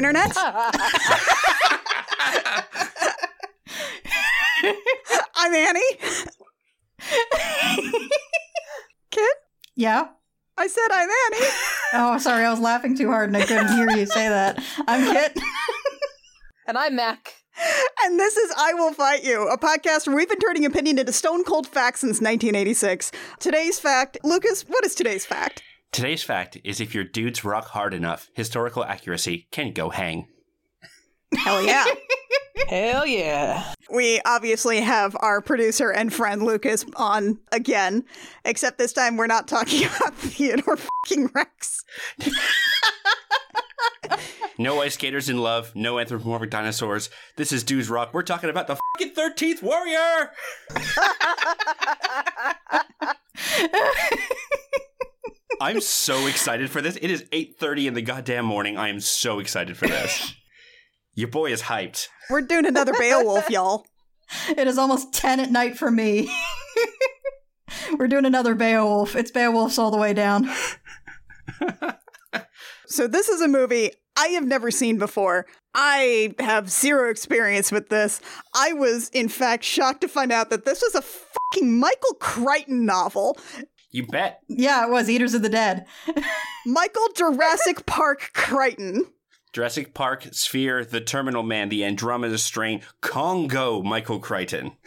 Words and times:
internet. 0.00 0.32
I'm 5.36 5.54
Annie. 5.54 5.80
Kid, 9.10 9.30
Yeah. 9.76 10.08
I 10.56 10.66
said 10.66 10.88
I'm 10.90 11.08
Annie. 11.08 11.46
Oh, 11.94 12.18
sorry, 12.18 12.44
I 12.46 12.50
was 12.50 12.60
laughing 12.60 12.96
too 12.96 13.08
hard 13.08 13.28
and 13.30 13.36
I 13.36 13.44
couldn't 13.44 13.72
hear 13.76 13.90
you 13.90 14.06
say 14.06 14.28
that. 14.28 14.62
I'm 14.86 15.12
Kit. 15.12 15.38
And 16.66 16.78
I'm 16.78 16.96
Mac. 16.96 17.34
And 18.04 18.18
this 18.18 18.36
is 18.38 18.50
I 18.56 18.72
Will 18.74 18.92
Fight 18.94 19.22
You, 19.24 19.48
a 19.48 19.58
podcast 19.58 20.06
where 20.06 20.16
we've 20.16 20.28
been 20.28 20.38
turning 20.38 20.64
opinion 20.64 20.98
into 20.98 21.12
stone 21.12 21.44
cold 21.44 21.66
facts 21.66 22.00
since 22.00 22.20
1986. 22.20 23.10
Today's 23.38 23.78
fact, 23.78 24.16
Lucas, 24.22 24.62
what 24.62 24.84
is 24.84 24.94
today's 24.94 25.26
fact? 25.26 25.62
Today's 25.92 26.22
fact 26.22 26.56
is 26.62 26.80
if 26.80 26.94
your 26.94 27.02
dudes 27.04 27.44
rock 27.44 27.66
hard 27.66 27.94
enough, 27.94 28.30
historical 28.34 28.84
accuracy 28.84 29.48
can 29.50 29.72
go 29.72 29.90
hang. 29.90 30.28
Hell 31.36 31.62
yeah. 31.62 31.84
Hell 32.68 33.04
yeah. 33.06 33.74
we 33.92 34.20
obviously 34.24 34.80
have 34.80 35.16
our 35.18 35.40
producer 35.40 35.90
and 35.90 36.12
friend 36.14 36.44
Lucas 36.44 36.84
on 36.94 37.40
again, 37.50 38.04
except 38.44 38.78
this 38.78 38.92
time 38.92 39.16
we're 39.16 39.26
not 39.26 39.48
talking 39.48 39.84
about 39.96 40.14
Theodore 40.14 40.76
fucking 40.76 41.30
Rex. 41.34 41.84
No 44.58 44.82
ice 44.82 44.92
skaters 44.92 45.30
in 45.30 45.38
love, 45.38 45.74
no 45.74 45.98
anthropomorphic 45.98 46.50
dinosaurs. 46.50 47.08
This 47.36 47.50
is 47.50 47.64
Dudes 47.64 47.88
Rock. 47.88 48.12
We're 48.12 48.22
talking 48.22 48.50
about 48.50 48.66
the 48.66 48.76
fucking 48.98 49.14
13th 49.14 49.62
warrior! 49.62 50.32
I'm 55.60 55.80
so 55.80 56.26
excited 56.26 56.70
for 56.70 56.80
this. 56.80 56.96
It 56.96 57.10
is 57.10 57.24
8:30 57.32 57.88
in 57.88 57.94
the 57.94 58.02
goddamn 58.02 58.46
morning. 58.46 58.78
I 58.78 58.88
am 58.88 59.00
so 59.00 59.38
excited 59.38 59.76
for 59.76 59.86
this. 59.86 60.34
Your 61.14 61.28
boy 61.28 61.52
is 61.52 61.62
hyped. 61.62 62.08
We're 62.30 62.40
doing 62.40 62.64
another 62.64 62.94
Beowulf, 62.94 63.50
y'all. 63.50 63.84
It 64.48 64.66
is 64.66 64.78
almost 64.78 65.12
10 65.12 65.40
at 65.40 65.50
night 65.50 65.76
for 65.76 65.90
me. 65.90 66.30
We're 67.98 68.08
doing 68.08 68.24
another 68.24 68.54
Beowulf. 68.54 69.14
It's 69.16 69.30
Beowulf's 69.30 69.78
all 69.78 69.90
the 69.90 69.98
way 69.98 70.14
down. 70.14 70.48
So 72.90 73.06
this 73.06 73.28
is 73.28 73.40
a 73.40 73.46
movie 73.46 73.92
I 74.16 74.28
have 74.28 74.44
never 74.44 74.72
seen 74.72 74.98
before. 74.98 75.46
I 75.74 76.34
have 76.40 76.68
zero 76.68 77.08
experience 77.08 77.70
with 77.70 77.88
this. 77.88 78.20
I 78.54 78.72
was, 78.72 79.08
in 79.10 79.28
fact, 79.28 79.62
shocked 79.62 80.00
to 80.00 80.08
find 80.08 80.32
out 80.32 80.50
that 80.50 80.64
this 80.64 80.82
was 80.82 80.96
a 80.96 81.02
fucking 81.02 81.78
Michael 81.78 82.14
Crichton 82.18 82.84
novel. 82.84 83.38
You 83.90 84.06
bet. 84.06 84.40
Yeah, 84.48 84.84
it 84.86 84.90
was 84.90 85.10
Eaters 85.10 85.34
of 85.34 85.42
the 85.42 85.48
Dead. 85.48 85.86
Michael 86.66 87.08
Jurassic 87.16 87.86
Park 87.86 88.30
Crichton. 88.34 89.04
Jurassic 89.52 89.94
Park, 89.94 90.28
Sphere, 90.32 90.84
The 90.84 91.00
Terminal 91.00 91.42
Man, 91.42 91.68
The 91.70 91.84
Andromeda 91.84 92.38
Strain, 92.38 92.82
Congo, 93.00 93.82
Michael 93.82 94.18
Crichton. 94.20 94.72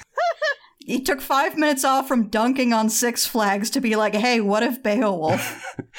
He 0.85 0.99
took 1.01 1.21
five 1.21 1.57
minutes 1.57 1.85
off 1.85 2.09
from 2.09 2.27
dunking 2.27 2.73
on 2.73 2.89
Six 2.89 3.25
Flags 3.25 3.69
to 3.69 3.79
be 3.79 3.95
like, 3.95 4.13
hey, 4.13 4.41
what 4.41 4.63
if 4.63 4.83
Beowulf? 4.83 5.77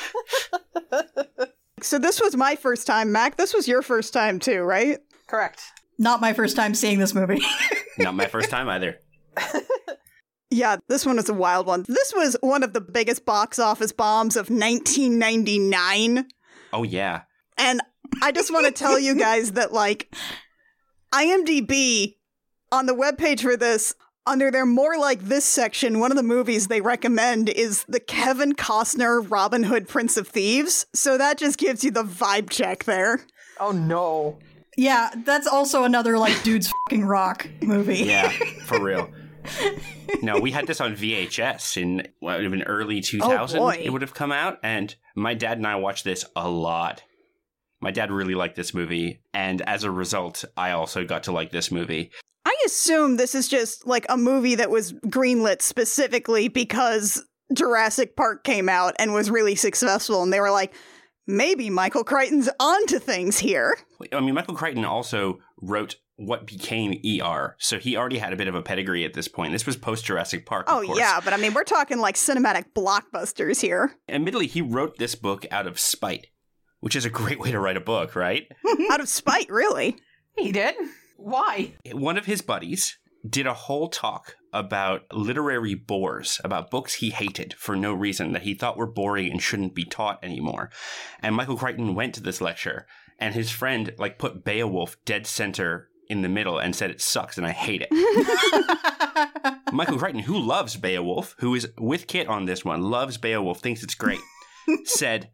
So 1.84 1.98
this 1.98 2.18
was 2.20 2.34
my 2.34 2.56
first 2.56 2.86
time. 2.86 3.12
Mac, 3.12 3.36
this 3.36 3.52
was 3.52 3.68
your 3.68 3.82
first 3.82 4.14
time 4.14 4.38
too, 4.38 4.62
right? 4.62 5.00
Correct. 5.26 5.62
Not 5.98 6.20
my 6.22 6.32
first 6.32 6.56
time 6.56 6.74
seeing 6.74 6.98
this 6.98 7.14
movie. 7.14 7.42
Not 7.98 8.14
my 8.14 8.26
first 8.26 8.48
time 8.48 8.70
either. 8.70 8.98
Yeah, 10.50 10.76
this 10.88 11.04
one 11.04 11.16
was 11.16 11.28
a 11.28 11.34
wild 11.34 11.66
one. 11.66 11.84
This 11.88 12.12
was 12.14 12.36
one 12.40 12.62
of 12.62 12.72
the 12.72 12.80
biggest 12.80 13.24
box 13.24 13.58
office 13.58 13.92
bombs 13.92 14.36
of 14.36 14.50
1999. 14.50 16.26
Oh, 16.72 16.82
yeah. 16.82 17.22
And 17.58 17.80
I 18.22 18.30
just 18.32 18.52
want 18.52 18.66
to 18.66 18.72
tell 18.72 18.98
you 18.98 19.16
guys 19.16 19.52
that, 19.52 19.72
like, 19.72 20.14
IMDb 21.12 22.16
on 22.70 22.86
the 22.86 22.94
webpage 22.94 23.40
for 23.40 23.56
this, 23.56 23.94
under 24.26 24.50
their 24.50 24.66
more 24.66 24.96
like 24.98 25.20
this 25.22 25.44
section, 25.44 26.00
one 26.00 26.10
of 26.10 26.16
the 26.16 26.22
movies 26.22 26.66
they 26.68 26.80
recommend 26.80 27.48
is 27.48 27.84
the 27.88 28.00
Kevin 28.00 28.54
Costner 28.54 29.28
Robin 29.30 29.64
Hood 29.64 29.86
Prince 29.88 30.16
of 30.16 30.26
Thieves. 30.28 30.86
So 30.94 31.18
that 31.18 31.38
just 31.38 31.58
gives 31.58 31.84
you 31.84 31.90
the 31.90 32.04
vibe 32.04 32.50
check 32.50 32.84
there. 32.84 33.20
Oh 33.60 33.70
no. 33.72 34.38
yeah, 34.76 35.10
that's 35.24 35.46
also 35.46 35.84
another, 35.84 36.18
like, 36.18 36.42
dude's 36.42 36.72
fucking 36.88 37.04
rock 37.04 37.48
movie. 37.62 37.98
Yeah, 37.98 38.30
for 38.66 38.80
real. 38.82 39.10
No, 40.22 40.38
we 40.38 40.52
had 40.52 40.66
this 40.66 40.80
on 40.80 40.96
VHS 40.96 41.76
in 41.80 42.08
what 42.20 42.36
would 42.36 42.44
have 42.44 42.52
been 42.52 42.62
early 42.62 43.00
2000. 43.00 43.58
boy. 43.58 43.80
it 43.82 43.90
would 43.90 44.02
have 44.02 44.14
come 44.14 44.32
out, 44.32 44.58
and 44.62 44.94
my 45.14 45.34
dad 45.34 45.58
and 45.58 45.66
I 45.66 45.76
watched 45.76 46.04
this 46.04 46.24
a 46.34 46.48
lot. 46.48 47.02
My 47.80 47.90
dad 47.90 48.10
really 48.10 48.34
liked 48.34 48.56
this 48.56 48.72
movie, 48.72 49.20
and 49.34 49.60
as 49.62 49.84
a 49.84 49.90
result, 49.90 50.44
I 50.56 50.70
also 50.70 51.04
got 51.04 51.24
to 51.24 51.32
like 51.32 51.50
this 51.50 51.70
movie. 51.70 52.10
I 52.46 52.56
assume 52.66 53.16
this 53.16 53.34
is 53.34 53.48
just 53.48 53.86
like 53.86 54.06
a 54.08 54.16
movie 54.16 54.54
that 54.54 54.70
was 54.70 54.92
greenlit 55.06 55.60
specifically 55.60 56.48
because 56.48 57.22
Jurassic 57.52 58.16
Park 58.16 58.44
came 58.44 58.68
out 58.68 58.94
and 58.98 59.12
was 59.12 59.30
really 59.30 59.54
successful, 59.54 60.22
and 60.22 60.32
they 60.32 60.40
were 60.40 60.50
like, 60.50 60.74
maybe 61.26 61.70
Michael 61.70 62.04
Crichton's 62.04 62.48
onto 62.60 62.98
things 62.98 63.38
here. 63.38 63.76
I 64.12 64.20
mean, 64.20 64.34
Michael 64.34 64.54
Crichton 64.54 64.84
also 64.84 65.38
wrote 65.60 65.96
what 66.16 66.46
became 66.46 67.00
ER, 67.22 67.56
so 67.58 67.78
he 67.78 67.96
already 67.96 68.18
had 68.18 68.32
a 68.32 68.36
bit 68.36 68.46
of 68.48 68.54
a 68.54 68.62
pedigree 68.62 69.04
at 69.04 69.14
this 69.14 69.26
point. 69.28 69.52
This 69.52 69.66
was 69.66 69.76
post 69.76 70.04
Jurassic 70.04 70.46
Park. 70.46 70.68
of 70.70 70.76
Oh, 70.78 70.86
course. 70.86 70.98
yeah, 70.98 71.20
but 71.24 71.32
I 71.32 71.36
mean, 71.36 71.54
we're 71.54 71.64
talking 71.64 71.98
like 71.98 72.14
cinematic 72.14 72.66
blockbusters 72.74 73.60
here. 73.60 73.94
Admittedly, 74.08 74.46
he 74.46 74.62
wrote 74.62 74.96
this 74.98 75.14
book 75.16 75.44
out 75.50 75.66
of 75.66 75.78
spite, 75.80 76.28
which 76.80 76.94
is 76.94 77.04
a 77.04 77.10
great 77.10 77.40
way 77.40 77.50
to 77.50 77.58
write 77.58 77.76
a 77.76 77.80
book, 77.80 78.14
right? 78.14 78.46
Out 78.90 79.00
of 79.00 79.08
spite, 79.08 79.50
really. 79.50 79.96
He 80.38 80.52
did? 80.52 80.74
Why? 81.16 81.74
One 81.92 82.16
of 82.18 82.26
his 82.26 82.42
buddies 82.42 82.98
did 83.28 83.46
a 83.46 83.54
whole 83.54 83.88
talk 83.88 84.36
about 84.52 85.02
literary 85.12 85.74
bores, 85.74 86.40
about 86.44 86.70
books 86.70 86.94
he 86.94 87.10
hated 87.10 87.54
for 87.54 87.74
no 87.74 87.92
reason 87.92 88.32
that 88.32 88.42
he 88.42 88.54
thought 88.54 88.76
were 88.76 88.86
boring 88.86 89.30
and 89.32 89.42
shouldn't 89.42 89.74
be 89.74 89.84
taught 89.84 90.22
anymore. 90.22 90.70
And 91.22 91.34
Michael 91.34 91.56
Crichton 91.56 91.94
went 91.94 92.14
to 92.14 92.20
this 92.22 92.40
lecture, 92.40 92.86
and 93.18 93.34
his 93.34 93.50
friend 93.50 93.94
like 93.98 94.18
put 94.18 94.44
Beowulf 94.44 94.96
dead 95.04 95.26
center 95.26 95.88
in 96.08 96.22
the 96.22 96.28
middle 96.28 96.58
and 96.58 96.74
said 96.74 96.90
it 96.90 97.00
sucks 97.00 97.38
and 97.38 97.46
I 97.46 97.52
hate 97.52 97.86
it. 97.88 99.62
Michael 99.72 99.98
Crichton, 99.98 100.22
who 100.22 100.38
loves 100.38 100.76
Beowulf, 100.76 101.34
who 101.38 101.54
is 101.54 101.68
with 101.78 102.06
Kit 102.06 102.28
on 102.28 102.44
this 102.44 102.64
one, 102.64 102.82
loves 102.82 103.16
Beowulf, 103.16 103.60
thinks 103.60 103.82
it's 103.82 103.94
great, 103.94 104.20
said, 104.84 105.30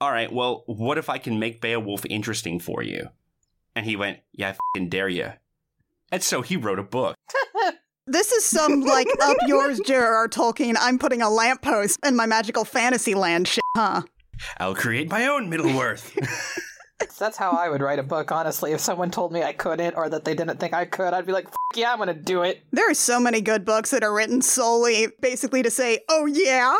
All 0.00 0.10
right, 0.10 0.32
well, 0.32 0.64
what 0.66 0.98
if 0.98 1.08
I 1.08 1.18
can 1.18 1.38
make 1.38 1.60
Beowulf 1.60 2.04
interesting 2.06 2.58
for 2.58 2.82
you? 2.82 3.08
And 3.76 3.86
he 3.86 3.96
went, 3.96 4.20
Yeah, 4.32 4.50
I 4.50 4.56
fing 4.74 4.88
dare 4.88 5.08
you. 5.08 5.32
And 6.10 6.22
so 6.22 6.42
he 6.42 6.56
wrote 6.56 6.78
a 6.78 6.84
book. 6.84 7.16
This 8.06 8.32
is 8.32 8.44
some 8.44 8.82
like 8.82 9.06
up 9.22 9.38
yours, 9.46 9.80
J.R.R. 9.80 10.28
Tolkien. 10.28 10.74
I'm 10.78 10.98
putting 10.98 11.22
a 11.22 11.30
lamppost 11.30 11.98
in 12.04 12.14
my 12.14 12.26
magical 12.26 12.66
fantasy 12.66 13.14
land 13.14 13.48
shit, 13.48 13.64
huh? 13.74 14.02
I'll 14.58 14.74
create 14.74 15.08
my 15.08 15.26
own 15.26 15.48
Middle 15.48 15.80
Earth. 15.80 16.14
That's 17.18 17.36
how 17.36 17.50
I 17.50 17.68
would 17.68 17.80
write 17.80 17.98
a 17.98 18.04
book, 18.04 18.32
honestly. 18.32 18.72
If 18.72 18.80
someone 18.80 19.10
told 19.10 19.32
me 19.32 19.42
I 19.42 19.52
couldn't 19.52 19.94
or 19.96 20.08
that 20.08 20.24
they 20.24 20.34
didn't 20.34 20.58
think 20.58 20.74
I 20.74 20.84
could, 20.84 21.12
I'd 21.12 21.26
be 21.26 21.32
like, 21.32 21.46
F- 21.46 21.54
yeah, 21.74 21.92
I'm 21.92 21.98
gonna 21.98 22.14
do 22.14 22.42
it. 22.42 22.64
There 22.72 22.88
are 22.90 22.94
so 22.94 23.18
many 23.20 23.40
good 23.40 23.64
books 23.64 23.90
that 23.90 24.04
are 24.04 24.14
written 24.14 24.42
solely 24.42 25.08
basically 25.20 25.62
to 25.62 25.70
say, 25.70 26.00
oh 26.08 26.26
yeah. 26.26 26.76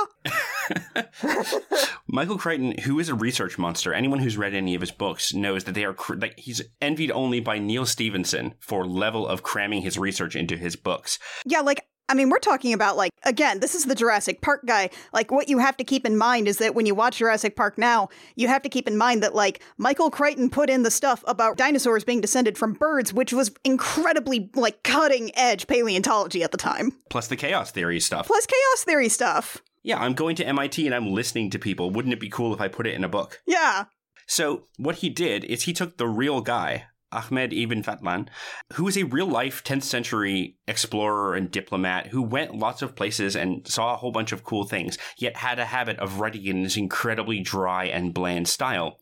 Michael 2.07 2.39
Crichton, 2.39 2.79
who 2.85 2.99
is 3.01 3.09
a 3.09 3.15
research 3.15 3.59
monster, 3.59 3.93
anyone 3.93 4.21
who's 4.21 4.37
read 4.37 4.55
any 4.55 4.75
of 4.75 4.81
his 4.81 4.93
books 4.93 5.35
knows 5.35 5.65
that 5.65 5.75
they 5.75 5.85
are 5.85 5.95
cr- 5.95 6.15
like 6.15 6.39
he's 6.39 6.63
envied 6.81 7.11
only 7.11 7.41
by 7.41 7.59
Neal 7.59 7.87
Stephenson 7.87 8.55
for 8.61 8.87
level 8.87 9.27
of 9.27 9.43
cramming 9.43 9.83
his 9.83 9.99
research 9.99 10.37
into 10.37 10.57
his 10.57 10.77
books. 10.77 11.19
Yeah, 11.45 11.61
like, 11.61 11.87
I 12.09 12.15
mean, 12.15 12.29
we're 12.29 12.39
talking 12.39 12.75
about, 12.75 12.97
like, 12.97 13.13
again, 13.23 13.61
this 13.61 13.75
is 13.75 13.87
the 13.87 13.95
Jurassic 13.95 14.43
Park 14.43 14.67
guy. 14.67 14.91
Like, 15.13 15.33
what 15.33 15.49
you 15.49 15.59
have 15.59 15.77
to 15.79 15.85
keep 15.85 16.05
in 16.05 16.19
mind 16.19 16.49
is 16.49 16.59
that 16.59 16.75
when 16.75 16.85
you 16.85 16.95
watch 16.95 17.19
Jurassic 17.19 17.57
Park 17.57 17.79
now, 17.79 18.09
you 18.37 18.47
have 18.47 18.63
to 18.63 18.69
keep 18.69 18.87
in 18.87 18.99
mind 18.99 19.23
that, 19.23 19.35
like, 19.35 19.63
Michael 19.79 20.11
Crichton 20.11 20.51
put 20.51 20.69
in 20.69 20.83
the 20.83 20.91
stuff 20.91 21.25
about 21.27 21.57
dinosaurs 21.57 22.05
being 22.05 22.21
descended 22.21 22.59
from 22.59 22.75
birds, 22.75 23.15
which 23.15 23.33
was 23.33 23.53
incredibly, 23.65 24.51
like, 24.55 24.83
cutting 24.83 25.31
edge 25.35 25.67
paleontology 25.67 26.43
at 26.43 26.51
the 26.51 26.59
time. 26.59 26.93
Plus 27.09 27.29
the 27.29 27.37
chaos 27.37 27.71
theory 27.71 28.01
stuff. 28.01 28.27
Plus 28.27 28.47
chaos 28.47 28.85
theory 28.85 29.09
stuff. 29.09 29.63
Yeah, 29.83 29.99
I'm 29.99 30.15
going 30.15 30.37
to 30.37 30.47
MIT 30.47 30.85
and 30.85 30.95
I'm 30.95 31.11
listening 31.11 31.51
to 31.51 31.59
people. 31.59 31.91
Wouldn't 31.91 32.15
it 32.15 32.21
be 32.21 32.31
cool 32.31 32.53
if 32.53 32.61
I 32.61 32.69
put 32.69 32.87
it 32.87 32.95
in 32.95 33.05
a 33.05 33.09
book? 33.09 33.41
Yeah. 33.47 33.85
So 34.27 34.65
what 34.79 34.97
he 34.97 35.11
did 35.11 35.45
is 35.45 35.63
he 35.63 35.73
took 35.73 35.99
the 35.99 36.09
real 36.09 36.41
guy, 36.41 36.87
Ahmed 37.13 37.53
Ibn 37.53 37.83
Fadlan, 37.83 38.29
who 38.75 38.85
was 38.85 38.97
a 38.97 39.05
real 39.05 39.27
life 39.27 39.63
10th 39.65 39.85
century 39.85 40.57
explorer 40.67 41.35
and 41.35 41.51
diplomat 41.51 42.09
who 42.09 42.23
went 42.23 42.57
lots 42.57 42.83
of 42.83 42.97
places 42.97 43.37
and 43.37 43.67
saw 43.67 43.95
a 43.95 43.97
whole 43.97 44.13
bunch 44.13 44.33
of 44.33 44.45
cool 44.45 44.65
things, 44.65 44.99
yet 45.19 45.37
had 45.37 45.59
a 45.59 45.67
habit 45.67 45.99
of 45.99 46.21
writing 46.21 46.45
in 46.47 46.63
this 46.63 46.77
incredibly 46.77 47.41
dry 47.41 47.85
and 47.85 48.15
bland 48.15 48.49
style. 48.49 48.99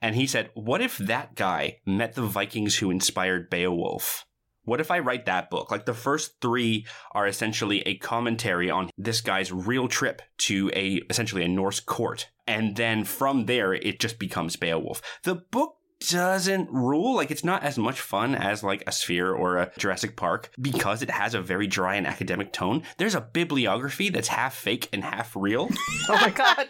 And 0.00 0.16
he 0.16 0.26
said, 0.26 0.50
What 0.54 0.80
if 0.82 0.98
that 0.98 1.36
guy 1.36 1.78
met 1.86 2.14
the 2.14 2.22
Vikings 2.22 2.76
who 2.78 2.90
inspired 2.90 3.48
Beowulf? 3.48 4.26
What 4.64 4.80
if 4.80 4.90
I 4.92 5.00
write 5.00 5.26
that 5.26 5.50
book? 5.50 5.70
Like 5.70 5.86
the 5.86 5.94
first 5.94 6.40
three 6.40 6.86
are 7.12 7.26
essentially 7.26 7.80
a 7.80 7.96
commentary 7.96 8.70
on 8.70 8.90
this 8.96 9.20
guy's 9.20 9.50
real 9.50 9.88
trip 9.88 10.22
to 10.38 10.70
a 10.74 11.02
essentially 11.10 11.44
a 11.44 11.48
Norse 11.48 11.80
court. 11.80 12.28
And 12.46 12.76
then 12.76 13.04
from 13.04 13.46
there 13.46 13.74
it 13.74 13.98
just 13.98 14.18
becomes 14.18 14.56
Beowulf. 14.56 15.02
The 15.24 15.34
book 15.34 15.76
doesn't 16.08 16.70
rule. 16.70 17.14
Like 17.16 17.30
it's 17.30 17.44
not 17.44 17.62
as 17.62 17.78
much 17.78 18.00
fun 18.00 18.34
as 18.34 18.62
like 18.62 18.82
a 18.86 18.92
Sphere 18.92 19.32
or 19.32 19.56
a 19.56 19.72
Jurassic 19.78 20.16
Park 20.16 20.50
because 20.60 21.02
it 21.02 21.10
has 21.10 21.34
a 21.34 21.40
very 21.42 21.66
dry 21.66 21.96
and 21.96 22.06
academic 22.06 22.52
tone. 22.52 22.82
There's 22.98 23.14
a 23.14 23.20
bibliography 23.20 24.08
that's 24.10 24.28
half 24.28 24.54
fake 24.54 24.88
and 24.92 25.04
half 25.04 25.34
real. 25.36 25.68
Oh 26.08 26.14
my 26.20 26.30
god. 26.30 26.66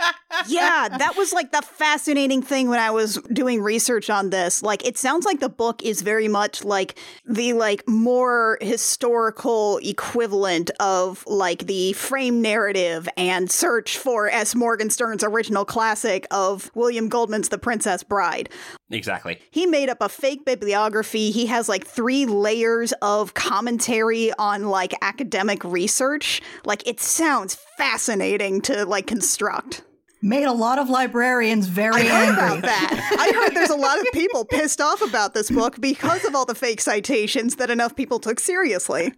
yeah, 0.46 0.88
that 0.98 1.16
was 1.16 1.32
like 1.32 1.52
the 1.52 1.62
fascinating 1.62 2.42
thing 2.42 2.68
when 2.68 2.78
I 2.78 2.90
was 2.90 3.18
doing 3.32 3.62
research 3.62 4.10
on 4.10 4.28
this. 4.28 4.62
Like 4.62 4.84
it 4.86 4.98
sounds 4.98 5.24
like 5.24 5.40
the 5.40 5.48
book 5.48 5.82
is 5.82 6.02
very 6.02 6.28
much 6.28 6.62
like 6.64 6.98
the 7.26 7.54
like 7.54 7.82
more 7.88 8.58
historical 8.60 9.78
equivalent 9.82 10.70
of 10.80 11.24
like 11.26 11.66
the 11.66 11.94
frame 11.94 12.42
narrative 12.42 13.08
and 13.16 13.50
search 13.50 13.96
for 13.96 14.28
S. 14.28 14.54
Morgenstern's 14.54 15.24
original 15.24 15.64
classic 15.64 16.26
of 16.30 16.70
William 16.74 17.08
Goldman's 17.08 17.48
The 17.48 17.58
Princess 17.58 18.02
Bride. 18.02 18.50
exactly. 18.90 19.21
He 19.50 19.66
made 19.66 19.88
up 19.88 19.98
a 20.00 20.08
fake 20.08 20.44
bibliography. 20.44 21.30
He 21.30 21.46
has 21.46 21.68
like 21.68 21.86
three 21.86 22.26
layers 22.26 22.92
of 23.02 23.34
commentary 23.34 24.32
on 24.38 24.64
like 24.68 24.94
academic 25.02 25.64
research. 25.64 26.40
Like 26.64 26.86
it 26.86 27.00
sounds 27.00 27.56
fascinating 27.76 28.60
to 28.62 28.84
like 28.84 29.06
construct. 29.06 29.82
Made 30.24 30.44
a 30.44 30.52
lot 30.52 30.78
of 30.78 30.88
librarians 30.88 31.66
very 31.66 32.02
I 32.02 32.04
heard 32.04 32.28
angry. 32.28 32.44
about 32.44 32.62
that. 32.62 33.16
I 33.18 33.32
heard 33.32 33.56
there's 33.56 33.70
a 33.70 33.76
lot 33.76 33.98
of 33.98 34.06
people 34.12 34.44
pissed 34.44 34.80
off 34.80 35.02
about 35.02 35.34
this 35.34 35.50
book 35.50 35.80
because 35.80 36.24
of 36.24 36.36
all 36.36 36.44
the 36.44 36.54
fake 36.54 36.80
citations 36.80 37.56
that 37.56 37.70
enough 37.70 37.96
people 37.96 38.20
took 38.20 38.38
seriously. 38.38 39.12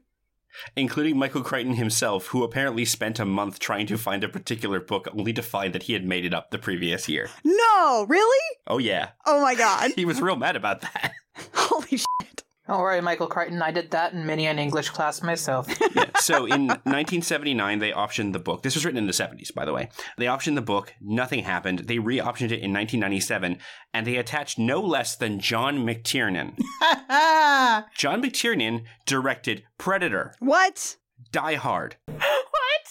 Including 0.77 1.19
Michael 1.19 1.43
Crichton 1.43 1.75
himself, 1.75 2.29
who 2.29 2.43
apparently 2.43 2.85
spent 2.85 3.19
a 3.19 3.25
month 3.25 3.59
trying 3.59 3.87
to 3.87 3.99
find 3.99 4.25
a 4.25 4.29
particular 4.29 4.81
book 4.81 5.09
only 5.17 5.33
to 5.33 5.43
find 5.43 5.75
that 5.75 5.85
he 5.85 5.93
had 5.93 6.05
made 6.05 6.25
it 6.25 6.35
up 6.35 6.51
the 6.51 6.59
previous 6.59 7.09
year. 7.09 7.29
No, 7.45 8.07
really? 8.09 8.57
Oh, 8.67 8.79
yeah. 8.79 9.11
Oh 9.27 9.41
my 9.41 9.55
god. 9.55 9.93
He 9.97 10.05
was 10.05 10.21
real 10.21 10.37
mad 10.37 10.57
about 10.57 10.81
that. 10.83 11.13
Holy 11.55 11.97
shit. 11.99 12.34
Don't 12.67 12.81
worry, 12.81 13.01
Michael 13.03 13.27
Crichton. 13.27 13.61
I 13.61 13.71
did 13.71 13.91
that 13.91 14.15
in 14.15 14.25
many 14.25 14.47
an 14.47 14.59
English 14.59 14.89
class 14.91 15.23
myself. 15.23 15.69
Yeah. 15.95 16.07
So 16.19 16.47
in 16.47 16.67
1979, 16.69 17.79
they 17.79 17.93
optioned 17.93 18.33
the 18.33 18.39
book. 18.39 18.63
This 18.63 18.75
was 18.75 18.85
written 18.85 18.99
in 18.99 19.07
the 19.07 19.13
70s, 19.13 19.55
by 19.55 19.65
the 19.65 19.73
way. 19.73 19.91
They 20.17 20.25
optioned 20.25 20.55
the 20.57 20.63
book. 20.63 20.93
Nothing 21.01 21.45
happened. 21.45 21.81
They 21.81 21.99
re-optioned 21.99 22.51
it 22.51 22.61
in 22.65 22.73
1997, 22.73 23.59
and 23.93 24.07
they 24.07 24.17
attached 24.17 24.59
no 24.59 24.81
less 24.81 25.15
than 25.15 25.39
John 25.39 25.79
McTiernan. 25.87 26.57
John 27.95 28.23
McTiernan 28.23 28.85
directed 29.07 29.65
Predator, 29.79 30.35
What? 30.41 30.97
Die 31.31 31.55
Hard, 31.55 31.97
what? 32.07 32.23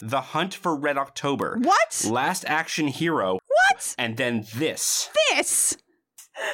The 0.01 0.21
Hunt 0.21 0.53
for 0.53 0.75
Red 0.75 0.97
October, 0.97 1.57
What? 1.61 2.05
Last 2.09 2.45
Action 2.47 2.87
Hero, 2.87 3.39
What? 3.47 3.95
and 3.97 4.15
then 4.17 4.45
this. 4.55 5.09
This? 5.31 5.75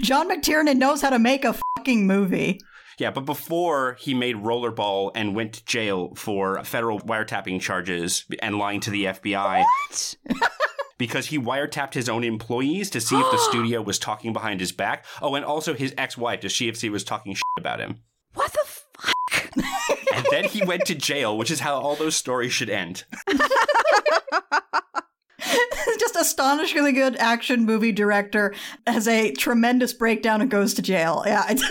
John 0.00 0.30
McTiernan 0.30 0.76
knows 0.76 1.02
how 1.02 1.10
to 1.10 1.18
make 1.18 1.44
a 1.44 1.54
fucking 1.76 2.06
movie. 2.06 2.60
Yeah, 2.98 3.10
but 3.10 3.24
before 3.24 3.96
he 3.98 4.14
made 4.14 4.36
Rollerball 4.36 5.12
and 5.14 5.34
went 5.34 5.54
to 5.54 5.64
jail 5.64 6.14
for 6.14 6.62
federal 6.64 7.00
wiretapping 7.00 7.60
charges 7.60 8.24
and 8.40 8.58
lying 8.58 8.80
to 8.80 8.90
the 8.90 9.04
FBI. 9.06 9.64
What? 9.64 10.16
because 10.98 11.26
he 11.26 11.38
wiretapped 11.38 11.94
his 11.94 12.08
own 12.08 12.22
employees 12.22 12.90
to 12.90 13.00
see 13.00 13.16
if 13.18 13.30
the 13.30 13.38
studio 13.50 13.82
was 13.82 13.98
talking 13.98 14.32
behind 14.32 14.60
his 14.60 14.72
back. 14.72 15.04
Oh, 15.20 15.34
and 15.34 15.44
also 15.44 15.74
his 15.74 15.94
ex-wife 15.98 16.40
to 16.40 16.50
see 16.50 16.68
if 16.68 16.76
she 16.76 16.90
was 16.90 17.02
talking 17.02 17.34
shit 17.34 17.42
about 17.58 17.80
him. 17.80 18.02
What 18.34 18.52
the 18.52 18.60
fuck? 18.64 19.50
And 20.14 20.26
then 20.30 20.44
he 20.44 20.64
went 20.64 20.86
to 20.86 20.94
jail, 20.94 21.36
which 21.36 21.50
is 21.50 21.60
how 21.60 21.74
all 21.74 21.96
those 21.96 22.14
stories 22.14 22.52
should 22.52 22.70
end. 22.70 23.04
Just 25.98 26.16
astonishingly 26.16 26.92
good 26.92 27.16
action 27.16 27.64
movie 27.64 27.92
director 27.92 28.54
has 28.86 29.08
a 29.08 29.32
tremendous 29.32 29.92
breakdown 29.92 30.40
and 30.40 30.50
goes 30.50 30.74
to 30.74 30.82
jail. 30.82 31.22
Yeah. 31.26 31.54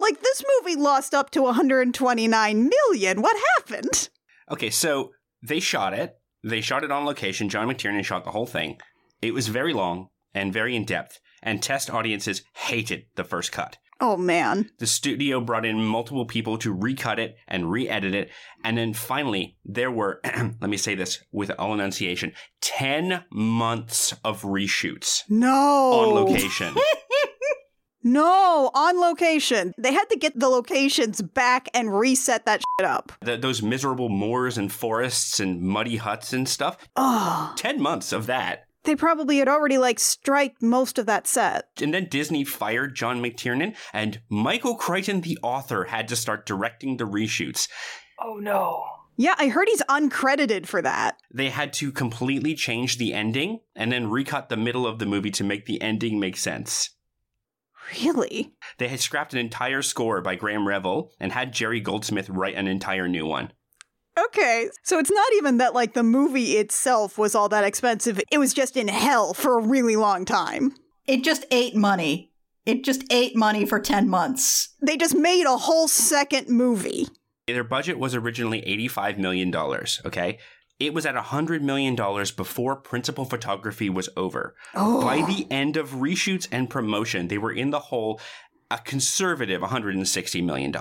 Like 0.00 0.22
this 0.22 0.42
movie 0.62 0.80
lost 0.80 1.12
up 1.12 1.30
to 1.32 1.42
129 1.42 2.70
million. 2.70 3.20
What 3.20 3.36
happened? 3.58 4.08
Okay, 4.50 4.70
so 4.70 5.10
they 5.42 5.60
shot 5.60 5.92
it. 5.92 6.14
They 6.42 6.62
shot 6.62 6.84
it 6.84 6.90
on 6.90 7.04
location. 7.04 7.50
John 7.50 7.68
McTiernan 7.68 8.04
shot 8.04 8.24
the 8.24 8.30
whole 8.30 8.46
thing. 8.46 8.78
It 9.20 9.34
was 9.34 9.48
very 9.48 9.74
long 9.74 10.08
and 10.32 10.54
very 10.54 10.74
in 10.74 10.86
depth, 10.86 11.20
and 11.42 11.62
test 11.62 11.90
audiences 11.90 12.42
hated 12.54 13.06
the 13.16 13.24
first 13.24 13.52
cut. 13.52 13.78
Oh 14.02 14.16
man. 14.16 14.70
The 14.78 14.86
studio 14.86 15.40
brought 15.42 15.66
in 15.66 15.84
multiple 15.84 16.24
people 16.24 16.56
to 16.58 16.72
recut 16.72 17.18
it 17.18 17.36
and 17.46 17.70
re 17.70 17.86
edit 17.86 18.14
it. 18.14 18.30
And 18.64 18.78
then 18.78 18.94
finally, 18.94 19.58
there 19.64 19.90
were, 19.90 20.20
let 20.24 20.70
me 20.70 20.78
say 20.78 20.94
this 20.94 21.22
with 21.32 21.50
all 21.58 21.74
enunciation 21.74 22.32
10 22.62 23.24
months 23.30 24.14
of 24.24 24.42
reshoots 24.42 25.24
No. 25.28 25.48
on 25.54 26.14
location. 26.14 26.74
No, 28.02 28.70
on 28.72 28.98
location. 28.98 29.74
They 29.76 29.92
had 29.92 30.08
to 30.08 30.16
get 30.16 30.38
the 30.38 30.48
locations 30.48 31.20
back 31.20 31.68
and 31.74 31.94
reset 31.96 32.46
that 32.46 32.62
shit 32.78 32.86
up. 32.88 33.12
Th 33.22 33.38
those 33.42 33.60
miserable 33.62 34.08
moors 34.08 34.56
and 34.56 34.72
forests 34.72 35.38
and 35.38 35.60
muddy 35.60 35.96
huts 35.96 36.32
and 36.32 36.48
stuff. 36.48 36.78
Oh. 36.96 37.52
10 37.56 37.78
months 37.78 38.12
of 38.14 38.24
that. 38.26 38.64
They 38.84 38.96
probably 38.96 39.38
had 39.38 39.48
already 39.48 39.78
like 39.78 39.98
striked 39.98 40.62
most 40.62 40.98
of 40.98 41.06
that 41.06 41.26
set. 41.26 41.68
And 41.82 41.92
then 41.92 42.06
Disney 42.06 42.44
fired 42.44 42.94
John 42.94 43.22
McTiernan, 43.22 43.76
and 43.92 44.20
Michael 44.28 44.74
Crichton, 44.74 45.20
the 45.20 45.38
author, 45.42 45.84
had 45.84 46.08
to 46.08 46.16
start 46.16 46.46
directing 46.46 46.96
the 46.96 47.04
reshoots. 47.04 47.68
oh 48.20 48.36
no. 48.36 48.84
Yeah, 49.16 49.34
I 49.36 49.48
heard 49.48 49.68
he's 49.68 49.82
uncredited 49.82 50.64
for 50.66 50.80
that. 50.80 51.18
They 51.30 51.50
had 51.50 51.74
to 51.74 51.92
completely 51.92 52.54
change 52.54 52.96
the 52.96 53.12
ending 53.12 53.60
and 53.76 53.92
then 53.92 54.08
recut 54.08 54.48
the 54.48 54.56
middle 54.56 54.86
of 54.86 54.98
the 54.98 55.04
movie 55.04 55.30
to 55.32 55.44
make 55.44 55.66
the 55.66 55.82
ending 55.82 56.18
make 56.18 56.38
sense. 56.38 56.90
Really? 58.02 58.54
They 58.78 58.88
had 58.88 59.00
scrapped 59.00 59.34
an 59.34 59.38
entire 59.38 59.82
score 59.82 60.22
by 60.22 60.36
Graeme 60.36 60.66
Revell 60.66 61.10
and 61.20 61.32
had 61.32 61.52
Jerry 61.52 61.80
Goldsmith 61.80 62.30
write 62.30 62.54
an 62.54 62.66
entire 62.66 63.08
new 63.08 63.26
one. 63.26 63.52
Okay, 64.18 64.68
so 64.82 64.98
it's 64.98 65.10
not 65.10 65.32
even 65.36 65.58
that 65.58 65.74
like 65.74 65.94
the 65.94 66.02
movie 66.02 66.52
itself 66.52 67.16
was 67.16 67.34
all 67.34 67.48
that 67.48 67.64
expensive. 67.64 68.20
It 68.30 68.38
was 68.38 68.52
just 68.52 68.76
in 68.76 68.88
hell 68.88 69.34
for 69.34 69.58
a 69.58 69.62
really 69.62 69.96
long 69.96 70.24
time. 70.24 70.74
it 71.06 71.24
just 71.24 71.44
ate 71.50 71.74
money. 71.74 72.32
It 72.66 72.84
just 72.84 73.04
ate 73.10 73.34
money 73.34 73.64
for 73.64 73.80
10 73.80 74.08
months. 74.08 74.74
They 74.82 74.96
just 74.96 75.14
made 75.14 75.46
a 75.46 75.56
whole 75.56 75.88
second 75.88 76.48
movie. 76.48 77.08
Their 77.46 77.64
budget 77.64 77.98
was 77.98 78.14
originally 78.14 78.60
$85 78.62 79.18
million, 79.18 79.54
okay? 80.04 80.38
It 80.78 80.94
was 80.94 81.06
at 81.06 81.14
$100 81.14 81.62
million 81.62 81.96
before 82.36 82.76
principal 82.76 83.24
photography 83.24 83.90
was 83.90 84.08
over. 84.16 84.54
Oh. 84.74 85.02
By 85.02 85.22
the 85.22 85.46
end 85.50 85.76
of 85.76 85.90
reshoots 85.90 86.46
and 86.52 86.70
promotion, 86.70 87.28
they 87.28 87.38
were 87.38 87.52
in 87.52 87.70
the 87.70 87.80
hole 87.80 88.20
a 88.70 88.78
conservative 88.78 89.62
$160 89.62 90.44
million. 90.44 90.72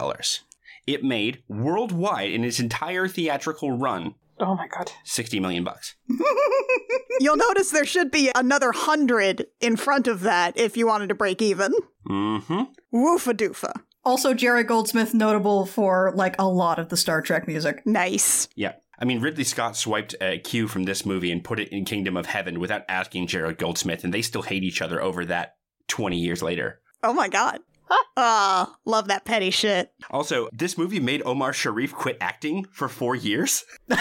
It 0.90 1.04
made 1.04 1.44
worldwide 1.48 2.32
in 2.32 2.44
its 2.44 2.60
entire 2.60 3.08
theatrical 3.08 3.78
run 3.78 4.16
Oh 4.40 4.56
my 4.56 4.68
god. 4.68 4.92
60 5.04 5.40
million 5.40 5.64
bucks. 5.64 5.96
You'll 7.20 7.36
notice 7.36 7.72
there 7.72 7.86
should 7.86 8.10
be 8.10 8.32
another 8.34 8.72
hundred 8.72 9.48
in 9.60 9.76
front 9.76 10.08
of 10.08 10.22
that 10.22 10.58
if 10.58 10.78
you 10.78 10.88
wanted 10.88 11.10
to 11.10 11.16
break 11.16 11.42
even. 11.42 11.74
Mm-hmm. 12.10 12.62
Woofa 12.94 13.34
doofa. 13.34 13.74
Also, 14.06 14.34
Jerry 14.34 14.64
Goldsmith 14.64 15.14
notable 15.14 15.66
for 15.66 16.14
like 16.16 16.36
a 16.40 16.48
lot 16.48 16.80
of 16.80 16.88
the 16.88 16.96
Star 16.96 17.22
Trek 17.22 17.48
music. 17.48 17.86
Nice. 17.86 18.48
Yeah. 18.56 18.76
I 18.98 19.06
mean, 19.06 19.22
Ridley 19.22 19.44
Scott 19.44 19.76
swiped 19.76 20.16
a 20.22 20.40
cue 20.40 20.68
from 20.68 20.84
this 20.84 21.06
movie 21.06 21.32
and 21.32 21.44
put 21.44 21.60
it 21.60 21.70
in 21.70 21.86
Kingdom 21.86 22.16
of 22.16 22.26
Heaven 22.26 22.60
without 22.60 22.84
asking 22.88 23.28
Jared 23.28 23.58
Goldsmith, 23.58 24.04
and 24.04 24.14
they 24.14 24.22
still 24.22 24.42
hate 24.42 24.64
each 24.64 24.82
other 24.82 25.02
over 25.02 25.26
that 25.26 25.56
20 25.90 26.18
years 26.18 26.42
later. 26.42 26.80
Oh 27.04 27.14
my 27.14 27.28
god. 27.28 27.60
Ah, 28.22 28.76
love 28.84 29.08
that 29.08 29.24
petty 29.24 29.50
shit. 29.50 29.94
Also, 30.12 30.50
this 30.52 30.78
movie 30.78 31.00
made 31.00 31.22
Omar 31.26 31.54
Sharif 31.54 31.94
quit 31.94 32.18
acting 32.20 32.66
for 32.72 32.90
four 32.90 33.16
years. 33.16 33.64
How 33.90 33.96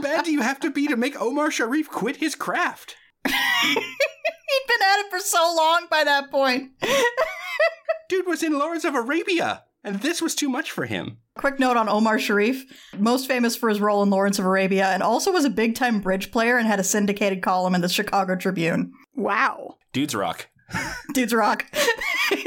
bad 0.00 0.24
do 0.24 0.30
you 0.30 0.42
have 0.42 0.60
to 0.60 0.70
be 0.70 0.86
to 0.86 0.96
make 0.96 1.20
Omar 1.20 1.50
Sharif 1.50 1.90
quit 1.90 2.18
his 2.18 2.36
craft? 2.36 2.94
He'd 3.26 3.74
been 4.68 4.82
at 4.82 5.00
it 5.00 5.10
for 5.10 5.18
so 5.18 5.52
long 5.56 5.86
by 5.90 6.04
that 6.04 6.30
point. 6.30 6.70
Dude 8.08 8.26
was 8.26 8.44
in 8.44 8.56
Lawrence 8.58 8.84
of 8.84 8.94
Arabia, 8.94 9.64
and 9.82 10.00
this 10.00 10.22
was 10.22 10.36
too 10.36 10.48
much 10.48 10.70
for 10.70 10.86
him. 10.86 11.18
Quick 11.36 11.58
note 11.58 11.76
on 11.76 11.88
Omar 11.88 12.20
Sharif, 12.20 12.64
most 12.96 13.26
famous 13.26 13.56
for 13.56 13.68
his 13.68 13.80
role 13.80 14.04
in 14.04 14.10
Lawrence 14.10 14.38
of 14.38 14.44
Arabia, 14.44 14.86
and 14.90 15.02
also 15.02 15.32
was 15.32 15.44
a 15.44 15.50
big 15.50 15.74
time 15.74 15.98
bridge 16.00 16.30
player 16.30 16.56
and 16.56 16.68
had 16.68 16.78
a 16.78 16.84
syndicated 16.84 17.42
column 17.42 17.74
in 17.74 17.80
the 17.80 17.88
Chicago 17.88 18.36
Tribune. 18.36 18.92
Wow. 19.16 19.74
Dudes 19.92 20.14
rock. 20.14 20.48
Dudes 21.12 21.34
rock. 21.34 21.66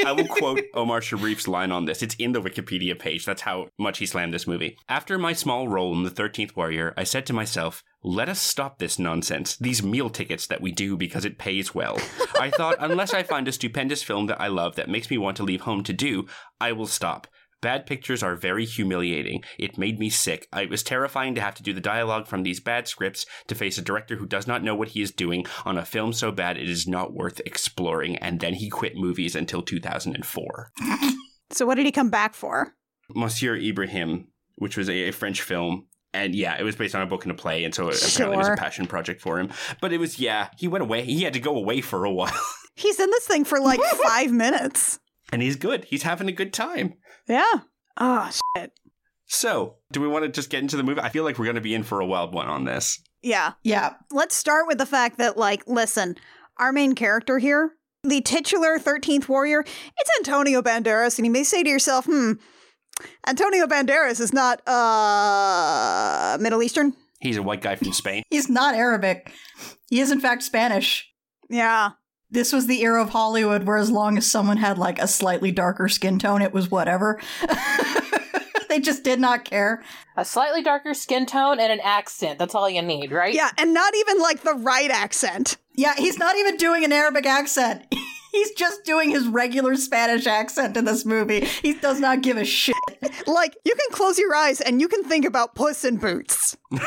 I 0.05 0.11
will 0.11 0.27
quote 0.27 0.61
Omar 0.73 1.01
Sharif's 1.01 1.47
line 1.47 1.71
on 1.71 1.85
this. 1.85 2.01
It's 2.01 2.15
in 2.15 2.31
the 2.31 2.41
Wikipedia 2.41 2.97
page. 2.97 3.25
That's 3.25 3.41
how 3.41 3.67
much 3.77 3.99
he 3.99 4.05
slammed 4.05 4.33
this 4.33 4.47
movie. 4.47 4.77
After 4.89 5.17
my 5.17 5.33
small 5.33 5.67
role 5.67 5.93
in 5.93 6.03
The 6.03 6.11
13th 6.11 6.55
Warrior, 6.55 6.93
I 6.97 7.03
said 7.03 7.25
to 7.27 7.33
myself, 7.33 7.83
let 8.03 8.29
us 8.29 8.39
stop 8.39 8.79
this 8.79 8.97
nonsense, 8.97 9.57
these 9.57 9.83
meal 9.83 10.09
tickets 10.09 10.47
that 10.47 10.61
we 10.61 10.71
do 10.71 10.97
because 10.97 11.25
it 11.25 11.37
pays 11.37 11.75
well. 11.75 11.97
I 12.39 12.49
thought, 12.49 12.77
unless 12.79 13.13
I 13.13 13.23
find 13.23 13.47
a 13.47 13.51
stupendous 13.51 14.03
film 14.03 14.27
that 14.27 14.41
I 14.41 14.47
love 14.47 14.75
that 14.75 14.89
makes 14.89 15.09
me 15.09 15.17
want 15.17 15.37
to 15.37 15.43
leave 15.43 15.61
home 15.61 15.83
to 15.83 15.93
do, 15.93 16.25
I 16.59 16.71
will 16.71 16.87
stop. 16.87 17.27
Bad 17.61 17.85
pictures 17.85 18.21
are 18.21 18.35
very 18.35 18.65
humiliating. 18.65 19.43
It 19.57 19.77
made 19.77 19.99
me 19.99 20.09
sick. 20.09 20.47
It 20.55 20.69
was 20.69 20.83
terrifying 20.83 21.33
to 21.35 21.41
have 21.41 21.55
to 21.55 21.63
do 21.63 21.73
the 21.73 21.81
dialogue 21.81 22.27
from 22.27 22.43
these 22.43 22.59
bad 22.59 22.87
scripts 22.87 23.25
to 23.47 23.55
face 23.55 23.77
a 23.77 23.81
director 23.81 24.15
who 24.17 24.27
does 24.27 24.45
not 24.45 24.63
know 24.63 24.75
what 24.75 24.89
he 24.89 25.01
is 25.01 25.11
doing 25.11 25.45
on 25.65 25.77
a 25.77 25.85
film 25.85 26.13
so 26.13 26.31
bad 26.31 26.57
it 26.57 26.69
is 26.69 26.87
not 26.87 27.13
worth 27.13 27.41
exploring. 27.45 28.15
And 28.17 28.39
then 28.39 28.53
he 28.53 28.69
quit 28.69 28.95
movies 28.95 29.35
until 29.35 29.61
2004. 29.61 30.71
So 31.49 31.65
what 31.65 31.75
did 31.75 31.85
he 31.85 31.91
come 31.91 32.09
back 32.09 32.35
for? 32.35 32.73
Monsieur 33.15 33.55
Ibrahim, 33.55 34.27
which 34.55 34.75
was 34.75 34.89
a, 34.89 35.07
a 35.07 35.11
French 35.11 35.41
film. 35.41 35.87
And 36.13 36.33
yeah, 36.35 36.57
it 36.59 36.63
was 36.63 36.75
based 36.75 36.95
on 36.95 37.01
a 37.01 37.05
book 37.05 37.23
and 37.23 37.31
a 37.31 37.35
play, 37.35 37.63
and 37.63 37.73
so 37.73 37.89
it 37.89 38.01
apparently 38.01 38.37
was 38.37 38.47
a 38.47 38.55
passion 38.55 38.87
project 38.87 39.21
for 39.21 39.39
him. 39.39 39.51
But 39.81 39.93
it 39.93 39.97
was, 39.97 40.19
yeah, 40.19 40.49
he 40.57 40.67
went 40.67 40.81
away. 40.81 41.03
He 41.03 41.23
had 41.23 41.33
to 41.33 41.39
go 41.39 41.55
away 41.55 41.81
for 41.81 42.05
a 42.05 42.11
while. 42.13 42.33
He's 42.75 42.99
in 42.99 43.09
this 43.11 43.27
thing 43.27 43.45
for 43.45 43.59
like 43.59 43.81
five 44.05 44.31
minutes. 44.31 44.99
And 45.31 45.41
he's 45.41 45.55
good. 45.55 45.85
He's 45.85 46.03
having 46.03 46.27
a 46.27 46.33
good 46.33 46.53
time. 46.53 46.95
Yeah. 47.27 47.53
Oh 47.97 48.29
shit. 48.55 48.71
So, 49.27 49.75
do 49.91 49.99
we 49.99 50.07
want 50.07 50.23
to 50.23 50.29
just 50.29 50.49
get 50.49 50.61
into 50.61 50.77
the 50.77 50.83
movie? 50.83 51.01
I 51.01 51.09
feel 51.09 51.23
like 51.25 51.37
we're 51.37 51.45
going 51.45 51.55
to 51.55 51.61
be 51.61 51.75
in 51.75 51.83
for 51.83 51.99
a 51.99 52.05
wild 52.05 52.33
one 52.33 52.47
on 52.47 52.63
this. 52.63 53.01
Yeah. 53.21 53.53
Yeah. 53.63 53.95
Let's 54.09 54.35
start 54.35 54.67
with 54.67 54.77
the 54.77 54.85
fact 54.85 55.17
that, 55.17 55.37
like, 55.37 55.67
listen, 55.67 56.15
our 56.57 56.71
main 56.71 56.95
character 56.95 57.37
here, 57.37 57.73
the 58.03 58.21
titular 58.21 58.79
13th 58.79 59.27
warrior, 59.27 59.61
it's 59.61 60.11
Antonio 60.17 60.61
Banderas. 60.61 61.17
And 61.19 61.25
you 61.25 61.31
may 61.31 61.43
say 61.43 61.61
to 61.61 61.69
yourself, 61.69 62.05
hmm, 62.05 62.33
Antonio 63.27 63.67
Banderas 63.67 64.21
is 64.21 64.31
not, 64.31 64.65
uh, 64.65 66.37
Middle 66.39 66.63
Eastern? 66.63 66.93
He's 67.19 67.37
a 67.37 67.43
white 67.43 67.61
guy 67.61 67.75
from 67.75 67.91
Spain. 67.91 68.23
He's 68.29 68.49
not 68.49 68.75
Arabic. 68.75 69.29
He 69.89 69.99
is, 69.99 70.09
in 70.09 70.21
fact, 70.21 70.43
Spanish. 70.43 71.11
Yeah. 71.49 71.91
This 72.29 72.51
was 72.51 72.67
the 72.67 72.81
era 72.81 73.01
of 73.01 73.11
Hollywood 73.11 73.63
where, 73.65 73.77
as 73.77 73.89
long 73.89 74.17
as 74.17 74.29
someone 74.29 74.57
had 74.57 74.77
like 74.77 74.99
a 74.99 75.07
slightly 75.07 75.51
darker 75.51 75.87
skin 75.87 76.19
tone, 76.19 76.41
it 76.41 76.53
was 76.53 76.69
whatever. 76.69 77.21
they 78.69 78.79
just 78.79 79.03
did 79.03 79.19
not 79.19 79.45
care. 79.45 79.81
A 80.17 80.25
slightly 80.25 80.61
darker 80.61 80.93
skin 80.93 81.25
tone 81.25 81.59
and 81.59 81.71
an 81.71 81.79
accent. 81.81 82.37
That's 82.37 82.53
all 82.53 82.69
you 82.69 82.81
need, 82.81 83.11
right? 83.11 83.33
Yeah. 83.33 83.51
And 83.57 83.73
not 83.73 83.95
even 83.95 84.19
like 84.19 84.43
the 84.43 84.55
right 84.55 84.91
accent. 84.91 85.57
Yeah, 85.73 85.93
he's 85.95 86.17
not 86.17 86.35
even 86.35 86.57
doing 86.57 86.83
an 86.83 86.91
Arabic 86.91 87.25
accent. 87.25 87.83
He's 88.33 88.51
just 88.51 88.83
doing 88.83 89.09
his 89.09 89.25
regular 89.25 89.75
Spanish 89.75 90.27
accent 90.27 90.77
in 90.77 90.85
this 90.85 91.05
movie. 91.05 91.45
He 91.45 91.73
does 91.73 91.99
not 91.99 92.21
give 92.21 92.37
a 92.37 92.45
shit. 92.45 92.75
Like, 93.25 93.57
you 93.65 93.73
can 93.73 93.91
close 93.91 94.19
your 94.19 94.35
eyes 94.35 94.61
and 94.61 94.79
you 94.79 94.87
can 94.87 95.03
think 95.03 95.25
about 95.25 95.55
Puss 95.55 95.83
in 95.83 95.97
Boots. 95.97 96.55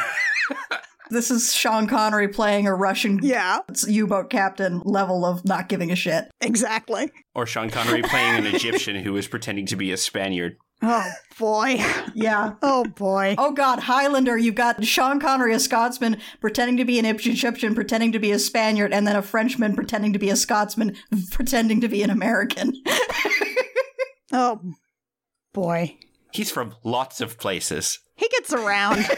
This 1.10 1.30
is 1.30 1.52
Sean 1.52 1.86
Connery 1.86 2.28
playing 2.28 2.66
a 2.66 2.74
Russian 2.74 3.18
Yeah, 3.22 3.58
U-boat 3.86 4.30
captain 4.30 4.80
level 4.84 5.24
of 5.24 5.44
not 5.44 5.68
giving 5.68 5.90
a 5.90 5.96
shit. 5.96 6.26
exactly. 6.40 7.10
Or 7.34 7.46
Sean 7.46 7.68
Connery 7.70 8.02
playing 8.02 8.46
an 8.46 8.54
Egyptian 8.54 8.96
who 9.02 9.16
is 9.16 9.26
pretending 9.26 9.66
to 9.66 9.76
be 9.76 9.90
a 9.92 9.96
Spaniard. 9.96 10.56
Oh, 10.82 11.10
boy. 11.38 11.76
Yeah. 12.14 12.54
Oh, 12.62 12.84
boy. 12.84 13.34
Oh 13.36 13.52
God, 13.52 13.80
Highlander! 13.80 14.38
You've 14.38 14.54
got 14.54 14.82
Sean 14.84 15.20
Connery, 15.20 15.52
a 15.52 15.58
Scotsman, 15.60 16.16
pretending 16.40 16.78
to 16.78 16.86
be 16.86 16.98
an 16.98 17.04
Egyptian, 17.04 17.74
pretending 17.74 18.12
to 18.12 18.18
be 18.18 18.30
a 18.32 18.38
Spaniard, 18.38 18.92
and 18.94 19.06
then 19.06 19.14
a 19.14 19.20
Frenchman 19.20 19.74
pretending 19.74 20.14
to 20.14 20.18
be 20.18 20.30
a 20.30 20.36
Scotsman, 20.36 20.96
pretending 21.32 21.80
to 21.82 21.88
be 21.88 22.02
an 22.02 22.10
American. 22.10 22.72
Oh, 24.32 24.60
boy. 25.52 25.96
He's 26.32 26.52
from 26.52 26.76
lots 26.84 27.20
of 27.20 27.36
places. 27.36 27.98
He 28.14 28.28
gets 28.28 28.52
around. 28.52 29.04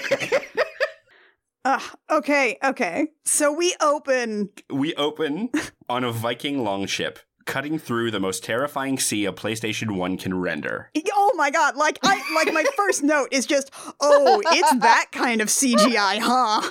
Ugh, 1.64 1.96
okay, 2.10 2.58
okay. 2.64 3.08
So 3.24 3.52
we 3.52 3.74
open. 3.80 4.50
We 4.68 4.94
open 4.96 5.50
on 5.88 6.02
a 6.02 6.10
Viking 6.10 6.64
longship, 6.64 7.20
cutting 7.46 7.78
through 7.78 8.10
the 8.10 8.20
most 8.20 8.44
terrifying 8.44 8.98
sea 8.98 9.24
a 9.26 9.32
PlayStation 9.32 9.96
1 9.96 10.16
can 10.18 10.38
render. 10.38 10.90
Oh 11.14 11.32
my 11.36 11.50
god! 11.50 11.76
Like 11.76 11.98
I 12.02 12.22
like 12.34 12.52
my 12.52 12.64
first 12.76 13.02
note 13.02 13.28
is 13.30 13.46
just, 13.46 13.70
oh, 14.00 14.42
it's 14.46 14.74
that 14.80 15.06
kind 15.12 15.40
of 15.40 15.48
CGI, 15.48 16.18
huh? 16.20 16.70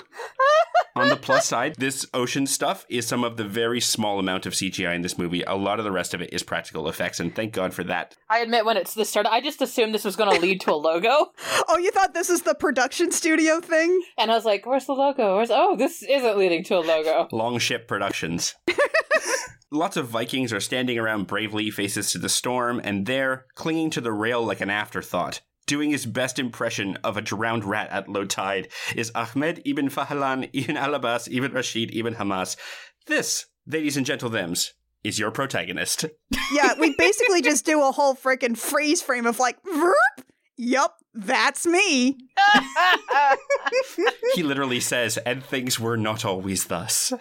On 0.94 1.08
the 1.08 1.16
plus 1.16 1.46
side, 1.46 1.76
this 1.78 2.06
ocean 2.12 2.46
stuff 2.46 2.84
is 2.88 3.06
some 3.06 3.24
of 3.24 3.36
the 3.36 3.44
very 3.44 3.80
small 3.80 4.18
amount 4.18 4.44
of 4.46 4.52
CGI 4.52 4.94
in 4.94 5.00
this 5.02 5.16
movie. 5.16 5.42
A 5.42 5.54
lot 5.54 5.78
of 5.78 5.84
the 5.84 5.90
rest 5.90 6.12
of 6.14 6.20
it 6.20 6.32
is 6.32 6.42
practical 6.42 6.88
effects, 6.88 7.18
and 7.18 7.34
thank 7.34 7.52
God 7.54 7.72
for 7.72 7.82
that. 7.84 8.14
I 8.28 8.38
admit 8.40 8.64
when 8.66 8.76
it's 8.76 8.94
this 8.94 9.08
started, 9.08 9.30
I 9.32 9.40
just 9.40 9.62
assumed 9.62 9.94
this 9.94 10.04
was 10.04 10.16
going 10.16 10.34
to 10.34 10.40
lead 10.40 10.60
to 10.62 10.72
a 10.72 10.74
logo, 10.74 11.32
Oh, 11.68 11.78
you 11.78 11.90
thought 11.90 12.12
this 12.14 12.28
is 12.30 12.42
the 12.42 12.54
production 12.54 13.10
studio 13.10 13.60
thing? 13.60 14.02
and 14.18 14.30
I 14.30 14.34
was 14.34 14.44
like, 14.44 14.66
"Where's 14.66 14.86
the 14.86 14.92
logo? 14.92 15.36
Where's 15.36 15.50
oh, 15.50 15.76
this 15.76 16.02
isn't 16.02 16.38
leading 16.38 16.62
to 16.64 16.76
a 16.76 16.80
logo." 16.80 17.28
Longship 17.32 17.88
Productions. 17.88 18.54
Lots 19.70 19.96
of 19.96 20.06
Vikings 20.08 20.52
are 20.52 20.60
standing 20.72 20.98
around 20.98 21.26
bravely, 21.26 21.70
faces 21.70 22.10
to 22.10 22.16
the 22.16 22.30
storm, 22.30 22.80
and 22.82 23.04
there, 23.04 23.44
clinging 23.54 23.90
to 23.90 24.00
the 24.00 24.10
rail 24.10 24.42
like 24.42 24.62
an 24.62 24.70
afterthought, 24.70 25.42
doing 25.66 25.90
his 25.90 26.06
best 26.06 26.38
impression 26.38 26.96
of 27.04 27.14
a 27.14 27.20
drowned 27.20 27.62
rat 27.62 27.90
at 27.90 28.08
low 28.08 28.24
tide, 28.24 28.66
is 28.96 29.12
Ahmed 29.14 29.60
ibn 29.66 29.90
Fadlan 29.90 30.48
ibn 30.54 30.78
Al-Abbas 30.78 31.28
ibn 31.30 31.52
Rashid 31.52 31.94
ibn 31.94 32.14
Hamas. 32.14 32.56
This, 33.06 33.44
ladies 33.66 33.98
and 33.98 34.06
gentlethems, 34.06 34.70
is 35.04 35.18
your 35.18 35.30
protagonist. 35.30 36.06
Yeah, 36.54 36.72
we 36.78 36.94
basically 36.96 37.42
just 37.42 37.66
do 37.66 37.82
a 37.82 37.92
whole 37.92 38.14
freaking 38.14 38.56
freeze 38.56 39.02
frame 39.02 39.26
of 39.26 39.38
like, 39.38 39.62
Verp? 39.64 40.24
Yup, 40.56 40.96
that's 41.12 41.66
me. 41.66 42.16
he 44.34 44.42
literally 44.42 44.80
says, 44.80 45.18
and 45.18 45.42
things 45.44 45.78
were 45.80 45.96
not 45.96 46.24
always 46.24 46.66
thus. 46.66 47.12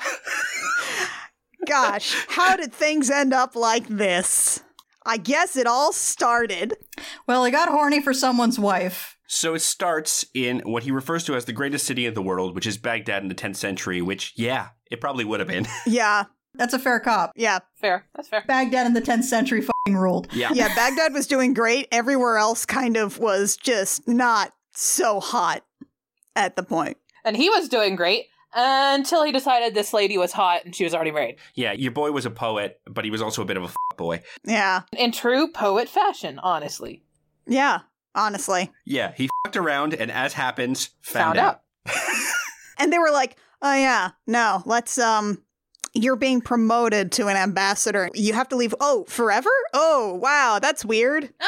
Gosh, 1.67 2.15
how 2.29 2.55
did 2.55 2.73
things 2.73 3.09
end 3.09 3.33
up 3.33 3.55
like 3.55 3.87
this? 3.87 4.63
I 5.05 5.17
guess 5.17 5.55
it 5.55 5.67
all 5.67 5.93
started. 5.93 6.75
well, 7.27 7.43
he 7.45 7.51
got 7.51 7.69
horny 7.69 8.01
for 8.01 8.13
someone's 8.13 8.59
wife. 8.59 9.17
So 9.27 9.53
it 9.53 9.61
starts 9.61 10.25
in 10.33 10.59
what 10.65 10.83
he 10.83 10.91
refers 10.91 11.23
to 11.25 11.35
as 11.35 11.45
the 11.45 11.53
greatest 11.53 11.85
city 11.85 12.05
in 12.05 12.13
the 12.13 12.21
world, 12.21 12.53
which 12.53 12.67
is 12.67 12.77
Baghdad 12.77 13.23
in 13.23 13.29
the 13.29 13.35
10th 13.35 13.55
century, 13.55 14.01
which, 14.01 14.33
yeah, 14.35 14.69
it 14.91 14.99
probably 14.99 15.23
would 15.23 15.39
have 15.39 15.47
been. 15.47 15.67
Yeah, 15.87 16.25
That's 16.55 16.73
a 16.73 16.79
fair 16.79 16.99
cop. 16.99 17.31
yeah, 17.35 17.59
fair. 17.79 18.05
That's 18.13 18.27
fair. 18.27 18.43
Baghdad 18.45 18.85
in 18.85 18.93
the 18.93 19.01
10th 19.01 19.23
century 19.23 19.61
fucking 19.61 19.95
ruled. 19.97 20.27
yeah. 20.33 20.49
yeah. 20.53 20.75
Baghdad 20.75 21.13
was 21.13 21.27
doing 21.27 21.53
great. 21.53 21.87
Everywhere 21.93 22.37
else 22.37 22.65
kind 22.65 22.97
of 22.97 23.19
was 23.19 23.55
just 23.55 24.05
not 24.07 24.51
so 24.73 25.19
hot 25.21 25.63
at 26.35 26.55
the 26.57 26.63
point. 26.63 26.97
And 27.23 27.37
he 27.37 27.49
was 27.49 27.69
doing 27.69 27.95
great 27.95 28.25
until 28.53 29.23
he 29.23 29.31
decided 29.31 29.73
this 29.75 29.93
lady 29.93 30.17
was 30.17 30.31
hot 30.33 30.65
and 30.65 30.75
she 30.75 30.83
was 30.83 30.93
already 30.93 31.11
married. 31.11 31.37
Yeah, 31.55 31.71
your 31.73 31.91
boy 31.91 32.11
was 32.11 32.25
a 32.25 32.29
poet, 32.31 32.79
but 32.85 33.05
he 33.05 33.11
was 33.11 33.21
also 33.21 33.41
a 33.41 33.45
bit 33.45 33.57
of 33.57 33.63
a 33.63 33.67
f- 33.67 33.75
boy. 33.97 34.21
Yeah, 34.43 34.81
In 34.97 35.11
true 35.11 35.51
poet 35.51 35.87
fashion, 35.89 36.39
honestly. 36.39 37.03
yeah, 37.47 37.79
honestly. 38.15 38.71
Yeah, 38.85 39.13
he 39.15 39.29
fucked 39.45 39.57
around 39.57 39.93
and 39.93 40.11
as 40.11 40.33
happens, 40.33 40.89
found, 41.01 41.37
Found 41.37 41.39
out. 41.39 41.61
And 42.79 42.91
they 42.91 42.97
were 42.99 43.11
like, 43.11 43.37
oh, 43.61 43.75
yeah, 43.75 44.09
no, 44.25 44.63
let's, 44.65 44.97
um, 44.97 45.43
you're 45.93 46.15
being 46.15 46.41
promoted 46.41 47.11
to 47.13 47.27
an 47.27 47.37
ambassador. 47.37 48.09
You 48.15 48.33
have 48.33 48.49
to 48.49 48.55
leave. 48.55 48.73
Oh, 48.79 49.05
forever? 49.07 49.51
Oh, 49.73 50.15
wow, 50.15 50.57
that's 50.61 50.83
weird. 50.85 51.31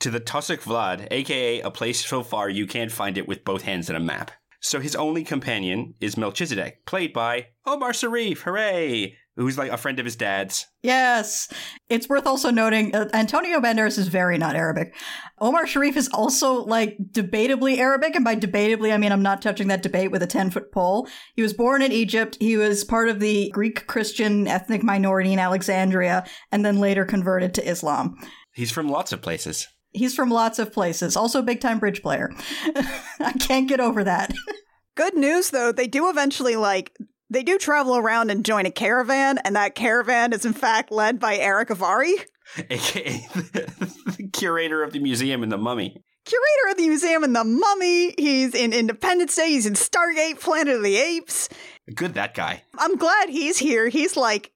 To 0.00 0.10
the 0.10 0.18
Tusuk 0.20 0.58
Vlad, 0.62 1.06
aka 1.12 1.60
a 1.60 1.70
place 1.70 2.04
so 2.04 2.24
far 2.24 2.48
you 2.50 2.66
can't 2.66 2.90
find 2.90 3.16
it 3.16 3.28
with 3.28 3.44
both 3.44 3.62
hands 3.62 3.88
in 3.88 3.94
a 3.94 4.00
map. 4.00 4.32
So 4.62 4.78
his 4.78 4.94
only 4.94 5.24
companion 5.24 5.94
is 6.00 6.16
Melchizedek, 6.16 6.86
played 6.86 7.12
by 7.12 7.48
Omar 7.66 7.92
Sharif, 7.92 8.42
hooray! 8.42 9.16
Who's 9.34 9.56
like 9.56 9.72
a 9.72 9.78
friend 9.78 9.98
of 9.98 10.04
his 10.04 10.14
dad's. 10.14 10.66
Yes. 10.82 11.50
It's 11.88 12.06
worth 12.06 12.26
also 12.26 12.50
noting 12.50 12.94
uh, 12.94 13.08
Antonio 13.14 13.60
Banderas 13.60 13.96
is 13.96 14.08
very 14.08 14.36
not 14.36 14.56
Arabic. 14.56 14.94
Omar 15.40 15.66
Sharif 15.66 15.96
is 15.96 16.10
also 16.12 16.64
like 16.64 16.98
debatably 17.10 17.78
Arabic. 17.78 18.14
And 18.14 18.26
by 18.26 18.36
debatably, 18.36 18.92
I 18.92 18.98
mean 18.98 19.10
I'm 19.10 19.22
not 19.22 19.40
touching 19.40 19.68
that 19.68 19.82
debate 19.82 20.10
with 20.10 20.22
a 20.22 20.26
10 20.26 20.50
foot 20.50 20.70
pole. 20.70 21.08
He 21.34 21.40
was 21.40 21.54
born 21.54 21.80
in 21.80 21.92
Egypt. 21.92 22.36
He 22.40 22.58
was 22.58 22.84
part 22.84 23.08
of 23.08 23.20
the 23.20 23.50
Greek 23.54 23.86
Christian 23.86 24.46
ethnic 24.46 24.82
minority 24.82 25.32
in 25.32 25.38
Alexandria 25.38 26.26
and 26.52 26.62
then 26.62 26.78
later 26.78 27.06
converted 27.06 27.54
to 27.54 27.66
Islam. 27.66 28.18
He's 28.52 28.70
from 28.70 28.90
lots 28.90 29.12
of 29.12 29.22
places. 29.22 29.66
He's 29.92 30.14
from 30.14 30.30
lots 30.30 30.58
of 30.58 30.72
places. 30.72 31.16
Also, 31.16 31.40
a 31.40 31.42
big 31.42 31.60
time 31.60 31.78
bridge 31.78 32.02
player. 32.02 32.30
I 33.20 33.34
can't 33.38 33.68
get 33.68 33.80
over 33.80 34.02
that. 34.04 34.32
Good 34.94 35.14
news, 35.14 35.50
though, 35.50 35.72
they 35.72 35.86
do 35.86 36.08
eventually, 36.10 36.56
like, 36.56 36.92
they 37.30 37.42
do 37.42 37.58
travel 37.58 37.96
around 37.96 38.30
and 38.30 38.44
join 38.44 38.66
a 38.66 38.70
caravan, 38.70 39.38
and 39.38 39.56
that 39.56 39.74
caravan 39.74 40.32
is, 40.32 40.44
in 40.44 40.52
fact, 40.52 40.90
led 40.92 41.18
by 41.18 41.36
Erick 41.38 41.68
Avari, 41.70 42.12
aka 42.70 43.26
the 43.34 44.28
curator 44.32 44.82
of 44.82 44.92
the 44.92 44.98
museum 44.98 45.42
and 45.42 45.50
the 45.50 45.56
mummy. 45.56 45.96
curator 46.26 46.70
of 46.70 46.76
the 46.76 46.88
museum 46.88 47.24
and 47.24 47.34
the 47.34 47.44
mummy. 47.44 48.14
He's 48.18 48.54
in 48.54 48.74
Independence 48.74 49.34
Day, 49.34 49.48
he's 49.48 49.64
in 49.64 49.74
Stargate, 49.74 50.40
Planet 50.40 50.76
of 50.76 50.82
the 50.82 50.96
Apes. 50.96 51.48
Good 51.94 52.14
that 52.14 52.34
guy. 52.34 52.62
I'm 52.78 52.96
glad 52.96 53.30
he's 53.30 53.56
here. 53.58 53.88
He's, 53.88 54.16
like, 54.16 54.52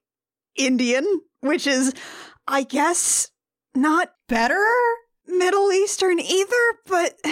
Indian, 0.55 1.21
which 1.41 1.65
is, 1.65 1.93
I 2.47 2.61
guess, 2.63 3.31
not 3.73 4.11
Better? 4.29 4.65
Middle 5.27 5.71
Eastern 5.71 6.19
either, 6.19 6.55
but 6.85 7.15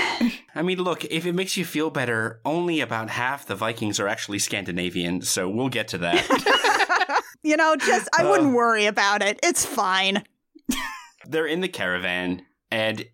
I 0.55 0.61
mean, 0.61 0.79
look, 0.79 1.05
if 1.05 1.25
it 1.25 1.33
makes 1.33 1.57
you 1.57 1.65
feel 1.65 1.89
better, 1.89 2.39
only 2.45 2.79
about 2.81 3.09
half 3.09 3.45
the 3.45 3.55
Vikings 3.55 3.99
are 3.99 4.07
actually 4.07 4.39
Scandinavian, 4.39 5.21
so 5.21 5.49
we'll 5.49 5.69
get 5.69 5.87
to 5.89 5.97
that. 5.99 7.21
you 7.43 7.57
know, 7.57 7.75
just 7.75 8.09
I 8.17 8.23
Uh. 8.23 8.29
wouldn't 8.29 8.53
worry 8.53 8.85
about 8.85 9.21
it. 9.21 9.39
It's 9.43 9.65
fine. 9.65 10.23
They're 11.27 11.47
in 11.47 11.61
the 11.61 11.67
caravan, 11.67 12.45
and 12.69 13.05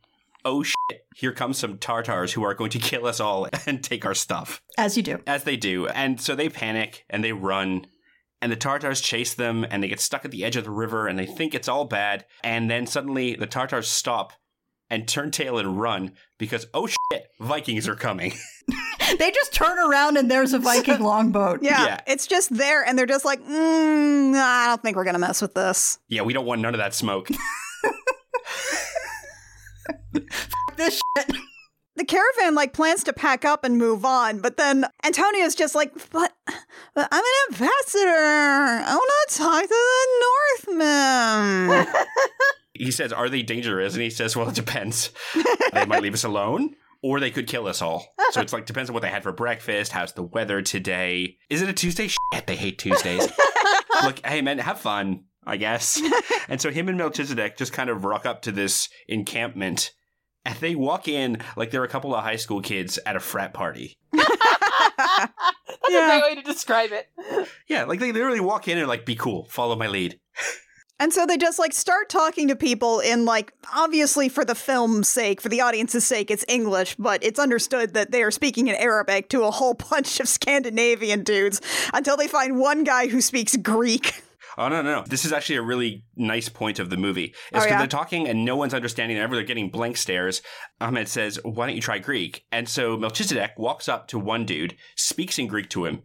oh 0.43 0.63
shit, 0.63 1.05
here 1.15 1.31
comes 1.31 1.57
some 1.59 1.77
Tartars 1.77 2.33
who 2.33 2.43
are 2.43 2.53
going 2.53 2.71
to 2.71 2.79
kill 2.79 3.05
us 3.05 3.19
all 3.19 3.47
and 3.67 3.83
take 3.83 4.05
our 4.05 4.15
stuff. 4.15 4.61
As 4.77 4.97
you 4.97 5.03
do. 5.03 5.19
As 5.27 5.43
they 5.43 5.55
do. 5.55 5.87
And 5.87 6.19
so 6.19 6.35
they 6.35 6.49
panic 6.49 7.05
and 7.09 7.23
they 7.23 7.31
run. 7.31 7.85
And 8.41 8.51
the 8.51 8.55
Tartars 8.55 9.01
chase 9.03 9.35
them 9.35 9.63
and 9.69 9.83
they 9.83 9.87
get 9.87 9.99
stuck 9.99 10.25
at 10.25 10.31
the 10.31 10.43
edge 10.43 10.55
of 10.55 10.63
the 10.63 10.71
river 10.71 11.07
and 11.07 11.19
they 11.19 11.27
think 11.27 11.53
it's 11.53 11.67
all 11.67 11.85
bad. 11.85 12.25
And 12.43 12.71
then 12.71 12.87
suddenly 12.87 13.35
the 13.35 13.45
Tartars 13.45 13.87
stop 13.87 14.33
and 14.91 15.07
turn 15.07 15.31
tail 15.31 15.57
and 15.57 15.79
run 15.81 16.11
because, 16.37 16.67
oh 16.75 16.85
shit, 16.85 17.27
Vikings 17.39 17.87
are 17.87 17.95
coming. 17.95 18.33
They 19.19 19.29
just 19.31 19.51
turn 19.53 19.77
around 19.77 20.15
and 20.15 20.31
there's 20.31 20.53
a 20.53 20.59
Viking 20.69 21.01
longboat. 21.01 21.61
Yeah, 21.63 21.83
Yeah. 21.85 21.99
it's 22.07 22.27
just 22.27 22.55
there, 22.55 22.85
and 22.85 22.97
they're 22.97 23.05
just 23.07 23.25
like, 23.25 23.41
mm, 23.43 24.33
I 24.35 24.67
don't 24.67 24.81
think 24.81 24.95
we're 24.95 25.03
gonna 25.03 25.19
mess 25.19 25.41
with 25.41 25.53
this. 25.53 25.99
yeah, 26.07 26.21
we 26.21 26.31
don't 26.31 26.45
want 26.45 26.61
none 26.61 26.73
of 26.73 26.77
that 26.77 26.93
smoke. 26.93 27.29
This 30.77 31.01
shit. 31.17 31.35
The 31.97 32.05
caravan 32.05 32.55
like 32.55 32.73
plans 32.73 33.03
to 33.03 33.13
pack 33.13 33.43
up 33.45 33.63
and 33.65 33.77
move 33.77 34.05
on, 34.05 34.39
but 34.39 34.55
then 34.57 34.85
Antonio's 35.03 35.53
just 35.55 35.75
like, 35.75 35.91
but, 36.11 36.31
but 36.95 37.07
I'm 37.11 37.23
an 37.23 37.53
ambassador. 37.53 38.09
I 38.87 38.95
want 38.95 39.11
to 39.29 39.37
talk 39.37 39.61
to 39.63 39.67
the 40.67 40.77
Northmen. 40.77 41.87
He 42.73 42.91
says, 42.91 43.11
Are 43.13 43.29
they 43.29 43.41
dangerous? 43.41 43.93
And 43.93 44.01
he 44.03 44.09
says, 44.09 44.35
Well, 44.35 44.49
it 44.49 44.55
depends. 44.55 45.11
they 45.73 45.85
might 45.85 46.01
leave 46.01 46.13
us 46.13 46.23
alone. 46.23 46.75
Or 47.03 47.19
they 47.19 47.31
could 47.31 47.47
kill 47.47 47.65
us 47.67 47.81
all. 47.81 48.05
So 48.29 48.41
it's 48.41 48.53
like 48.53 48.67
depends 48.67 48.89
on 48.89 48.93
what 48.93 49.01
they 49.01 49.09
had 49.09 49.23
for 49.23 49.31
breakfast. 49.31 49.91
How's 49.91 50.13
the 50.13 50.21
weather 50.21 50.61
today? 50.61 51.37
Is 51.49 51.63
it 51.63 51.69
a 51.69 51.73
Tuesday? 51.73 52.07
Shit, 52.09 52.45
they 52.45 52.55
hate 52.55 52.77
Tuesdays. 52.77 53.27
Look, 54.03 54.23
hey 54.23 54.43
man, 54.43 54.59
have 54.59 54.79
fun, 54.79 55.23
I 55.43 55.57
guess. 55.57 55.99
And 56.47 56.61
so 56.61 56.69
him 56.69 56.89
and 56.89 56.99
Melchizedek 56.99 57.57
just 57.57 57.73
kind 57.73 57.89
of 57.89 58.05
rock 58.05 58.27
up 58.27 58.43
to 58.43 58.51
this 58.51 58.87
encampment, 59.07 59.93
and 60.45 60.55
they 60.59 60.75
walk 60.75 61.07
in 61.07 61.39
like 61.55 61.71
they're 61.71 61.83
a 61.83 61.87
couple 61.87 62.13
of 62.13 62.23
high 62.23 62.35
school 62.35 62.61
kids 62.61 62.99
at 63.03 63.15
a 63.15 63.19
frat 63.19 63.51
party. 63.55 63.97
That's 64.13 65.31
Yeah. 65.89 66.17
a 66.17 66.19
great 66.19 66.35
way 66.35 66.35
to 66.35 66.43
describe 66.43 66.91
it. 66.91 67.09
Yeah, 67.67 67.85
like 67.85 67.99
they 67.99 68.11
literally 68.11 68.39
walk 68.39 68.67
in 68.67 68.77
and 68.77 68.87
like, 68.87 69.05
be 69.07 69.15
cool, 69.15 69.45
follow 69.49 69.75
my 69.75 69.87
lead. 69.87 70.19
And 71.01 71.11
so 71.11 71.25
they 71.25 71.35
just 71.35 71.57
like 71.57 71.73
start 71.73 72.09
talking 72.09 72.47
to 72.49 72.55
people 72.55 72.99
in 72.99 73.25
like 73.25 73.51
obviously 73.73 74.29
for 74.29 74.45
the 74.45 74.53
film's 74.53 75.09
sake, 75.09 75.41
for 75.41 75.49
the 75.49 75.59
audience's 75.61 76.05
sake, 76.05 76.29
it's 76.29 76.45
English, 76.47 76.95
but 76.99 77.23
it's 77.23 77.39
understood 77.39 77.95
that 77.95 78.11
they 78.11 78.21
are 78.21 78.29
speaking 78.29 78.67
in 78.67 78.75
Arabic 78.75 79.27
to 79.29 79.43
a 79.43 79.49
whole 79.51 79.73
bunch 79.91 80.19
of 80.19 80.29
Scandinavian 80.29 81.23
dudes 81.23 81.59
until 81.91 82.15
they 82.17 82.27
find 82.27 82.59
one 82.59 82.83
guy 82.83 83.07
who 83.07 83.19
speaks 83.19 83.57
Greek. 83.57 84.21
Oh 84.57 84.67
no, 84.67 84.81
no, 84.81 84.99
no! 84.99 85.03
This 85.07 85.23
is 85.23 85.31
actually 85.31 85.55
a 85.55 85.61
really 85.61 86.03
nice 86.17 86.49
point 86.49 86.77
of 86.77 86.89
the 86.89 86.97
movie. 86.97 87.23
It's 87.23 87.35
because 87.51 87.63
Oh, 87.65 87.69
yeah? 87.69 87.77
they're 87.77 87.87
talking 87.87 88.27
and 88.27 88.43
no 88.43 88.57
one's 88.57 88.73
understanding. 88.73 89.17
them. 89.17 89.31
They're 89.31 89.43
getting 89.43 89.69
blank 89.69 89.95
stares. 89.95 90.41
Ahmed 90.81 91.07
says, 91.07 91.39
"Why 91.43 91.65
don't 91.67 91.75
you 91.77 91.81
try 91.81 91.99
Greek?" 91.99 92.43
And 92.51 92.67
so 92.67 92.97
Melchizedek 92.97 93.51
walks 93.57 93.87
up 93.87 94.09
to 94.09 94.19
one 94.19 94.45
dude, 94.45 94.75
speaks 94.97 95.39
in 95.39 95.47
Greek 95.47 95.69
to 95.69 95.85
him, 95.85 96.03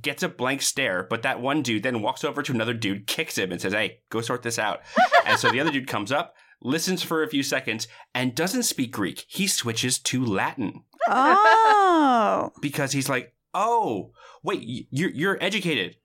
gets 0.00 0.22
a 0.22 0.28
blank 0.28 0.62
stare. 0.62 1.06
But 1.08 1.22
that 1.22 1.40
one 1.40 1.62
dude 1.62 1.82
then 1.82 2.02
walks 2.02 2.24
over 2.24 2.42
to 2.42 2.52
another 2.52 2.74
dude, 2.74 3.06
kicks 3.06 3.36
him, 3.38 3.52
and 3.52 3.60
says, 3.60 3.72
"Hey, 3.72 4.00
go 4.10 4.20
sort 4.20 4.42
this 4.42 4.58
out." 4.58 4.80
and 5.26 5.38
so 5.38 5.50
the 5.50 5.60
other 5.60 5.70
dude 5.70 5.86
comes 5.88 6.12
up, 6.12 6.34
listens 6.62 7.02
for 7.02 7.22
a 7.22 7.28
few 7.28 7.42
seconds, 7.42 7.88
and 8.14 8.34
doesn't 8.34 8.62
speak 8.64 8.92
Greek. 8.92 9.24
He 9.28 9.46
switches 9.46 9.98
to 10.00 10.24
Latin 10.24 10.82
Oh. 11.08 12.50
because 12.60 12.92
he's 12.92 13.08
like, 13.08 13.34
"Oh, 13.52 14.12
wait, 14.42 14.88
you're 14.90 15.10
you're 15.10 15.38
educated. 15.42 15.96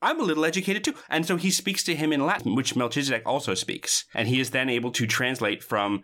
I'm 0.00 0.20
a 0.20 0.24
little 0.24 0.44
educated 0.44 0.84
too." 0.84 0.94
And 1.08 1.26
so 1.26 1.36
he 1.36 1.50
speaks 1.50 1.82
to 1.84 1.94
him 1.96 2.12
in 2.12 2.26
Latin, 2.26 2.54
which 2.54 2.76
Melchizedek 2.76 3.22
also 3.26 3.54
speaks, 3.54 4.04
and 4.14 4.28
he 4.28 4.40
is 4.40 4.50
then 4.50 4.68
able 4.68 4.90
to 4.92 5.06
translate 5.06 5.62
from 5.62 6.02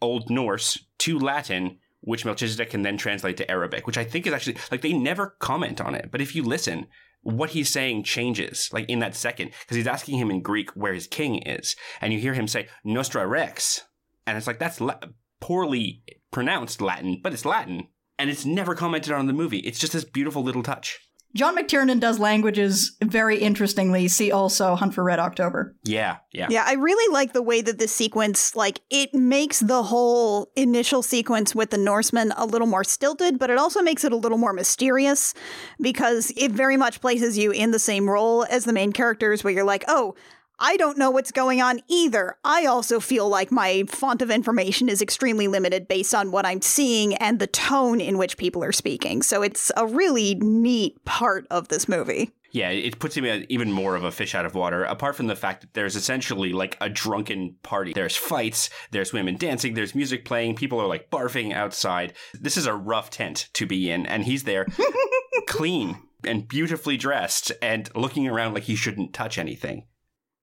Old 0.00 0.30
Norse 0.30 0.86
to 1.00 1.18
Latin, 1.18 1.78
which 2.00 2.24
Melchizedek 2.24 2.70
can 2.70 2.82
then 2.82 2.96
translate 2.96 3.36
to 3.38 3.50
Arabic, 3.50 3.86
which 3.86 3.98
I 3.98 4.04
think 4.04 4.26
is 4.26 4.32
actually 4.32 4.56
like 4.70 4.80
they 4.80 4.92
never 4.92 5.36
comment 5.38 5.80
on 5.80 5.94
it, 5.94 6.10
but 6.10 6.20
if 6.20 6.34
you 6.34 6.42
listen. 6.42 6.86
What 7.22 7.50
he's 7.50 7.68
saying 7.68 8.04
changes, 8.04 8.70
like 8.72 8.88
in 8.88 9.00
that 9.00 9.14
second, 9.14 9.50
because 9.60 9.76
he's 9.76 9.86
asking 9.86 10.16
him 10.16 10.30
in 10.30 10.40
Greek 10.40 10.70
where 10.70 10.94
his 10.94 11.06
king 11.06 11.42
is, 11.42 11.76
and 12.00 12.14
you 12.14 12.18
hear 12.18 12.32
him 12.32 12.48
say 12.48 12.66
"Nostra 12.82 13.26
Rex," 13.26 13.82
and 14.26 14.38
it's 14.38 14.46
like 14.46 14.58
that's 14.58 14.80
la- 14.80 15.00
poorly 15.38 16.02
pronounced 16.30 16.80
Latin, 16.80 17.20
but 17.22 17.34
it's 17.34 17.44
Latin, 17.44 17.88
and 18.18 18.30
it's 18.30 18.46
never 18.46 18.74
commented 18.74 19.12
on 19.12 19.20
in 19.20 19.26
the 19.26 19.34
movie. 19.34 19.58
It's 19.58 19.78
just 19.78 19.92
this 19.92 20.04
beautiful 20.04 20.42
little 20.42 20.62
touch. 20.62 20.98
John 21.34 21.56
McTiernan 21.56 22.00
does 22.00 22.18
languages 22.18 22.96
very 23.02 23.38
interestingly. 23.38 24.08
See 24.08 24.32
also 24.32 24.74
Hunt 24.74 24.94
for 24.94 25.04
Red 25.04 25.20
October. 25.20 25.76
Yeah, 25.84 26.16
yeah. 26.32 26.48
Yeah, 26.50 26.64
I 26.66 26.74
really 26.74 27.12
like 27.12 27.32
the 27.32 27.42
way 27.42 27.62
that 27.62 27.78
this 27.78 27.94
sequence, 27.94 28.56
like, 28.56 28.80
it 28.90 29.14
makes 29.14 29.60
the 29.60 29.84
whole 29.84 30.50
initial 30.56 31.02
sequence 31.02 31.54
with 31.54 31.70
the 31.70 31.78
Norsemen 31.78 32.32
a 32.36 32.44
little 32.46 32.66
more 32.66 32.82
stilted, 32.82 33.38
but 33.38 33.48
it 33.48 33.58
also 33.58 33.80
makes 33.80 34.04
it 34.04 34.12
a 34.12 34.16
little 34.16 34.38
more 34.38 34.52
mysterious 34.52 35.32
because 35.80 36.32
it 36.36 36.50
very 36.50 36.76
much 36.76 37.00
places 37.00 37.38
you 37.38 37.52
in 37.52 37.70
the 37.70 37.78
same 37.78 38.10
role 38.10 38.44
as 38.50 38.64
the 38.64 38.72
main 38.72 38.92
characters, 38.92 39.44
where 39.44 39.52
you're 39.52 39.64
like, 39.64 39.84
oh, 39.86 40.16
I 40.62 40.76
don't 40.76 40.98
know 40.98 41.10
what's 41.10 41.32
going 41.32 41.62
on 41.62 41.80
either. 41.88 42.36
I 42.44 42.66
also 42.66 43.00
feel 43.00 43.28
like 43.28 43.50
my 43.50 43.84
font 43.88 44.20
of 44.20 44.30
information 44.30 44.90
is 44.90 45.00
extremely 45.00 45.48
limited 45.48 45.88
based 45.88 46.14
on 46.14 46.32
what 46.32 46.44
I'm 46.44 46.60
seeing 46.60 47.14
and 47.14 47.38
the 47.38 47.46
tone 47.46 47.98
in 47.98 48.18
which 48.18 48.36
people 48.36 48.62
are 48.62 48.72
speaking. 48.72 49.22
So 49.22 49.42
it's 49.42 49.72
a 49.74 49.86
really 49.86 50.34
neat 50.34 51.02
part 51.06 51.46
of 51.50 51.68
this 51.68 51.88
movie. 51.88 52.32
Yeah, 52.52 52.70
it 52.70 52.98
puts 52.98 53.16
him 53.16 53.46
even 53.48 53.72
more 53.72 53.94
of 53.94 54.04
a 54.04 54.10
fish 54.10 54.34
out 54.34 54.44
of 54.44 54.54
water, 54.54 54.84
apart 54.84 55.16
from 55.16 55.28
the 55.28 55.36
fact 55.36 55.62
that 55.62 55.72
there's 55.72 55.96
essentially 55.96 56.52
like 56.52 56.76
a 56.80 56.90
drunken 56.90 57.56
party. 57.62 57.92
There's 57.94 58.16
fights, 58.16 58.70
there's 58.90 59.12
women 59.12 59.36
dancing, 59.36 59.74
there's 59.74 59.94
music 59.94 60.24
playing, 60.24 60.56
people 60.56 60.80
are 60.80 60.88
like 60.88 61.10
barfing 61.10 61.54
outside. 61.54 62.12
This 62.34 62.56
is 62.56 62.66
a 62.66 62.74
rough 62.74 63.08
tent 63.08 63.48
to 63.54 63.66
be 63.66 63.90
in, 63.90 64.04
and 64.04 64.24
he's 64.24 64.44
there 64.44 64.66
clean 65.46 65.96
and 66.24 66.48
beautifully 66.48 66.96
dressed 66.96 67.52
and 67.62 67.88
looking 67.94 68.28
around 68.28 68.54
like 68.54 68.64
he 68.64 68.74
shouldn't 68.74 69.14
touch 69.14 69.38
anything. 69.38 69.84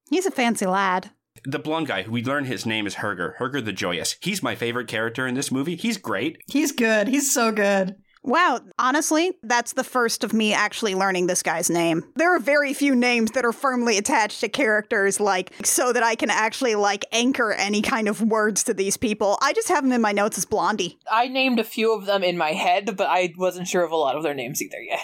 He's 0.09 0.25
a 0.25 0.31
fancy 0.31 0.65
lad. 0.65 1.11
The 1.43 1.59
blonde 1.59 1.87
guy, 1.87 2.03
who 2.03 2.11
we 2.11 2.23
learn 2.23 2.45
his 2.45 2.65
name 2.65 2.87
is 2.87 2.95
Herger, 2.95 3.37
Herger 3.37 3.63
the 3.63 3.73
Joyous. 3.73 4.17
He's 4.21 4.41
my 4.41 4.55
favorite 4.55 4.87
character 4.87 5.27
in 5.27 5.35
this 5.35 5.51
movie. 5.51 5.75
He's 5.75 5.97
great. 5.97 6.41
He's 6.47 6.71
good. 6.71 7.07
He's 7.07 7.31
so 7.31 7.51
good. 7.51 7.95
Wow, 8.23 8.59
honestly, 8.77 9.31
that's 9.43 9.71
the 9.71 9.85
first 9.85 10.25
of 10.25 10.33
me 10.33 10.53
actually 10.53 10.95
learning 10.95 11.27
this 11.27 11.41
guy's 11.41 11.69
name. 11.69 12.03
There 12.15 12.35
are 12.35 12.39
very 12.39 12.73
few 12.73 12.93
names 12.93 13.31
that 13.31 13.45
are 13.45 13.53
firmly 13.53 13.97
attached 13.97 14.41
to 14.41 14.49
characters, 14.49 15.21
like, 15.21 15.53
so 15.65 15.93
that 15.93 16.03
I 16.03 16.15
can 16.15 16.29
actually, 16.29 16.75
like, 16.75 17.05
anchor 17.13 17.53
any 17.53 17.81
kind 17.81 18.09
of 18.09 18.21
words 18.21 18.65
to 18.65 18.73
these 18.73 18.97
people. 18.97 19.37
I 19.41 19.53
just 19.53 19.69
have 19.69 19.83
them 19.83 19.93
in 19.93 20.01
my 20.01 20.11
notes 20.11 20.37
as 20.37 20.43
Blondie. 20.43 20.99
I 21.09 21.29
named 21.29 21.59
a 21.59 21.63
few 21.63 21.93
of 21.93 22.05
them 22.05 22.21
in 22.21 22.37
my 22.37 22.51
head, 22.51 22.97
but 22.97 23.07
I 23.07 23.33
wasn't 23.37 23.69
sure 23.69 23.85
of 23.85 23.91
a 23.91 23.95
lot 23.95 24.17
of 24.17 24.23
their 24.23 24.33
names 24.33 24.61
either 24.61 24.81
yet. 24.81 24.99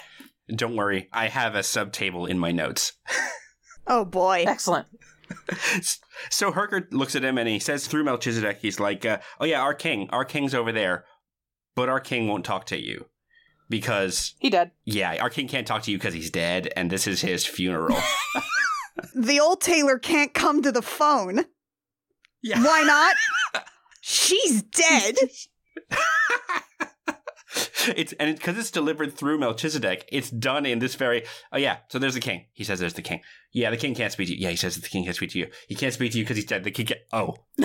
Don't 0.53 0.75
worry, 0.75 1.07
I 1.13 1.29
have 1.29 1.55
a 1.55 1.59
subtable 1.59 2.27
in 2.27 2.37
my 2.37 2.51
notes. 2.51 2.93
Oh 3.87 4.05
boy. 4.05 4.45
Excellent. 4.47 4.87
So 6.29 6.51
Herger 6.51 6.87
looks 6.91 7.15
at 7.15 7.23
him 7.23 7.37
and 7.39 7.49
he 7.49 7.57
says 7.59 7.87
through 7.87 8.03
Melchizedek, 8.03 8.59
he's 8.61 8.79
like, 8.79 9.03
uh, 9.03 9.17
"Oh 9.41 9.45
yeah, 9.45 9.61
our 9.61 9.73
king, 9.73 10.07
our 10.11 10.23
king's 10.23 10.53
over 10.53 10.71
there, 10.71 11.05
but 11.75 11.89
our 11.89 11.99
king 11.99 12.27
won't 12.27 12.45
talk 12.45 12.65
to 12.67 12.79
you 12.79 13.07
because 13.67 14.35
He 14.39 14.49
dead. 14.51 14.71
yeah, 14.85 15.17
our 15.19 15.29
king 15.31 15.47
can't 15.47 15.65
talk 15.65 15.81
to 15.83 15.91
you 15.91 15.97
because 15.97 16.13
he's 16.13 16.29
dead, 16.29 16.71
and 16.75 16.89
this 16.91 17.07
is 17.07 17.21
his 17.21 17.45
funeral." 17.45 17.97
The 19.15 19.39
old 19.39 19.59
tailor 19.59 19.97
can't 19.97 20.33
come 20.35 20.61
to 20.61 20.71
the 20.71 20.83
phone. 20.83 21.45
yeah, 22.43 22.63
Why 22.63 22.83
not? 22.83 23.65
She's 24.01 24.61
dead. 24.61 25.15
It's 27.95 28.13
and 28.13 28.35
because 28.37 28.57
it's 28.57 28.71
delivered 28.71 29.13
through 29.17 29.37
Melchizedek, 29.39 30.07
it's 30.09 30.29
done 30.29 30.65
in 30.65 30.79
this 30.79 30.95
very. 30.95 31.23
Oh 31.51 31.57
yeah, 31.57 31.77
so 31.89 31.99
there's 31.99 32.13
the 32.13 32.19
king. 32.21 32.45
He 32.53 32.63
says 32.63 32.79
there's 32.79 32.93
the 32.93 33.01
king. 33.01 33.21
Yeah, 33.51 33.69
the 33.71 33.77
king 33.77 33.93
can't 33.93 34.11
speak 34.11 34.27
to 34.29 34.33
you. 34.35 34.39
Yeah, 34.41 34.49
he 34.51 34.55
says 34.55 34.77
the 34.77 34.87
king 34.87 35.03
can't 35.03 35.15
speak 35.15 35.31
to 35.31 35.39
you. 35.39 35.47
He 35.67 35.75
can't 35.75 35.93
speak 35.93 36.13
to 36.13 36.17
you 36.17 36.23
because 36.23 36.37
he's 36.37 36.45
dead. 36.45 36.63
The 36.63 36.71
king. 36.71 36.85
Can't, 36.87 37.01
oh, 37.11 37.35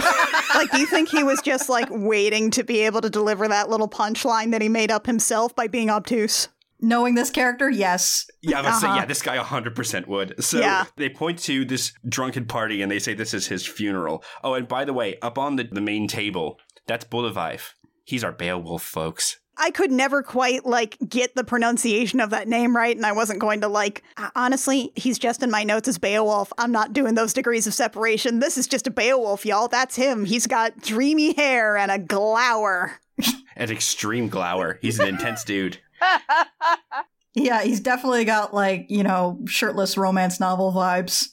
like, 0.55 0.71
do 0.73 0.79
you 0.81 0.87
think 0.87 1.09
he 1.09 1.23
was 1.23 1.41
just, 1.43 1.69
like, 1.69 1.89
waiting 1.91 2.51
to 2.51 2.65
be 2.65 2.81
able 2.81 3.01
to 3.01 3.09
deliver 3.11 3.47
that 3.49 3.71
little 3.71 3.89
punchline 3.89 4.51
that 4.51 4.61
he 4.61 4.69
made 4.69 4.91
up 4.91 5.07
himself 5.07 5.55
by 5.55 5.67
being 5.69 5.89
obtuse? 5.89 6.49
Knowing 6.81 7.15
this 7.15 7.31
character, 7.31 7.71
yes. 7.71 8.27
Yeah, 8.43 8.59
I 8.59 8.63
was 8.63 8.85
Uh-huh. 8.85 8.97
yeah, 8.97 9.05
this 9.05 9.23
guy 9.23 9.37
100% 9.39 10.07
would. 10.09 10.45
So 10.45 10.61
Yeah. 10.61 10.85
they 10.97 11.09
point 11.09 11.39
to 11.45 11.65
this 11.65 11.93
drunken 12.09 12.45
party 12.47 12.83
and 12.83 12.91
they 12.93 12.99
say 12.99 13.15
this 13.15 13.35
is 13.35 13.47
his 13.49 13.67
funeral. 13.67 14.23
Oh, 14.45 14.55
and 14.55 14.69
by 14.69 14.85
the 14.85 14.93
way, 14.93 15.17
up 15.23 15.39
on 15.39 15.57
the, 15.57 15.65
the 15.65 15.81
main 15.81 16.07
table, 16.07 16.59
that's 16.87 17.05
Buliwyf. 17.05 17.73
He's 18.05 18.23
our 18.23 18.33
Beowulf, 18.33 18.83
folks. 18.83 19.39
I 19.59 19.71
could 19.71 19.91
never 19.91 20.23
quite 20.23 20.65
like 20.65 20.97
get 21.09 21.35
the 21.35 21.45
pronunciation 21.45 22.21
of 22.21 22.31
that 22.31 22.49
name 22.49 22.75
right, 22.77 22.97
and 22.97 23.05
I 23.05 23.13
wasn't 23.13 23.41
going 23.41 23.61
to 23.63 23.69
like. 23.69 24.03
Honestly, 24.35 24.93
he's 24.95 25.19
just 25.19 25.43
in 25.43 25.51
my 25.51 25.65
notes 25.65 25.89
as 25.89 25.99
Beowulf. 25.99 26.53
I'm 26.59 26.73
not 26.73 26.93
doing 26.93 27.15
those 27.15 27.33
degrees 27.33 27.67
of 27.67 27.75
separation. 27.75 28.39
This 28.41 28.57
is 28.57 28.67
just 28.67 28.87
a 28.87 28.91
Beowulf, 28.91 29.45
y'all. 29.45 29.69
That's 29.69 29.97
him. 29.97 30.25
He's 30.25 30.47
got 30.47 30.81
dreamy 30.81 31.35
hair 31.35 31.77
and 31.77 31.91
a 31.91 31.99
glower. 31.99 33.01
An 33.57 33.71
extreme 33.71 34.29
glower. 34.29 34.79
He's 34.81 35.01
an 35.01 35.09
intense 35.09 35.43
dude. 35.43 35.79
Yeah, 37.35 37.63
he's 37.63 37.81
definitely 37.81 38.25
got 38.25 38.53
like, 38.53 38.87
you 38.89 39.03
know, 39.03 39.39
shirtless 39.47 39.97
romance 39.97 40.41
novel 40.41 40.73
vibes. 40.73 41.29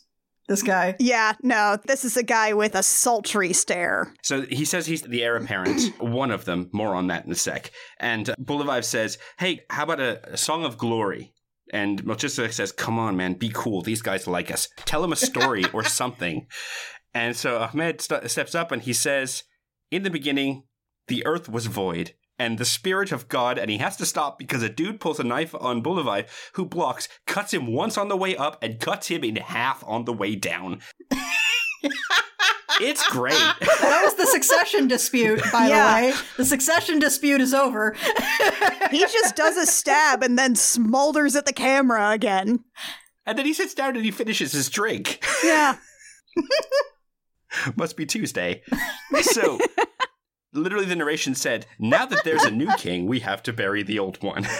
This 0.48 0.62
guy. 0.62 0.96
Yeah, 1.00 1.34
no, 1.42 1.78
this 1.88 2.06
is 2.06 2.18
a 2.18 2.24
guy 2.24 2.54
with 2.54 2.76
a 2.76 2.84
sultry 2.84 3.52
stare. 3.54 4.14
So 4.22 4.44
he 4.44 4.64
says 4.64 4.86
he's 4.86 5.02
the 5.02 5.24
heir 5.24 5.38
apparent, 5.38 5.96
one 6.00 6.30
of 6.30 6.46
them. 6.46 6.70
More 6.72 6.94
on 6.94 7.08
that 7.08 7.26
in 7.26 7.32
a 7.32 7.36
sec. 7.36 7.72
And 8.00 8.30
uh, 8.30 8.36
Buliwyf 8.40 8.84
says, 8.84 9.18
"Hey, 9.40 9.62
how 9.70 9.84
about 9.84 10.00
a, 10.00 10.34
a 10.34 10.38
song 10.38 10.64
of 10.64 10.78
glory?" 10.78 11.34
And 11.74 12.06
Melchizedek 12.06 12.54
says, 12.54 12.72
"Come 12.72 13.00
on, 13.00 13.18
man, 13.18 13.34
be 13.34 13.50
cool. 13.52 13.82
These 13.82 14.04
guys 14.04 14.28
like 14.28 14.52
us. 14.52 14.70
Tell 14.86 15.02
them 15.02 15.14
a 15.14 15.18
story 15.18 15.66
or 15.74 15.84
something." 15.84 16.48
And 17.14 17.36
so 17.36 17.58
Ahmed 17.60 18.02
st- 18.02 18.30
steps 18.30 18.54
up 18.54 18.72
and 18.72 18.84
he 18.84 18.94
says, 18.94 19.44
"In 19.90 20.04
the 20.04 20.12
beginning, 20.12 20.64
the 21.08 21.26
earth 21.26 21.50
was 21.50 21.66
void." 21.66 22.14
And 22.38 22.58
the 22.58 22.66
spirit 22.66 23.12
of 23.14 23.30
God, 23.30 23.58
and 23.58 23.72
he 23.72 23.78
has 23.78 23.96
to 23.98 24.06
stop 24.06 24.38
because 24.38 24.62
a 24.62 24.68
dude 24.70 25.00
pulls 25.00 25.20
a 25.20 25.24
knife 25.24 25.56
on 25.56 25.82
Buliwyf 25.82 26.28
who 26.54 26.66
blocks, 26.66 27.08
cuts 27.26 27.54
him 27.54 27.68
once 27.68 27.98
on 27.98 28.10
the 28.10 28.18
way 28.18 28.36
up, 28.36 28.62
and 28.62 28.80
cuts 28.80 29.08
him 29.08 29.24
in 29.24 29.38
half 29.38 29.84
on 29.88 30.04
the 30.04 30.12
way 30.12 30.36
down. 30.36 30.82
it's 32.82 33.08
great. 33.10 33.34
That 33.62 34.02
was 34.04 34.16
the 34.16 34.26
succession 34.26 34.88
dispute, 34.88 35.42
by 35.54 35.68
Yeah. 35.68 36.02
the 36.02 36.08
way. 36.08 36.14
The 36.38 36.46
succession 36.46 37.00
dispute 37.00 37.40
is 37.40 37.54
over. 37.54 37.96
He 38.92 39.00
just 39.00 39.36
does 39.36 39.56
a 39.56 39.66
stab 39.66 40.22
and 40.22 40.38
then 40.38 40.56
smolders 40.56 41.36
at 41.38 41.46
the 41.46 41.54
camera 41.54 42.10
again. 42.12 42.66
And 43.26 43.38
then 43.38 43.46
he 43.46 43.54
sits 43.54 43.74
down 43.74 43.96
and 43.96 44.04
he 44.04 44.12
finishes 44.12 44.52
his 44.52 44.70
drink. 44.70 45.24
Yeah. 45.44 45.78
Must 47.78 47.96
be 47.96 48.06
Tuesday. 48.06 48.62
So, 49.22 49.58
literally, 50.56 50.86
the 50.86 50.96
narration 50.96 51.36
said, 51.36 51.66
Now 51.78 52.06
that 52.06 52.24
there's 52.24 52.44
a 52.44 52.52
new 52.52 52.72
king, 52.78 53.06
we 53.06 53.20
have 53.20 53.44
to 53.44 53.54
bury 53.54 53.84
the 53.84 54.00
old 54.00 54.22
one. 54.24 54.48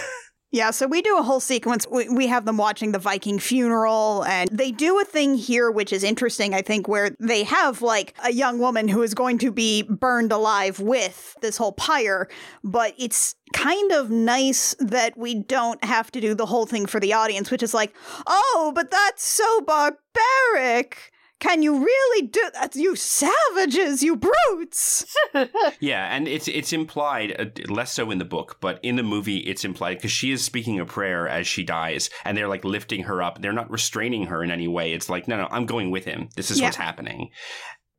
Yeah, 0.52 0.70
so 0.70 0.86
we 0.86 1.02
do 1.02 1.18
a 1.18 1.22
whole 1.22 1.40
sequence. 1.40 1.86
We, 1.90 2.28
have 2.28 2.44
them 2.44 2.56
watching 2.56 2.92
the 2.92 2.98
Viking 2.98 3.38
funeral, 3.38 4.24
and 4.24 4.48
they 4.50 4.70
do 4.70 4.98
a 5.00 5.04
thing 5.04 5.34
here 5.34 5.70
which 5.70 5.92
is 5.92 6.04
interesting, 6.04 6.54
I 6.54 6.62
think, 6.62 6.88
where 6.88 7.10
they 7.20 7.42
have 7.42 7.82
like 7.82 8.14
a 8.24 8.32
young 8.32 8.58
woman 8.58 8.88
who 8.88 9.02
is 9.02 9.12
going 9.12 9.38
to 9.38 9.50
be 9.50 9.82
burned 9.82 10.32
alive 10.32 10.80
with 10.80 11.36
this 11.42 11.56
whole 11.56 11.72
pyre, 11.72 12.28
but 12.62 12.94
it's 12.96 13.34
kind 13.54 13.92
of 13.92 14.10
nice 14.10 14.74
that 14.78 15.18
we 15.18 15.34
don't 15.34 15.82
have 15.84 16.10
to 16.12 16.20
do 16.20 16.34
the 16.34 16.46
whole 16.46 16.64
thing 16.64 16.86
for 16.86 17.00
the 17.00 17.12
audience, 17.12 17.50
which 17.50 17.62
is 17.62 17.74
like, 17.74 17.94
oh, 18.26 18.72
but 18.74 18.90
that's 18.90 19.24
so 19.24 19.60
barbaric. 19.62 21.12
Can 21.38 21.62
you 21.62 21.78
really 21.84 22.26
do 22.26 22.42
that? 22.54 22.74
You 22.74 22.96
savages, 22.96 24.02
you 24.02 24.16
brutes! 24.16 25.04
yeah, 25.80 26.14
and 26.16 26.26
it's 26.26 26.48
it's 26.48 26.72
implied, 26.72 27.36
uh, 27.38 27.44
less 27.72 27.92
so 27.92 28.10
in 28.10 28.18
the 28.18 28.24
book, 28.24 28.56
but 28.60 28.80
in 28.82 28.96
the 28.96 29.02
movie, 29.02 29.38
it's 29.38 29.64
implied 29.64 29.98
because 29.98 30.10
she 30.12 30.32
is 30.32 30.42
speaking 30.42 30.80
a 30.80 30.86
prayer 30.86 31.28
as 31.28 31.46
she 31.46 31.62
dies, 31.62 32.08
and 32.24 32.36
they're 32.38 32.48
like 32.48 32.64
lifting 32.64 33.02
her 33.02 33.22
up. 33.22 33.42
They're 33.42 33.52
not 33.52 33.70
restraining 33.70 34.26
her 34.26 34.42
in 34.42 34.50
any 34.50 34.66
way. 34.66 34.92
It's 34.94 35.10
like, 35.10 35.28
no, 35.28 35.36
no, 35.36 35.48
I'm 35.50 35.66
going 35.66 35.90
with 35.90 36.06
him. 36.06 36.30
This 36.36 36.50
is 36.50 36.58
Yeah. 36.58 36.66
what's 36.68 36.76
happening. 36.78 37.30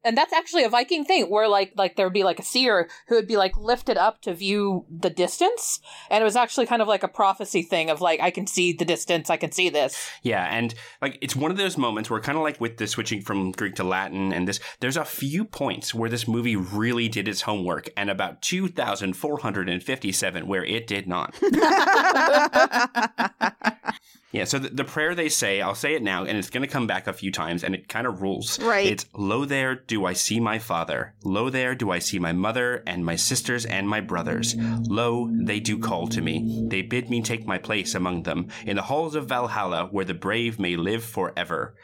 And 0.07 0.17
that's 0.17 0.31
actually 0.31 0.63
a 0.63 0.69
Viking 0.69 1.03
thing 1.03 1.25
where 1.25 1.49
like 1.49 1.73
like 1.75 1.97
there 1.97 2.05
would 2.05 2.13
be 2.13 2.23
like 2.23 2.39
a 2.39 2.43
seer 2.43 2.87
who 3.09 3.15
would 3.15 3.27
be 3.27 3.35
like 3.35 3.57
lifted 3.57 3.97
up 3.97 4.21
to 4.21 4.33
view 4.33 4.85
the 4.89 5.09
distance. 5.09 5.81
And 6.09 6.21
it 6.21 6.25
was 6.25 6.37
actually 6.37 6.65
kind 6.65 6.81
of 6.81 6.87
like 6.87 7.03
a 7.03 7.09
prophecy 7.09 7.61
thing 7.61 7.89
of 7.89 7.99
like 7.99 8.21
I 8.21 8.31
can 8.31 8.47
see 8.47 8.71
the 8.71 8.85
distance, 8.85 9.29
I 9.29 9.35
can 9.35 9.51
see 9.51 9.69
this. 9.69 10.09
Yeah, 10.23 10.45
and 10.45 10.73
like 11.01 11.17
it's 11.19 11.35
one 11.35 11.51
of 11.51 11.57
those 11.57 11.77
moments 11.77 12.09
where 12.09 12.21
kind 12.21 12.37
of 12.37 12.43
like 12.45 12.61
with 12.61 12.77
the 12.77 12.87
switching 12.87 13.21
from 13.21 13.51
Greek 13.51 13.75
to 13.75 13.83
Latin 13.83 14.31
and 14.31 14.47
this 14.47 14.61
there's 14.79 14.95
a 14.95 15.03
few 15.03 15.43
points 15.43 15.93
where 15.93 16.09
this 16.09 16.25
movie 16.25 16.55
really 16.55 17.09
did 17.09 17.27
its 17.27 17.41
homework 17.41 17.89
and 17.97 18.09
about 18.09 18.41
2457 18.41 20.47
where 20.47 20.63
it 20.63 20.87
did 20.87 21.05
not. 21.05 21.37
yeah, 24.31 24.43
so 24.43 24.59
the, 24.59 24.69
the 24.69 24.83
prayer 24.83 25.15
they 25.15 25.29
say, 25.29 25.61
I'll 25.61 25.75
say 25.75 25.95
it 25.95 26.03
now 26.03 26.25
and 26.25 26.37
it's 26.37 26.49
going 26.49 26.61
to 26.61 26.71
come 26.71 26.85
back 26.85 27.07
a 27.07 27.13
few 27.13 27.31
times 27.31 27.63
and 27.63 27.73
it 27.73 27.87
kind 27.87 28.05
of 28.05 28.21
rules. 28.21 28.59
Right. 28.59 28.87
It's 28.87 29.05
lo 29.13 29.45
there 29.45 29.75
do 29.75 30.05
I 30.05 30.13
see 30.13 30.39
my 30.39 30.59
father. 30.59 31.13
Lo 31.23 31.49
there 31.49 31.75
do 31.75 31.91
I 31.91 31.99
see 31.99 32.19
my 32.19 32.33
mother 32.33 32.83
and 32.85 33.05
my 33.05 33.15
sisters 33.15 33.65
and 33.65 33.87
my 33.87 34.01
brothers. 34.01 34.55
Lo, 34.87 35.29
they 35.31 35.59
do 35.59 35.79
call 35.79 36.07
to 36.07 36.21
me. 36.21 36.67
They 36.69 36.81
bid 36.81 37.09
me 37.09 37.21
take 37.21 37.47
my 37.47 37.57
place 37.57 37.95
among 37.95 38.23
them 38.23 38.49
in 38.65 38.75
the 38.75 38.83
halls 38.83 39.15
of 39.15 39.27
Valhalla 39.27 39.87
where 39.91 40.05
the 40.05 40.13
brave 40.13 40.59
may 40.59 40.75
live 40.75 41.03
forever. 41.03 41.75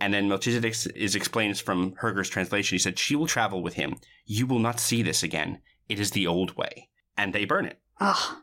And 0.00 0.12
then 0.12 0.28
Melchizedek 0.28 0.74
is 0.96 1.14
explains 1.14 1.60
from 1.60 1.94
Herger's 1.98 2.28
translation. 2.28 2.74
He 2.74 2.80
said, 2.80 2.98
She 2.98 3.14
will 3.14 3.28
travel 3.28 3.62
with 3.62 3.74
him. 3.74 3.94
You 4.26 4.48
will 4.48 4.58
not 4.58 4.80
see 4.80 5.02
this 5.02 5.22
again. 5.22 5.60
It 5.88 6.00
is 6.00 6.10
the 6.10 6.26
old 6.26 6.56
way. 6.56 6.88
And 7.16 7.32
they 7.32 7.44
burn 7.44 7.66
it. 7.66 7.78
Ugh. 8.00 8.38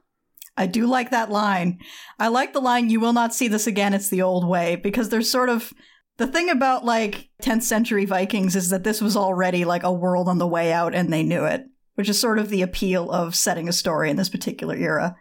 I 0.59 0.67
do 0.67 0.85
like 0.85 1.11
that 1.11 1.31
line. 1.31 1.79
I 2.19 2.27
like 2.27 2.51
the 2.51 2.59
line, 2.59 2.89
you 2.89 2.99
will 2.99 3.13
not 3.13 3.33
see 3.33 3.47
this 3.47 3.65
again, 3.65 3.93
it's 3.93 4.09
the 4.09 4.21
old 4.21 4.45
way, 4.45 4.75
because 4.75 5.09
there's 5.09 5.31
sort 5.31 5.49
of. 5.49 5.73
The 6.17 6.27
thing 6.27 6.49
about 6.49 6.83
like 6.83 7.29
10th 7.41 7.63
century 7.63 8.03
Vikings 8.03 8.53
is 8.57 8.71
that 8.71 8.83
this 8.83 9.01
was 9.01 9.15
already 9.15 9.63
like 9.63 9.83
a 9.83 9.93
world 9.93 10.27
on 10.27 10.37
the 10.37 10.45
way 10.45 10.73
out 10.73 10.93
and 10.93 11.13
they 11.13 11.23
knew 11.23 11.45
it, 11.45 11.63
which 11.95 12.09
is 12.09 12.19
sort 12.19 12.39
of 12.39 12.49
the 12.49 12.61
appeal 12.61 13.09
of 13.09 13.35
setting 13.35 13.69
a 13.69 13.71
story 13.71 14.09
in 14.09 14.17
this 14.17 14.27
particular 14.27 14.75
era. 14.75 15.15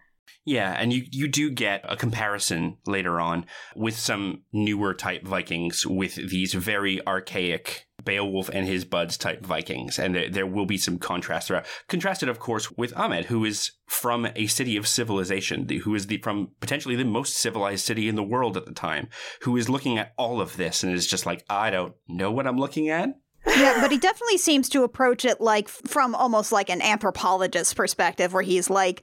Yeah, 0.44 0.72
and 0.78 0.92
you, 0.92 1.04
you 1.10 1.28
do 1.28 1.50
get 1.50 1.84
a 1.88 1.96
comparison 1.96 2.78
later 2.86 3.20
on 3.20 3.46
with 3.76 3.98
some 3.98 4.42
newer 4.52 4.94
type 4.94 5.24
Vikings 5.26 5.86
with 5.86 6.14
these 6.14 6.54
very 6.54 7.06
archaic 7.06 7.86
Beowulf 8.04 8.48
and 8.50 8.66
his 8.66 8.84
buds 8.84 9.18
type 9.18 9.44
Vikings. 9.44 9.98
And 9.98 10.14
there, 10.14 10.30
there 10.30 10.46
will 10.46 10.64
be 10.66 10.78
some 10.78 10.98
contrast 10.98 11.48
throughout. 11.48 11.66
Contrasted, 11.88 12.28
of 12.28 12.38
course, 12.38 12.70
with 12.72 12.96
Ahmed, 12.96 13.26
who 13.26 13.44
is 13.44 13.72
from 13.86 14.26
a 14.36 14.46
city 14.46 14.76
of 14.76 14.86
civilization, 14.88 15.66
the- 15.66 15.78
who 15.78 15.94
is 15.94 16.06
the 16.06 16.18
from 16.18 16.52
potentially 16.60 16.94
the 16.96 17.04
most 17.04 17.34
civilized 17.34 17.84
city 17.84 18.08
in 18.08 18.14
the 18.14 18.22
world 18.22 18.56
at 18.56 18.66
the 18.66 18.72
time, 18.72 19.08
who 19.42 19.56
is 19.56 19.68
looking 19.68 19.98
at 19.98 20.12
all 20.16 20.40
of 20.40 20.56
this 20.56 20.82
and 20.82 20.94
is 20.94 21.06
just 21.06 21.26
like, 21.26 21.44
I 21.50 21.70
don't 21.70 21.94
know 22.06 22.30
what 22.30 22.46
I'm 22.46 22.56
looking 22.58 22.88
at. 22.88 23.10
yeah, 23.46 23.78
but 23.80 23.90
he 23.90 23.98
definitely 23.98 24.38
seems 24.38 24.68
to 24.70 24.82
approach 24.84 25.24
it 25.24 25.40
like 25.40 25.68
from 25.68 26.14
almost 26.14 26.52
like 26.52 26.70
an 26.70 26.80
anthropologist 26.82 27.74
perspective, 27.76 28.32
where 28.32 28.42
he's 28.42 28.70
like, 28.70 29.02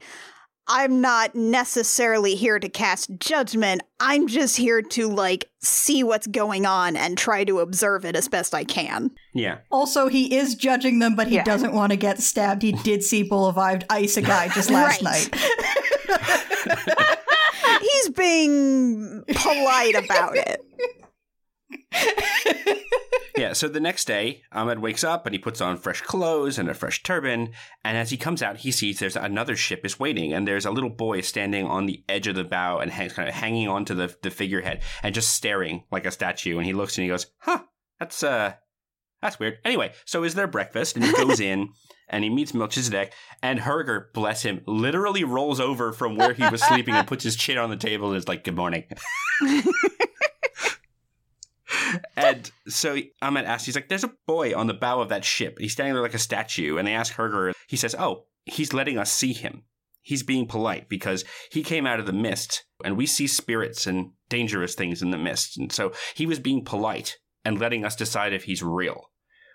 I'm 0.68 1.00
not 1.00 1.34
necessarily 1.34 2.34
here 2.34 2.58
to 2.58 2.68
cast 2.68 3.10
judgment. 3.20 3.82
I'm 4.00 4.26
just 4.26 4.56
here 4.56 4.82
to 4.82 5.08
like 5.08 5.48
see 5.62 6.02
what's 6.02 6.26
going 6.26 6.66
on 6.66 6.96
and 6.96 7.16
try 7.16 7.44
to 7.44 7.60
observe 7.60 8.04
it 8.04 8.16
as 8.16 8.28
best 8.28 8.52
I 8.54 8.64
can. 8.64 9.12
Yeah. 9.32 9.58
Also, 9.70 10.08
he 10.08 10.34
is 10.34 10.54
judging 10.56 10.98
them, 10.98 11.14
but 11.14 11.28
he 11.28 11.36
Yeah. 11.36 11.44
doesn't 11.44 11.72
want 11.72 11.90
to 11.92 11.96
get 11.96 12.18
stabbed. 12.20 12.62
He 12.62 12.72
did 12.72 13.02
see 13.04 13.28
Buliwyf 13.28 13.84
ice 13.90 14.16
a 14.16 14.22
guy 14.22 14.48
just 14.48 14.70
last 14.72 15.02
night. 15.02 15.32
He's 17.80 18.08
being 18.10 19.22
polite 19.34 19.94
about 20.04 20.36
it. 20.36 20.62
Yeah, 23.36 23.52
so 23.52 23.68
the 23.68 23.80
next 23.80 24.06
day, 24.06 24.42
Ahmed 24.50 24.78
wakes 24.78 25.04
up 25.04 25.26
and 25.26 25.34
he 25.34 25.38
puts 25.38 25.60
on 25.60 25.76
fresh 25.76 26.00
clothes 26.00 26.58
and 26.58 26.70
a 26.70 26.74
fresh 26.74 27.02
turban. 27.02 27.50
And 27.84 27.98
as 27.98 28.08
he 28.08 28.16
comes 28.16 28.42
out, 28.42 28.56
he 28.56 28.70
sees 28.70 28.98
there's 28.98 29.14
another 29.14 29.56
ship 29.56 29.84
is 29.84 30.00
waiting, 30.00 30.32
and 30.32 30.48
there's 30.48 30.64
a 30.64 30.70
little 30.70 30.90
boy 30.90 31.20
standing 31.20 31.66
on 31.66 31.84
the 31.84 32.02
edge 32.08 32.26
of 32.26 32.34
the 32.34 32.44
bow 32.44 32.78
and 32.78 32.90
hang, 32.90 33.10
kind 33.10 33.28
of 33.28 33.34
hanging 33.34 33.68
onto 33.68 33.94
the, 33.94 34.14
the 34.22 34.30
figurehead 34.30 34.82
and 35.02 35.14
just 35.14 35.34
staring 35.34 35.84
like 35.90 36.06
a 36.06 36.10
statue. 36.10 36.56
And 36.56 36.66
he 36.66 36.72
looks 36.72 36.96
and 36.96 37.02
he 37.02 37.10
goes, 37.10 37.26
"Huh, 37.40 37.62
that's 38.00 38.22
uh, 38.22 38.54
that's 39.20 39.38
weird." 39.38 39.58
Anyway, 39.66 39.92
so 40.06 40.24
is 40.24 40.34
there 40.34 40.46
breakfast? 40.46 40.96
And 40.96 41.04
he 41.04 41.12
goes 41.12 41.38
in 41.38 41.68
and 42.08 42.24
he 42.24 42.30
meets 42.30 42.54
Melchizedek, 42.54 43.12
and 43.42 43.60
Herger, 43.60 44.14
bless 44.14 44.42
him, 44.42 44.62
literally 44.66 45.24
rolls 45.24 45.60
over 45.60 45.92
from 45.92 46.16
where 46.16 46.32
he 46.32 46.48
was 46.48 46.62
sleeping 46.62 46.94
and 46.94 47.06
puts 47.06 47.24
his 47.24 47.36
chin 47.36 47.58
on 47.58 47.68
the 47.68 47.76
table 47.76 48.08
and 48.08 48.16
is 48.16 48.28
like, 48.28 48.44
"Good 48.44 48.56
morning." 48.56 48.84
And 52.16 52.50
so 52.66 52.98
Ahmed 53.22 53.44
asks, 53.44 53.66
he's 53.66 53.74
like, 53.74 53.88
there's 53.88 54.04
a 54.04 54.12
boy 54.26 54.56
on 54.56 54.66
the 54.66 54.74
bow 54.74 55.00
of 55.00 55.08
that 55.10 55.24
ship. 55.24 55.58
He's 55.58 55.72
standing 55.72 55.94
there 55.94 56.02
like 56.02 56.14
a 56.14 56.18
statue. 56.18 56.76
And 56.76 56.86
they 56.86 56.94
ask 56.94 57.14
Herger, 57.14 57.52
he 57.68 57.76
says, 57.76 57.94
oh, 57.98 58.24
he's 58.44 58.72
letting 58.72 58.98
us 58.98 59.12
see 59.12 59.32
him. 59.32 59.64
He's 60.02 60.22
being 60.22 60.46
polite 60.46 60.88
because 60.88 61.24
he 61.50 61.62
came 61.62 61.86
out 61.86 62.00
of 62.00 62.06
the 62.06 62.12
mist 62.12 62.64
and 62.84 62.96
we 62.96 63.06
see 63.06 63.26
spirits 63.26 63.86
and 63.86 64.12
dangerous 64.28 64.74
things 64.74 65.02
in 65.02 65.10
the 65.10 65.18
mist. 65.18 65.58
And 65.58 65.72
so 65.72 65.92
he 66.14 66.26
was 66.26 66.38
being 66.38 66.64
polite 66.64 67.18
and 67.44 67.58
letting 67.58 67.84
us 67.84 67.96
decide 67.96 68.32
if 68.32 68.44
he's 68.44 68.62
real, 68.62 69.10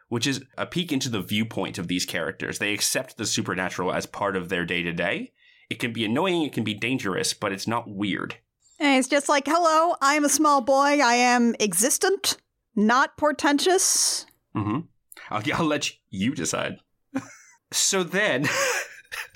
which 0.09 0.27
is 0.27 0.43
a 0.57 0.65
peek 0.65 0.91
into 0.91 1.09
the 1.09 1.21
viewpoint 1.21 1.77
of 1.77 1.87
these 1.87 2.05
characters. 2.05 2.59
They 2.59 2.73
accept 2.73 3.17
the 3.17 3.25
supernatural 3.25 3.93
as 3.93 4.05
part 4.05 4.35
of 4.35 4.49
their 4.49 4.65
day 4.65 4.83
to 4.83 4.91
day. 4.91 5.31
It 5.69 5.79
can 5.79 5.93
be 5.93 6.03
annoying, 6.03 6.43
it 6.43 6.53
can 6.53 6.65
be 6.65 6.73
dangerous, 6.73 7.33
but 7.33 7.53
it's 7.53 7.67
not 7.67 7.89
weird. 7.89 8.35
And 8.81 8.97
it's 8.97 9.07
just 9.07 9.29
like, 9.29 9.45
hello, 9.45 9.95
I 10.01 10.15
am 10.15 10.25
a 10.25 10.29
small 10.29 10.59
boy. 10.61 10.99
I 11.01 11.13
am 11.13 11.53
existent, 11.59 12.37
not 12.75 13.15
portentous. 13.15 14.25
Mm-hmm. 14.55 14.79
I'll, 15.29 15.43
I'll 15.53 15.65
let 15.67 15.91
you 16.09 16.33
decide. 16.33 16.77
so 17.71 18.03
then, 18.03 18.49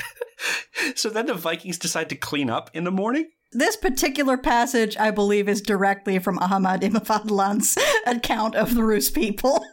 so 0.96 1.10
then 1.10 1.28
the 1.28 1.36
Vikings 1.36 1.78
decide 1.78 2.10
to 2.10 2.16
clean 2.16 2.50
up 2.50 2.72
in 2.74 2.86
the 2.86 2.92
morning. 2.92 3.30
This 3.52 3.76
particular 3.76 4.36
passage, 4.36 4.98
I 4.98 5.12
believe, 5.12 5.48
is 5.48 5.62
directly 5.62 6.18
from 6.18 6.40
Ahmad 6.40 6.84
Ibn 6.84 7.02
Fadlan's 7.02 7.78
account 8.08 8.56
of 8.56 8.74
the 8.74 8.84
Rus 8.84 9.12
people. 9.12 9.64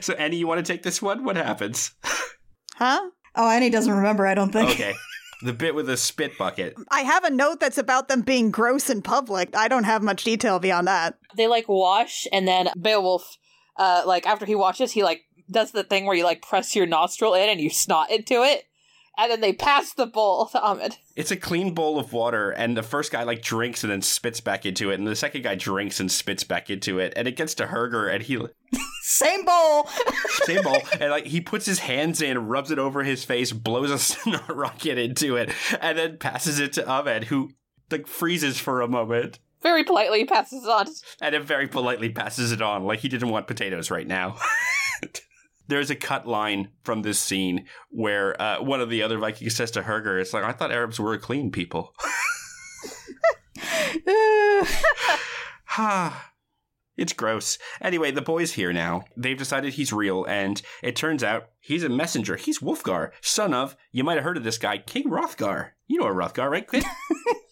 So 0.00 0.14
Annie, 0.14 0.36
you 0.36 0.46
want 0.46 0.64
to 0.64 0.72
take 0.72 0.82
this 0.82 1.02
one? 1.02 1.24
What 1.24 1.36
happens? 1.36 1.92
Huh? 2.76 3.10
oh, 3.36 3.50
Annie 3.50 3.70
doesn't 3.70 3.92
remember, 3.92 4.26
I 4.26 4.34
don't 4.34 4.52
think. 4.52 4.70
Okay, 4.70 4.94
The 5.44 5.52
bit 5.52 5.74
with 5.74 5.86
the 5.86 5.98
spit 5.98 6.38
bucket. 6.38 6.74
I 6.90 7.02
have 7.02 7.22
a 7.22 7.30
note 7.30 7.60
that's 7.60 7.76
about 7.76 8.08
them 8.08 8.22
being 8.22 8.50
gross 8.50 8.88
in 8.88 9.02
public. 9.02 9.54
I 9.54 9.68
don't 9.68 9.84
have 9.84 10.02
much 10.02 10.24
detail 10.24 10.58
beyond 10.58 10.88
that. 10.88 11.18
They 11.36 11.46
like 11.48 11.68
wash, 11.68 12.26
and 12.32 12.48
then 12.48 12.70
Beowulf, 12.80 13.36
uh, 13.76 14.04
like 14.06 14.26
after 14.26 14.46
he 14.46 14.54
washes, 14.54 14.92
he 14.92 15.04
like 15.04 15.20
does 15.50 15.72
the 15.72 15.84
thing 15.84 16.06
where 16.06 16.16
you 16.16 16.24
like 16.24 16.40
press 16.40 16.74
your 16.74 16.86
nostril 16.86 17.34
in 17.34 17.50
and 17.50 17.60
you 17.60 17.68
snot 17.68 18.10
into 18.10 18.42
it, 18.42 18.64
and 19.18 19.30
then 19.30 19.40
they 19.40 19.52
pass 19.52 19.92
the 19.92 20.06
bowl 20.06 20.46
to 20.46 20.60
Ahmed. 20.62 20.96
It's 21.16 21.30
a 21.30 21.36
clean 21.36 21.74
bowl 21.74 21.98
of 21.98 22.12
water, 22.12 22.50
and 22.50 22.76
the 22.76 22.82
first 22.82 23.12
guy 23.12 23.22
like 23.22 23.42
drinks 23.42 23.84
and 23.84 23.92
then 23.92 24.02
spits 24.02 24.40
back 24.40 24.66
into 24.66 24.90
it, 24.90 24.98
and 24.98 25.06
the 25.06 25.16
second 25.16 25.42
guy 25.42 25.54
drinks 25.54 26.00
and 26.00 26.10
spits 26.10 26.44
back 26.44 26.70
into 26.70 26.98
it, 26.98 27.12
and 27.16 27.28
it 27.28 27.36
gets 27.36 27.54
to 27.54 27.66
Herger, 27.66 28.12
and 28.12 28.22
he 28.22 28.38
Same 29.02 29.44
bowl. 29.44 29.86
same 30.44 30.62
bowl, 30.62 30.78
and 31.00 31.10
like 31.10 31.26
he 31.26 31.40
puts 31.40 31.66
his 31.66 31.78
hands 31.80 32.20
in, 32.22 32.46
rubs 32.48 32.70
it 32.70 32.78
over 32.78 33.04
his 33.04 33.22
face, 33.24 33.52
blows 33.52 33.90
a 33.90 33.98
snot 33.98 34.54
rocket 34.54 34.98
into 34.98 35.36
it, 35.36 35.50
and 35.80 35.98
then 35.98 36.16
passes 36.18 36.58
it 36.58 36.72
to 36.74 36.88
Ahmed, 36.88 37.24
who 37.24 37.50
like 37.90 38.06
freezes 38.06 38.58
for 38.58 38.80
a 38.80 38.88
moment, 38.88 39.38
Very 39.62 39.84
politely 39.84 40.20
he 40.20 40.24
passes 40.24 40.64
it 40.64 40.70
on. 40.70 40.86
and 41.20 41.34
then 41.34 41.42
very 41.42 41.68
politely 41.68 42.08
passes 42.08 42.50
it 42.50 42.62
on, 42.62 42.84
like 42.84 43.00
he 43.00 43.08
didn't 43.08 43.28
want 43.28 43.46
potatoes 43.46 43.90
right 43.90 44.06
now. 44.06 44.36
There's 45.66 45.90
a 45.90 45.96
cut 45.96 46.26
line 46.26 46.70
from 46.82 47.02
this 47.02 47.18
scene 47.18 47.66
where 47.90 48.40
uh, 48.40 48.62
one 48.62 48.80
of 48.80 48.90
the 48.90 49.02
other 49.02 49.18
Vikings 49.18 49.56
says 49.56 49.70
to 49.72 49.82
Herger, 49.82 50.20
"It's 50.20 50.32
like 50.32 50.44
I 50.44 50.52
thought 50.52 50.72
Arabs 50.72 51.00
were 51.00 51.16
clean 51.18 51.50
people." 51.50 51.94
Ha. 55.66 56.30
it's 56.96 57.12
gross. 57.12 57.58
Anyway, 57.80 58.10
the 58.10 58.22
boy's 58.22 58.52
here 58.52 58.72
now. 58.72 59.04
They've 59.16 59.36
decided 59.38 59.74
he's 59.74 59.92
real, 59.92 60.24
and 60.24 60.60
it 60.82 60.96
turns 60.96 61.24
out 61.24 61.50
he's 61.60 61.84
a 61.84 61.88
messenger. 61.88 62.36
He's 62.36 62.60
Wulfgar, 62.60 63.10
son 63.20 63.54
of, 63.54 63.76
you 63.92 64.04
might 64.04 64.16
have 64.16 64.24
heard 64.24 64.36
of 64.36 64.44
this 64.44 64.58
guy, 64.58 64.78
King 64.78 65.10
Hrothgar. 65.10 65.70
You 65.86 66.00
know 66.00 66.06
a 66.06 66.12
Hrothgar, 66.12 66.50
right, 66.50 66.66
Quinn? 66.66 66.84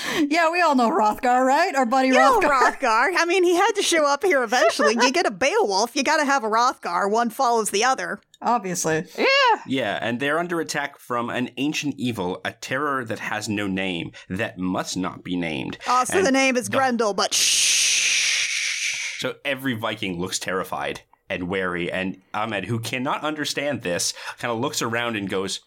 yeah, 0.28 0.50
we 0.50 0.60
all 0.60 0.74
know 0.74 0.90
Hrothgar, 0.90 1.44
right? 1.44 1.74
Our 1.74 1.86
buddy 1.86 2.08
You 2.08 2.14
know 2.14 2.40
Hrothgar. 2.40 2.78
Hrothgar. 2.80 3.12
I 3.16 3.24
mean, 3.26 3.44
he 3.44 3.54
had 3.56 3.72
to 3.72 3.82
show 3.82 4.04
up 4.06 4.24
here 4.24 4.42
eventually. 4.42 4.94
You 4.94 5.12
get 5.12 5.26
a 5.26 5.30
Beowulf, 5.30 5.94
you 5.96 6.02
gotta 6.02 6.24
have 6.24 6.44
a 6.44 6.48
Hrothgar. 6.48 7.10
One 7.10 7.30
follows 7.30 7.70
the 7.70 7.84
other. 7.84 8.20
Obviously. 8.40 9.04
Yeah. 9.16 9.26
yeah, 9.66 9.98
and 10.02 10.18
they're 10.18 10.38
under 10.38 10.60
attack 10.60 10.98
from 10.98 11.30
an 11.30 11.50
ancient 11.58 11.94
evil, 11.96 12.40
a 12.44 12.52
terror 12.52 13.04
that 13.04 13.20
has 13.20 13.48
no 13.48 13.66
name, 13.68 14.10
that 14.28 14.58
must 14.58 14.96
not 14.96 15.22
be 15.22 15.36
named. 15.36 15.78
Oh, 15.86 16.04
so 16.04 16.18
And 16.18 16.26
the 16.26 16.32
name 16.32 16.56
is 16.56 16.68
the- 16.68 16.76
Grendel, 16.76 17.14
but 17.14 17.32
shh. 17.34 19.18
So 19.20 19.36
every 19.44 19.74
Viking 19.74 20.18
looks 20.20 20.38
terrified 20.40 21.02
and 21.30 21.48
wary, 21.48 21.90
and 21.90 22.20
Ahmed, 22.34 22.64
who 22.64 22.78
cannot 22.80 23.22
understand 23.22 23.82
this, 23.82 24.12
kind 24.38 24.52
of 24.52 24.58
looks 24.58 24.82
around 24.82 25.16
and 25.16 25.28
goes, 25.30 25.60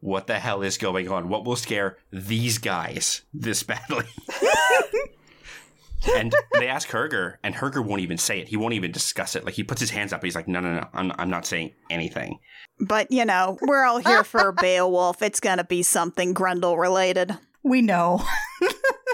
What 0.00 0.26
the 0.26 0.38
hell 0.38 0.62
is 0.62 0.78
going 0.78 1.08
on? 1.08 1.28
What 1.28 1.44
will 1.44 1.56
scare 1.56 1.98
these 2.10 2.58
guys 2.58 3.22
this 3.34 3.62
badly? 3.62 4.06
and 6.14 6.34
they 6.54 6.68
ask 6.68 6.88
Herger, 6.88 7.36
and 7.42 7.54
Herger 7.54 7.84
won't 7.84 8.00
even 8.00 8.16
say 8.16 8.40
it. 8.40 8.48
He 8.48 8.56
won't 8.56 8.74
even 8.74 8.92
discuss 8.92 9.36
it. 9.36 9.44
Like 9.44 9.54
he 9.54 9.62
puts 9.62 9.80
his 9.80 9.90
hands 9.90 10.12
up. 10.12 10.24
He's 10.24 10.34
like, 10.34 10.48
No, 10.48 10.60
no, 10.60 10.72
no, 10.74 10.88
I'm, 10.94 11.12
I'm 11.18 11.30
not 11.30 11.44
saying 11.46 11.72
anything. 11.90 12.38
But, 12.78 13.12
you 13.12 13.26
know, 13.26 13.58
we're 13.60 13.84
all 13.84 13.98
here 13.98 14.24
for 14.24 14.52
Beowulf. 14.52 15.20
It's 15.20 15.40
gonna 15.40 15.64
be 15.64 15.82
something 15.82 16.32
Grendel 16.32 16.78
related. 16.78 17.36
We 17.62 17.82
know. 17.82 18.24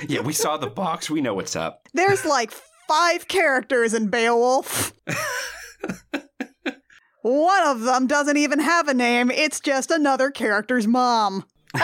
Yeah, 0.09 0.21
we 0.21 0.35
saw 0.35 0.57
the 0.59 0.67
box. 0.67 1.09
We 1.09 1.23
know 1.23 1.35
what's 1.35 1.57
up. 1.57 1.89
There's 1.95 2.25
like 2.27 2.53
five 2.87 3.29
characters 3.29 3.95
in 3.95 4.09
Beowulf. 4.09 4.93
One 7.27 7.67
of 7.67 7.81
them 7.81 8.07
doesn't 8.07 8.37
even 8.37 8.61
have 8.61 8.87
a 8.87 8.95
name, 8.95 9.33
it's 9.33 9.59
just 9.59 9.91
another 9.91 10.31
character's 10.31 10.87
mom. 10.87 11.45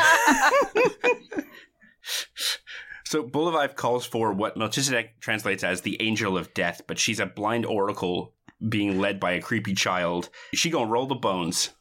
So 3.05 3.23
Buliwyf 3.23 3.77
calls 3.77 4.07
for 4.07 4.33
what 4.33 4.57
Melchizedek 4.57 5.21
translates 5.21 5.63
as 5.63 5.83
the 5.83 6.01
angel 6.01 6.39
of 6.39 6.55
death, 6.55 6.81
but 6.87 6.99
she's 6.99 7.21
a 7.21 7.27
blind 7.27 7.67
oracle 7.67 8.33
being 8.67 8.99
led 8.99 9.21
by 9.21 9.33
a 9.33 9.43
creepy 9.43 9.75
child. 9.75 10.31
She 10.55 10.71
gonna 10.71 10.89
roll 10.89 11.05
the 11.05 11.15
bones. 11.15 11.75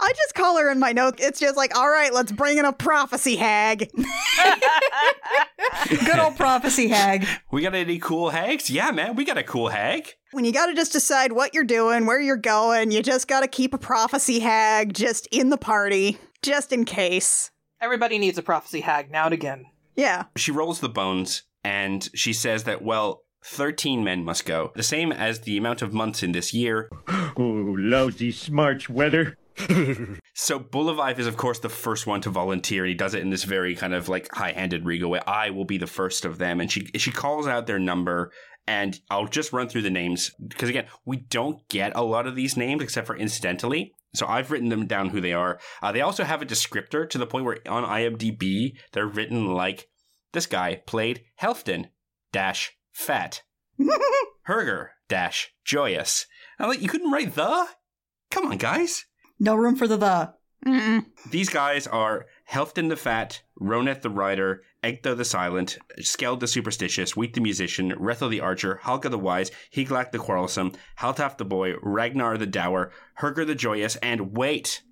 I 0.00 0.12
just 0.16 0.34
call 0.34 0.58
her 0.58 0.70
in 0.70 0.78
my 0.78 0.92
notes. 0.92 1.22
It's 1.24 1.40
just 1.40 1.56
like, 1.56 1.76
all 1.76 1.88
right, 1.88 2.12
let's 2.12 2.32
bring 2.32 2.58
in 2.58 2.64
a 2.64 2.72
prophecy 2.72 3.36
hag. 3.36 3.90
Good 5.88 6.18
old 6.18 6.36
prophecy 6.36 6.88
hag. 6.88 7.26
We 7.50 7.62
got 7.62 7.74
any 7.74 7.98
cool 7.98 8.30
hags? 8.30 8.70
Yeah, 8.70 8.90
man, 8.90 9.16
we 9.16 9.24
got 9.24 9.38
a 9.38 9.42
cool 9.42 9.68
hag. 9.68 10.14
When 10.32 10.44
you 10.44 10.52
gotta 10.52 10.74
just 10.74 10.92
decide 10.92 11.32
what 11.32 11.54
you're 11.54 11.64
doing, 11.64 12.06
where 12.06 12.20
you're 12.20 12.36
going, 12.36 12.90
you 12.90 13.02
just 13.02 13.28
gotta 13.28 13.48
keep 13.48 13.72
a 13.72 13.78
prophecy 13.78 14.40
hag 14.40 14.92
just 14.94 15.26
in 15.28 15.50
the 15.50 15.56
party, 15.56 16.18
just 16.42 16.72
in 16.72 16.84
case. 16.84 17.50
Everybody 17.80 18.18
needs 18.18 18.38
a 18.38 18.42
prophecy 18.42 18.80
hag 18.80 19.10
now 19.10 19.26
and 19.26 19.34
again. 19.34 19.66
Yeah. 19.96 20.24
She 20.36 20.50
rolls 20.50 20.80
the 20.80 20.88
bones 20.88 21.42
and 21.64 22.08
she 22.14 22.32
says 22.32 22.64
that, 22.64 22.82
well, 22.82 23.22
13 23.44 24.04
men 24.04 24.24
must 24.24 24.44
go, 24.44 24.72
the 24.74 24.82
same 24.82 25.12
as 25.12 25.40
the 25.40 25.56
amount 25.56 25.80
of 25.80 25.92
months 25.92 26.22
in 26.22 26.32
this 26.32 26.52
year. 26.52 26.90
Oh, 27.40 27.76
lousy 27.78 28.32
smarch 28.32 28.88
weather. 28.88 29.36
So 30.40 30.60
Buliwyf 30.60 31.18
is, 31.18 31.26
of 31.26 31.36
course, 31.36 31.58
the 31.58 31.68
first 31.68 32.06
one 32.06 32.20
to 32.20 32.30
volunteer, 32.30 32.84
and 32.84 32.88
he 32.88 32.94
does 32.94 33.12
it 33.12 33.22
in 33.22 33.30
this 33.30 33.42
very 33.42 33.74
kind 33.74 33.92
of 33.92 34.08
like 34.08 34.32
high-handed, 34.32 34.86
regal 34.86 35.10
way. 35.10 35.20
I 35.26 35.50
will 35.50 35.64
be 35.64 35.78
the 35.78 35.88
first 35.88 36.24
of 36.24 36.38
them, 36.38 36.60
and 36.60 36.70
she 36.70 36.86
she 36.94 37.10
calls 37.10 37.48
out 37.48 37.66
their 37.66 37.80
number, 37.80 38.30
and 38.68 39.00
I'll 39.10 39.26
just 39.26 39.52
run 39.52 39.68
through 39.68 39.82
the 39.82 39.90
names 39.90 40.30
because 40.46 40.68
again, 40.68 40.86
we 41.04 41.16
don't 41.16 41.68
get 41.68 41.90
a 41.96 42.04
lot 42.04 42.28
of 42.28 42.36
these 42.36 42.56
names 42.56 42.84
except 42.84 43.08
for 43.08 43.16
incidentally. 43.16 43.94
So 44.14 44.28
I've 44.28 44.52
written 44.52 44.68
them 44.68 44.86
down 44.86 45.08
who 45.08 45.20
they 45.20 45.32
are. 45.32 45.58
Uh, 45.82 45.90
they 45.90 46.02
also 46.02 46.22
have 46.22 46.40
a 46.40 46.46
descriptor 46.46 47.10
to 47.10 47.18
the 47.18 47.26
point 47.26 47.44
where 47.44 47.58
on 47.68 47.84
IMDb 47.84 48.74
they're 48.92 49.08
written 49.08 49.52
like 49.52 49.88
this 50.34 50.46
guy 50.46 50.76
played 50.86 51.24
Helfdane 51.42 51.86
dash 52.32 52.72
fat 52.92 53.42
Herger 54.48 54.90
dash 55.08 55.52
joyous. 55.64 56.26
I'm 56.60 56.68
like, 56.68 56.80
you 56.80 56.88
couldn't 56.88 57.10
write 57.10 57.34
the? 57.34 57.66
Come 58.30 58.46
on, 58.46 58.58
guys. 58.58 59.04
No 59.38 59.54
room 59.54 59.76
for 59.76 59.86
the 59.86 59.96
the. 59.96 60.34
Mm-mm. 60.66 61.06
These 61.30 61.50
guys 61.50 61.86
are 61.86 62.26
Helfdane 62.50 62.88
the 62.88 62.96
Fat, 62.96 63.42
Roneth 63.60 64.02
the 64.02 64.10
Rider, 64.10 64.62
Edgtho 64.82 65.16
the 65.16 65.24
Silent, 65.24 65.78
Skeld 66.00 66.40
the 66.40 66.48
Superstitious, 66.48 67.16
Weath 67.16 67.34
the 67.34 67.40
Musician, 67.40 67.92
Rethel 67.92 68.28
the 68.28 68.40
Archer, 68.40 68.80
Halga 68.82 69.08
the 69.08 69.18
Wise, 69.18 69.50
Hyglak 69.74 70.10
the 70.10 70.18
Quarrelsome, 70.18 70.72
Haltaf 70.98 71.36
the 71.36 71.44
Boy, 71.44 71.74
Ragnar 71.80 72.36
the 72.36 72.46
Dour, 72.46 72.90
Herger 73.20 73.46
the 73.46 73.54
Joyous, 73.54 73.96
and 73.96 74.36
wait, 74.36 74.82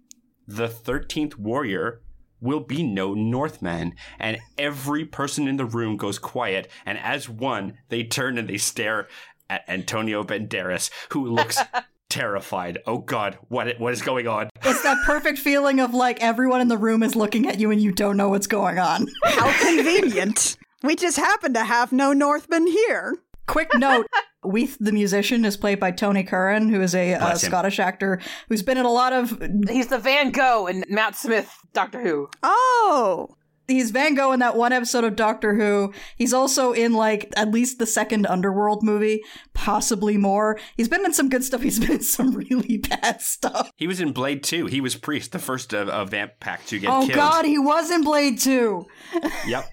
the 0.46 0.68
13th 0.68 1.37
Warrior 1.37 2.00
will 2.40 2.61
be 2.61 2.82
no 2.82 3.14
Northman. 3.14 3.94
And 4.18 4.38
every 4.56 5.04
person 5.04 5.48
in 5.48 5.56
the 5.56 5.64
room 5.64 5.96
goes 5.96 6.18
quiet, 6.18 6.70
and 6.85 6.98
as 6.98 7.28
one, 7.28 7.78
they 7.88 8.04
turn 8.04 8.38
and 8.38 8.48
they 8.48 8.59
stare 8.59 9.09
at 9.50 9.64
Antonio 9.68 10.22
Banderas, 10.22 10.90
who 11.11 11.26
looks 11.26 11.59
terrified. 12.16 12.79
Oh 12.87 12.98
God, 12.98 13.38
what 13.48 13.79
what 13.79 13.92
is 13.92 14.02
going 14.02 14.26
on? 14.26 14.48
It's 14.68 14.83
that 14.83 14.98
perfect 15.07 15.38
feeling 15.38 15.79
of 15.81 15.94
like 15.94 16.20
everyone 16.20 16.61
in 16.61 16.68
the 16.68 16.76
room 16.76 17.02
is 17.02 17.14
looking 17.14 17.46
at 17.48 17.61
you 17.61 17.70
and 17.70 17.81
you 17.81 17.92
don't 17.92 18.16
know 18.16 18.29
what's 18.29 18.48
going 18.48 18.79
on. 18.79 19.07
How 19.24 19.52
convenient. 19.64 20.57
we 20.83 20.96
just 20.96 21.16
happen 21.16 21.55
to 21.55 21.62
have 21.64 21.92
no 21.92 22.12
Northmen 22.12 22.66
here. 22.66 23.16
Quick 23.46 23.70
note 23.76 24.07
Weath 24.44 24.76
the 24.81 24.92
musician 24.92 25.44
is 25.44 25.57
played 25.57 25.79
by 25.79 25.92
Tony 25.92 26.24
Curran, 26.24 26.68
who 26.68 26.83
is 26.83 26.94
a 26.94 27.14
uh, 27.14 27.35
Scottish 27.37 27.79
actor 27.79 28.20
who's 28.48 28.62
been 28.62 28.76
in 28.76 28.85
a 28.85 28.90
lot 28.90 29.12
of. 29.12 29.40
He's 29.68 29.87
the 29.87 29.98
Van 29.98 30.31
Gogh 30.31 30.66
and 30.66 30.85
Matt 30.88 31.14
Smith 31.14 31.52
Doctor 31.72 32.02
Who. 32.02 32.29
Oh. 32.42 33.37
He's 33.68 33.90
Van 33.90 34.14
Gogh 34.14 34.33
in 34.33 34.40
that 34.40 34.57
one 34.57 34.72
episode 34.72 35.05
of 35.05 35.16
Doctor 35.16 35.55
Who. 35.55 35.92
He's 36.16 36.33
also 36.33 36.72
in 36.72 36.92
like 36.92 37.33
at 37.37 37.50
least 37.50 37.79
the 37.79 37.87
second 37.87 38.26
Underworld 38.26 38.83
movie, 38.83 39.22
possibly 39.55 40.16
more. 40.16 40.59
He's 40.76 40.88
been 40.88 41.05
in 41.05 41.12
some 41.12 41.29
good 41.29 41.42
stuff. 41.44 41.62
He's 41.66 41.81
been 41.81 41.92
in 41.92 42.00
some 42.02 42.33
really 42.33 42.79
bad 42.79 43.20
stuff. 43.20 43.70
He 43.76 43.87
was 43.87 44.00
in 44.00 44.12
Blade 44.12 44.42
2. 44.44 44.66
He 44.66 44.81
was 44.81 44.94
Priest, 44.94 45.33
the 45.33 45.38
first 45.38 45.72
of, 45.72 45.88
of 45.88 46.11
Vamp 46.11 46.33
Pack 46.40 46.64
to 46.66 46.79
get 46.79 46.90
Oh 46.90 47.00
killed. 47.00 47.14
God, 47.14 47.44
he 47.44 47.59
was 47.59 47.90
in 47.90 48.02
Blade 48.02 48.38
2. 48.38 48.87
Yep. 49.46 49.64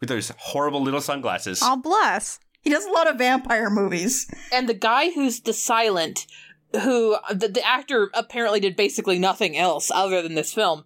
With 0.00 0.08
those 0.08 0.32
horrible 0.38 0.82
little 0.82 1.00
sunglasses. 1.00 1.60
Oh, 1.62 1.76
bless. 1.76 2.38
He 2.62 2.70
does 2.70 2.84
a 2.86 2.90
lot 2.90 3.08
of 3.08 3.18
vampire 3.18 3.70
movies. 3.70 4.26
And 4.52 4.68
the 4.68 4.74
guy 4.74 5.10
who's 5.12 5.40
the 5.40 5.52
silent, 5.52 6.26
who 6.72 7.16
the, 7.30 7.48
the 7.48 7.64
actor 7.66 8.10
apparently 8.14 8.60
did 8.60 8.76
basically 8.76 9.18
nothing 9.18 9.56
else 9.56 9.90
other 9.92 10.20
than 10.22 10.34
this 10.34 10.52
film. 10.52 10.84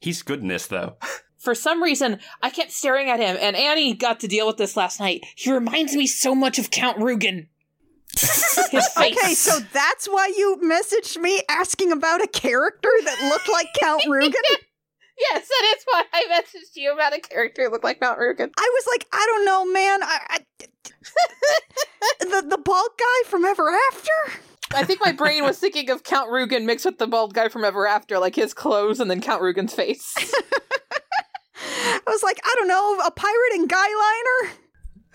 He's 0.00 0.22
good 0.22 0.40
in 0.42 0.48
this, 0.48 0.66
though. 0.66 0.96
For 1.38 1.54
some 1.54 1.82
reason, 1.82 2.18
I 2.42 2.50
kept 2.50 2.72
staring 2.72 3.08
at 3.08 3.20
him, 3.20 3.36
and 3.40 3.56
Annie 3.56 3.94
got 3.94 4.20
to 4.20 4.28
deal 4.28 4.46
with 4.46 4.56
this 4.56 4.76
last 4.76 4.98
night. 4.98 5.24
He 5.36 5.52
reminds 5.52 5.94
me 5.94 6.06
so 6.06 6.34
much 6.34 6.58
of 6.58 6.70
Count 6.70 6.98
Rugen. 6.98 7.46
His 8.12 8.88
face. 8.88 9.16
Okay, 9.16 9.34
so 9.34 9.60
that's 9.72 10.06
why 10.06 10.32
you 10.36 10.58
messaged 10.62 11.16
me 11.18 11.42
asking 11.48 11.92
about 11.92 12.22
a 12.22 12.26
character 12.26 12.90
that 13.04 13.28
looked 13.30 13.48
like 13.48 13.68
Count 13.80 14.02
Rugen? 14.08 14.34
Yes, 15.30 15.48
that 15.48 15.76
is 15.76 15.84
why 15.84 16.04
I 16.12 16.24
messaged 16.30 16.74
you 16.74 16.92
about 16.92 17.16
a 17.16 17.20
character 17.20 17.64
who 17.64 17.70
looked 17.70 17.84
like 17.84 18.00
Count 18.00 18.18
Rugen. 18.18 18.50
I 18.56 18.70
was 18.74 18.86
like, 18.92 19.06
I 19.12 19.24
don't 19.26 19.44
know, 19.44 19.64
man. 19.64 20.02
I, 20.02 20.18
I 20.30 20.38
the 22.20 22.46
the 22.48 22.58
bald 22.58 22.90
guy 22.98 23.28
from 23.28 23.44
Ever 23.44 23.70
After. 23.90 24.40
I 24.74 24.84
think 24.84 25.00
my 25.00 25.12
brain 25.12 25.44
was 25.44 25.58
thinking 25.58 25.88
of 25.90 26.04
Count 26.04 26.30
Rugen 26.30 26.66
mixed 26.66 26.84
with 26.84 26.98
the 26.98 27.06
bald 27.06 27.34
guy 27.34 27.48
from 27.48 27.64
Ever 27.64 27.86
After, 27.86 28.18
like 28.18 28.34
his 28.34 28.52
clothes 28.52 29.00
and 29.00 29.10
then 29.10 29.20
Count 29.20 29.42
Rugen's 29.42 29.74
face. 29.74 30.14
I 32.06 32.10
was 32.10 32.22
like, 32.22 32.40
I 32.44 32.54
don't 32.56 32.68
know, 32.68 32.98
a 33.06 33.10
pirate 33.10 33.54
and 33.54 33.68
guyliner. 33.68 34.58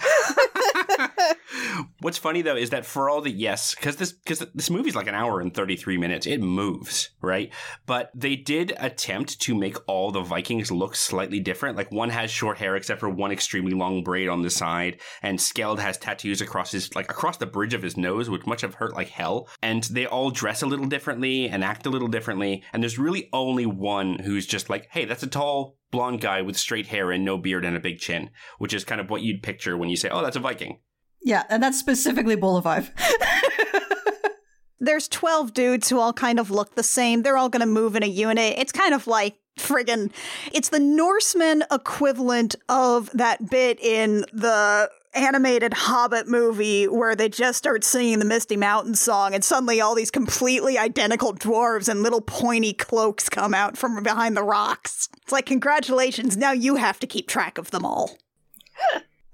What's 2.01 2.17
funny 2.17 2.41
though 2.41 2.55
is 2.55 2.71
that 2.71 2.85
for 2.85 3.09
all 3.09 3.21
the 3.21 3.31
yes, 3.31 3.75
because 3.75 3.95
this 3.97 4.11
because 4.11 4.39
this 4.53 4.69
movie's 4.69 4.95
like 4.95 5.07
an 5.07 5.15
hour 5.15 5.39
and 5.39 5.53
thirty 5.53 5.75
three 5.75 5.97
minutes, 5.97 6.25
it 6.25 6.39
moves 6.39 7.11
right. 7.21 7.53
But 7.85 8.11
they 8.15 8.35
did 8.35 8.73
attempt 8.77 9.39
to 9.41 9.55
make 9.55 9.77
all 9.87 10.11
the 10.11 10.21
Vikings 10.21 10.71
look 10.71 10.95
slightly 10.95 11.39
different. 11.39 11.77
Like 11.77 11.91
one 11.91 12.09
has 12.09 12.31
short 12.31 12.57
hair 12.57 12.75
except 12.75 12.99
for 12.99 13.09
one 13.09 13.31
extremely 13.31 13.73
long 13.73 14.03
braid 14.03 14.29
on 14.29 14.41
the 14.41 14.49
side, 14.49 14.99
and 15.21 15.39
Skeld 15.39 15.79
has 15.79 15.97
tattoos 15.97 16.41
across 16.41 16.71
his 16.71 16.93
like 16.95 17.09
across 17.09 17.37
the 17.37 17.45
bridge 17.45 17.73
of 17.73 17.83
his 17.83 17.97
nose, 17.97 18.29
which 18.29 18.45
must 18.45 18.61
have 18.61 18.75
hurt 18.75 18.93
like 18.93 19.09
hell. 19.09 19.47
And 19.61 19.83
they 19.83 20.05
all 20.05 20.31
dress 20.31 20.61
a 20.61 20.67
little 20.67 20.87
differently 20.87 21.47
and 21.47 21.63
act 21.63 21.85
a 21.85 21.89
little 21.89 22.07
differently. 22.07 22.63
And 22.73 22.81
there's 22.81 22.99
really 22.99 23.29
only 23.31 23.65
one 23.65 24.19
who's 24.19 24.45
just 24.45 24.69
like, 24.69 24.87
hey, 24.91 25.05
that's 25.05 25.23
a 25.23 25.27
tall 25.27 25.77
blonde 25.93 26.19
guy 26.21 26.41
with 26.41 26.57
straight 26.57 26.87
hair 26.87 27.11
and 27.11 27.23
no 27.23 27.37
beard 27.37 27.63
and 27.63 27.77
a 27.77 27.79
big 27.79 27.99
chin, 27.99 28.31
which 28.57 28.73
is 28.73 28.83
kind 28.83 28.99
of 28.99 29.11
what 29.11 29.21
you'd 29.21 29.43
picture 29.43 29.77
when 29.77 29.89
you 29.89 29.95
say, 29.95 30.09
oh, 30.09 30.23
that's 30.23 30.35
a 30.35 30.39
Viking. 30.39 30.79
Yeah, 31.21 31.43
and 31.49 31.61
that's 31.61 31.77
specifically 31.77 32.35
Buliwyf. 32.35 32.89
There's 34.79 35.07
12 35.07 35.53
dudes 35.53 35.87
who 35.87 35.99
all 35.99 36.11
kind 36.11 36.39
of 36.39 36.49
look 36.49 36.73
the 36.73 36.83
same. 36.83 37.21
They're 37.21 37.37
all 37.37 37.47
going 37.47 37.61
to 37.61 37.67
move 37.67 37.95
in 37.95 38.01
a 38.01 38.07
unit. 38.07 38.55
It's 38.57 38.71
kind 38.71 38.95
of 38.95 39.05
like 39.05 39.35
friggin' 39.57 40.11
it's 40.51 40.69
the 40.69 40.79
Norseman 40.79 41.63
equivalent 41.71 42.55
of 42.69 43.11
that 43.13 43.51
bit 43.51 43.79
in 43.79 44.25
the 44.33 44.89
animated 45.15 45.73
Hobbit 45.73 46.27
movie 46.27 46.85
where 46.87 47.15
they 47.15 47.29
just 47.29 47.57
start 47.57 47.83
singing 47.83 48.19
the 48.19 48.25
Misty 48.25 48.57
Mountain 48.57 48.95
song 48.95 49.33
and 49.33 49.43
suddenly 49.43 49.79
all 49.81 49.95
these 49.95 50.11
completely 50.11 50.77
identical 50.77 51.33
dwarves 51.33 51.87
and 51.87 52.01
little 52.03 52.21
pointy 52.21 52.73
cloaks 52.73 53.29
come 53.29 53.53
out 53.53 53.77
from 53.77 54.01
behind 54.03 54.35
the 54.35 54.43
rocks. 54.43 55.09
It's 55.21 55.31
like, 55.31 55.45
congratulations, 55.45 56.35
now 56.37 56.51
you 56.51 56.75
have 56.75 56.99
to 56.99 57.07
keep 57.07 57.27
track 57.27 57.57
of 57.57 57.71
them 57.71 57.85
all. 57.85 58.17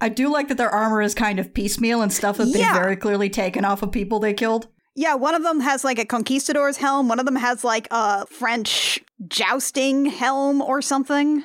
I 0.01 0.09
do 0.09 0.31
like 0.31 0.47
that 0.47 0.57
their 0.57 0.69
armor 0.69 1.01
is 1.01 1.13
kind 1.13 1.39
of 1.39 1.53
piecemeal 1.53 2.01
and 2.01 2.11
stuff 2.11 2.37
that 2.37 2.45
they've 2.45 2.57
Yeah. 2.61 2.73
very 2.73 2.95
clearly 2.95 3.29
taken 3.29 3.65
off 3.65 3.81
of 3.81 3.91
people 3.91 4.19
they 4.19 4.33
killed. 4.33 4.67
Yeah, 4.95 5.15
one 5.15 5.35
of 5.35 5.43
them 5.43 5.61
has 5.61 5.83
like 5.83 5.99
a 5.99 6.05
conquistador's 6.05 6.77
helm, 6.77 7.07
one 7.07 7.19
of 7.19 7.25
them 7.25 7.35
has 7.37 7.63
like 7.63 7.87
a 7.91 8.25
French 8.27 8.99
jousting 9.27 10.05
helm 10.05 10.61
or 10.61 10.81
something. 10.81 11.43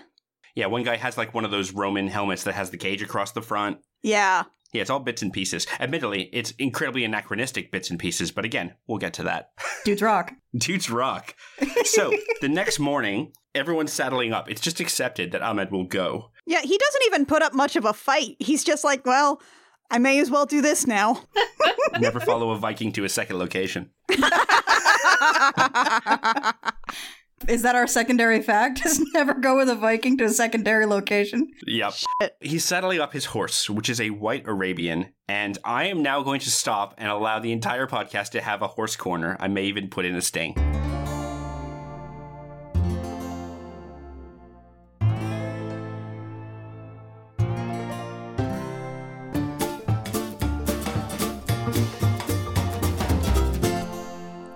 Yeah, 0.54 0.66
one 0.66 0.82
guy 0.84 0.96
has 0.96 1.16
like 1.16 1.34
one 1.34 1.44
of 1.44 1.50
those 1.50 1.72
Roman 1.72 2.08
helmets 2.08 2.44
that 2.44 2.54
has 2.54 2.70
the 2.70 2.76
cage 2.76 3.02
across 3.02 3.32
the 3.32 3.42
front. 3.42 3.78
Yeah. 4.04 4.44
Yeah, 4.72 4.82
it's 4.82 4.90
all 4.90 5.00
bits 5.00 5.22
and 5.22 5.32
pieces. 5.32 5.66
Admittedly, 5.80 6.28
it's 6.32 6.50
incredibly 6.52 7.04
anachronistic 7.04 7.70
bits 7.70 7.90
and 7.90 7.98
pieces, 7.98 8.30
but 8.32 8.44
again, 8.44 8.74
we'll 8.88 8.98
get 8.98 9.14
to 9.14 9.22
that. 9.22 9.52
Dudes 9.84 10.02
rock. 10.02 10.32
Dudes 10.56 10.90
rock. 10.90 11.34
So 11.84 12.12
the 12.40 12.48
next 12.48 12.80
morning, 12.80 13.32
everyone's 13.54 13.92
saddling 13.92 14.32
up. 14.32 14.50
It's 14.50 14.60
just 14.60 14.80
accepted 14.80 15.30
that 15.32 15.42
Ahmed 15.42 15.70
will 15.70 15.84
go. 15.84 16.30
Yeah, 16.46 16.60
he 16.60 16.76
doesn't 16.76 17.02
even 17.06 17.24
put 17.24 17.40
up 17.42 17.54
much 17.54 17.76
of 17.76 17.84
a 17.84 17.92
fight. 17.92 18.36
He's 18.40 18.64
just 18.64 18.82
like, 18.84 19.06
well, 19.06 19.40
I 19.90 19.98
may 19.98 20.18
as 20.18 20.28
well 20.30 20.44
do 20.44 20.60
this 20.60 20.86
now. 20.88 21.22
Never 22.00 22.18
follow 22.18 22.50
a 22.50 22.58
Viking 22.58 22.90
to 22.92 23.04
a 23.04 23.08
second 23.08 23.38
location. 23.38 23.90
Is 27.48 27.62
that 27.62 27.74
our 27.74 27.86
secondary 27.86 28.42
fact? 28.42 28.78
Just 28.82 29.02
never 29.12 29.34
go 29.34 29.56
with 29.56 29.68
a 29.68 29.74
Viking 29.74 30.16
to 30.18 30.24
a 30.24 30.30
secondary 30.30 30.86
location. 30.86 31.50
Yep. 31.66 31.94
He's 32.40 32.64
saddling 32.64 33.00
up 33.00 33.12
his 33.12 33.26
horse, 33.26 33.68
which 33.68 33.88
is 33.88 34.00
a 34.00 34.10
white 34.10 34.46
Arabian, 34.46 35.08
and 35.28 35.58
I 35.64 35.86
am 35.86 36.02
now 36.02 36.22
going 36.22 36.40
to 36.40 36.50
stop 36.50 36.94
and 36.98 37.10
allow 37.10 37.38
the 37.38 37.52
entire 37.52 37.86
podcast 37.86 38.30
to 38.30 38.40
have 38.40 38.62
a 38.62 38.68
horse 38.68 38.96
corner. 38.96 39.36
I 39.40 39.48
may 39.48 39.64
even 39.64 39.88
put 39.88 40.04
in 40.04 40.14
a 40.14 40.22
sting. 40.22 40.54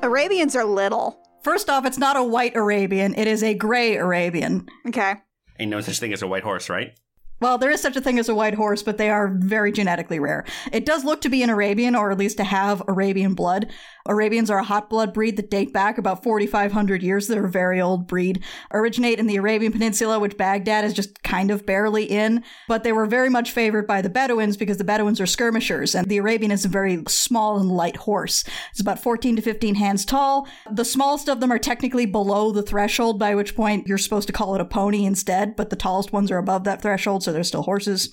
Arabians 0.03 0.57
are 0.57 0.65
little. 0.65 1.28
First 1.43 1.71
off, 1.71 1.87
it's 1.87 1.99
not 1.99 2.17
a 2.17 2.23
white 2.23 2.57
Arabian, 2.57 3.15
it 3.15 3.27
is 3.27 3.43
a 3.43 3.55
gray 3.55 3.97
Arabian. 3.97 4.67
Okay. 4.87 5.15
Ain't 5.59 5.71
no 5.71 5.81
such 5.81 5.99
thing 5.99 6.13
as 6.13 6.23
a 6.23 6.27
white 6.27 6.43
horse, 6.43 6.69
right? 6.69 6.99
Well, 7.41 7.57
there 7.57 7.71
is 7.71 7.81
such 7.81 7.97
a 7.97 8.01
thing 8.01 8.19
as 8.19 8.29
a 8.29 8.35
white 8.35 8.55
horse, 8.55 8.83
but 8.83 8.99
they 8.99 9.11
are 9.11 9.29
very 9.29 9.71
genetically 9.71 10.19
rare. 10.19 10.45
It 10.73 10.85
does 10.85 11.05
look 11.05 11.21
to 11.21 11.29
be 11.29 11.43
an 11.43 11.51
Arabian, 11.51 11.95
or 11.95 12.11
at 12.11 12.19
least 12.19 12.37
to 12.39 12.45
have 12.45 12.83
Arabian 12.89 13.35
blood. 13.35 13.71
Arabians 14.07 14.51
are 14.51 14.59
a 14.59 14.65
hot 14.65 14.91
blood 14.91 15.13
breed 15.13 15.37
that 15.37 15.51
date 15.51 15.73
back 15.73 15.99
about 15.99 16.23
4,500 16.23 17.03
years. 17.03 17.29
They're 17.29 17.45
a 17.45 17.51
very 17.51 17.81
old 17.81 18.09
breed. 18.09 18.43
Originate 18.73 19.19
in 19.19 19.27
the 19.27 19.37
Arabian 19.37 19.71
Peninsula, 19.71 20.19
which 20.19 20.37
Baghdad 20.37 20.85
is 20.85 20.95
just 20.95 21.23
kind 21.23 21.51
of 21.51 21.67
barely 21.67 22.05
in. 22.05 22.43
But 22.67 22.83
they 22.83 22.93
were 22.93 23.07
very 23.07 23.29
much 23.29 23.53
favored 23.53 23.87
by 23.87 24.03
the 24.03 24.09
Bedouins 24.09 24.57
because 24.57 24.79
the 24.79 24.85
Bedouins 24.85 25.21
are 25.21 25.27
skirmishers, 25.27 25.95
and 25.95 26.09
the 26.09 26.17
Arabian 26.17 26.51
is 26.51 26.65
a 26.65 26.69
very 26.69 27.03
small 27.07 27.59
and 27.59 27.71
light 27.71 27.97
horse. 27.97 28.45
It's 28.71 28.81
about 28.81 28.99
14 28.99 29.37
to 29.37 29.43
15 29.43 29.75
hands 29.77 30.05
tall. 30.05 30.49
The 30.73 30.85
smallest 30.85 31.29
of 31.29 31.41
them 31.41 31.53
are 31.53 31.59
technically 31.59 32.07
below 32.07 32.51
the 32.51 32.63
threshold, 32.63 33.19
by 33.19 33.35
which 33.35 33.55
point 33.55 33.87
you're 33.87 33.99
supposed 33.99 34.27
to 34.27 34.33
call 34.33 34.55
it 34.55 34.61
a 34.61 34.65
pony 34.65 35.05
instead, 35.05 35.55
but 35.55 35.71
the 35.71 35.77
tallest 35.77 36.13
ones 36.13 36.31
are 36.31 36.39
above 36.39 36.65
that 36.65 36.83
threshold, 36.83 37.23
so 37.29 37.33
they're 37.33 37.45
still 37.45 37.65
horses. 37.65 38.11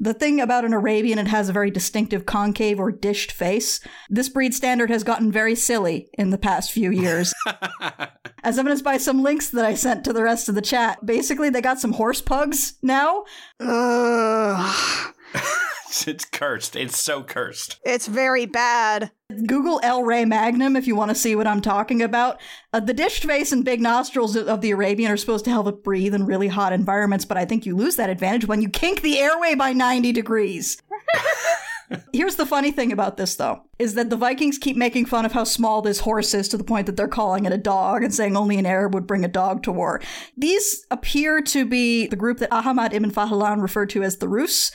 The 0.00 0.14
thing 0.14 0.40
about 0.40 0.64
an 0.64 0.72
Arabian, 0.72 1.18
it 1.18 1.26
has 1.26 1.50
a 1.50 1.52
very 1.52 1.70
distinctive 1.70 2.24
concave 2.24 2.80
or 2.80 2.90
dished 2.90 3.30
face. 3.30 3.80
This 4.08 4.30
breed 4.30 4.54
standard 4.54 4.88
has 4.88 5.04
gotten 5.04 5.30
very 5.30 5.54
silly 5.54 6.08
in 6.14 6.30
the 6.30 6.38
past 6.38 6.72
few 6.72 6.90
years. 6.90 7.34
As 8.42 8.58
evidenced 8.58 8.82
by 8.82 8.96
some 8.96 9.22
links 9.22 9.50
that 9.50 9.66
I 9.66 9.74
sent 9.74 10.04
to 10.04 10.14
the 10.14 10.22
rest 10.22 10.48
of 10.48 10.54
the 10.54 10.62
chat. 10.62 11.04
Basically, 11.04 11.50
they 11.50 11.60
got 11.60 11.80
some 11.80 11.92
horse 11.92 12.22
pugs 12.22 12.78
now. 12.82 13.24
Ugh. 13.60 15.12
it's 16.06 16.24
cursed. 16.24 16.76
It's 16.76 17.00
so 17.00 17.22
cursed. 17.22 17.78
It's 17.84 18.06
very 18.06 18.46
bad. 18.46 19.10
Google 19.46 19.80
El 19.82 20.04
Rey 20.04 20.24
Magnum 20.24 20.76
if 20.76 20.86
you 20.86 20.94
want 20.94 21.10
to 21.10 21.14
see 21.14 21.34
what 21.34 21.46
I'm 21.46 21.60
talking 21.60 22.00
about. 22.02 22.40
Uh, 22.72 22.80
the 22.80 22.94
dished 22.94 23.24
face 23.24 23.52
and 23.52 23.64
big 23.64 23.80
nostrils 23.80 24.36
of 24.36 24.60
the 24.60 24.70
Arabian 24.70 25.10
are 25.10 25.16
supposed 25.16 25.44
to 25.46 25.50
help 25.50 25.66
it 25.66 25.82
breathe 25.82 26.14
in 26.14 26.26
really 26.26 26.48
hot 26.48 26.72
environments, 26.72 27.24
but 27.24 27.36
I 27.36 27.44
think 27.44 27.66
you 27.66 27.76
lose 27.76 27.96
that 27.96 28.10
advantage 28.10 28.46
when 28.46 28.62
you 28.62 28.68
kink 28.68 29.02
the 29.02 29.18
airway 29.18 29.54
by 29.54 29.72
90 29.72 30.12
degrees. 30.12 30.80
Here's 32.12 32.36
the 32.36 32.46
funny 32.46 32.72
thing 32.72 32.90
about 32.92 33.16
this, 33.16 33.36
though, 33.36 33.62
is 33.78 33.94
that 33.94 34.10
the 34.10 34.16
Vikings 34.16 34.58
keep 34.58 34.76
making 34.76 35.06
fun 35.06 35.24
of 35.24 35.32
how 35.32 35.44
small 35.44 35.82
this 35.82 36.00
horse 36.00 36.34
is 36.34 36.48
to 36.48 36.56
the 36.56 36.64
point 36.64 36.86
that 36.86 36.96
they're 36.96 37.06
calling 37.06 37.44
it 37.44 37.52
a 37.52 37.58
dog 37.58 38.02
and 38.02 38.12
saying 38.12 38.36
only 38.36 38.58
an 38.58 38.66
Arab 38.66 38.94
would 38.94 39.06
bring 39.06 39.24
a 39.24 39.28
dog 39.28 39.62
to 39.64 39.72
war. 39.72 40.00
These 40.36 40.84
appear 40.90 41.40
to 41.42 41.64
be 41.64 42.06
the 42.08 42.16
group 42.16 42.38
that 42.38 42.52
Ahmad 42.52 42.92
ibn 42.92 43.12
Fadlan 43.12 43.62
referred 43.62 43.90
to 43.90 44.02
as 44.02 44.16
the 44.16 44.28
Rus, 44.28 44.72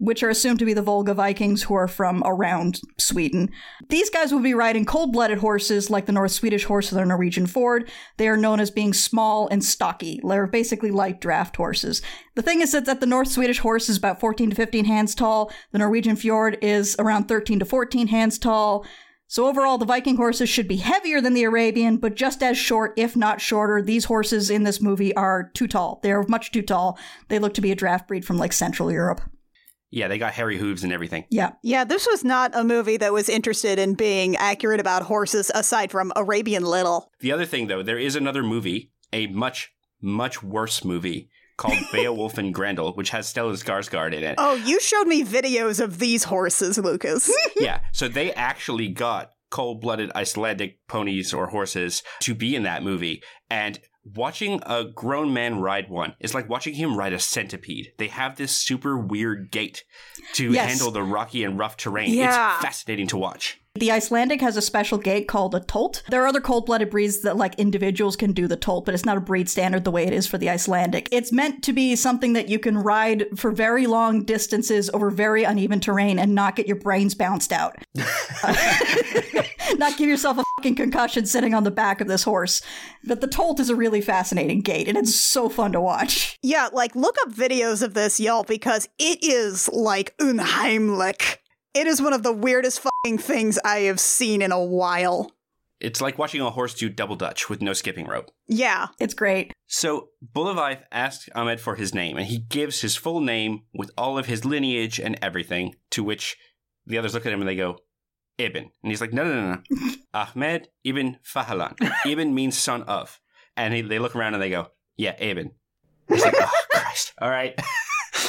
which 0.00 0.22
are 0.22 0.30
assumed 0.30 0.58
to 0.58 0.64
be 0.64 0.72
the 0.72 0.82
Volga 0.82 1.12
Vikings 1.12 1.64
who 1.64 1.74
are 1.74 1.86
from 1.86 2.22
around 2.24 2.80
Sweden. 2.98 3.50
These 3.90 4.08
guys 4.08 4.32
will 4.32 4.40
be 4.40 4.54
riding 4.54 4.86
cold 4.86 5.12
blooded 5.12 5.38
horses 5.38 5.90
like 5.90 6.06
the 6.06 6.12
North 6.12 6.32
Swedish 6.32 6.64
horse 6.64 6.90
or 6.90 6.96
the 6.96 7.04
Norwegian 7.04 7.46
Fjord. 7.46 7.88
They 8.16 8.26
are 8.26 8.36
known 8.36 8.60
as 8.60 8.70
being 8.70 8.94
small 8.94 9.46
and 9.48 9.62
stocky. 9.62 10.18
They're 10.26 10.46
basically 10.46 10.90
light 10.90 11.20
draft 11.20 11.56
horses. 11.56 12.00
The 12.34 12.42
thing 12.42 12.62
is 12.62 12.72
that 12.72 13.00
the 13.00 13.06
North 13.06 13.28
Swedish 13.28 13.58
horse 13.58 13.90
is 13.90 13.98
about 13.98 14.20
14 14.20 14.50
to 14.50 14.56
15 14.56 14.86
hands 14.86 15.14
tall, 15.14 15.52
the 15.72 15.78
Norwegian 15.78 16.16
Fjord 16.16 16.56
is 16.62 16.96
around 16.98 17.28
13 17.28 17.58
to 17.58 17.64
14 17.66 18.06
hands 18.06 18.38
tall. 18.38 18.86
So 19.26 19.46
overall, 19.46 19.78
the 19.78 19.84
Viking 19.84 20.16
horses 20.16 20.48
should 20.48 20.66
be 20.66 20.78
heavier 20.78 21.20
than 21.20 21.34
the 21.34 21.44
Arabian, 21.44 21.98
but 21.98 22.16
just 22.16 22.42
as 22.42 22.58
short, 22.58 22.94
if 22.96 23.14
not 23.14 23.40
shorter. 23.40 23.80
These 23.80 24.06
horses 24.06 24.50
in 24.50 24.64
this 24.64 24.80
movie 24.80 25.14
are 25.14 25.50
too 25.54 25.68
tall. 25.68 26.00
They 26.02 26.10
are 26.10 26.24
much 26.26 26.50
too 26.50 26.62
tall. 26.62 26.98
They 27.28 27.38
look 27.38 27.54
to 27.54 27.60
be 27.60 27.70
a 27.70 27.76
draft 27.76 28.08
breed 28.08 28.24
from 28.24 28.38
like 28.38 28.52
Central 28.52 28.90
Europe. 28.90 29.20
Yeah, 29.90 30.08
they 30.08 30.18
got 30.18 30.32
hairy 30.32 30.56
hooves 30.56 30.84
and 30.84 30.92
everything. 30.92 31.24
Yeah. 31.30 31.52
Yeah, 31.62 31.84
this 31.84 32.06
was 32.06 32.22
not 32.24 32.52
a 32.54 32.62
movie 32.62 32.96
that 32.98 33.12
was 33.12 33.28
interested 33.28 33.78
in 33.78 33.94
being 33.94 34.36
accurate 34.36 34.78
about 34.80 35.02
horses 35.02 35.50
aside 35.54 35.90
from 35.90 36.12
Arabian 36.16 36.64
Little. 36.64 37.10
The 37.20 37.32
other 37.32 37.44
thing, 37.46 37.66
though, 37.66 37.82
there 37.82 37.98
is 37.98 38.14
another 38.16 38.42
movie, 38.42 38.92
a 39.12 39.26
much, 39.26 39.72
much 40.00 40.42
worse 40.42 40.84
movie 40.84 41.28
called 41.56 41.78
Beowulf 41.92 42.38
and 42.38 42.54
Grendel, 42.54 42.92
which 42.92 43.10
has 43.10 43.32
Stellan 43.32 43.60
Skarsgård 43.62 44.14
in 44.14 44.22
it. 44.22 44.36
Oh, 44.38 44.54
you 44.54 44.80
showed 44.80 45.06
me 45.08 45.24
videos 45.24 45.80
of 45.82 45.98
these 45.98 46.24
horses, 46.24 46.78
Lucas. 46.78 47.30
Yeah, 47.56 47.80
so 47.92 48.08
they 48.08 48.32
actually 48.32 48.88
got 48.88 49.32
cold-blooded 49.50 50.12
Icelandic 50.14 50.78
ponies 50.86 51.34
or 51.34 51.48
horses 51.48 52.02
to 52.20 52.34
be 52.34 52.54
in 52.56 52.62
that 52.62 52.82
movie, 52.82 53.22
and 53.50 53.78
watching 54.04 54.60
a 54.64 54.84
grown 54.84 55.32
man 55.32 55.60
ride 55.60 55.88
one 55.90 56.14
is 56.20 56.34
like 56.34 56.48
watching 56.48 56.74
him 56.74 56.96
ride 56.96 57.12
a 57.12 57.18
centipede. 57.18 57.92
They 57.98 58.08
have 58.08 58.36
this 58.36 58.56
super 58.56 58.96
weird 58.96 59.50
gait 59.50 59.84
to 60.34 60.52
Yes. 60.52 60.68
handle 60.70 60.90
the 60.90 61.02
rocky 61.02 61.44
and 61.44 61.58
rough 61.58 61.76
terrain. 61.76 62.12
Yeah. 62.12 62.54
It's 62.56 62.64
fascinating 62.64 63.06
to 63.08 63.16
watch. 63.16 63.58
The 63.76 63.92
Icelandic 63.92 64.40
has 64.40 64.56
a 64.56 64.62
special 64.62 64.98
gait 64.98 65.28
called 65.28 65.54
a 65.54 65.60
tolt. 65.60 66.02
There 66.08 66.20
are 66.24 66.26
other 66.26 66.40
cold 66.40 66.66
blooded 66.66 66.90
breeds 66.90 67.22
that, 67.22 67.36
like, 67.36 67.54
individuals 67.54 68.16
can 68.16 68.32
do 68.32 68.48
the 68.48 68.56
tolt, 68.56 68.84
but 68.84 68.94
it's 68.94 69.04
not 69.04 69.16
a 69.16 69.20
breed 69.20 69.48
standard 69.48 69.84
the 69.84 69.92
way 69.92 70.04
it 70.04 70.12
is 70.12 70.26
for 70.26 70.38
the 70.38 70.50
Icelandic. 70.50 71.08
It's 71.12 71.30
meant 71.30 71.62
to 71.62 71.72
be 71.72 71.94
something 71.94 72.32
that 72.32 72.48
you 72.48 72.58
can 72.58 72.76
ride 72.78 73.26
for 73.36 73.52
very 73.52 73.86
long 73.86 74.24
distances 74.24 74.90
over 74.92 75.08
very 75.08 75.44
uneven 75.44 75.78
terrain 75.78 76.18
and 76.18 76.34
not 76.34 76.56
get 76.56 76.66
your 76.66 76.80
brains 76.80 77.14
bounced 77.14 77.52
out. 77.52 77.76
not 79.78 79.96
give 79.96 80.08
yourself 80.08 80.38
a 80.38 80.44
fucking 80.56 80.74
concussion 80.74 81.26
sitting 81.26 81.54
on 81.54 81.64
the 81.64 81.70
back 81.70 82.00
of 82.00 82.08
this 82.08 82.24
horse. 82.24 82.62
But 83.04 83.20
the 83.20 83.26
Tolt 83.26 83.60
is 83.60 83.70
a 83.70 83.76
really 83.76 84.00
fascinating 84.00 84.60
gait, 84.60 84.88
and 84.88 84.96
it's 84.96 85.14
so 85.14 85.48
fun 85.48 85.72
to 85.72 85.80
watch. 85.80 86.38
Yeah, 86.42 86.68
like 86.72 86.94
look 86.96 87.16
up 87.22 87.32
videos 87.32 87.82
of 87.82 87.94
this, 87.94 88.20
y'all, 88.20 88.44
because 88.44 88.88
it 88.98 89.18
is 89.22 89.68
like 89.68 90.16
unheimlich. 90.18 91.38
It 91.74 91.86
is 91.86 92.02
one 92.02 92.12
of 92.12 92.22
the 92.22 92.32
weirdest 92.32 92.80
fucking 92.80 93.18
things 93.18 93.58
I 93.64 93.80
have 93.80 94.00
seen 94.00 94.42
in 94.42 94.52
a 94.52 94.62
while. 94.62 95.30
It's 95.80 96.00
like 96.00 96.18
watching 96.18 96.42
a 96.42 96.50
horse 96.50 96.74
do 96.74 96.90
double 96.90 97.16
dutch 97.16 97.48
with 97.48 97.62
no 97.62 97.72
skipping 97.72 98.06
rope. 98.06 98.30
Yeah. 98.46 98.88
It's 98.98 99.14
great. 99.14 99.52
So 99.66 100.10
Buliwyf 100.34 100.82
asks 100.92 101.30
Ahmed 101.34 101.60
for 101.60 101.76
his 101.76 101.94
name, 101.94 102.18
and 102.18 102.26
he 102.26 102.38
gives 102.38 102.82
his 102.82 102.96
full 102.96 103.20
name 103.20 103.62
with 103.72 103.90
all 103.96 104.18
of 104.18 104.26
his 104.26 104.44
lineage 104.44 105.00
and 105.00 105.18
everything, 105.22 105.76
to 105.92 106.04
which 106.04 106.36
the 106.86 106.98
others 106.98 107.14
look 107.14 107.24
at 107.24 107.32
him 107.32 107.40
and 107.40 107.48
they 107.48 107.56
go, 107.56 107.78
Ibn. 108.44 108.70
And 108.82 108.90
he's 108.90 109.00
like, 109.00 109.12
no, 109.12 109.24
no, 109.24 109.34
no, 109.34 109.62
no. 109.70 109.92
Ahmed 110.14 110.68
Ibn 110.84 111.18
Fadlan. 111.24 111.76
Ibn 112.06 112.34
means 112.34 112.58
son 112.58 112.82
of. 112.84 113.20
And 113.56 113.74
he, 113.74 113.82
they 113.82 113.98
look 113.98 114.16
around 114.16 114.34
and 114.34 114.42
they 114.42 114.50
go, 114.50 114.68
yeah, 114.96 115.14
Ibn. 115.18 115.50
He's 116.08 116.24
like, 116.24 116.34
oh, 116.38 116.50
Christ. 116.70 117.12
All 117.20 117.30
right. 117.30 117.58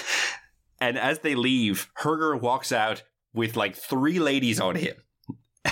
and 0.81 0.97
as 0.97 1.19
they 1.19 1.35
leave, 1.35 1.89
Herger 2.01 2.39
walks 2.39 2.71
out 2.71 3.03
with 3.33 3.55
like 3.55 3.75
three 3.75 4.19
ladies 4.19 4.59
on 4.59 4.75
him. 4.75 4.95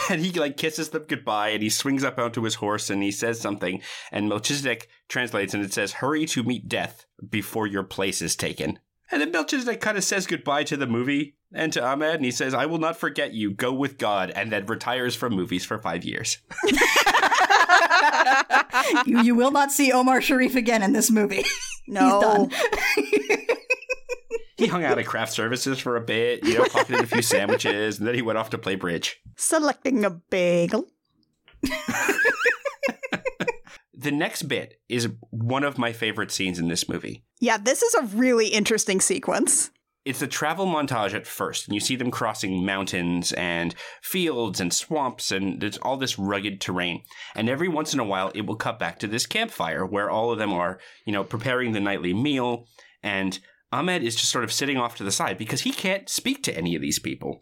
And 0.10 0.22
he 0.22 0.32
like 0.40 0.58
kisses 0.58 0.90
them 0.90 1.06
goodbye 1.08 1.50
and 1.50 1.64
he 1.64 1.70
swings 1.70 2.04
up 2.04 2.20
onto 2.20 2.44
his 2.44 2.56
horse 2.56 2.90
and 2.90 3.02
he 3.02 3.12
says 3.12 3.40
something. 3.40 3.82
And 4.12 4.30
Melchizedek 4.30 4.88
translates 5.08 5.54
and 5.54 5.64
it 5.64 5.74
says, 5.74 5.94
Hurry 5.94 6.26
to 6.28 6.44
meet 6.44 6.68
death 6.68 7.06
before 7.28 7.66
your 7.66 7.84
place 7.84 8.22
is 8.22 8.36
taken. 8.36 8.80
And 9.12 9.22
then 9.22 9.32
Melchizedek 9.32 9.82
kind 9.82 9.98
of 9.98 10.04
says 10.04 10.28
goodbye 10.28 10.64
to 10.66 10.78
the 10.78 10.86
movie 10.88 11.36
and 11.52 11.74
to 11.74 11.84
Ahmed 11.84 12.16
and 12.16 12.26
he 12.26 12.32
says, 12.32 12.54
I 12.54 12.68
will 12.68 12.78
not 12.78 12.98
forget 12.98 13.34
you, 13.34 13.52
go 13.52 13.74
with 13.74 13.98
God, 13.98 14.30
and 14.32 14.52
then 14.52 14.66
retires 14.68 15.16
from 15.16 15.34
movies 15.34 15.66
for 15.66 15.80
five 15.80 16.04
years. 16.04 16.38
you, 19.06 19.22
you 19.24 19.36
will 19.36 19.52
not 19.52 19.72
see 19.72 19.92
Omar 19.92 20.22
Sharif 20.22 20.56
again 20.56 20.84
in 20.84 20.94
this 20.94 21.12
movie. 21.12 21.44
No. 21.92 22.04
He's 22.04 22.22
done. 22.22 23.48
He 24.58 24.68
hung 24.68 24.84
out 24.84 25.00
at 25.00 25.08
craft 25.08 25.34
services 25.34 25.80
for 25.80 25.96
a 25.96 26.02
bit, 26.02 26.46
you 26.46 26.56
know, 26.56 26.66
pocketed 26.66 27.00
a 27.00 27.08
few 27.08 27.24
sandwiches, 27.24 27.98
and 27.98 28.08
then 28.08 28.14
he 28.14 28.22
went 28.22 28.38
off 28.38 28.52
to 28.52 28.60
play 28.60 28.76
bridge. 28.76 29.20
Selecting 29.38 30.06
a 30.06 30.12
bagel. 30.12 30.86
The 34.00 34.12
next 34.12 34.44
bit 34.44 34.80
is 34.88 35.10
one 35.30 35.66
of 35.66 35.78
my 35.78 35.92
favorite 35.92 36.32
scenes 36.32 36.58
in 36.58 36.70
this 36.70 36.88
movie. 36.88 37.26
Yeah, 37.42 37.58
this 37.58 37.84
is 37.84 37.94
a 37.96 38.16
really 38.16 38.48
interesting 38.48 39.02
sequence. 39.02 39.72
It's 40.06 40.22
a 40.22 40.28
travel 40.28 40.68
montage 40.68 41.14
at 41.14 41.28
first, 41.28 41.68
and 41.68 41.76
you 41.76 41.82
see 41.82 41.98
them 41.98 42.10
crossing 42.10 42.66
mountains 42.66 43.34
and 43.34 43.76
fields 44.02 44.62
and 44.62 44.74
swamps, 44.74 45.34
and 45.34 45.60
there's 45.60 45.78
all 45.80 45.98
this 45.98 46.18
rugged 46.18 46.62
terrain. 46.62 47.04
And 47.36 47.50
every 47.50 47.68
once 47.68 47.94
in 47.94 48.00
a 48.00 48.06
while, 48.06 48.32
it 48.34 48.46
will 48.46 48.56
cut 48.56 48.80
back 48.80 49.00
to 49.00 49.08
this 49.08 49.26
campfire 49.26 49.86
where 49.86 50.10
all 50.10 50.32
of 50.32 50.40
them 50.40 50.54
are, 50.54 50.80
you 51.06 51.12
know, 51.12 51.26
preparing 51.26 51.74
the 51.74 51.82
nightly 51.82 52.14
meal. 52.14 52.68
And 53.04 53.38
Ahmed 53.74 54.02
is 54.02 54.16
just 54.16 54.32
sort 54.32 54.46
of 54.46 54.54
sitting 54.54 54.78
off 54.78 54.96
to 54.96 55.04
the 55.04 55.12
side 55.12 55.38
because 55.38 55.62
he 55.62 55.72
can't 55.72 56.08
speak 56.08 56.42
to 56.44 56.58
any 56.58 56.74
of 56.74 56.82
these 56.82 57.00
people. 57.00 57.42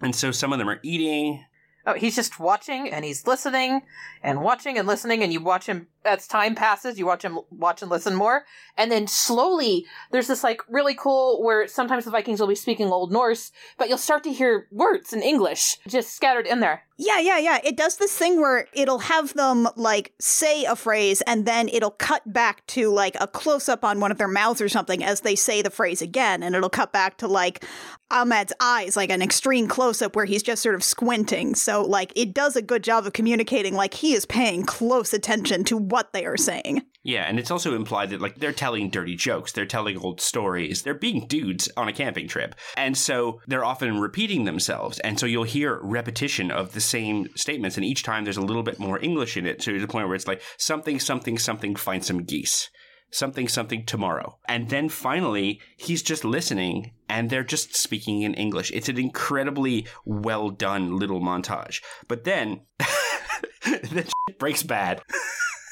And 0.00 0.14
so 0.14 0.30
some 0.30 0.52
of 0.52 0.60
them 0.60 0.68
are 0.68 0.80
eating. 0.84 1.44
Oh, 1.86 1.94
he's 1.94 2.16
just 2.16 2.38
watching 2.38 2.90
and 2.90 3.04
he's 3.04 3.26
listening 3.26 3.82
and 4.22 4.42
watching 4.42 4.78
and 4.78 4.86
listening, 4.86 5.22
and 5.22 5.32
you 5.32 5.40
watch 5.40 5.66
him 5.66 5.88
as 6.04 6.26
time 6.26 6.54
passes. 6.54 6.98
You 6.98 7.06
watch 7.06 7.24
him 7.24 7.38
watch 7.50 7.82
and 7.82 7.90
listen 7.90 8.14
more, 8.14 8.44
and 8.76 8.90
then 8.90 9.06
slowly 9.06 9.86
there's 10.10 10.28
this 10.28 10.44
like 10.44 10.62
really 10.68 10.94
cool 10.94 11.42
where 11.42 11.66
sometimes 11.68 12.04
the 12.04 12.10
Vikings 12.10 12.40
will 12.40 12.46
be 12.46 12.54
speaking 12.54 12.88
Old 12.88 13.12
Norse, 13.12 13.52
but 13.78 13.88
you'll 13.88 13.98
start 13.98 14.24
to 14.24 14.32
hear 14.32 14.68
words 14.70 15.12
in 15.12 15.22
English 15.22 15.78
just 15.86 16.14
scattered 16.14 16.46
in 16.46 16.60
there. 16.60 16.82
Yeah, 16.98 17.18
yeah, 17.18 17.38
yeah. 17.38 17.58
It 17.64 17.76
does 17.76 17.96
this 17.96 18.16
thing 18.16 18.40
where 18.40 18.68
it'll 18.72 19.00
have 19.00 19.34
them 19.34 19.66
like 19.74 20.12
say 20.20 20.64
a 20.64 20.76
phrase 20.76 21.20
and 21.22 21.46
then 21.46 21.68
it'll 21.68 21.90
cut 21.90 22.32
back 22.32 22.64
to 22.68 22.90
like 22.90 23.16
a 23.20 23.26
close 23.26 23.68
up 23.68 23.84
on 23.84 23.98
one 23.98 24.12
of 24.12 24.18
their 24.18 24.28
mouths 24.28 24.60
or 24.60 24.68
something 24.68 25.02
as 25.02 25.22
they 25.22 25.34
say 25.34 25.62
the 25.62 25.70
phrase 25.70 26.00
again. 26.00 26.44
And 26.44 26.54
it'll 26.54 26.70
cut 26.70 26.92
back 26.92 27.16
to 27.18 27.26
like 27.26 27.64
Ahmed's 28.12 28.52
eyes, 28.60 28.94
like 28.94 29.10
an 29.10 29.22
extreme 29.22 29.66
close 29.66 30.02
up 30.02 30.14
where 30.14 30.26
he's 30.26 30.42
just 30.42 30.62
sort 30.62 30.74
of 30.74 30.84
squinting. 30.84 31.54
So, 31.54 31.82
like, 31.82 32.12
it 32.14 32.34
does 32.34 32.54
a 32.56 32.62
good 32.62 32.84
job 32.84 33.06
of 33.06 33.14
communicating 33.14 33.74
like 33.74 33.94
he 33.94 34.12
is 34.12 34.26
paying 34.26 34.64
close 34.64 35.12
attention 35.12 35.64
to 35.64 35.78
what 35.92 36.14
they 36.14 36.24
are 36.24 36.38
saying. 36.38 36.80
Yeah, 37.02 37.24
and 37.24 37.38
it's 37.38 37.50
also 37.50 37.76
implied 37.76 38.10
that 38.10 38.20
like 38.22 38.36
they're 38.36 38.50
telling 38.50 38.88
dirty 38.88 39.14
jokes, 39.14 39.52
they're 39.52 39.66
telling 39.66 39.98
old 39.98 40.22
stories, 40.22 40.82
they're 40.82 40.94
being 40.94 41.26
dudes 41.26 41.68
on 41.76 41.86
a 41.86 41.92
camping 41.92 42.28
trip. 42.28 42.54
And 42.78 42.96
so 42.96 43.40
they're 43.46 43.64
often 43.64 44.00
repeating 44.00 44.44
themselves. 44.44 45.00
And 45.00 45.20
so 45.20 45.26
you'll 45.26 45.44
hear 45.44 45.78
repetition 45.82 46.50
of 46.50 46.72
the 46.72 46.80
same 46.80 47.28
statements 47.36 47.76
and 47.76 47.84
each 47.84 48.04
time 48.04 48.24
there's 48.24 48.38
a 48.38 48.42
little 48.42 48.62
bit 48.62 48.78
more 48.78 48.98
English 49.04 49.36
in 49.36 49.44
it 49.44 49.60
to 49.60 49.78
the 49.78 49.86
point 49.86 50.06
where 50.06 50.16
it's 50.16 50.26
like 50.26 50.40
something 50.56 50.98
something 50.98 51.38
something 51.38 51.76
find 51.76 52.02
some 52.02 52.24
geese. 52.24 52.70
Something 53.10 53.46
something 53.46 53.84
tomorrow. 53.84 54.38
And 54.48 54.70
then 54.70 54.88
finally 54.88 55.60
he's 55.76 56.02
just 56.02 56.24
listening 56.24 56.92
and 57.06 57.28
they're 57.28 57.44
just 57.44 57.76
speaking 57.76 58.22
in 58.22 58.32
English. 58.32 58.70
It's 58.70 58.88
an 58.88 58.98
incredibly 58.98 59.86
well 60.06 60.48
done 60.48 60.96
little 60.96 61.20
montage. 61.20 61.82
But 62.08 62.24
then 62.24 62.62
then 63.66 64.04
shit 64.04 64.38
breaks 64.38 64.62
bad. 64.62 65.02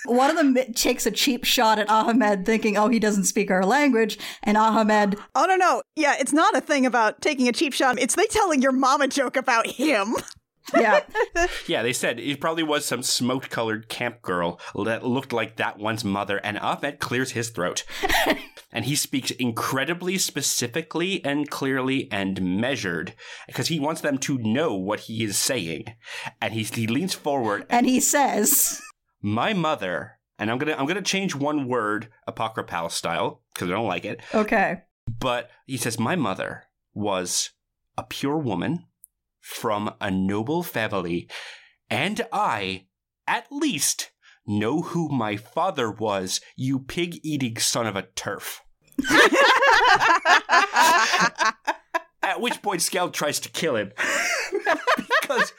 One 0.07 0.30
of 0.30 0.36
them 0.36 0.55
takes 0.74 1.07
a 1.07 1.11
cheap 1.11 1.44
shot 1.44 1.78
at 1.78 1.90
Ahmed, 1.90 2.46
thinking, 2.46 2.76
oh, 2.76 2.88
he 2.88 2.98
doesn't 2.98 3.24
speak 3.24 3.51
our 3.51 3.64
language. 3.64 4.18
And 4.42 4.57
Ahmed, 4.57 5.16
Oh, 5.34 5.44
no, 5.46 5.57
no. 5.57 5.82
Yeah, 5.96 6.14
it's 6.18 6.32
not 6.32 6.57
a 6.57 6.61
thing 6.61 6.86
about 6.86 7.20
taking 7.20 7.48
a 7.48 7.53
cheap 7.53 7.72
shot. 7.72 7.98
It's 7.98 8.14
they 8.14 8.26
telling 8.26 8.62
your 8.62 8.72
mom 8.72 9.01
a 9.03 9.09
joke 9.09 9.36
about 9.36 9.66
him. 9.66 10.14
yeah, 10.74 11.01
Yeah, 11.66 11.82
they 11.82 11.92
said 11.92 12.20
it 12.20 12.40
probably 12.40 12.62
was 12.62 12.84
some 12.84 13.03
smoke 13.03 13.48
colored 13.48 13.88
camp 13.88 14.22
girl 14.22 14.61
that 14.84 15.05
looked 15.05 15.32
like 15.32 15.57
that 15.57 15.78
one's 15.78 16.05
mother, 16.05 16.38
and 16.38 16.59
Ahmed 16.59 16.98
clears 17.01 17.32
his 17.32 17.51
throat. 17.51 17.84
and 18.72 18.84
he 18.84 18.94
speaks 18.94 19.30
incredibly 19.32 20.16
specifically 20.18 21.24
and 21.24 21.51
clearly 21.51 22.09
and 22.12 22.61
measured 22.61 23.14
because 23.46 23.68
he 23.68 23.80
wants 23.80 24.01
them 24.01 24.18
to 24.18 24.38
know 24.38 24.74
what 24.74 25.01
he 25.01 25.24
is 25.24 25.36
saying. 25.38 25.84
And 26.40 26.53
he, 26.55 26.62
he 26.62 26.86
leans 26.86 27.14
forward, 27.14 27.66
and 27.68 27.86
he 27.86 27.98
says, 27.98 28.80
My 29.22 29.52
mother, 29.52 30.18
and 30.38 30.50
I'm 30.50 30.58
gonna 30.58 30.74
I'm 30.76 30.86
gonna 30.86 31.02
change 31.02 31.34
one 31.34 31.68
word 31.68 32.08
apocryphal 32.26 32.88
style 32.88 33.42
because 33.52 33.68
I 33.68 33.72
don't 33.72 33.86
like 33.86 34.04
it. 34.04 34.20
okay. 34.34 34.82
But 35.18 35.50
he 35.66 35.76
says, 35.76 35.98
My 35.98 36.16
mother 36.16 36.64
was 36.94 37.50
a 37.98 38.04
pure 38.04 38.38
woman 38.38 38.86
from 39.40 39.92
a 40.00 40.10
noble 40.10 40.62
family, 40.62 41.28
and 41.88 42.20
I, 42.32 42.86
at 43.26 43.46
least, 43.50 44.10
know 44.46 44.82
who 44.82 45.08
my 45.08 45.36
father 45.36 45.90
was, 45.90 46.40
you 46.56 46.78
pig 46.78 47.18
eating 47.22 47.58
son 47.58 47.86
of 47.86 47.96
a 47.96 48.02
turf. 48.14 48.62
At 52.22 52.40
which 52.40 52.60
point, 52.62 52.80
Skeld 52.80 53.12
tries 53.12 53.40
to 53.40 53.48
kill 53.48 53.76
him. 53.76 53.92
because, 55.22 55.52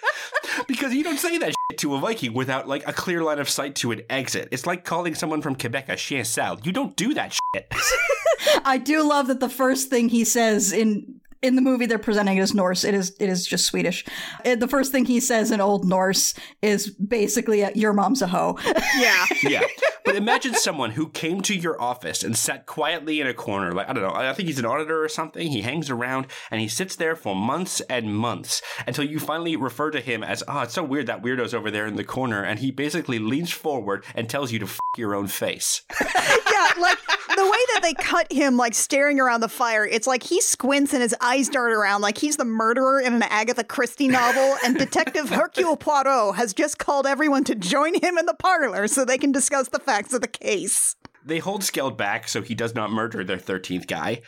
because 0.68 0.94
you 0.94 1.04
don't 1.04 1.18
say 1.18 1.38
that 1.40 1.48
shit 1.72 1.80
to 1.80 1.96
a 1.96 2.00
Viking 2.00 2.34
without 2.34 2.68
like 2.68 2.88
a 2.88 2.94
clear 2.94 3.24
line 3.24 3.40
of 3.40 3.50
sight 3.50 3.76
to 3.76 3.92
an 3.92 4.02
exit. 4.10 4.50
It's 4.52 4.66
like 4.66 4.84
calling 4.86 5.16
someone 5.16 5.42
from 5.42 5.56
Quebec 5.56 5.90
a 5.90 5.96
chien 5.96 6.24
sale. 6.24 6.60
You 6.64 6.72
don't 6.72 6.96
do 6.96 7.14
that 7.16 7.34
shit. 7.34 7.74
I 8.66 8.78
do 8.78 9.08
love 9.08 9.28
that 9.28 9.40
the 9.40 9.50
first 9.50 9.90
thing 9.90 10.10
he 10.10 10.24
says 10.24 10.72
in 10.72 11.20
in 11.42 11.56
the 11.56 11.62
movie 11.62 11.88
they're 11.88 11.98
presenting 11.98 12.38
it 12.38 12.42
as 12.42 12.54
Norse. 12.54 12.84
It 12.84 12.94
is 12.94 13.16
it 13.20 13.28
is 13.30 13.46
just 13.48 13.66
Swedish. 13.66 14.06
Uh, 14.46 14.56
The 14.56 14.68
first 14.68 14.92
thing 14.92 15.06
he 15.06 15.20
says 15.20 15.50
in 15.52 15.60
Old 15.62 15.86
Norse 15.86 16.36
is 16.62 16.90
basically 16.92 17.66
"Your 17.76 17.94
mom's 17.94 18.22
a 18.22 18.28
hoe." 18.28 18.60
Yeah. 18.98 19.26
yeah. 19.44 19.64
But 20.04 20.16
imagine 20.16 20.54
someone 20.56 20.92
who 20.92 21.10
came 21.10 21.42
to 21.42 21.56
your 21.56 21.80
office 21.82 22.24
and 22.24 22.38
sat 22.38 22.66
quietly 22.66 23.22
in 23.22 23.28
a 23.28 23.34
corner, 23.34 23.72
like, 23.72 23.90
I 23.90 23.94
don't 23.94 24.04
know, 24.04 24.14
I 24.14 24.34
think 24.34 24.48
he's 24.48 24.60
an 24.60 24.66
auditor 24.66 25.04
or 25.04 25.10
something. 25.10 25.52
He 25.52 25.62
hangs 25.62 25.90
around 25.90 26.28
and 26.50 26.60
he 26.60 26.68
sits 26.68 26.96
there 26.96 27.16
for 27.16 27.36
months 27.36 27.82
and 27.82 28.16
months 28.16 28.62
until 28.88 29.06
you 29.06 29.20
finally 29.20 29.56
refer 29.56 29.92
to 29.92 30.02
him 30.02 30.24
as, 30.24 30.44
oh, 30.48 30.62
it's 30.62 30.74
so 30.74 30.84
weird 30.84 31.08
that 31.08 31.22
weirdo's 31.22 31.54
over 31.54 31.70
there 31.70 31.86
in 31.86 31.96
the 31.96 32.04
corner. 32.04 32.44
And 32.44 32.60
he 32.60 32.72
basically 32.72 33.20
leans 33.20 33.52
forward 33.52 34.04
and 34.16 34.30
tells 34.30 34.52
you 34.52 34.60
to 34.60 34.66
f 34.66 34.80
your 34.98 35.16
own 35.16 35.28
face. 35.28 35.84
yeah, 36.76 36.82
like 36.82 36.98
the 37.36 37.44
way 37.44 37.60
that 37.74 37.80
they 37.82 37.94
cut 37.94 38.32
him, 38.32 38.58
like 38.58 38.74
staring 38.74 39.20
around 39.20 39.42
the 39.42 39.50
fire, 39.50 39.86
it's 39.86 40.08
like 40.08 40.24
he 40.24 40.42
squints 40.42 40.94
and 40.94 41.02
his 41.02 41.16
eyes 41.22 41.50
dart 41.50 41.72
around 41.72 42.02
like 42.02 42.18
he's 42.18 42.38
the 42.38 42.46
murderer 42.46 43.00
in 43.00 43.14
an 43.14 43.24
Agatha 43.24 43.64
Christie 43.64 44.08
novel, 44.08 44.58
and 44.64 44.78
Detective 44.78 45.30
Hercule 45.30 45.78
Poirot 45.78 46.36
has 46.36 46.54
just 46.54 46.78
called 46.78 47.08
everyone 47.08 47.44
to 47.46 47.56
join 47.56 47.94
him 47.96 48.18
in 48.18 48.26
the 48.26 48.34
parlor 48.34 48.88
so 48.88 49.06
they 49.06 49.18
can 49.18 49.32
discuss 49.32 49.70
the 49.70 49.80
facts 49.80 50.14
of 50.14 50.22
the 50.22 50.28
case. 50.28 50.96
They 51.24 51.40
hold 51.40 51.62
Skeld 51.62 51.98
back 51.98 52.28
so 52.28 52.42
he 52.42 52.56
does 52.56 52.74
not 52.74 52.92
murder 52.92 53.24
their 53.24 53.38
13th 53.38 53.88
guy. 53.88 54.22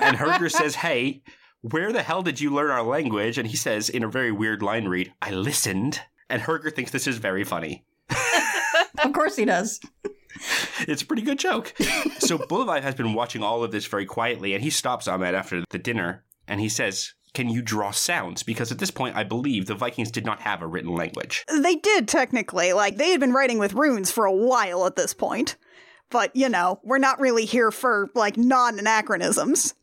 And 0.00 0.16
Herger 0.16 0.50
says, 0.50 0.74
hey, 0.86 1.22
where 1.60 1.92
the 1.92 2.02
hell 2.02 2.22
did 2.22 2.40
you 2.40 2.50
learn 2.50 2.70
our 2.70 2.82
language? 2.82 3.38
And 3.38 3.48
he 3.48 3.56
says, 3.56 3.88
in 3.88 4.02
a 4.02 4.08
very 4.08 4.32
weird 4.32 4.62
line 4.62 4.86
read, 4.86 5.12
I 5.20 5.30
listened. 5.30 6.00
And 6.30 6.42
Herger 6.42 6.74
thinks 6.74 6.90
this 6.90 7.06
is 7.06 7.18
very 7.18 7.44
funny. 7.44 7.84
of 9.04 9.12
course 9.12 9.36
he 9.36 9.44
does. 9.44 9.80
It's 10.88 11.02
a 11.02 11.06
pretty 11.06 11.22
good 11.22 11.38
joke. 11.38 11.74
so 12.18 12.38
Buliwyf 12.38 12.82
has 12.82 12.94
been 12.94 13.12
watching 13.12 13.42
all 13.42 13.64
of 13.64 13.72
this 13.72 13.86
very 13.86 14.06
quietly, 14.06 14.54
and 14.54 14.62
he 14.62 14.70
stops 14.70 15.08
Ahmed 15.08 15.34
after 15.34 15.64
the 15.70 15.78
dinner, 15.78 16.24
and 16.46 16.60
he 16.60 16.68
says, 16.68 17.14
can 17.34 17.48
you 17.48 17.62
draw 17.62 17.90
sounds? 17.90 18.42
Because 18.42 18.72
at 18.72 18.78
this 18.78 18.90
point, 18.90 19.16
I 19.16 19.24
believe 19.24 19.66
the 19.66 19.74
Vikings 19.74 20.10
did 20.10 20.24
not 20.24 20.40
have 20.40 20.62
a 20.62 20.66
written 20.66 20.94
language. 20.94 21.44
They 21.48 21.76
did 21.76 22.08
technically. 22.08 22.72
Like 22.72 22.96
they 22.96 23.10
had 23.10 23.20
been 23.20 23.32
writing 23.32 23.58
with 23.58 23.74
runes 23.74 24.10
for 24.10 24.24
a 24.24 24.32
while 24.32 24.86
at 24.86 24.96
this 24.96 25.14
point. 25.14 25.56
But, 26.10 26.34
you 26.34 26.48
know, 26.48 26.80
we're 26.82 26.98
not 26.98 27.20
really 27.20 27.44
here 27.44 27.70
for 27.70 28.08
like 28.14 28.36
non-anachronisms. 28.38 29.74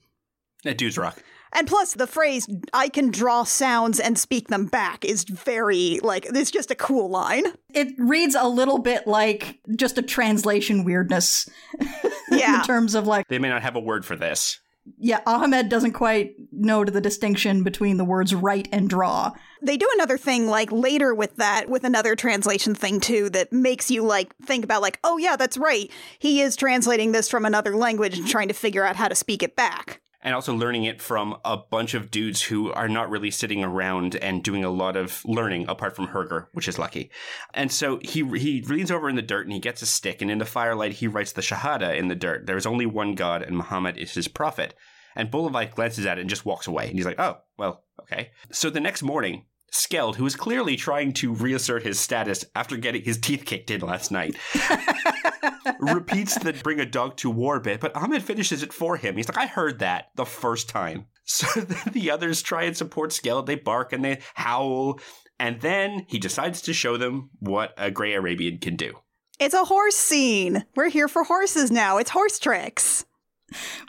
That 0.63 0.77
dude's 0.77 0.97
rock. 0.97 1.21
And 1.53 1.67
plus 1.67 1.93
the 1.93 2.07
phrase 2.07 2.47
I 2.73 2.89
can 2.89 3.11
draw 3.11 3.43
sounds 3.43 3.99
and 3.99 4.17
speak 4.19 4.49
them 4.49 4.65
back 4.65 5.05
is 5.05 5.23
very 5.23 5.99
like 6.03 6.25
it's 6.29 6.51
just 6.51 6.71
a 6.71 6.75
cool 6.75 7.09
line. 7.09 7.45
It 7.73 7.89
reads 7.97 8.35
a 8.35 8.47
little 8.47 8.79
bit 8.79 9.07
like 9.07 9.59
just 9.75 9.97
a 9.97 10.01
translation 10.01 10.83
weirdness. 10.83 11.47
Yeah. 12.31 12.59
in 12.59 12.65
terms 12.65 12.95
of 12.95 13.05
like, 13.05 13.27
They 13.27 13.37
may 13.39 13.49
not 13.49 13.61
have 13.61 13.75
a 13.75 13.79
word 13.79 14.03
for 14.03 14.15
this. 14.15 14.59
yeah, 14.97 15.21
Ahmed 15.27 15.69
doesn't 15.69 15.93
quite 15.93 16.33
know 16.51 16.83
to 16.83 16.91
the 16.91 16.99
distinction 16.99 17.61
between 17.63 17.97
the 17.97 18.03
words 18.03 18.33
write 18.33 18.67
and 18.71 18.89
draw. 18.89 19.31
They 19.61 19.77
do 19.77 19.87
another 19.93 20.17
thing 20.17 20.47
like 20.47 20.71
later 20.71 21.13
with 21.13 21.35
that 21.37 21.69
with 21.69 21.83
another 21.83 22.15
translation 22.15 22.73
thing 22.75 22.99
too 22.99 23.29
that 23.29 23.53
makes 23.53 23.89
you 23.91 24.03
like 24.03 24.35
think 24.43 24.63
about 24.65 24.81
like, 24.81 24.99
"Oh 25.03 25.17
yeah, 25.17 25.35
that's 25.35 25.57
right. 25.57 25.89
He 26.19 26.41
is 26.41 26.55
translating 26.55 27.11
this 27.11 27.29
from 27.29 27.45
another 27.45 27.75
language 27.75 28.17
and 28.17 28.27
trying 28.27 28.47
to 28.47 28.53
figure 28.53 28.83
out 28.85 28.95
how 28.95 29.07
to 29.07 29.15
speak 29.15 29.41
it 29.43 29.55
back." 29.55 30.01
And 30.25 30.33
also 30.33 30.55
learning 30.55 30.83
it 30.85 31.01
from 31.01 31.37
a 31.45 31.55
bunch 31.55 31.93
of 31.93 32.09
dudes 32.09 32.41
who 32.41 32.73
are 32.73 32.89
not 32.89 33.11
really 33.11 33.29
sitting 33.29 33.63
around 33.63 34.15
and 34.15 34.43
doing 34.43 34.65
a 34.65 34.71
lot 34.71 34.97
of 34.97 35.23
learning 35.23 35.67
apart 35.69 35.95
from 35.95 36.07
Herger, 36.07 36.47
which 36.51 36.67
is 36.67 36.79
lucky. 36.79 37.11
And 37.53 37.71
so 37.71 37.99
he 38.01 38.27
he 38.37 38.61
leans 38.63 38.89
over 38.89 39.07
in 39.07 39.15
the 39.15 39.21
dirt 39.21 39.45
and 39.45 39.53
he 39.53 39.59
gets 39.59 39.83
a 39.83 39.85
stick 39.85 40.23
and 40.23 40.31
in 40.31 40.39
the 40.39 40.43
firelight 40.45 40.93
he 40.93 41.07
writes 41.07 41.31
the 41.31 41.43
Shahada 41.43 41.95
in 41.95 42.07
the 42.07 42.15
dirt. 42.15 42.47
There 42.47 42.57
is 42.57 42.65
only 42.65 42.87
one 42.87 43.13
God 43.13 43.43
and 43.43 43.55
Muhammad 43.55 43.97
is 43.97 44.15
his 44.15 44.27
prophet. 44.27 44.73
And 45.15 45.31
Buliwyf 45.31 45.75
glances 45.75 46.05
at 46.07 46.17
it 46.17 46.21
and 46.21 46.29
just 46.29 46.43
walks 46.43 46.67
away. 46.67 46.87
And 46.87 46.95
he's 46.95 47.05
like, 47.05 47.19
"Oh, 47.19 47.37
well, 47.57 47.83
okay." 48.01 48.31
So 48.51 48.69
the 48.69 48.81
next 48.81 49.03
morning, 49.03 49.45
Skeld, 49.71 50.15
who 50.15 50.25
is 50.25 50.35
clearly 50.35 50.75
trying 50.75 51.13
to 51.13 51.33
reassert 51.33 51.83
his 51.83 51.99
status 51.99 52.45
after 52.55 52.77
getting 52.77 53.03
his 53.03 53.17
teeth 53.17 53.45
kicked 53.45 53.69
in 53.69 53.81
last 53.81 54.09
night, 54.09 54.35
repeats 55.79 56.37
the 56.39 56.53
bring 56.53 56.79
a 56.79 56.85
dog 56.85 57.17
to 57.17 57.29
war 57.29 57.59
bit, 57.59 57.79
but 57.79 57.95
Ahmed 57.95 58.23
finishes 58.23 58.63
it 58.63 58.73
for 58.73 58.97
him. 58.97 59.17
He's 59.17 59.27
like, 59.27 59.37
I 59.37 59.47
heard 59.47 59.79
that 59.79 60.09
the 60.15 60.25
first 60.25 60.69
time. 60.69 61.07
So 61.27 61.59
then 61.59 61.91
the 61.91 62.11
others 62.11 62.43
try 62.43 62.65
and 62.65 62.77
support 62.77 63.09
Skeld. 63.09 63.47
They 63.47 63.55
bark 63.55 63.93
and 63.93 64.05
they 64.05 64.21
howl. 64.35 64.99
And 65.39 65.59
then 65.59 66.05
he 66.07 66.19
decides 66.19 66.61
to 66.61 66.71
show 66.71 66.97
them 66.97 67.31
what 67.39 67.73
a 67.79 67.89
Grey 67.89 68.13
Arabian 68.13 68.59
can 68.59 68.75
do. 68.75 68.93
It's 69.39 69.55
a 69.55 69.65
horse 69.65 69.95
scene. 69.95 70.65
We're 70.75 70.89
here 70.89 71.07
for 71.07 71.23
horses 71.23 71.71
now. 71.71 71.97
It's 71.97 72.11
horse 72.11 72.37
tricks. 72.37 73.05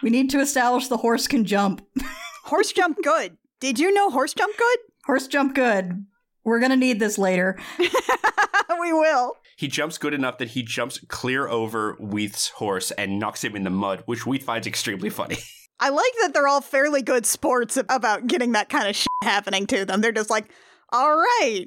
We 0.03 0.09
need 0.09 0.31
to 0.31 0.41
establish 0.41 0.89
the 0.89 0.97
horse 0.97 1.27
can 1.29 1.45
jump. 1.45 1.87
Horse 2.45 2.73
jump 2.73 2.99
good. 3.03 3.37
Did 3.59 3.81
you 3.81 3.93
know 3.93 4.09
horse 4.09 4.33
jump 4.33 4.57
good? 4.57 4.79
Horse 5.05 5.27
jump 5.27 5.55
good. 5.57 6.07
We're 6.45 6.61
gonna 6.61 6.77
need 6.77 7.01
this 7.01 7.19
later. 7.19 7.59
we 8.81 8.93
will. 8.93 9.35
He 9.57 9.69
jumps 9.69 9.99
good 9.99 10.15
enough 10.15 10.39
that 10.39 10.49
he 10.51 10.63
jumps 10.63 11.01
clear 11.09 11.49
over 11.49 11.97
Weath's 11.99 12.49
horse 12.51 12.91
and 12.93 13.19
knocks 13.19 13.43
him 13.43 13.57
in 13.57 13.65
the 13.65 13.71
mud, 13.71 14.03
which 14.07 14.27
Weath 14.27 14.45
finds 14.45 14.67
extremely 14.67 15.11
funny. 15.11 15.39
I 15.81 15.91
like 15.91 16.13
that 16.23 16.33
they're 16.33 16.49
all 16.49 16.61
fairly 16.63 17.03
good 17.03 17.27
sports 17.27 17.77
about 17.77 18.27
getting 18.27 18.53
that 18.53 18.69
kind 18.69 18.89
of 18.89 18.97
shit 18.97 19.09
happening 19.23 19.67
to 19.69 19.85
them. 19.85 20.01
They're 20.01 20.13
just 20.13 20.31
like, 20.31 20.51
all 20.91 21.15
right, 21.17 21.67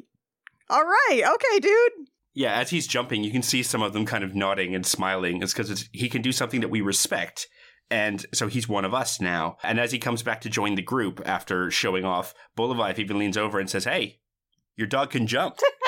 all 0.69 0.83
right, 0.83 1.21
okay, 1.35 1.59
dude. 1.59 2.07
yeah, 2.33 2.53
as 2.53 2.69
he's 2.71 2.87
jumping, 2.87 3.23
you 3.23 3.31
can 3.31 3.43
see 3.43 3.61
some 3.63 3.81
of 3.83 3.93
them 3.93 4.05
kind 4.05 4.23
of 4.23 4.33
nodding 4.33 4.73
and 4.73 4.85
smiling. 4.85 5.41
It's 5.43 5.53
because 5.53 5.89
he 5.91 6.09
can 6.09 6.21
do 6.21 6.31
something 6.31 6.61
that 6.61 6.69
we 6.69 6.81
respect. 6.81 7.47
And 7.91 8.25
so 8.33 8.47
he's 8.47 8.69
one 8.69 8.85
of 8.85 8.93
us 8.93 9.19
now. 9.19 9.57
And 9.63 9.79
as 9.79 9.91
he 9.91 9.99
comes 9.99 10.21
back 10.23 10.41
to 10.41 10.49
join 10.49 10.75
the 10.75 10.81
group 10.81 11.21
after 11.25 11.69
showing 11.71 12.05
off, 12.05 12.33
Buliwyf 12.57 12.99
even 12.99 13.17
leans 13.19 13.37
over 13.37 13.59
and 13.59 13.69
says, 13.69 13.85
Hey, 13.85 14.19
your 14.75 14.87
dog 14.87 15.09
can 15.11 15.27
jump. 15.27 15.57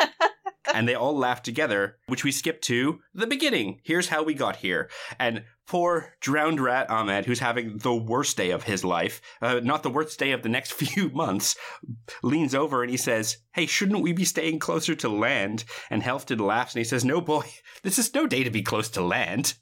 and 0.76 0.88
they 0.88 0.96
all 0.96 1.18
laugh 1.18 1.42
together, 1.42 1.98
which 2.08 2.24
we 2.24 2.32
skip 2.32 2.62
to 2.62 3.00
the 3.14 3.28
beginning. 3.28 3.80
Here's 3.84 4.10
how 4.10 4.24
we 4.24 4.34
got 4.34 4.58
here. 4.58 4.90
And 5.20 5.44
poor 5.68 6.14
drowned 6.20 6.60
rat 6.60 6.90
Ahmed, 6.90 7.26
who's 7.26 7.40
having 7.40 7.78
the 7.78 7.96
worst 7.96 8.38
day 8.38 8.52
of 8.52 8.64
his 8.64 8.84
life, 8.84 9.22
uh, 9.42 9.62
not 9.64 9.84
the 9.84 9.90
worst 9.90 10.20
day 10.20 10.32
of 10.32 10.44
the 10.44 10.50
next 10.50 10.74
few 10.74 11.10
months, 11.10 11.56
leans 12.24 12.56
over 12.56 12.82
and 12.82 12.92
he 12.92 12.98
says, 12.98 13.38
Hey, 13.54 13.66
shouldn't 13.66 14.02
we 14.02 14.14
be 14.14 14.26
staying 14.26 14.60
closer 14.60 14.96
to 14.96 15.10
land? 15.10 15.64
And 15.90 16.04
Helfdane 16.04 16.40
laughs 16.40 16.76
and 16.76 16.80
he 16.80 16.86
says, 16.86 17.06
No, 17.06 17.22
boy, 17.22 17.46
this 17.84 18.00
is 18.00 18.14
no 18.14 18.28
day 18.28 18.44
to 18.44 18.50
be 18.50 18.62
close 18.62 18.90
to 18.92 19.02
land. 19.02 19.56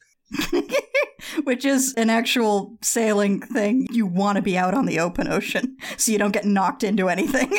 Which 1.44 1.66
is 1.66 1.94
an 1.96 2.10
actual 2.10 2.78
sailing 2.82 3.42
thing. 3.42 3.88
You 3.92 4.06
want 4.06 4.38
to 4.38 4.42
be 4.42 4.58
out 4.58 4.74
on 4.74 4.86
the 4.86 5.00
open 5.00 5.28
ocean 5.28 5.78
so 5.98 6.12
you 6.12 6.18
don't 6.18 6.32
get 6.32 6.46
knocked 6.46 6.84
into 6.84 7.10
anything. 7.10 7.52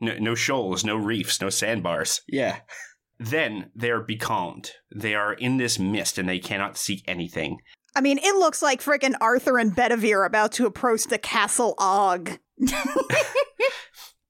No, 0.00 0.16
no 0.18 0.34
shoals, 0.34 0.84
no 0.84 0.96
reefs, 0.96 1.40
no 1.40 1.50
sandbars. 1.50 2.20
Yeah. 2.28 2.60
Then 3.18 3.70
they 3.74 3.90
are 3.90 4.02
becalmed. 4.02 4.72
They 4.94 5.14
are 5.14 5.34
in 5.34 5.56
this 5.56 5.78
mist 5.78 6.18
and 6.18 6.28
they 6.28 6.38
cannot 6.38 6.76
see 6.76 7.02
anything. 7.06 7.58
I 7.96 8.00
mean, 8.00 8.18
it 8.18 8.34
looks 8.34 8.60
like 8.60 8.82
frickin' 8.82 9.14
Arthur 9.20 9.58
and 9.58 9.74
Bedivere 9.74 10.26
about 10.26 10.52
to 10.52 10.66
approach 10.66 11.04
the 11.04 11.18
Castle 11.18 11.74
Og. 11.78 12.38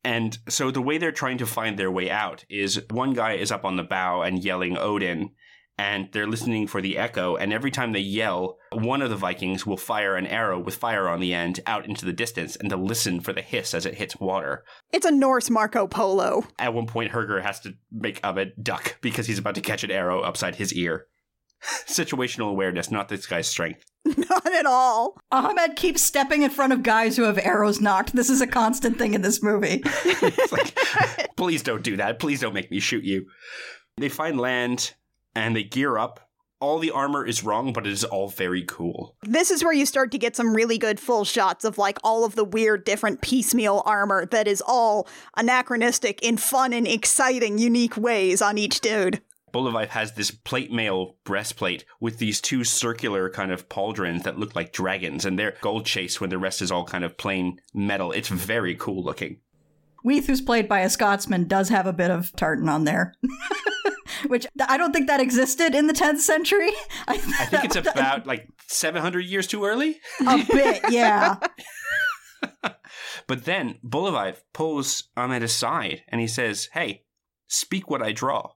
And 0.04 0.38
so 0.50 0.70
the 0.70 0.82
way 0.82 0.98
they're 0.98 1.12
trying 1.12 1.38
to 1.38 1.46
find 1.46 1.78
their 1.78 1.90
way 1.90 2.10
out 2.10 2.44
is 2.50 2.82
one 2.90 3.14
guy 3.14 3.32
is 3.34 3.50
up 3.50 3.64
on 3.64 3.76
the 3.76 3.82
bow 3.82 4.20
and 4.20 4.44
yelling 4.44 4.76
Odin, 4.76 5.30
and 5.76 6.08
they're 6.12 6.26
listening 6.26 6.66
for 6.66 6.80
the 6.80 6.96
echo. 6.96 7.36
And 7.36 7.52
every 7.52 7.70
time 7.70 7.92
they 7.92 8.00
yell, 8.00 8.58
one 8.72 9.02
of 9.02 9.10
the 9.10 9.16
Vikings 9.16 9.66
will 9.66 9.76
fire 9.76 10.16
an 10.16 10.26
arrow 10.26 10.58
with 10.58 10.76
fire 10.76 11.08
on 11.08 11.20
the 11.20 11.34
end 11.34 11.60
out 11.66 11.86
into 11.86 12.04
the 12.04 12.12
distance 12.12 12.56
and 12.56 12.70
to 12.70 12.76
listen 12.76 13.20
for 13.20 13.32
the 13.32 13.42
hiss 13.42 13.74
as 13.74 13.86
it 13.86 13.96
hits 13.96 14.18
water. 14.20 14.64
It's 14.92 15.06
a 15.06 15.10
Norse 15.10 15.50
Marco 15.50 15.86
Polo. 15.86 16.46
At 16.58 16.74
one 16.74 16.86
point, 16.86 17.12
Herger 17.12 17.42
has 17.42 17.60
to 17.60 17.74
make 17.90 18.20
Ahmed 18.22 18.52
duck 18.62 18.98
because 19.00 19.26
he's 19.26 19.38
about 19.38 19.56
to 19.56 19.60
catch 19.60 19.84
an 19.84 19.90
arrow 19.90 20.20
upside 20.20 20.56
his 20.56 20.72
ear. 20.72 21.06
Situational 21.86 22.50
awareness, 22.50 22.90
not 22.90 23.08
this 23.08 23.26
guy's 23.26 23.48
strength. 23.48 23.84
Not 24.18 24.52
at 24.52 24.66
all. 24.66 25.16
Ahmed 25.32 25.76
keeps 25.76 26.02
stepping 26.02 26.42
in 26.42 26.50
front 26.50 26.74
of 26.74 26.82
guys 26.82 27.16
who 27.16 27.22
have 27.22 27.38
arrows 27.38 27.80
nocked. 27.80 28.14
This 28.14 28.28
is 28.28 28.42
a 28.42 28.46
constant 28.46 28.98
thing 28.98 29.14
in 29.14 29.22
this 29.22 29.42
movie. 29.42 29.82
It's 30.04 30.52
like, 30.52 31.34
please 31.36 31.62
don't 31.62 31.82
do 31.82 31.96
that. 31.96 32.18
Please 32.18 32.40
don't 32.40 32.52
make 32.52 32.70
me 32.70 32.80
shoot 32.80 33.02
you. 33.02 33.24
They 33.96 34.10
find 34.10 34.38
land 34.38 34.92
and 35.34 35.54
they 35.54 35.64
gear 35.64 35.98
up. 35.98 36.20
All 36.60 36.78
the 36.78 36.92
armor 36.92 37.26
is 37.26 37.44
wrong, 37.44 37.72
but 37.72 37.86
it 37.86 37.92
is 37.92 38.04
all 38.04 38.28
very 38.28 38.62
cool. 38.62 39.16
This 39.22 39.50
is 39.50 39.62
where 39.62 39.72
you 39.72 39.84
start 39.84 40.10
to 40.12 40.18
get 40.18 40.34
some 40.34 40.54
really 40.54 40.78
good 40.78 40.98
full 40.98 41.24
shots 41.24 41.64
of 41.64 41.76
like 41.76 41.98
all 42.02 42.24
of 42.24 42.36
the 42.36 42.44
weird 42.44 42.84
different 42.84 43.20
piecemeal 43.20 43.82
armor 43.84 44.24
that 44.26 44.48
is 44.48 44.62
all 44.66 45.06
anachronistic 45.36 46.22
in 46.22 46.38
fun 46.38 46.72
and 46.72 46.88
exciting, 46.88 47.58
unique 47.58 47.96
ways 47.96 48.40
on 48.40 48.56
each 48.56 48.80
dude. 48.80 49.20
Buliwyf 49.52 49.88
has 49.88 50.12
this 50.12 50.32
plate 50.32 50.72
mail 50.72 51.16
breastplate 51.22 51.84
with 52.00 52.18
these 52.18 52.40
two 52.40 52.64
circular 52.64 53.30
kind 53.30 53.52
of 53.52 53.68
pauldrons 53.68 54.24
that 54.24 54.38
look 54.38 54.56
like 54.56 54.72
dragons, 54.72 55.24
and 55.24 55.38
they're 55.38 55.56
gold 55.60 55.86
chase 55.86 56.20
when 56.20 56.30
the 56.30 56.38
rest 56.38 56.60
is 56.60 56.72
all 56.72 56.84
kind 56.84 57.04
of 57.04 57.16
plain 57.16 57.60
metal. 57.72 58.10
It's 58.10 58.28
very 58.28 58.74
cool 58.74 59.04
looking. 59.04 59.38
Weath, 60.02 60.26
who's 60.26 60.40
played 60.40 60.68
by 60.68 60.80
a 60.80 60.90
Scotsman, 60.90 61.46
does 61.46 61.68
have 61.68 61.86
a 61.86 61.92
bit 61.92 62.10
of 62.10 62.34
tartan 62.36 62.68
on 62.68 62.84
there. 62.84 63.14
Which 64.26 64.46
I 64.68 64.76
don't 64.76 64.92
think 64.92 65.06
that 65.08 65.20
existed 65.20 65.74
in 65.74 65.86
the 65.86 65.92
10th 65.92 66.18
century. 66.18 66.70
I, 67.08 67.14
I 67.14 67.46
think 67.46 67.64
it's 67.64 67.76
about 67.76 68.26
like 68.26 68.48
700 68.68 69.20
years 69.20 69.46
too 69.46 69.64
early. 69.64 70.00
a 70.26 70.44
bit, 70.44 70.82
yeah. 70.90 71.36
But 73.26 73.44
then 73.44 73.78
Buliwyf 73.84 74.42
pulls 74.52 75.04
Ahmed 75.16 75.42
aside 75.42 76.02
and 76.08 76.20
he 76.20 76.26
says, 76.26 76.68
Hey, 76.72 77.04
speak 77.48 77.90
what 77.90 78.02
I 78.02 78.12
draw. 78.12 78.52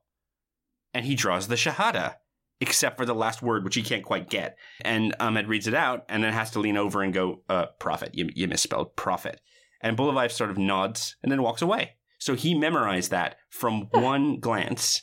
And 0.95 1.05
he 1.05 1.15
draws 1.15 1.49
the 1.49 1.55
Shahada, 1.55 2.17
except 2.61 2.97
for 2.97 3.07
the 3.07 3.15
last 3.15 3.43
word, 3.43 3.65
which 3.65 3.75
he 3.75 3.83
can't 3.83 4.05
quite 4.05 4.31
get. 4.31 4.57
And 4.83 5.15
Ahmed 5.21 5.49
reads 5.49 5.67
it 5.67 5.75
out 5.75 6.05
and 6.09 6.23
then 6.23 6.33
has 6.33 6.51
to 6.53 6.61
lean 6.61 6.77
over 6.77 7.03
and 7.03 7.13
go, 7.13 7.43
uh, 7.49 7.67
Prophet. 7.79 8.11
You, 8.15 8.31
you 8.35 8.49
misspelled 8.49 8.97
prophet. 8.97 9.41
And 9.81 9.97
Buliwyf 9.97 10.33
sort 10.33 10.51
of 10.51 10.59
nods 10.59 11.17
and 11.23 11.31
then 11.31 11.43
walks 11.43 11.63
away. 11.63 11.95
So 12.19 12.35
he 12.35 12.55
memorized 12.55 13.11
that 13.13 13.37
from 13.49 13.89
one 13.93 14.41
glance 14.41 15.03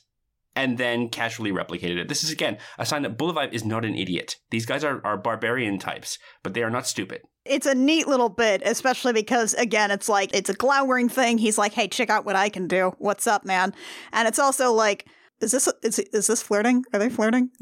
and 0.56 0.78
then 0.78 1.10
casually 1.10 1.51
replicated 1.51 1.97
it. 1.97 2.08
This 2.08 2.24
is, 2.24 2.32
again, 2.32 2.58
a 2.78 2.86
sign 2.86 3.01
that 3.03 3.18
Buliwyf 3.18 3.51
is 3.53 3.66
not 3.66 3.86
an 3.86 3.95
idiot. 3.95 4.38
These 4.51 4.66
guys 4.66 4.84
are, 4.84 5.01
are 5.06 5.18
barbarian 5.18 5.80
types, 5.80 6.18
but 6.43 6.53
they 6.53 6.64
are 6.64 6.70
not 6.70 6.88
stupid. 6.88 7.22
It's 7.45 7.68
a 7.68 7.76
neat 7.76 8.08
little 8.08 8.30
bit, 8.30 8.62
especially 8.66 9.14
because 9.14 9.53
again, 9.53 9.91
it's 9.91 10.10
like 10.10 10.34
it's 10.34 10.49
a 10.49 10.56
glowering 10.56 11.10
thing. 11.10 11.38
He's 11.38 11.60
like, 11.60 11.74
"Hey, 11.74 11.88
check 11.88 12.10
out 12.10 12.26
what 12.26 12.36
I 12.36 12.49
can 12.49 12.68
do. 12.68 12.95
What's 12.97 13.28
up, 13.28 13.45
man?" 13.45 13.72
And 14.12 14.28
it's 14.28 14.39
also 14.39 14.74
like, 14.74 15.06
is 15.41 15.51
this 15.51 15.70
is 15.84 15.99
is 15.99 16.26
this 16.26 16.41
flirting? 16.41 16.84
Are 16.91 16.97
they 16.97 17.10
flirting? 17.10 17.51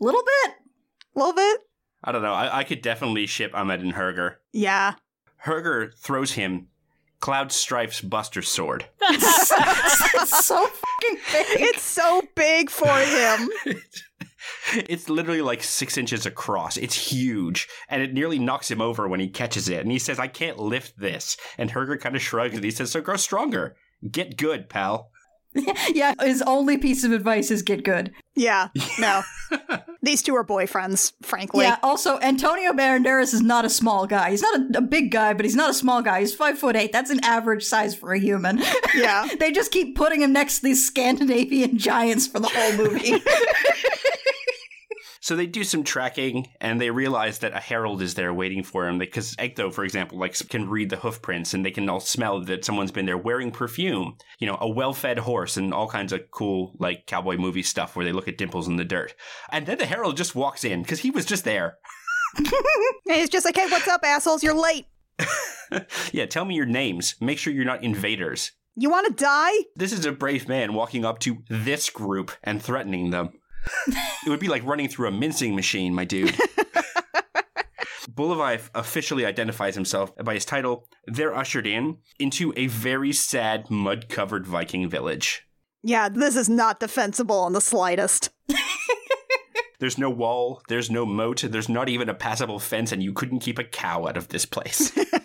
Little 0.00 0.22
bit. 0.22 0.54
Little 1.14 1.32
bit. 1.32 1.60
I 2.04 2.12
don't 2.12 2.22
know. 2.22 2.34
I, 2.34 2.58
I 2.58 2.64
could 2.64 2.82
definitely 2.82 3.26
ship 3.26 3.52
Ahmed 3.54 3.80
and 3.80 3.94
Herger. 3.94 4.36
Yeah. 4.52 4.94
Herger 5.44 5.96
throws 5.96 6.32
him 6.32 6.68
Cloud 7.22 7.52
Strife's 7.52 8.00
Buster 8.00 8.42
Sword. 8.42 8.84
it's 9.00 10.44
so 10.44 10.66
fucking 10.66 11.18
big. 11.30 11.60
It's 11.60 11.82
so 11.82 12.20
big 12.34 12.68
for 12.68 12.98
him. 12.98 13.48
It's 14.74 15.08
literally 15.08 15.40
like 15.40 15.62
six 15.62 15.96
inches 15.96 16.26
across. 16.26 16.76
It's 16.76 17.12
huge. 17.12 17.68
And 17.88 18.02
it 18.02 18.12
nearly 18.12 18.40
knocks 18.40 18.70
him 18.70 18.80
over 18.80 19.06
when 19.06 19.20
he 19.20 19.28
catches 19.28 19.68
it. 19.68 19.80
And 19.80 19.90
he 19.90 20.00
says, 20.00 20.18
I 20.18 20.26
can't 20.26 20.58
lift 20.58 20.98
this. 20.98 21.36
And 21.58 21.70
Herger 21.70 22.00
kind 22.00 22.16
of 22.16 22.22
shrugs 22.22 22.56
and 22.56 22.64
he 22.64 22.70
says, 22.72 22.90
So 22.90 23.00
grow 23.00 23.16
stronger. 23.16 23.76
Get 24.10 24.36
good, 24.36 24.68
pal. 24.68 25.11
yeah, 25.94 26.14
his 26.20 26.42
only 26.42 26.78
piece 26.78 27.04
of 27.04 27.12
advice 27.12 27.50
is 27.50 27.62
get 27.62 27.84
good. 27.84 28.12
Yeah, 28.34 28.68
no. 28.98 29.22
These 30.02 30.22
two 30.22 30.34
are 30.34 30.44
boyfriends, 30.44 31.12
frankly. 31.22 31.64
Yeah. 31.64 31.76
Also, 31.82 32.18
Antonio 32.20 32.72
Banderas 32.72 33.34
is 33.34 33.42
not 33.42 33.64
a 33.64 33.70
small 33.70 34.06
guy. 34.06 34.30
He's 34.30 34.42
not 34.42 34.60
a, 34.60 34.78
a 34.78 34.80
big 34.80 35.12
guy, 35.12 35.34
but 35.34 35.44
he's 35.44 35.54
not 35.54 35.70
a 35.70 35.74
small 35.74 36.00
guy. 36.02 36.20
He's 36.20 36.34
five 36.34 36.58
foot 36.58 36.74
eight. 36.74 36.90
That's 36.92 37.10
an 37.10 37.22
average 37.22 37.62
size 37.64 37.94
for 37.94 38.12
a 38.12 38.18
human. 38.18 38.62
Yeah. 38.94 39.26
they 39.40 39.52
just 39.52 39.72
keep 39.72 39.96
putting 39.96 40.20
him 40.20 40.32
next 40.34 40.56
to 40.58 40.64
these 40.64 40.86
Scandinavian 40.86 41.78
giants 41.78 42.26
for 42.26 42.40
the 42.40 42.48
whole 42.48 42.72
movie. 42.76 43.22
So 45.22 45.36
they 45.36 45.46
do 45.46 45.62
some 45.62 45.84
tracking 45.84 46.48
and 46.60 46.80
they 46.80 46.90
realize 46.90 47.38
that 47.38 47.54
a 47.54 47.60
herald 47.60 48.02
is 48.02 48.14
there 48.14 48.34
waiting 48.34 48.64
for 48.64 48.88
him 48.88 48.98
because 48.98 49.36
Edgtho, 49.36 49.72
for 49.72 49.84
example, 49.84 50.18
like 50.18 50.36
can 50.48 50.68
read 50.68 50.90
the 50.90 50.96
hoof 50.96 51.22
prints 51.22 51.54
and 51.54 51.64
they 51.64 51.70
can 51.70 51.88
all 51.88 52.00
smell 52.00 52.44
that 52.44 52.64
someone's 52.64 52.90
been 52.90 53.06
there 53.06 53.16
wearing 53.16 53.52
perfume, 53.52 54.16
you 54.40 54.48
know, 54.48 54.58
a 54.60 54.68
well-fed 54.68 55.20
horse 55.20 55.56
and 55.56 55.72
all 55.72 55.88
kinds 55.88 56.12
of 56.12 56.28
cool 56.32 56.74
like 56.80 57.06
cowboy 57.06 57.36
movie 57.36 57.62
stuff 57.62 57.94
where 57.94 58.04
they 58.04 58.10
look 58.10 58.26
at 58.26 58.36
dimples 58.36 58.66
in 58.66 58.76
the 58.76 58.84
dirt. 58.84 59.14
And 59.50 59.64
then 59.64 59.78
the 59.78 59.86
herald 59.86 60.16
just 60.16 60.34
walks 60.34 60.64
in 60.64 60.82
because 60.82 60.98
he 60.98 61.12
was 61.12 61.24
just 61.24 61.44
there. 61.44 61.78
And 63.08 63.20
he's 63.20 63.28
just 63.28 63.44
like, 63.44 63.56
hey, 63.56 63.66
what's 63.66 63.88
up, 63.88 64.00
assholes? 64.04 64.42
You're 64.42 64.54
late. 64.54 64.86
yeah, 66.12 66.24
tell 66.24 66.44
me 66.44 66.54
your 66.54 66.66
names. 66.66 67.16
Make 67.20 67.36
sure 67.36 67.52
you're 67.52 67.64
not 67.64 67.84
invaders. 67.84 68.52
You 68.74 68.88
want 68.88 69.06
to 69.08 69.22
die? 69.22 69.52
This 69.76 69.92
is 69.92 70.06
a 70.06 70.12
brave 70.12 70.48
man 70.48 70.72
walking 70.72 71.04
up 71.04 71.18
to 71.20 71.42
this 71.50 71.90
group 71.90 72.32
and 72.42 72.62
threatening 72.62 73.10
them. 73.10 73.32
It 74.24 74.28
would 74.28 74.40
be 74.40 74.48
like 74.48 74.64
running 74.64 74.88
through 74.88 75.08
a 75.08 75.12
mincing 75.12 75.54
machine, 75.54 75.94
my 75.94 76.04
dude. 76.04 76.34
Buliwyf 78.10 78.68
officially 78.74 79.24
identifies 79.24 79.74
himself 79.74 80.14
by 80.16 80.34
his 80.34 80.44
title. 80.44 80.88
They're 81.06 81.34
ushered 81.34 81.66
in 81.66 81.98
into 82.18 82.52
a 82.56 82.66
very 82.66 83.12
sad, 83.12 83.70
mud 83.70 84.08
covered 84.08 84.46
Viking 84.46 84.88
village. 84.88 85.46
Yeah, 85.82 86.08
this 86.08 86.36
is 86.36 86.48
not 86.48 86.78
defensible 86.78 87.46
in 87.46 87.52
the 87.54 87.60
slightest. 87.60 88.30
There's 89.82 89.98
no 89.98 90.10
wall, 90.10 90.62
there's 90.68 90.92
no 90.92 91.04
moat, 91.04 91.42
there's 91.44 91.68
not 91.68 91.88
even 91.88 92.08
a 92.08 92.14
passable 92.14 92.60
fence, 92.60 92.92
and 92.92 93.02
you 93.02 93.12
couldn't 93.12 93.40
keep 93.40 93.58
a 93.58 93.64
cow 93.64 94.06
out 94.06 94.16
of 94.16 94.28
this 94.28 94.46
place. 94.46 94.92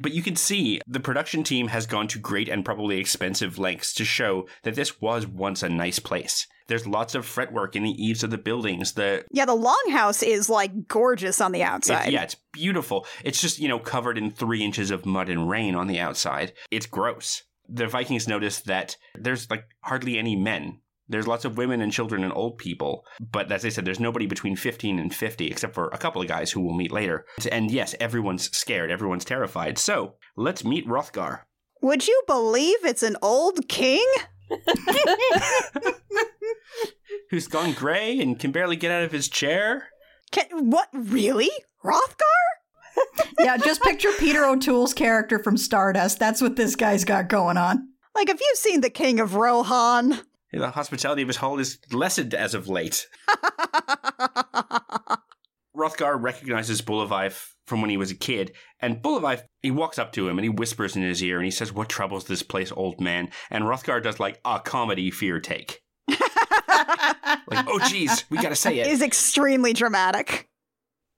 But 0.00 0.12
you 0.12 0.22
can 0.22 0.36
see 0.36 0.80
the 0.86 1.00
production 1.00 1.42
team 1.44 1.68
has 1.68 1.86
gone 1.86 2.08
to 2.08 2.18
great 2.18 2.48
and 2.48 2.64
probably 2.64 2.98
expensive 2.98 3.58
lengths 3.58 3.92
to 3.94 4.04
show 4.04 4.46
that 4.62 4.74
this 4.74 5.00
was 5.00 5.26
once 5.26 5.62
a 5.62 5.68
nice 5.68 5.98
place. 5.98 6.46
There's 6.68 6.86
lots 6.86 7.14
of 7.16 7.26
fretwork 7.26 7.74
in 7.74 7.82
the 7.82 7.90
eaves 8.02 8.22
of 8.22 8.30
the 8.30 8.38
buildings. 8.38 8.92
The 8.92 9.24
Yeah, 9.32 9.44
the 9.44 9.56
longhouse 9.56 10.22
is 10.22 10.48
like 10.48 10.86
gorgeous 10.88 11.40
on 11.40 11.52
the 11.52 11.62
outside. 11.64 12.08
it- 12.08 12.12
yeah, 12.12 12.22
it's 12.22 12.36
beautiful. 12.52 13.06
It's 13.24 13.40
just 13.40 13.58
you 13.58 13.68
know 13.68 13.78
covered 13.78 14.16
in 14.16 14.30
three 14.30 14.62
inches 14.64 14.90
of 14.90 15.04
mud 15.04 15.28
and 15.28 15.50
rain 15.50 15.74
on 15.74 15.86
the 15.88 15.98
outside. 15.98 16.52
It's 16.70 16.86
gross. 16.86 17.42
The 17.68 17.86
Vikings 17.86 18.26
notice 18.28 18.60
that 18.60 18.96
there's 19.14 19.50
like 19.50 19.64
hardly 19.82 20.18
any 20.18 20.36
men. 20.36 20.78
There's 21.10 21.26
lots 21.26 21.44
of 21.44 21.58
women 21.58 21.80
and 21.80 21.92
children 21.92 22.22
and 22.22 22.32
old 22.32 22.56
people, 22.58 23.04
but 23.20 23.50
as 23.50 23.64
I 23.64 23.68
said, 23.68 23.84
there's 23.84 24.00
nobody 24.00 24.26
between 24.26 24.56
15 24.56 24.98
and 24.98 25.14
50, 25.14 25.48
except 25.48 25.74
for 25.74 25.88
a 25.88 25.98
couple 25.98 26.22
of 26.22 26.28
guys 26.28 26.52
who 26.52 26.60
we'll 26.60 26.76
meet 26.76 26.92
later. 26.92 27.26
And 27.50 27.70
yes, 27.70 27.94
everyone's 27.98 28.56
scared, 28.56 28.90
everyone's 28.90 29.24
terrified. 29.24 29.76
So 29.76 30.14
let's 30.36 30.64
meet 30.64 30.86
Hrothgar. 30.86 31.40
Would 31.82 32.06
you 32.06 32.22
believe 32.26 32.84
it's 32.84 33.02
an 33.02 33.16
old 33.20 33.68
king? 33.68 34.06
who's 37.30 37.48
gone 37.48 37.72
gray 37.72 38.18
and 38.20 38.38
can 38.38 38.52
barely 38.52 38.76
get 38.76 38.90
out 38.90 39.02
of 39.02 39.12
his 39.12 39.28
chair. 39.28 39.88
Can, 40.30 40.70
what, 40.70 40.88
really? 40.92 41.50
Hrothgar? 41.84 42.24
yeah, 43.40 43.56
just 43.56 43.82
picture 43.82 44.10
Peter 44.18 44.44
O'Toole's 44.44 44.94
character 44.94 45.38
from 45.38 45.56
Stardust. 45.56 46.18
That's 46.18 46.42
what 46.42 46.56
this 46.56 46.76
guy's 46.76 47.04
got 47.04 47.28
going 47.28 47.56
on. 47.56 47.88
Like, 48.14 48.28
have 48.28 48.40
you 48.40 48.52
seen 48.56 48.80
the 48.80 48.90
King 48.90 49.20
of 49.20 49.34
Rohan? 49.34 50.20
The 50.52 50.70
hospitality 50.70 51.22
of 51.22 51.28
his 51.28 51.36
hall 51.36 51.58
is 51.58 51.78
lessened 51.92 52.34
as 52.34 52.54
of 52.54 52.68
late. 52.68 53.06
Hrothgar 55.76 56.20
recognizes 56.20 56.82
Buliwyf 56.82 57.52
from 57.66 57.80
when 57.80 57.90
he 57.90 57.96
was 57.96 58.10
a 58.10 58.16
kid, 58.16 58.52
and 58.80 59.00
Buliwyf, 59.00 59.42
he 59.62 59.70
walks 59.70 59.98
up 59.98 60.12
to 60.12 60.28
him 60.28 60.38
and 60.38 60.44
he 60.44 60.48
whispers 60.48 60.96
in 60.96 61.02
his 61.02 61.22
ear 61.22 61.36
and 61.36 61.44
he 61.44 61.50
says, 61.52 61.72
What 61.72 61.88
troubles 61.88 62.24
this 62.24 62.42
place, 62.42 62.72
old 62.72 63.00
man? 63.00 63.30
And 63.48 63.64
Hrothgar 63.64 64.02
does 64.02 64.18
like 64.18 64.40
a 64.44 64.58
comedy 64.60 65.10
fear 65.10 65.40
take. 65.40 65.80
Like, 67.46 67.66
oh 67.68 67.78
geez, 67.88 68.24
we 68.30 68.38
gotta 68.38 68.56
say 68.56 68.78
it. 68.78 68.88
is 68.88 69.02
extremely 69.02 69.72
dramatic. 69.72 70.48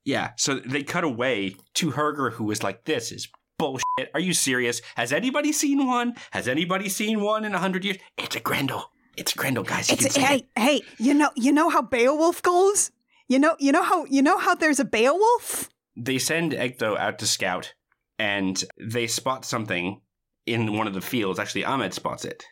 Yeah, 0.04 0.32
so 0.36 0.56
they 0.56 0.82
cut 0.82 1.04
away 1.04 1.56
to 1.74 1.92
Herger, 1.92 2.32
who 2.32 2.50
is 2.50 2.62
like, 2.62 2.84
This 2.84 3.12
is 3.12 3.28
bullshit. 3.58 4.10
Are 4.14 4.20
you 4.20 4.34
serious? 4.34 4.82
Has 4.96 5.12
anybody 5.12 5.52
seen 5.52 5.86
one? 5.86 6.14
Has 6.32 6.48
anybody 6.48 6.88
seen 6.88 7.20
one 7.22 7.44
in 7.44 7.54
a 7.54 7.58
hundred 7.58 7.84
years? 7.84 7.98
It's 8.18 8.36
a 8.36 8.40
Grendel. 8.40 8.84
It's 9.16 9.34
Grendel, 9.34 9.64
guys. 9.64 9.90
You 9.90 9.96
It's, 9.98 10.16
hey, 10.16 10.36
it. 10.36 10.46
hey, 10.56 10.82
you 10.98 11.14
know, 11.14 11.30
you 11.36 11.52
know 11.52 11.68
how 11.68 11.82
Beowulf 11.82 12.42
goes? 12.42 12.90
You 13.28 13.38
know, 13.38 13.56
you 13.58 13.72
know 13.72 13.82
how, 13.82 14.04
you 14.06 14.22
know 14.22 14.38
how 14.38 14.54
there's 14.54 14.80
a 14.80 14.84
Beowulf? 14.84 15.68
They 15.96 16.18
send 16.18 16.52
Edgtho 16.52 16.98
out 16.98 17.18
to 17.18 17.26
scout, 17.26 17.74
and 18.18 18.62
they 18.80 19.06
spot 19.06 19.44
something 19.44 20.00
in 20.46 20.76
one 20.76 20.86
of 20.86 20.94
the 20.94 21.00
fields. 21.00 21.38
Actually, 21.38 21.64
Ahmed 21.64 21.94
spots 21.94 22.24
it. 22.24 22.44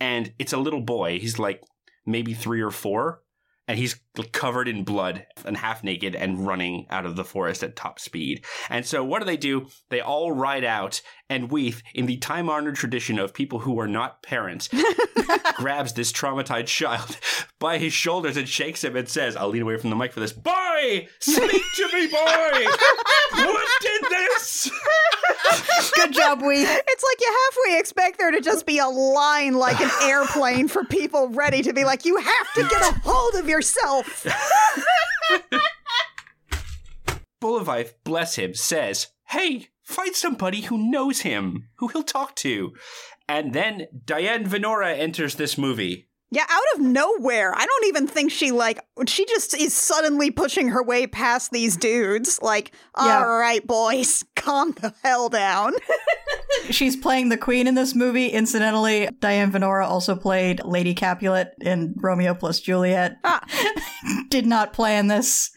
And 0.00 0.32
it's 0.38 0.52
a 0.52 0.58
little 0.58 0.80
boy. 0.80 1.18
He's 1.18 1.38
like 1.38 1.62
maybe 2.06 2.34
three 2.34 2.60
or 2.60 2.70
four, 2.70 3.22
and 3.66 3.78
he's 3.78 4.00
covered 4.24 4.68
in 4.68 4.84
blood 4.84 5.26
and 5.44 5.56
half 5.56 5.82
naked 5.84 6.14
and 6.14 6.46
running 6.46 6.86
out 6.90 7.06
of 7.06 7.16
the 7.16 7.24
forest 7.24 7.62
at 7.62 7.76
top 7.76 7.98
speed. 7.98 8.44
And 8.68 8.86
so, 8.86 9.04
what 9.04 9.20
do 9.20 9.24
they 9.24 9.36
do? 9.36 9.68
They 9.88 10.00
all 10.00 10.32
ride 10.32 10.64
out, 10.64 11.00
and 11.28 11.50
Weath, 11.50 11.82
in 11.94 12.06
the 12.06 12.16
time 12.16 12.48
honored 12.48 12.76
tradition 12.76 13.18
of 13.18 13.34
people 13.34 13.60
who 13.60 13.78
are 13.80 13.88
not 13.88 14.22
parents, 14.22 14.68
grabs 15.56 15.92
this 15.92 16.12
traumatized 16.12 16.66
child 16.66 17.18
by 17.58 17.78
his 17.78 17.92
shoulders 17.92 18.36
and 18.36 18.48
shakes 18.48 18.84
him 18.84 18.96
and 18.96 19.08
says, 19.08 19.36
I'll 19.36 19.48
lean 19.48 19.62
away 19.62 19.76
from 19.76 19.90
the 19.90 19.96
mic 19.96 20.12
for 20.12 20.20
this. 20.20 20.32
Boy! 20.32 21.08
Speak 21.18 21.62
to 21.76 21.88
me, 21.92 22.06
boy! 22.06 22.66
what 23.32 23.68
did 23.80 24.02
this? 24.10 24.70
Good 25.94 26.12
job, 26.12 26.42
Weath. 26.42 26.68
It's 26.88 27.04
like 27.04 27.20
you 27.20 27.36
halfway 27.46 27.78
expect 27.78 28.18
there 28.18 28.30
to 28.30 28.40
just 28.40 28.66
be 28.66 28.78
a 28.78 28.86
line 28.86 29.54
like 29.54 29.80
an 29.80 29.90
airplane 30.02 30.68
for 30.68 30.84
people 30.84 31.28
ready 31.28 31.62
to 31.62 31.72
be 31.72 31.84
like, 31.84 32.04
you 32.04 32.16
have 32.16 32.52
to 32.54 32.62
get 32.62 32.82
a 32.82 33.00
hold 33.04 33.34
of 33.34 33.48
yourself. 33.48 34.07
Buliwyf, 37.40 37.94
bless 38.04 38.36
him, 38.36 38.54
says, 38.54 39.08
Hey, 39.28 39.68
find 39.82 40.14
somebody 40.14 40.62
who 40.62 40.90
knows 40.90 41.20
him, 41.20 41.68
who 41.76 41.88
he'll 41.88 42.02
talk 42.02 42.34
to. 42.36 42.72
And 43.28 43.52
then 43.52 43.86
Diane 44.04 44.46
Venora 44.46 44.98
enters 44.98 45.34
this 45.36 45.58
movie. 45.58 46.08
Yeah, 46.30 46.44
out 46.48 46.62
of 46.74 46.80
nowhere. 46.80 47.54
I 47.56 47.64
don't 47.64 47.86
even 47.86 48.06
think 48.06 48.30
she 48.30 48.50
like 48.50 48.78
she 49.06 49.24
just 49.24 49.54
is 49.56 49.72
suddenly 49.72 50.30
pushing 50.30 50.68
her 50.68 50.82
way 50.82 51.06
past 51.06 51.52
these 51.52 51.74
dudes. 51.76 52.38
Like, 52.42 52.72
Yeah. 52.98 53.20
all 53.24 53.38
right, 53.38 53.66
boys, 53.66 54.24
calm 54.36 54.72
the 54.72 54.92
hell 55.02 55.30
down. 55.30 55.72
She's 56.70 56.96
playing 56.96 57.30
the 57.30 57.38
queen 57.38 57.66
in 57.66 57.74
this 57.76 57.94
movie. 57.94 58.26
Incidentally, 58.28 59.08
Diane 59.20 59.50
Venora 59.52 59.86
also 59.86 60.14
played 60.16 60.60
Lady 60.64 60.92
Capulet 60.94 61.48
in 61.62 61.94
Romeo 61.96 62.34
plus 62.34 62.60
Juliet. 62.60 63.16
Ah. 63.24 63.42
Did 64.28 64.44
not 64.46 64.74
play 64.74 64.98
in 64.98 65.06
this. 65.06 65.50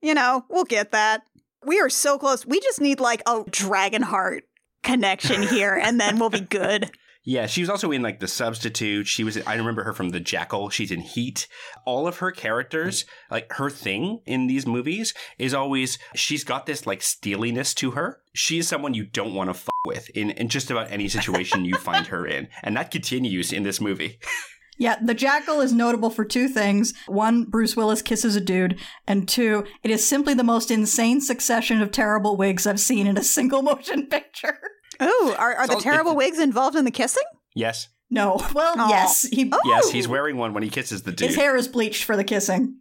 you 0.00 0.14
know, 0.14 0.44
we'll 0.48 0.64
get 0.64 0.92
that. 0.92 1.22
We 1.66 1.78
are 1.80 1.90
so 1.90 2.16
close. 2.18 2.46
We 2.46 2.58
just 2.60 2.80
need 2.80 3.00
like 3.00 3.20
a 3.26 3.44
Dragonheart 3.44 4.40
connection 4.82 5.42
here, 5.42 5.74
and 5.74 6.00
then 6.00 6.18
we'll 6.18 6.30
be 6.30 6.40
good. 6.40 6.90
Yeah, 7.26 7.46
she 7.46 7.62
was 7.62 7.70
also 7.70 7.90
in 7.90 8.02
like 8.02 8.20
The 8.20 8.28
Substitute. 8.28 9.06
She 9.06 9.24
was, 9.24 9.38
I 9.46 9.54
remember 9.54 9.84
her 9.84 9.94
from 9.94 10.10
The 10.10 10.20
Jackal. 10.20 10.68
She's 10.68 10.90
in 10.90 11.00
Heat. 11.00 11.48
All 11.86 12.06
of 12.06 12.18
her 12.18 12.30
characters, 12.30 13.06
like 13.30 13.50
her 13.54 13.70
thing 13.70 14.20
in 14.26 14.46
these 14.46 14.66
movies 14.66 15.14
is 15.38 15.54
always, 15.54 15.98
she's 16.14 16.44
got 16.44 16.66
this 16.66 16.86
like 16.86 17.00
steeliness 17.00 17.72
to 17.76 17.92
her. 17.92 18.20
She's 18.34 18.68
someone 18.68 18.92
you 18.92 19.04
don't 19.06 19.34
want 19.34 19.48
to 19.48 19.54
fuck 19.54 19.74
with 19.86 20.10
in, 20.10 20.30
in 20.32 20.48
just 20.48 20.70
about 20.70 20.90
any 20.90 21.08
situation 21.08 21.64
you 21.64 21.76
find 21.76 22.08
her 22.08 22.26
in. 22.26 22.48
And 22.62 22.76
that 22.76 22.90
continues 22.90 23.52
in 23.52 23.62
this 23.62 23.80
movie. 23.80 24.18
Yeah, 24.76 24.96
The 25.00 25.14
Jackal 25.14 25.60
is 25.60 25.72
notable 25.72 26.10
for 26.10 26.24
two 26.24 26.48
things. 26.48 26.94
One, 27.06 27.44
Bruce 27.44 27.76
Willis 27.76 28.02
kisses 28.02 28.34
a 28.34 28.40
dude, 28.40 28.76
and 29.06 29.28
two, 29.28 29.64
it 29.84 29.90
is 29.92 30.04
simply 30.04 30.34
the 30.34 30.42
most 30.42 30.68
insane 30.68 31.20
succession 31.20 31.80
of 31.80 31.92
terrible 31.92 32.36
wigs 32.36 32.66
I've 32.66 32.80
seen 32.80 33.06
in 33.06 33.16
a 33.16 33.22
single 33.22 33.62
motion 33.62 34.06
picture. 34.10 34.58
Ooh, 35.02 35.34
are, 35.38 35.54
are 35.54 35.66
the 35.66 35.74
all- 35.74 35.80
terrible 35.80 36.12
it's- 36.12 36.26
wigs 36.30 36.38
involved 36.38 36.76
in 36.76 36.84
the 36.84 36.90
kissing? 36.90 37.22
Yes. 37.54 37.88
No, 38.10 38.40
well, 38.54 38.74
Aw. 38.78 38.88
yes, 38.88 39.22
he 39.22 39.48
oh. 39.50 39.58
Yes, 39.64 39.90
he's 39.90 40.06
wearing 40.06 40.36
one 40.36 40.52
when 40.54 40.62
he 40.62 40.68
kisses 40.70 41.02
the 41.02 41.10
dude. 41.10 41.28
his 41.28 41.36
hair 41.36 41.56
is 41.56 41.66
bleached 41.66 42.04
for 42.04 42.16
the 42.16 42.22
kissing. 42.24 42.76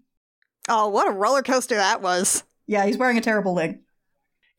Oh, 0.69 0.89
what 0.89 1.07
a 1.07 1.11
roller 1.11 1.41
coaster 1.41 1.75
that 1.75 2.01
was. 2.01 2.43
Yeah, 2.67 2.85
he's 2.85 2.97
wearing 2.97 3.17
a 3.17 3.21
terrible 3.21 3.55
wig. 3.55 3.79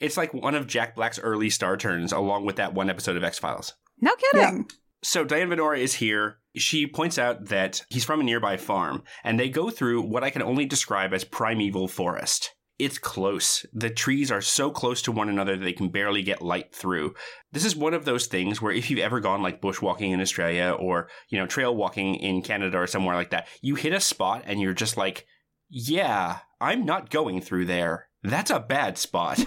It's 0.00 0.16
like 0.16 0.34
one 0.34 0.54
of 0.54 0.66
Jack 0.66 0.96
Black's 0.96 1.18
early 1.18 1.48
star 1.50 1.76
turns, 1.76 2.12
along 2.12 2.44
with 2.46 2.56
that 2.56 2.74
one 2.74 2.90
episode 2.90 3.16
of 3.16 3.22
X 3.24 3.38
Files. 3.38 3.74
No 4.00 4.12
kidding. 4.16 4.68
So 5.02 5.22
Diane 5.24 5.48
Venora 5.50 5.78
is 5.78 5.94
here. 5.94 6.38
She 6.56 6.86
points 6.86 7.18
out 7.18 7.46
that 7.46 7.84
he's 7.90 8.04
from 8.04 8.20
a 8.20 8.24
nearby 8.24 8.56
farm, 8.56 9.02
and 9.22 9.38
they 9.38 9.48
go 9.50 9.70
through 9.70 10.02
what 10.02 10.24
I 10.24 10.30
can 10.30 10.42
only 10.42 10.64
describe 10.64 11.12
as 11.12 11.24
primeval 11.24 11.88
forest. 11.88 12.52
It's 12.78 12.98
close. 12.98 13.64
The 13.72 13.90
trees 13.90 14.32
are 14.32 14.40
so 14.40 14.70
close 14.70 15.00
to 15.02 15.12
one 15.12 15.28
another 15.28 15.56
that 15.56 15.64
they 15.64 15.72
can 15.72 15.90
barely 15.90 16.22
get 16.22 16.42
light 16.42 16.74
through. 16.74 17.14
This 17.52 17.64
is 17.64 17.76
one 17.76 17.94
of 17.94 18.04
those 18.04 18.26
things 18.26 18.60
where 18.60 18.72
if 18.72 18.90
you've 18.90 18.98
ever 18.98 19.20
gone 19.20 19.42
like 19.42 19.60
bushwalking 19.60 20.10
in 20.10 20.20
Australia 20.20 20.76
or, 20.76 21.08
you 21.28 21.38
know, 21.38 21.46
trail 21.46 21.74
walking 21.74 22.16
in 22.16 22.42
Canada 22.42 22.78
or 22.78 22.88
somewhere 22.88 23.14
like 23.14 23.30
that, 23.30 23.46
you 23.62 23.76
hit 23.76 23.92
a 23.92 24.00
spot 24.00 24.42
and 24.46 24.60
you're 24.60 24.74
just 24.74 24.96
like, 24.96 25.26
yeah, 25.70 26.38
I'm 26.60 26.84
not 26.84 27.10
going 27.10 27.40
through 27.40 27.66
there. 27.66 28.08
That's 28.24 28.50
a 28.50 28.58
bad 28.58 28.98
spot. 28.98 29.38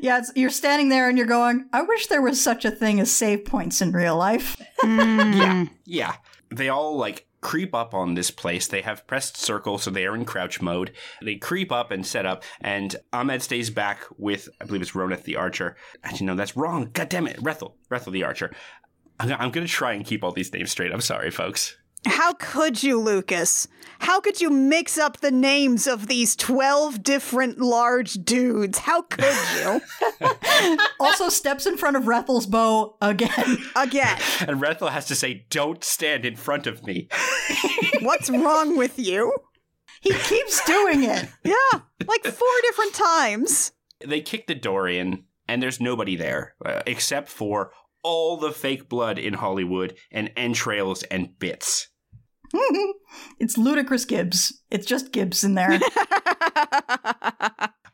yeah, 0.00 0.18
it's, 0.18 0.32
you're 0.34 0.48
standing 0.48 0.88
there 0.88 1.08
and 1.08 1.18
you're 1.18 1.26
going, 1.26 1.66
I 1.72 1.82
wish 1.82 2.06
there 2.06 2.22
was 2.22 2.42
such 2.42 2.64
a 2.64 2.70
thing 2.70 2.98
as 2.98 3.14
save 3.14 3.44
points 3.44 3.82
in 3.82 3.92
real 3.92 4.16
life. 4.16 4.56
Mm. 4.82 5.70
yeah. 5.84 6.16
They 6.50 6.68
all 6.68 6.96
like 6.96 7.26
creep 7.46 7.76
up 7.76 7.94
on 7.94 8.14
this 8.14 8.32
place. 8.32 8.66
They 8.66 8.82
have 8.82 9.06
pressed 9.06 9.36
circle, 9.36 9.78
so 9.78 9.88
they 9.88 10.04
are 10.04 10.16
in 10.16 10.24
crouch 10.24 10.60
mode. 10.60 10.90
They 11.22 11.36
creep 11.36 11.70
up 11.70 11.92
and 11.92 12.04
set 12.04 12.26
up, 12.26 12.42
and 12.60 12.96
Ahmed 13.12 13.40
stays 13.40 13.70
back 13.70 14.04
with, 14.18 14.48
I 14.60 14.64
believe 14.64 14.82
it's 14.82 14.96
Roneth 14.96 15.22
the 15.22 15.36
Archer. 15.36 15.76
Actually, 16.02 16.26
no, 16.26 16.34
that's 16.34 16.56
wrong. 16.56 16.90
God 16.92 17.08
damn 17.08 17.28
it. 17.28 17.36
Rethel. 17.36 17.74
Rethel 17.88 18.12
the 18.12 18.24
Archer. 18.24 18.50
I'm, 19.20 19.30
I'm 19.30 19.52
going 19.52 19.64
to 19.64 19.72
try 19.72 19.92
and 19.92 20.04
keep 20.04 20.24
all 20.24 20.32
these 20.32 20.52
names 20.52 20.72
straight. 20.72 20.90
I'm 20.92 21.00
sorry, 21.00 21.30
folks. 21.30 21.76
How 22.04 22.34
could 22.34 22.82
you, 22.82 23.00
Lucas? 23.00 23.68
How 23.98 24.20
could 24.20 24.40
you 24.40 24.50
mix 24.50 24.98
up 24.98 25.20
the 25.20 25.30
names 25.30 25.86
of 25.86 26.06
these 26.06 26.36
12 26.36 27.02
different 27.02 27.58
large 27.58 28.14
dudes? 28.14 28.78
How 28.78 29.02
could 29.02 29.34
you? 29.56 29.80
also 31.00 31.28
steps 31.28 31.66
in 31.66 31.76
front 31.76 31.96
of 31.96 32.04
Rethel's 32.04 32.46
bow 32.46 32.96
again. 33.00 33.58
Again. 33.74 34.18
And 34.40 34.60
Rethel 34.60 34.90
has 34.90 35.06
to 35.06 35.14
say, 35.14 35.46
Don't 35.50 35.82
stand 35.82 36.24
in 36.24 36.36
front 36.36 36.66
of 36.66 36.84
me. 36.84 37.08
What's 38.00 38.30
wrong 38.30 38.76
with 38.76 38.98
you? 38.98 39.32
He 40.00 40.12
keeps 40.12 40.64
doing 40.64 41.02
it. 41.02 41.28
Yeah, 41.42 41.80
like 42.06 42.24
four 42.24 42.48
different 42.62 42.94
times. 42.94 43.72
They 44.06 44.20
kick 44.20 44.46
the 44.46 44.54
door 44.54 44.88
in, 44.88 45.24
and 45.48 45.62
there's 45.62 45.80
nobody 45.80 46.16
there 46.16 46.54
uh, 46.64 46.82
except 46.86 47.28
for 47.28 47.72
all 48.06 48.36
the 48.36 48.52
fake 48.52 48.88
blood 48.88 49.18
in 49.18 49.34
Hollywood 49.34 49.96
and 50.12 50.30
entrails 50.36 51.02
and 51.02 51.36
bits. 51.40 51.88
it's 53.40 53.58
ludicrous 53.58 54.04
Gibbs. 54.04 54.62
It's 54.70 54.86
just 54.86 55.10
Gibbs 55.10 55.42
in 55.42 55.54
there. 55.54 55.80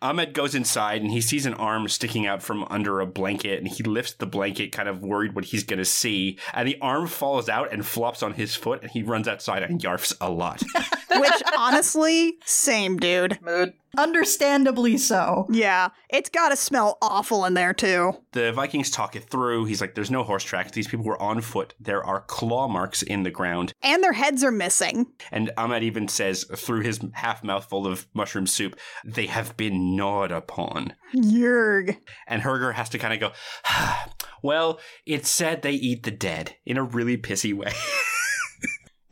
Ahmed 0.02 0.34
goes 0.34 0.54
inside 0.54 1.00
and 1.00 1.10
he 1.10 1.22
sees 1.22 1.46
an 1.46 1.54
arm 1.54 1.88
sticking 1.88 2.26
out 2.26 2.42
from 2.42 2.66
under 2.68 3.00
a 3.00 3.06
blanket 3.06 3.58
and 3.58 3.66
he 3.66 3.84
lifts 3.84 4.12
the 4.14 4.26
blanket, 4.26 4.70
kind 4.70 4.88
of 4.88 5.00
worried 5.00 5.34
what 5.34 5.46
he's 5.46 5.64
going 5.64 5.78
to 5.78 5.84
see. 5.86 6.38
And 6.52 6.68
the 6.68 6.76
arm 6.82 7.06
falls 7.06 7.48
out 7.48 7.72
and 7.72 7.86
flops 7.86 8.22
on 8.22 8.34
his 8.34 8.54
foot 8.54 8.82
and 8.82 8.90
he 8.90 9.02
runs 9.02 9.26
outside 9.26 9.62
and 9.62 9.80
yarfs 9.80 10.14
a 10.20 10.28
lot. 10.28 10.62
Which, 11.16 11.42
honestly, 11.56 12.34
same 12.44 12.98
dude. 12.98 13.40
Mood. 13.40 13.72
Understandably 13.98 14.96
so. 14.96 15.46
Yeah, 15.50 15.88
it's 16.08 16.30
gotta 16.30 16.56
smell 16.56 16.98
awful 17.02 17.44
in 17.44 17.54
there, 17.54 17.74
too. 17.74 18.12
the 18.32 18.52
Vikings 18.52 18.90
talk 18.90 19.16
it 19.16 19.24
through. 19.24 19.66
He's 19.66 19.80
like, 19.80 19.94
there's 19.94 20.10
no 20.10 20.22
horse 20.22 20.44
tracks. 20.44 20.72
These 20.72 20.88
people 20.88 21.04
were 21.04 21.20
on 21.20 21.40
foot. 21.40 21.74
There 21.78 22.02
are 22.04 22.22
claw 22.22 22.68
marks 22.68 23.02
in 23.02 23.22
the 23.22 23.30
ground. 23.30 23.72
And 23.82 24.02
their 24.02 24.12
heads 24.14 24.42
are 24.42 24.50
missing. 24.50 25.06
And 25.30 25.50
Ahmed 25.56 25.82
even 25.82 26.08
says 26.08 26.44
through 26.56 26.80
his 26.80 27.00
half 27.12 27.44
mouthful 27.44 27.86
of 27.86 28.06
mushroom 28.14 28.46
soup, 28.46 28.78
they 29.04 29.26
have 29.26 29.56
been 29.56 29.94
gnawed 29.96 30.32
upon. 30.32 30.94
Yerg. 31.14 31.98
And 32.26 32.42
Herger 32.42 32.72
has 32.74 32.88
to 32.90 32.98
kind 32.98 33.12
of 33.12 33.20
go, 33.20 33.32
well, 34.42 34.80
it's 35.06 35.28
said 35.28 35.62
they 35.62 35.72
eat 35.72 36.04
the 36.04 36.10
dead 36.10 36.56
in 36.64 36.76
a 36.76 36.82
really 36.82 37.18
pissy 37.18 37.52
way. 37.54 37.72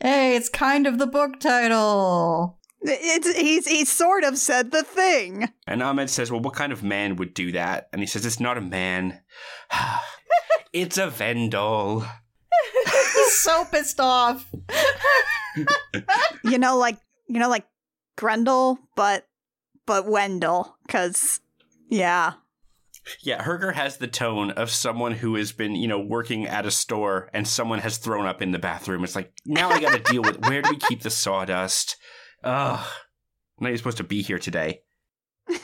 Hey, 0.03 0.35
it's 0.35 0.49
kind 0.49 0.87
of 0.87 0.97
the 0.97 1.05
book 1.05 1.39
title. 1.39 2.57
It's, 2.83 3.37
he's, 3.37 3.67
he 3.67 3.85
sort 3.85 4.23
of 4.23 4.37
said 4.37 4.71
the 4.71 4.83
thing. 4.83 5.49
and 5.67 5.83
Ahmed 5.83 6.09
says, 6.09 6.31
well, 6.31 6.41
what 6.41 6.55
kind 6.55 6.71
of 6.71 6.83
man 6.83 7.15
would 7.17 7.33
do 7.33 7.51
that? 7.51 7.89
And 7.93 8.01
he 8.01 8.07
says, 8.07 8.25
it's 8.25 8.39
not 8.39 8.57
a 8.57 8.61
man. 8.61 9.21
it's 10.73 10.97
a 10.97 11.07
Vendel. 11.07 12.05
He's 12.85 13.33
so 13.37 13.65
pissed 13.65 13.99
off. 13.99 14.51
You 16.43 16.57
know, 16.57 16.77
like, 16.77 16.97
you 17.27 17.39
know, 17.39 17.49
like 17.49 17.67
Grendel, 18.17 18.79
but, 18.95 19.27
but 19.85 20.07
Wendell. 20.07 20.75
Cause, 20.87 21.39
yeah. 21.87 22.33
Yeah, 23.21 23.43
Herger 23.43 23.73
has 23.73 23.97
the 23.97 24.07
tone 24.07 24.51
of 24.51 24.69
someone 24.69 25.13
who 25.13 25.35
has 25.35 25.51
been, 25.51 25.75
you 25.75 25.87
know, 25.87 25.99
working 25.99 26.45
at 26.47 26.65
a 26.65 26.71
store 26.71 27.29
and 27.33 27.47
someone 27.47 27.79
has 27.79 27.97
thrown 27.97 28.25
up 28.25 28.41
in 28.41 28.51
the 28.51 28.59
bathroom. 28.59 29.03
It's 29.03 29.15
like, 29.15 29.33
now 29.45 29.69
I 29.69 29.79
got 29.79 29.93
to 29.93 30.11
deal 30.11 30.21
with 30.21 30.45
where 30.47 30.61
do 30.61 30.69
we 30.69 30.77
keep 30.77 31.01
the 31.01 31.09
sawdust? 31.09 31.97
Ugh. 32.43 32.87
Not 33.59 33.67
even 33.67 33.77
supposed 33.77 33.97
to 33.97 34.03
be 34.03 34.21
here 34.21 34.39
today. 34.39 34.81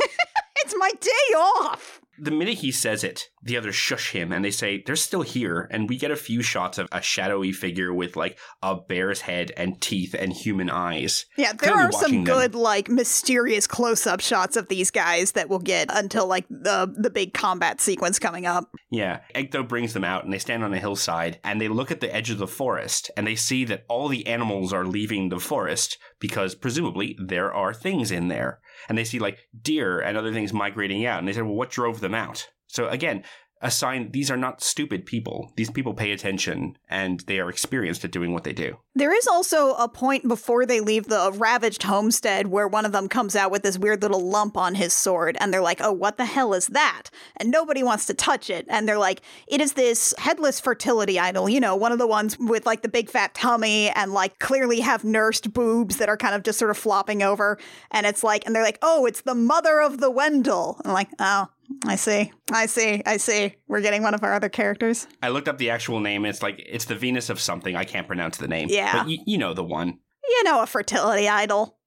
It's 0.64 0.76
my 0.78 0.92
day 1.00 1.36
off. 1.38 1.97
The 2.20 2.32
minute 2.32 2.56
he 2.60 2.72
says 2.72 3.04
it, 3.04 3.30
the 3.44 3.58
others 3.58 3.76
shush 3.76 4.12
him 4.12 4.32
and 4.32 4.44
they 4.44 4.52
say, 4.52 4.84
they're 4.86 4.96
still 4.96 5.22
here. 5.22 5.68
And 5.72 5.88
we 5.88 5.98
get 5.98 6.12
a 6.12 6.16
few 6.16 6.42
shots 6.42 6.78
of 6.78 6.88
a 6.92 7.02
shadowy 7.02 7.52
figure 7.52 7.94
with 7.94 8.16
like 8.16 8.38
a 8.62 8.76
bear's 8.76 9.22
head 9.22 9.52
and 9.56 9.80
teeth 9.80 10.16
and 10.18 10.34
human 10.34 10.70
eyes. 10.70 11.26
Yeah, 11.38 11.54
there 11.54 11.74
Clearly 11.74 11.84
are 11.84 11.92
some 11.92 12.12
them. 12.12 12.24
good, 12.24 12.56
like, 12.56 12.90
mysterious 12.90 13.68
close-up 13.68 14.20
shots 14.20 14.58
of 14.58 14.68
these 14.68 14.92
guys 14.92 15.34
that 15.34 15.50
we'll 15.50 15.60
get 15.60 15.90
until 15.92 16.28
like 16.28 16.48
the 16.50 16.94
the 16.98 17.10
big 17.10 17.34
combat 17.34 17.80
sequence 17.80 18.20
coming 18.20 18.46
up. 18.46 18.72
Yeah, 18.90 19.20
Edgtho 19.36 19.68
brings 19.68 19.94
them 19.94 20.04
out 20.04 20.24
and 20.24 20.34
they 20.34 20.40
stand 20.40 20.64
on 20.64 20.74
a 20.74 20.80
hillside 20.80 21.40
and 21.44 21.62
they 21.62 21.68
look 21.68 21.92
at 21.92 22.00
the 22.02 22.14
edge 22.14 22.30
of 22.30 22.38
the 22.38 22.48
forest 22.48 23.12
and 23.16 23.28
they 23.28 23.36
see 23.36 23.64
that 23.66 23.86
all 23.88 24.08
the 24.08 24.28
animals 24.28 24.74
are 24.74 24.86
leaving 24.86 25.30
the 25.30 25.40
forest 25.40 25.98
because 26.20 26.56
presumably 26.56 27.16
there 27.20 27.54
are 27.54 27.74
things 27.74 28.12
in 28.12 28.28
there. 28.28 28.60
And 28.90 28.98
they 28.98 29.04
see 29.04 29.20
like 29.20 29.40
deer 29.62 30.00
and 30.00 30.18
other 30.18 30.34
things 30.34 30.54
migrating 30.54 31.06
out 31.06 31.20
and 31.20 31.28
they 31.28 31.34
said, 31.34 31.44
well, 31.44 31.56
what 31.56 31.70
drove 31.70 32.00
them 32.00 32.14
out? 32.14 32.48
So 32.68 32.88
again, 32.88 33.24
a 33.62 33.72
sign 33.72 34.12
these 34.12 34.30
are 34.30 34.38
not 34.38 34.62
stupid 34.62 35.06
people. 35.06 35.52
These 35.56 35.72
people 35.72 35.94
pay 35.94 36.12
attention 36.12 36.78
and 36.90 37.22
they 37.22 37.40
are 37.40 37.50
experienced 37.50 38.06
at 38.06 38.12
doing 38.12 38.34
what 38.34 38.44
they 38.44 38.54
do. 38.54 38.78
There 38.98 39.16
is 39.16 39.28
also 39.28 39.76
a 39.76 39.88
point 39.88 40.28
before 40.28 40.66
they 40.66 40.80
leave 40.80 41.06
the 41.06 41.32
ravaged 41.32 41.84
homestead 41.84 42.48
where 42.48 42.68
one 42.68 42.84
of 42.84 42.94
them 42.94 43.08
comes 43.08 43.36
out 43.36 43.52
with 43.52 43.62
this 43.62 43.78
weird 43.78 44.02
little 44.02 44.28
lump 44.28 44.58
on 44.58 44.74
his 44.74 44.92
sword, 44.92 45.38
and 45.40 45.54
they're 45.54 45.62
like, 45.62 45.80
oh, 45.82 45.92
what 45.92 46.18
the 46.18 46.26
hell 46.26 46.56
is 46.56 46.66
that? 46.70 47.12
And 47.36 47.52
nobody 47.52 47.84
wants 47.84 48.08
to 48.08 48.16
touch 48.16 48.50
it. 48.50 48.66
And 48.68 48.88
they're 48.88 48.98
like, 48.98 49.22
it 49.48 49.62
is 49.62 49.74
this 49.74 50.16
headless 50.18 50.60
fertility 50.60 51.20
idol, 51.20 51.48
you 51.48 51.60
know, 51.60 51.76
one 51.76 51.92
of 51.92 52.00
the 52.00 52.08
ones 52.08 52.40
with 52.40 52.66
like 52.66 52.82
the 52.82 52.90
big 52.90 53.08
fat 53.08 53.36
tummy 53.36 53.92
and 53.92 54.14
like 54.14 54.40
clearly 54.40 54.80
have 54.80 55.04
nursed 55.04 55.54
boobs 55.54 55.98
that 55.98 56.10
are 56.10 56.18
kind 56.18 56.34
of 56.34 56.42
just 56.42 56.58
sort 56.58 56.72
of 56.72 56.78
flopping 56.78 57.22
over. 57.22 57.60
And 57.92 58.08
it's 58.08 58.24
like, 58.24 58.48
and 58.48 58.56
they're 58.56 58.64
like, 58.64 58.80
oh, 58.82 59.06
it's 59.06 59.22
the 59.22 59.36
mother 59.36 59.80
of 59.80 60.00
the 60.00 60.10
Wendell. 60.10 60.82
I'm 60.84 60.94
like, 60.94 61.10
oh, 61.20 61.50
I 61.86 61.98
see. 61.98 62.32
I 62.52 62.66
see. 62.66 63.04
I 63.06 63.18
see. 63.18 63.56
We're 63.68 63.82
getting 63.82 64.02
one 64.02 64.14
of 64.14 64.24
our 64.24 64.34
other 64.34 64.48
characters. 64.48 65.06
I 65.22 65.30
looked 65.30 65.50
up 65.50 65.58
the 65.58 65.70
actual 65.70 66.00
name. 66.00 66.26
It's 66.26 66.42
like 66.42 66.64
it's 66.66 66.86
the 66.86 66.96
Venus 66.96 67.30
of 67.30 67.42
something. 67.42 67.76
I 67.76 67.84
can't 67.84 68.08
pronounce 68.08 68.38
the 68.38 68.48
name. 68.48 68.70
Yeah. 68.70 68.87
But 68.94 69.10
you, 69.10 69.20
you 69.26 69.38
know 69.38 69.54
the 69.54 69.64
one. 69.64 70.00
You 70.28 70.44
know, 70.44 70.62
a 70.62 70.68
fertility 70.68 71.28
idol. 71.30 71.78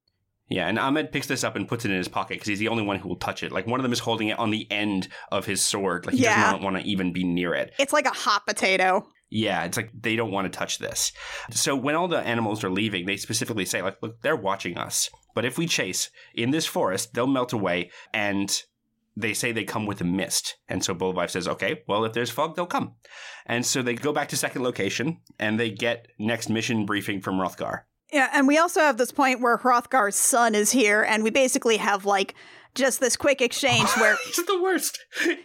Yeah, 0.49 0.67
and 0.67 0.79
Ahmed 0.81 1.13
picks 1.13 1.29
this 1.29 1.45
up 1.45 1.55
and 1.55 1.69
puts 1.69 1.85
it 1.85 1.93
in 1.93 1.97
his 1.97 2.09
pocket 2.09 2.35
because 2.35 2.49
he's 2.49 2.59
the 2.59 2.69
only 2.69 2.83
one 2.83 2.99
who 2.99 3.09
will 3.09 3.17
touch 3.17 3.45
it. 3.45 3.53
Like 3.53 3.69
one 3.69 3.79
of 3.79 3.83
them 3.85 3.93
is 3.93 4.01
holding 4.01 4.29
it 4.29 4.39
on 4.39 4.51
the 4.51 4.67
end 4.71 5.07
of 5.31 5.47
his 5.47 5.63
sword. 5.63 6.07
Like 6.07 6.17
he 6.17 6.23
Yeah. 6.25 6.35
does 6.43 6.53
not 6.55 6.63
want 6.63 6.77
to 6.77 6.83
even 6.83 7.13
be 7.13 7.23
near 7.23 7.55
it. 7.55 7.73
It's 7.79 7.93
like 7.93 8.07
a 8.07 8.11
hot 8.11 8.47
potato. 8.47 9.07
Yeah, 9.31 9.63
it's 9.63 9.77
like 9.77 9.91
they 9.97 10.17
don't 10.17 10.33
want 10.33 10.53
to 10.53 10.59
touch 10.59 10.79
this. 10.79 11.13
So 11.53 11.77
when 11.77 11.95
all 11.95 12.09
the 12.09 12.19
animals 12.19 12.65
are 12.65 12.71
leaving, 12.71 13.07
they 13.07 13.17
specifically 13.17 13.65
say, 13.65 13.81
like, 13.81 13.99
look, 14.03 14.21
they're 14.23 14.35
watching 14.35 14.77
us. 14.77 15.09
But 15.37 15.45
if 15.45 15.57
we 15.57 15.69
chase 15.69 16.11
in 16.35 16.51
this 16.51 16.67
forest, 16.67 17.15
they'll 17.15 17.29
melt 17.29 17.53
away 17.53 17.93
and 18.13 18.61
they 19.17 19.35
say 19.35 19.53
they 19.53 19.65
come 19.65 19.87
with 19.87 20.01
a 20.01 20.05
mist. 20.05 20.57
And 20.69 20.85
so 20.85 20.95
Buliwyf 20.95 21.31
says, 21.31 21.49
okay, 21.49 21.83
well, 21.89 22.05
if 22.05 22.13
there's 22.13 22.31
fog, 22.31 22.57
they'll 22.57 22.67
come. 22.67 22.95
And 23.47 23.67
so 23.67 23.83
they 23.83 23.95
go 23.95 24.13
back 24.13 24.29
to 24.29 24.37
second 24.37 24.63
location 24.63 25.19
and 25.39 25.59
they 25.59 25.71
get 25.71 26.07
next 26.19 26.49
mission 26.49 26.87
briefing 26.87 27.21
from 27.21 27.37
Hrothgar. 27.37 27.81
Yeah, 28.13 28.29
and 28.33 28.49
we 28.49 28.59
also 28.59 28.81
have 28.81 28.97
this 28.97 29.13
point 29.13 29.41
where 29.41 29.57
Hrothgar's 29.59 30.17
son 30.17 30.57
is 30.57 30.73
here, 30.73 31.01
and 31.03 31.23
we 31.23 31.31
basically 31.31 31.77
have 31.77 32.05
like 32.05 32.35
just 32.75 32.99
this 32.99 33.17
quick 33.17 33.41
exchange 33.41 33.89
where 33.99 34.17
He's 34.27 34.37
the 34.45 34.61
worst. 34.61 34.99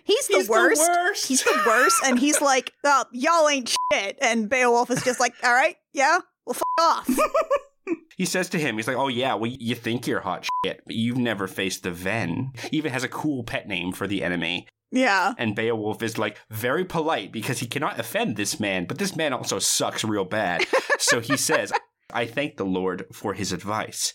he's 0.04 0.28
the 0.28 0.34
He's 0.38 0.48
the 0.48 0.52
worst. 0.52 0.82
worst. 0.82 1.28
He's 1.28 1.44
the 1.44 1.62
worst, 1.68 1.96
and 2.06 2.18
he's 2.18 2.42
like, 2.42 2.72
oh, 2.84 3.06
y'all 3.12 3.48
ain't 3.50 3.76
shit. 3.94 4.18
And 4.20 4.50
Beowulf 4.50 4.90
is 4.90 5.04
just 5.04 5.20
like, 5.20 5.34
all 5.44 5.54
right, 5.54 5.76
yeah, 5.94 6.18
well, 6.48 6.56
f- 6.56 6.62
off. 6.82 7.08
He 8.18 8.26
says 8.26 8.48
to 8.50 8.58
him, 8.58 8.78
he's 8.78 8.88
like, 8.88 8.96
oh 8.96 9.10
yeah, 9.10 9.34
well, 9.34 9.52
you 9.52 9.76
think 9.76 10.08
you're 10.08 10.22
hot 10.22 10.48
shit, 10.64 10.82
but 10.86 10.96
you've 10.96 11.18
never 11.18 11.48
faced 11.48 11.84
the 11.84 11.92
Ven. 11.92 12.54
He 12.72 12.78
even 12.78 12.94
has 12.94 13.04
a 13.04 13.10
cool 13.10 13.44
pet 13.44 13.68
name 13.68 13.92
for 13.92 14.08
the 14.08 14.24
enemy. 14.24 14.68
yeah. 14.90 15.34
And 15.38 15.54
Beowulf 15.54 16.02
is 16.02 16.18
like 16.18 16.38
very 16.50 16.86
polite 16.86 17.34
because 17.34 17.60
he 17.60 17.68
cannot 17.68 18.00
offend 18.00 18.38
this 18.38 18.58
man, 18.58 18.86
but 18.86 19.00
this 19.00 19.18
man 19.18 19.34
also 19.34 19.60
sucks 19.60 20.06
real 20.06 20.24
bad. 20.24 20.66
so 20.98 21.20
he 21.20 21.36
says, 21.36 21.74
I 22.14 22.26
thank 22.26 22.56
the 22.56 22.64
Lord 22.64 23.04
for 23.12 23.34
his 23.34 23.52
advice. 23.52 24.14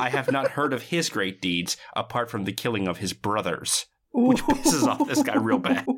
I 0.00 0.08
have 0.08 0.32
not 0.32 0.52
heard 0.52 0.72
of 0.72 0.84
his 0.84 1.10
great 1.10 1.42
deeds 1.42 1.76
apart 1.94 2.30
from 2.30 2.44
the 2.44 2.52
killing 2.54 2.88
of 2.88 2.96
his 2.98 3.12
brothers. 3.12 3.84
Which 4.14 4.42
pisses 4.44 4.86
off 4.88 5.06
this 5.06 5.22
guy 5.22 5.36
real 5.36 5.58
bad. 5.58 5.84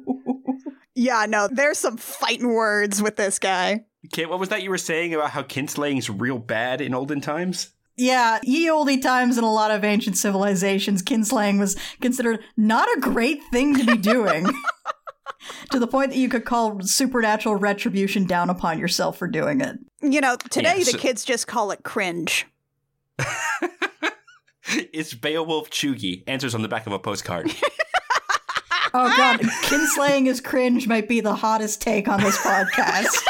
Yeah, 0.95 1.27
no, 1.29 1.49
there's 1.49 1.79
some 1.79 1.97
fighting 1.97 2.53
words 2.53 3.01
with 3.01 3.15
this 3.15 3.39
guy. 3.39 3.85
Kate, 4.13 4.29
what 4.29 4.39
was 4.39 4.49
that 4.49 4.63
you 4.63 4.71
were 4.71 4.79
saying 4.79 5.15
about 5.15 5.31
how 5.31 5.43
kinslaying's 5.43 6.09
real 6.09 6.39
bad 6.39 6.81
in 6.81 6.95
olden 6.95 7.21
times? 7.21 7.71
Yeah, 7.97 8.39
ye 8.45 8.71
olde 8.71 9.03
times 9.03 9.39
in 9.39 9.45
a 9.45 9.53
lot 9.53 9.73
of 9.73 9.83
ancient 9.83 10.17
civilizations, 10.17 11.03
kinslaying 11.03 11.59
was 11.59 11.77
considered 12.01 12.41
not 12.57 12.89
a 12.97 13.01
great 13.01 13.41
thing 13.51 13.77
to 13.77 13.85
be 13.85 13.97
doing. 13.99 14.47
to 15.71 15.79
the 15.81 15.87
point 15.89 16.11
that 16.13 16.19
you 16.19 16.29
could 16.29 16.45
call 16.45 16.81
supernatural 16.81 17.57
retribution 17.57 18.25
down 18.25 18.51
upon 18.51 18.79
yourself 18.79 19.19
for 19.19 19.27
doing 19.27 19.61
it. 19.61 19.79
You 20.01 20.21
know, 20.21 20.37
today 20.37 20.77
Yeah, 20.79 20.85
the 20.93 20.99
kids 20.99 21.25
just 21.25 21.49
call 21.49 21.73
it 21.73 21.83
cringe. 21.83 22.47
it's 24.69 25.13
Beowulf 25.15 25.71
Chugi. 25.71 26.23
Answers 26.29 26.55
on 26.55 26.63
the 26.63 26.69
back 26.69 26.87
of 26.87 26.93
a 26.93 26.99
postcard. 27.01 27.53
Oh 28.95 29.15
god, 29.19 29.41
kinslaying 29.41 30.29
is 30.29 30.41
cringe 30.41 30.89
might 30.89 31.09
be 31.09 31.21
the 31.21 31.35
hottest 31.35 31.83
take 31.83 32.09
on 32.09 32.23
this 32.23 32.39
podcast. 32.39 33.23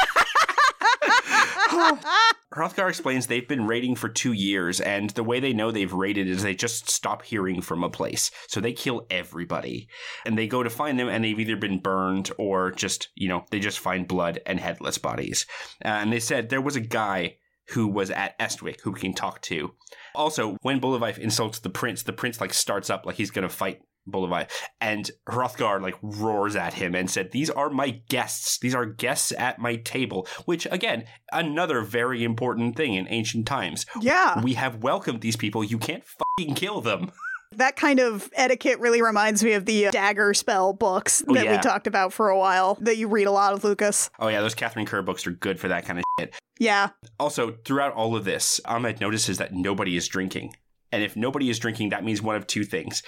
Hrothgar 2.53 2.89
explains 2.89 3.27
they've 3.27 3.47
been 3.47 3.67
raiding 3.67 3.95
for 3.95 4.09
two 4.09 4.33
years, 4.33 4.81
and 4.81 5.11
the 5.11 5.23
way 5.23 5.39
they 5.39 5.53
know 5.53 5.71
they've 5.71 5.93
raided 5.93 6.27
is 6.27 6.41
they 6.41 6.55
just 6.55 6.89
stop 6.89 7.23
hearing 7.23 7.61
from 7.61 7.83
a 7.83 7.89
place. 7.89 8.31
So 8.47 8.59
they 8.59 8.73
kill 8.73 9.05
everybody. 9.09 9.87
And 10.25 10.37
they 10.37 10.47
go 10.47 10.63
to 10.63 10.69
find 10.69 10.99
them, 10.99 11.09
and 11.09 11.23
they've 11.23 11.39
either 11.39 11.55
been 11.55 11.79
burned 11.79 12.31
or 12.37 12.71
just, 12.71 13.09
you 13.15 13.27
know, 13.27 13.45
they 13.51 13.59
just 13.59 13.79
find 13.79 14.07
blood 14.07 14.39
and 14.45 14.59
headless 14.59 14.97
bodies. 14.97 15.45
Uh, 15.85 15.89
and 15.89 16.11
they 16.11 16.19
said 16.19 16.49
there 16.49 16.61
was 16.61 16.75
a 16.75 16.81
guy 16.81 17.35
who 17.69 17.87
was 17.87 18.09
at 18.09 18.37
Estwick 18.39 18.81
who 18.81 18.91
we 18.91 18.99
can 18.99 19.13
talk 19.13 19.41
to. 19.43 19.71
Also, 20.15 20.57
when 20.61 20.81
Buliwyf 20.81 21.17
insults 21.17 21.59
the 21.59 21.69
prince, 21.69 22.03
the 22.03 22.13
prince 22.13 22.41
like 22.41 22.53
starts 22.53 22.89
up 22.89 23.05
like 23.05 23.15
he's 23.15 23.31
gonna 23.31 23.49
fight 23.49 23.81
Buliwyf, 24.11 24.49
and 24.79 25.09
Hrothgar 25.27 25.81
like 25.81 25.95
roars 26.01 26.55
at 26.55 26.73
him 26.75 26.95
and 26.95 27.09
said, 27.09 27.31
"These 27.31 27.49
are 27.49 27.69
my 27.69 28.01
guests. 28.09 28.57
These 28.59 28.75
are 28.75 28.85
guests 28.85 29.31
at 29.37 29.59
my 29.59 29.75
table." 29.77 30.27
Which 30.45 30.67
again, 30.71 31.05
another 31.31 31.81
very 31.81 32.23
important 32.23 32.75
thing 32.75 32.93
in 32.93 33.07
ancient 33.09 33.45
times. 33.45 33.85
Yeah. 34.01 34.41
We 34.41 34.53
have 34.53 34.83
welcomed 34.83 35.21
these 35.21 35.35
people. 35.35 35.63
You 35.63 35.77
can't 35.77 36.03
fucking 36.03 36.55
kill 36.55 36.81
them. 36.81 37.11
That 37.53 37.75
kind 37.75 37.99
of 37.99 38.29
etiquette 38.35 38.79
really 38.79 39.01
reminds 39.01 39.43
me 39.43 39.53
of 39.53 39.65
the 39.65 39.87
uh, 39.87 39.91
Daggerspell 39.91 40.77
books 40.77 41.23
Oh, 41.27 41.33
that 41.33 41.49
we 41.49 41.57
talked 41.57 41.87
about 41.87 42.13
for 42.13 42.29
a 42.29 42.37
while 42.37 42.77
that 42.81 42.97
you 42.97 43.07
read 43.07 43.25
a 43.25 43.31
lot 43.31 43.53
of, 43.53 43.63
Lucas. 43.63 44.11
Oh 44.19 44.27
yeah, 44.27 44.41
those 44.41 44.53
Katharine 44.53 44.85
Kerr 44.85 45.01
books 45.01 45.25
are 45.25 45.31
good 45.31 45.59
for 45.59 45.67
that 45.67 45.83
kind 45.83 45.97
of 45.97 46.05
shit. 46.19 46.35
Yeah. 46.59 46.89
Also, 47.19 47.57
throughout 47.65 47.93
all 47.93 48.15
of 48.15 48.23
this, 48.23 48.61
Ahmed 48.65 49.01
notices 49.01 49.39
that 49.39 49.51
nobody 49.51 49.97
is 49.97 50.07
drinking. 50.07 50.53
And 50.91 51.03
if 51.03 51.15
nobody 51.15 51.49
is 51.49 51.59
drinking, 51.59 51.89
that 51.89 52.03
means 52.03 52.21
one 52.21 52.35
of 52.35 52.45
two 52.45 52.63
things. 52.63 53.03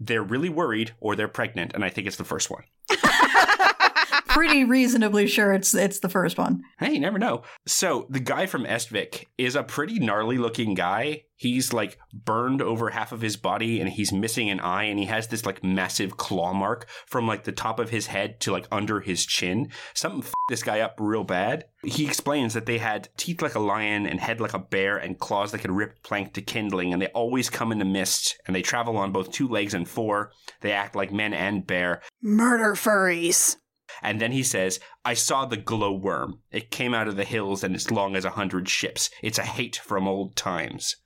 They're 0.00 0.22
really 0.22 0.48
worried 0.48 0.92
or 1.00 1.16
they're 1.16 1.28
pregnant, 1.28 1.74
and 1.74 1.84
I 1.84 1.88
think 1.88 2.06
it's 2.06 2.16
the 2.16 2.24
first 2.24 2.50
one. 2.50 2.64
Pretty 4.38 4.62
reasonably 4.62 5.26
sure 5.26 5.52
it's 5.52 5.74
it's 5.74 5.98
the 5.98 6.08
first 6.08 6.38
one. 6.38 6.62
Hey, 6.78 6.92
you 6.92 7.00
never 7.00 7.18
know. 7.18 7.42
So, 7.66 8.06
the 8.08 8.20
guy 8.20 8.46
from 8.46 8.66
Estvik 8.66 9.24
is 9.36 9.56
a 9.56 9.64
pretty 9.64 9.98
gnarly 9.98 10.38
looking 10.38 10.74
guy. 10.74 11.24
He's 11.34 11.72
like 11.72 11.98
burned 12.12 12.62
over 12.62 12.90
half 12.90 13.10
of 13.10 13.20
his 13.20 13.36
body 13.36 13.80
and 13.80 13.90
he's 13.90 14.12
missing 14.12 14.48
an 14.48 14.60
eye 14.60 14.84
and 14.84 14.96
he 14.96 15.06
has 15.06 15.26
this 15.26 15.44
like 15.44 15.64
massive 15.64 16.16
claw 16.16 16.52
mark 16.52 16.86
from 17.06 17.26
like 17.26 17.42
the 17.42 17.52
top 17.52 17.80
of 17.80 17.90
his 17.90 18.06
head 18.06 18.38
to 18.42 18.52
like 18.52 18.68
under 18.70 19.00
his 19.00 19.26
chin. 19.26 19.70
Something 19.92 20.22
f- 20.22 20.32
this 20.48 20.62
guy 20.62 20.80
up 20.80 20.94
real 21.00 21.24
bad. 21.24 21.64
He 21.82 22.06
explains 22.06 22.54
that 22.54 22.66
they 22.66 22.78
had 22.78 23.08
teeth 23.16 23.42
like 23.42 23.56
a 23.56 23.60
lion 23.60 24.06
and 24.06 24.20
head 24.20 24.40
like 24.40 24.54
a 24.54 24.60
bear 24.60 24.98
and 24.98 25.18
claws 25.18 25.50
that 25.50 25.58
could 25.58 25.72
rip 25.72 26.00
plank 26.04 26.34
to 26.34 26.42
kindling 26.42 26.92
and 26.92 27.02
they 27.02 27.08
always 27.08 27.50
come 27.50 27.72
in 27.72 27.78
the 27.80 27.84
mist 27.84 28.38
and 28.46 28.54
they 28.54 28.62
travel 28.62 28.96
on 28.98 29.10
both 29.10 29.32
two 29.32 29.48
legs 29.48 29.74
and 29.74 29.88
four. 29.88 30.30
They 30.60 30.70
act 30.70 30.94
like 30.94 31.12
men 31.12 31.34
and 31.34 31.66
bear. 31.66 32.02
Murder 32.22 32.74
furries. 32.74 33.56
And 34.02 34.20
then 34.20 34.32
he 34.32 34.42
says, 34.42 34.80
I 35.04 35.14
saw 35.14 35.44
the 35.44 35.56
glowworm. 35.56 36.40
It 36.50 36.70
came 36.70 36.94
out 36.94 37.08
of 37.08 37.16
the 37.16 37.24
hills 37.24 37.64
and 37.64 37.74
it's 37.74 37.90
long 37.90 38.16
as 38.16 38.24
a 38.24 38.30
hundred 38.30 38.68
ships. 38.68 39.10
It's 39.22 39.38
a 39.38 39.44
hate 39.44 39.76
from 39.76 40.06
old 40.06 40.36
times. 40.36 40.96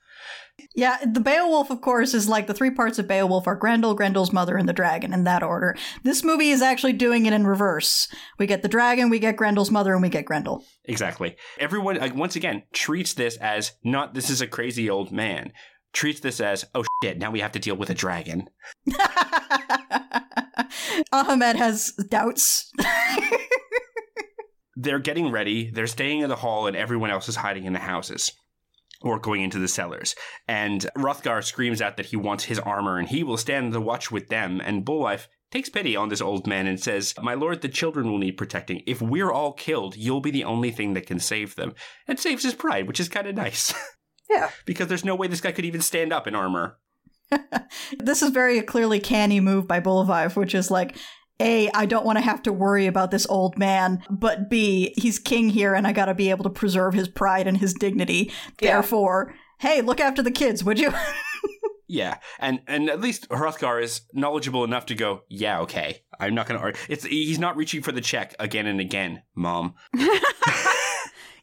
Yeah, 0.75 0.99
the 1.05 1.21
Beowulf, 1.21 1.71
of 1.71 1.81
course, 1.81 2.15
is 2.15 2.29
like 2.29 2.47
the 2.47 2.55
three 2.55 2.71
parts 2.71 2.99
of 2.99 3.09
Beowulf 3.09 3.47
are 3.47 3.57
Grendel, 3.57 3.95
Grendel's 3.95 4.33
mother, 4.33 4.57
and 4.57 4.69
the 4.69 4.73
dragon 4.73 5.13
in 5.13 5.25
that 5.25 5.43
order. 5.43 5.77
This 6.03 6.23
movie 6.23 6.51
is 6.51 6.63
actually 6.63 6.93
doing 6.93 7.27
it 7.27 7.33
in 7.33 7.47
reverse. 7.47 8.09
We 8.39 8.47
get 8.47 8.63
the 8.63 8.69
dragon, 8.69 9.11
we 9.11 9.19
get 9.19 9.37
Grendel's 9.37 9.71
mother, 9.71 9.93
and 9.93 10.03
we 10.03 10.09
get 10.09 10.25
Grendel. 10.25 10.65
Exactly. 10.85 11.37
Everyone, 11.59 11.99
like, 11.99 12.15
once 12.15 12.37
again, 12.37 12.63
treats 12.73 13.15
this 13.15 13.37
as 13.39 13.73
not 13.83 14.15
this 14.15 14.31
is 14.31 14.41
a 14.41 14.47
crazy 14.47 14.89
old 14.89 15.11
man. 15.11 15.53
Treats 15.93 16.21
this 16.21 16.41
as, 16.41 16.65
oh 16.75 16.85
shit, 17.03 17.19
now 17.19 17.31
we 17.31 17.41
have 17.41 17.53
to 17.53 17.59
deal 17.59 17.77
with 17.77 17.91
a 17.91 17.95
dragon. 17.95 18.49
Ahmed 21.13 21.57
has 21.57 21.93
doubts. 22.09 22.71
They're 24.77 24.99
getting 24.99 25.31
ready. 25.31 25.71
They're 25.71 25.87
staying 25.87 26.21
in 26.21 26.29
the 26.29 26.37
hall, 26.37 26.67
and 26.67 26.77
everyone 26.77 27.11
else 27.11 27.29
is 27.29 27.37
hiding 27.37 27.65
in 27.65 27.73
the 27.73 27.79
houses 27.79 28.33
or 29.03 29.19
going 29.19 29.43
into 29.43 29.59
the 29.59 29.69
cellars. 29.69 30.15
And 30.49 30.87
Hrothgar 30.97 31.43
screams 31.43 31.83
out 31.83 31.97
that 31.97 32.07
he 32.07 32.17
wants 32.17 32.45
his 32.45 32.59
armor, 32.59 32.99
and 32.99 33.09
he 33.09 33.23
will 33.23 33.37
stand 33.37 33.73
the 33.73 33.81
watch 33.81 34.11
with 34.11 34.29
them. 34.29 34.61
And 34.65 34.85
Buliwyf 34.85 35.27
takes 35.51 35.69
pity 35.69 35.95
on 35.95 36.09
this 36.09 36.21
old 36.21 36.47
man 36.47 36.67
and 36.67 36.81
says, 36.81 37.15
My 37.21 37.35
lord, 37.35 37.61
the 37.61 37.69
children 37.69 38.11
will 38.11 38.19
need 38.19 38.39
protecting. 38.39 38.83
If 38.87 39.03
we're 39.03 39.31
all 39.31 39.53
killed, 39.53 39.97
you'll 39.97 40.21
be 40.21 40.31
the 40.31 40.45
only 40.45 40.71
thing 40.71 40.95
that 40.95 41.07
can 41.07 41.19
save 41.19 41.55
them. 41.57 41.75
And 42.09 42.19
saves 42.19 42.45
his 42.45 42.55
pride, 42.55 42.87
which 42.87 43.01
is 43.01 43.09
kind 43.09 43.27
of 43.27 43.35
nice. 43.35 43.75
Yeah. 44.31 44.49
because 44.65 44.87
there's 44.87 45.05
no 45.05 45.15
way 45.15 45.27
this 45.27 45.43
guy 45.43 45.53
could 45.53 45.67
even 45.67 45.83
stand 45.83 46.11
up 46.11 46.27
in 46.27 46.35
armor. 46.35 46.79
this 47.99 48.23
is 48.23 48.31
very 48.31 48.61
clearly 48.63 49.01
canny 49.01 49.41
move 49.41 49.67
by 49.67 49.81
Buliwyf, 49.81 50.37
which 50.37 50.55
is 50.55 50.71
like, 50.71 50.97
A, 51.41 51.71
I 51.71 51.87
don't 51.87 52.07
want 52.07 52.19
to 52.19 52.25
have 52.25 52.43
to 52.43 52.53
worry 52.53 52.87
about 52.87 53.11
this 53.11 53.27
old 53.29 53.59
man, 53.59 54.03
but 54.11 54.51
B, 54.51 54.95
he's 54.97 55.19
king 55.19 55.51
here 55.51 55.75
and 55.75 55.87
I 55.87 55.93
gotta 55.93 56.15
be 56.15 56.31
able 56.31 56.45
to 56.45 56.51
preserve 56.51 56.95
his 56.95 57.09
pride 57.09 57.47
and 57.47 57.59
his 57.59 57.75
dignity. 57.75 58.31
Yeah. 58.61 58.73
Therefore, 58.73 59.35
hey, 59.61 59.81
look 59.81 60.01
after 60.01 60.23
the 60.23 60.31
kids, 60.31 60.65
would 60.65 60.79
you? 60.79 60.93
Yeah, 61.93 62.17
and 62.39 62.61
and 62.67 62.89
at 62.89 63.03
least 63.03 63.29
Hrothgar 63.29 63.83
is 63.83 64.01
knowledgeable 64.15 64.65
enough 64.65 64.87
to 64.87 64.95
go, 64.95 65.25
yeah, 65.29 65.61
okay, 65.61 66.03
I'm 66.19 66.35
not 66.35 66.47
gonna 66.47 66.59
argue. 66.59 66.81
It's 66.89 67.05
he's 67.05 67.39
not 67.39 67.55
reaching 67.55 67.83
for 67.83 67.93
the 67.93 68.01
check 68.01 68.35
again 68.41 68.67
and 68.67 68.81
again, 68.81 69.23
mom. 69.35 69.75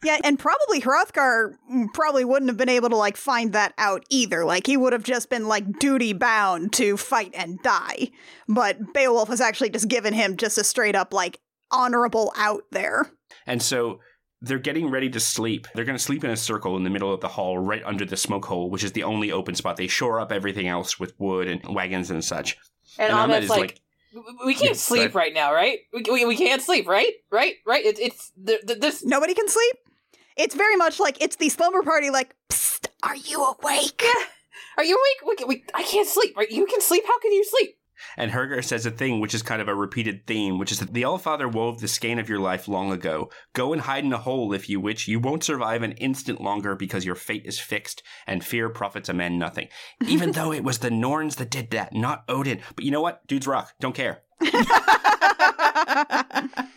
Yeah, 0.03 0.17
and 0.23 0.39
probably 0.39 0.79
Hrothgar 0.81 1.55
mm, 1.71 1.93
probably 1.93 2.23
wouldn't 2.23 2.49
have 2.49 2.57
been 2.57 2.69
able 2.69 2.89
to 2.89 2.95
like 2.95 3.17
find 3.17 3.51
that 3.53 3.73
out 3.77 4.05
either. 4.09 4.45
Like 4.45 4.65
he 4.65 4.77
would 4.77 4.93
have 4.93 5.03
just 5.03 5.29
been 5.29 5.47
like 5.47 5.79
duty 5.79 6.13
bound 6.13 6.71
to 6.73 6.95
fight 6.95 7.31
and 7.33 7.61
die. 7.61 8.09
But 8.47 8.93
Beowulf 8.93 9.29
has 9.29 9.41
actually 9.41 9.71
just 9.71 9.87
given 9.89 10.13
him 10.13 10.37
just 10.37 10.57
a 10.57 10.63
straight 10.63 10.95
up 10.95 11.13
like 11.13 11.41
honorable 11.71 12.31
out 12.37 12.63
there. 12.71 13.11
And 13.45 13.61
so 13.61 13.99
they're 14.41 14.57
getting 14.57 14.89
ready 14.89 15.09
to 15.09 15.19
sleep. 15.19 15.67
They're 15.75 15.83
going 15.85 15.97
to 15.97 16.03
sleep 16.03 16.23
in 16.23 16.31
a 16.31 16.37
circle 16.37 16.77
in 16.77 16.83
the 16.83 16.89
middle 16.89 17.13
of 17.13 17.19
the 17.19 17.27
hall, 17.27 17.57
right 17.57 17.83
under 17.83 18.05
the 18.05 18.15
smoke 18.15 18.45
hole, 18.45 18.69
which 18.69 18.85
is 18.85 18.93
the 18.93 19.03
only 19.03 19.31
open 19.33 19.53
spot. 19.53 19.75
They 19.75 19.87
shore 19.87 20.19
up 20.19 20.31
everything 20.31 20.67
else 20.67 20.97
with 20.97 21.13
wood 21.19 21.47
and 21.49 21.75
wagons 21.75 22.09
and 22.09 22.23
such. 22.23 22.57
And, 22.97 23.11
Ahmed 23.11 23.35
Ahmed's 23.35 23.43
is 23.45 23.49
like, 23.49 23.59
like, 23.59 23.81
we 24.45 24.53
can't 24.53 24.69
Yeah, 24.69 24.73
sleep 24.73 25.11
sorry. 25.11 25.25
right 25.25 25.33
now, 25.33 25.53
right? 25.53 25.79
We, 25.93 26.03
we, 26.09 26.25
we 26.25 26.37
can't 26.37 26.61
sleep, 26.61 26.87
right? 26.87 27.11
Right? 27.29 27.55
Right? 27.65 27.85
It, 27.85 27.99
it's 27.99 28.31
th- 28.45 28.61
th- 28.65 28.79
this. 28.79 29.03
Nobody 29.03 29.33
can 29.33 29.49
sleep. 29.49 29.75
It's 30.39 30.55
very 30.55 30.77
much 30.77 31.01
like 31.01 31.21
it's 31.21 31.35
the 31.35 31.49
slumber 31.49 31.83
party. 31.83 32.09
Like, 32.09 32.33
Psst, 32.49 32.87
are 33.03 33.17
you 33.17 33.43
awake? 33.43 34.01
Are 34.77 34.85
you 34.85 34.95
awake? 34.95 35.37
We, 35.39 35.45
we, 35.45 35.63
I 35.75 35.83
can't 35.83 36.07
sleep. 36.07 36.37
Right? 36.37 36.49
You 36.49 36.65
can 36.65 36.79
sleep. 36.79 37.03
How 37.05 37.19
can 37.19 37.33
you 37.33 37.43
sleep? 37.43 37.75
And 38.15 38.31
Herger 38.31 38.63
says 38.63 38.85
a 38.85 38.91
thing 38.91 39.19
which 39.19 39.33
is 39.33 39.43
kind 39.43 39.61
of 39.61 39.67
a 39.67 39.75
repeated 39.75 40.25
theme, 40.25 40.57
which 40.57 40.71
is 40.71 40.79
that 40.79 40.93
the 40.93 41.03
Allfather 41.03 41.51
wove 41.51 41.81
the 41.81 41.89
skein 41.89 42.19
of 42.19 42.29
your 42.29 42.39
life 42.39 42.69
long 42.69 42.93
ago. 42.93 43.29
Go 43.51 43.73
and 43.73 43.81
hide 43.81 44.05
in 44.05 44.13
a 44.13 44.17
hole 44.17 44.53
if 44.53 44.69
you 44.69 44.79
wish. 44.79 45.09
You 45.09 45.19
won't 45.19 45.43
survive 45.43 45.83
an 45.83 45.91
instant 45.93 46.39
longer 46.39 46.73
because 46.73 47.03
your 47.03 47.15
fate 47.15 47.45
is 47.45 47.59
fixed, 47.59 48.01
and 48.25 48.41
fear 48.41 48.69
profits 48.69 49.09
a 49.09 49.13
man 49.13 49.37
nothing. 49.37 49.67
Even 50.07 50.31
though 50.31 50.53
it 50.53 50.63
was 50.63 50.77
the 50.77 50.89
Norns 50.89 51.35
that 51.35 51.51
did 51.51 51.71
that, 51.71 51.93
not 51.93 52.23
Odin. 52.29 52.61
But 52.75 52.85
you 52.85 52.91
know 52.91 53.01
what? 53.01 53.27
Dudes 53.27 53.47
rock. 53.47 53.73
Don't 53.81 53.93
care. 53.93 54.21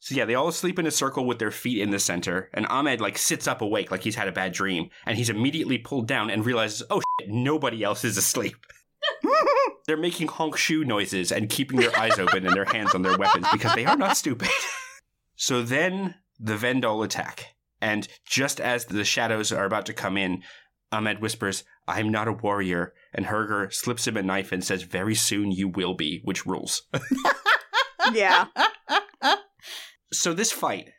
So 0.00 0.14
yeah, 0.14 0.24
they 0.24 0.34
all 0.34 0.50
sleep 0.52 0.78
in 0.78 0.86
a 0.86 0.90
circle 0.90 1.26
with 1.26 1.38
their 1.38 1.50
feet 1.50 1.80
in 1.80 1.90
the 1.90 1.98
center, 1.98 2.50
and 2.52 2.66
Ahmed 2.66 3.00
like 3.00 3.18
sits 3.18 3.46
up 3.46 3.62
awake 3.62 3.90
like 3.90 4.02
he's 4.02 4.16
had 4.16 4.28
a 4.28 4.32
bad 4.32 4.52
dream, 4.52 4.90
and 5.06 5.16
he's 5.16 5.30
immediately 5.30 5.78
pulled 5.78 6.08
down 6.08 6.30
and 6.30 6.44
realizes, 6.44 6.82
oh 6.90 7.00
shit, 7.20 7.30
nobody 7.30 7.82
else 7.82 8.04
is 8.04 8.16
asleep. 8.16 8.56
They're 9.86 9.96
making 9.96 10.28
honk 10.28 10.56
shoe 10.56 10.84
noises 10.84 11.32
and 11.32 11.48
keeping 11.48 11.80
their 11.80 11.96
eyes 11.98 12.18
open 12.18 12.46
and 12.46 12.54
their 12.54 12.64
hands 12.64 12.94
on 12.94 13.02
their 13.02 13.18
weapons 13.18 13.46
because 13.52 13.74
they 13.74 13.84
are 13.84 13.96
not 13.96 14.16
stupid. 14.16 14.48
so 15.36 15.62
then 15.62 16.14
the 16.38 16.56
Vendol 16.56 17.04
attack, 17.04 17.54
and 17.80 18.06
just 18.24 18.60
as 18.60 18.86
the 18.86 19.04
shadows 19.04 19.52
are 19.52 19.64
about 19.64 19.86
to 19.86 19.92
come 19.92 20.16
in, 20.16 20.42
Ahmed 20.92 21.20
whispers, 21.20 21.64
I'm 21.88 22.10
not 22.10 22.28
a 22.28 22.32
warrior, 22.32 22.92
and 23.12 23.26
Herger 23.26 23.72
slips 23.72 24.06
him 24.06 24.16
a 24.16 24.22
knife 24.22 24.52
and 24.52 24.62
says, 24.62 24.82
Very 24.82 25.14
soon 25.14 25.50
you 25.50 25.68
will 25.68 25.94
be, 25.94 26.20
which 26.24 26.46
rules. 26.46 26.82
yeah. 28.12 28.46
So 30.12 30.34
this 30.34 30.52
fight, 30.52 30.90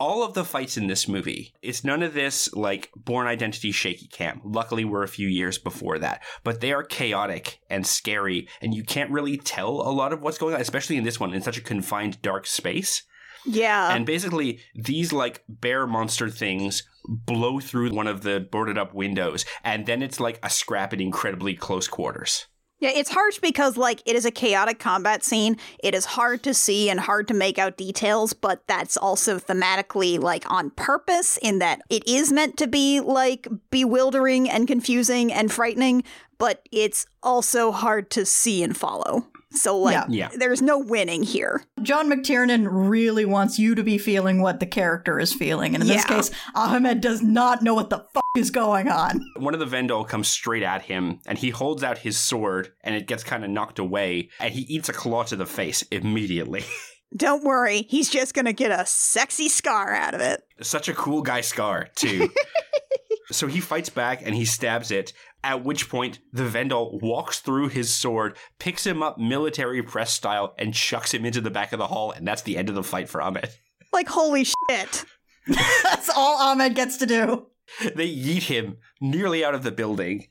all 0.00 0.24
of 0.24 0.34
the 0.34 0.44
fights 0.44 0.76
in 0.76 0.86
this 0.86 1.06
movie, 1.06 1.54
it's 1.62 1.84
none 1.84 2.02
of 2.02 2.14
this 2.14 2.52
like 2.54 2.90
Bourne 2.96 3.26
Identity 3.26 3.72
shaky 3.72 4.08
cam. 4.08 4.40
Luckily, 4.44 4.84
we're 4.84 5.02
a 5.02 5.08
few 5.08 5.28
years 5.28 5.58
before 5.58 5.98
that, 5.98 6.22
but 6.42 6.60
they 6.60 6.72
are 6.72 6.82
chaotic 6.82 7.60
and 7.70 7.86
scary, 7.86 8.48
and 8.60 8.74
you 8.74 8.82
can't 8.82 9.10
really 9.10 9.36
tell 9.36 9.68
a 9.68 9.92
lot 9.92 10.12
of 10.12 10.20
what's 10.20 10.38
going 10.38 10.54
on, 10.54 10.60
especially 10.60 10.96
in 10.96 11.04
this 11.04 11.20
one 11.20 11.32
in 11.32 11.42
such 11.42 11.58
a 11.58 11.62
confined, 11.62 12.20
dark 12.22 12.46
space. 12.46 13.02
Yeah. 13.46 13.94
and 13.94 14.06
basically, 14.06 14.60
these 14.74 15.12
like 15.12 15.44
bear 15.48 15.86
monster 15.86 16.30
things 16.30 16.82
blow 17.06 17.60
through 17.60 17.92
one 17.92 18.06
of 18.06 18.22
the 18.22 18.40
boarded 18.40 18.78
up 18.78 18.94
windows, 18.94 19.44
and 19.62 19.84
then 19.86 20.02
it's 20.02 20.18
like 20.18 20.38
a 20.42 20.48
scrap 20.48 20.92
at 20.92 21.00
incredibly 21.00 21.54
close 21.54 21.86
quarters. 21.86 22.46
Yeah, 22.80 22.90
it's 22.90 23.10
harsh 23.10 23.38
because 23.38 23.76
like 23.76 24.02
it 24.04 24.16
is 24.16 24.24
a 24.24 24.30
chaotic 24.30 24.78
combat 24.78 25.24
scene. 25.24 25.56
It 25.82 25.94
is 25.94 26.04
hard 26.04 26.42
to 26.42 26.52
see 26.52 26.90
and 26.90 27.00
hard 27.00 27.28
to 27.28 27.34
make 27.34 27.58
out 27.58 27.76
details, 27.76 28.32
but 28.32 28.66
that's 28.66 28.96
also 28.96 29.38
thematically 29.38 30.20
like 30.20 30.50
on 30.50 30.70
purpose 30.70 31.38
in 31.40 31.60
that 31.60 31.80
it 31.88 32.06
is 32.06 32.32
meant 32.32 32.56
to 32.58 32.66
be 32.66 33.00
like 33.00 33.48
bewildering 33.70 34.50
and 34.50 34.66
confusing 34.66 35.32
and 35.32 35.50
frightening, 35.50 36.04
but 36.36 36.68
it's 36.72 37.06
also 37.22 37.70
hard 37.72 38.10
to 38.10 38.26
see 38.26 38.62
and 38.62 38.76
follow. 38.76 39.28
So 39.54 39.78
like 39.78 39.94
Yeah. 39.94 40.06
Yeah. 40.08 40.28
there's 40.36 40.62
no 40.62 40.78
winning 40.78 41.22
here. 41.22 41.64
John 41.82 42.10
McTiernan 42.10 42.66
really 42.70 43.24
wants 43.24 43.58
you 43.58 43.74
to 43.74 43.82
be 43.82 43.98
feeling 43.98 44.40
what 44.40 44.60
the 44.60 44.66
character 44.66 45.18
is 45.20 45.32
feeling. 45.32 45.74
And 45.74 45.82
in 45.82 45.88
this 45.88 46.04
case, 46.04 46.30
Ahmed 46.54 47.00
does 47.00 47.22
not 47.22 47.62
know 47.62 47.74
what 47.74 47.90
the 47.90 48.04
fuck 48.12 48.22
is 48.36 48.50
going 48.50 48.88
on. 48.88 49.20
One 49.36 49.54
of 49.54 49.60
the 49.60 49.66
Vendel 49.66 50.04
comes 50.04 50.28
straight 50.28 50.62
at 50.64 50.82
him, 50.82 51.20
and 51.26 51.38
he 51.38 51.50
holds 51.50 51.84
out 51.84 51.98
his 51.98 52.18
sword, 52.18 52.72
and 52.82 52.94
it 52.94 53.06
gets 53.06 53.22
kind 53.22 53.44
of 53.44 53.50
knocked 53.50 53.78
away, 53.78 54.30
and 54.40 54.52
he 54.52 54.62
eats 54.62 54.88
a 54.88 54.92
claw 54.92 55.22
to 55.24 55.36
the 55.36 55.46
face 55.46 55.82
immediately. 55.90 56.64
Don't 57.16 57.44
worry, 57.44 57.82
he's 57.88 58.10
just 58.10 58.34
gonna 58.34 58.52
get 58.52 58.72
a 58.72 58.84
sexy 58.86 59.48
scar 59.48 59.94
out 59.94 60.14
of 60.14 60.20
it. 60.20 60.42
Such 60.62 60.88
a 60.88 60.94
cool 60.94 61.22
guy 61.22 61.42
scar, 61.42 61.88
too. 61.94 62.28
so 63.30 63.46
he 63.46 63.60
fights 63.60 63.88
back 63.88 64.22
and 64.24 64.34
he 64.34 64.44
stabs 64.44 64.90
it, 64.90 65.12
at 65.42 65.64
which 65.64 65.88
point 65.88 66.20
the 66.32 66.44
Vendel 66.44 66.98
walks 67.02 67.40
through 67.40 67.68
his 67.68 67.94
sword, 67.94 68.36
picks 68.58 68.86
him 68.86 69.02
up 69.02 69.18
military 69.18 69.82
press 69.82 70.12
style, 70.12 70.54
and 70.58 70.74
chucks 70.74 71.12
him 71.12 71.24
into 71.24 71.40
the 71.40 71.50
back 71.50 71.72
of 71.72 71.78
the 71.78 71.86
hall, 71.88 72.10
and 72.12 72.26
that's 72.26 72.42
the 72.42 72.56
end 72.56 72.68
of 72.68 72.74
the 72.74 72.82
fight 72.82 73.08
for 73.08 73.22
Ahmed. 73.22 73.50
Like 73.92 74.08
holy 74.08 74.42
shit. 74.42 75.04
That's 75.84 76.10
all 76.10 76.36
Ahmed 76.36 76.74
gets 76.74 76.96
to 76.96 77.06
do. 77.06 77.46
They 77.94 78.08
yeet 78.08 78.44
him 78.44 78.78
nearly 79.00 79.44
out 79.44 79.54
of 79.54 79.62
the 79.62 79.70
building. 79.70 80.26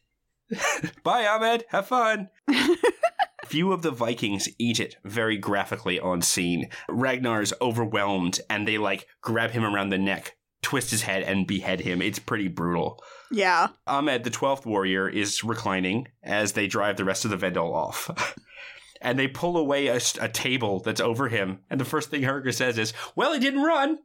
Bye, 1.03 1.25
Ahmed. 1.25 1.63
Have 1.69 1.87
fun. 1.87 2.27
Few 3.45 3.71
of 3.71 3.81
the 3.81 3.91
Vikings 3.91 4.49
eat 4.57 4.79
it 4.79 4.97
very 5.03 5.37
graphically 5.37 5.99
on 5.99 6.21
scene. 6.21 6.69
Ragnar 6.89 7.41
is 7.41 7.53
overwhelmed, 7.61 8.39
and 8.49 8.67
they 8.67 8.77
like 8.77 9.07
grab 9.21 9.51
him 9.51 9.63
around 9.63 9.89
the 9.89 9.97
neck, 9.97 10.35
twist 10.63 10.91
his 10.91 11.03
head, 11.03 11.23
and 11.23 11.45
behead 11.45 11.81
him. 11.81 12.01
It's 12.01 12.19
pretty 12.19 12.47
brutal. 12.47 13.03
Yeah. 13.31 13.67
Ahmed, 13.85 14.23
the 14.23 14.31
12th 14.31 14.65
warrior, 14.65 15.07
is 15.07 15.43
reclining 15.43 16.07
as 16.23 16.53
they 16.53 16.67
drive 16.67 16.97
the 16.97 17.05
rest 17.05 17.25
of 17.25 17.31
the 17.31 17.37
Vendel 17.37 17.73
off. 17.73 18.09
and 19.01 19.19
they 19.19 19.27
pull 19.27 19.57
away 19.57 19.87
a, 19.87 19.99
a 20.21 20.29
table 20.29 20.79
that's 20.79 21.01
over 21.01 21.27
him. 21.29 21.59
And 21.69 21.79
the 21.79 21.85
first 21.85 22.09
thing 22.09 22.23
Herger 22.23 22.53
says 22.53 22.77
is, 22.77 22.93
Well, 23.15 23.33
he 23.33 23.39
didn't 23.39 23.63
run. 23.63 23.99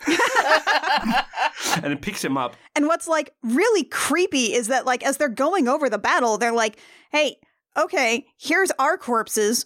and 0.06 1.92
it 1.92 2.02
picks 2.02 2.24
him 2.24 2.36
up. 2.36 2.56
And 2.74 2.86
what's 2.86 3.08
like 3.08 3.34
really 3.42 3.84
creepy 3.84 4.52
is 4.52 4.68
that 4.68 4.86
like 4.86 5.04
as 5.04 5.16
they're 5.16 5.28
going 5.28 5.68
over 5.68 5.88
the 5.88 5.98
battle, 5.98 6.36
they're 6.36 6.52
like, 6.52 6.78
"Hey, 7.10 7.36
okay, 7.76 8.26
here's 8.36 8.70
our 8.78 8.98
corpses. 8.98 9.64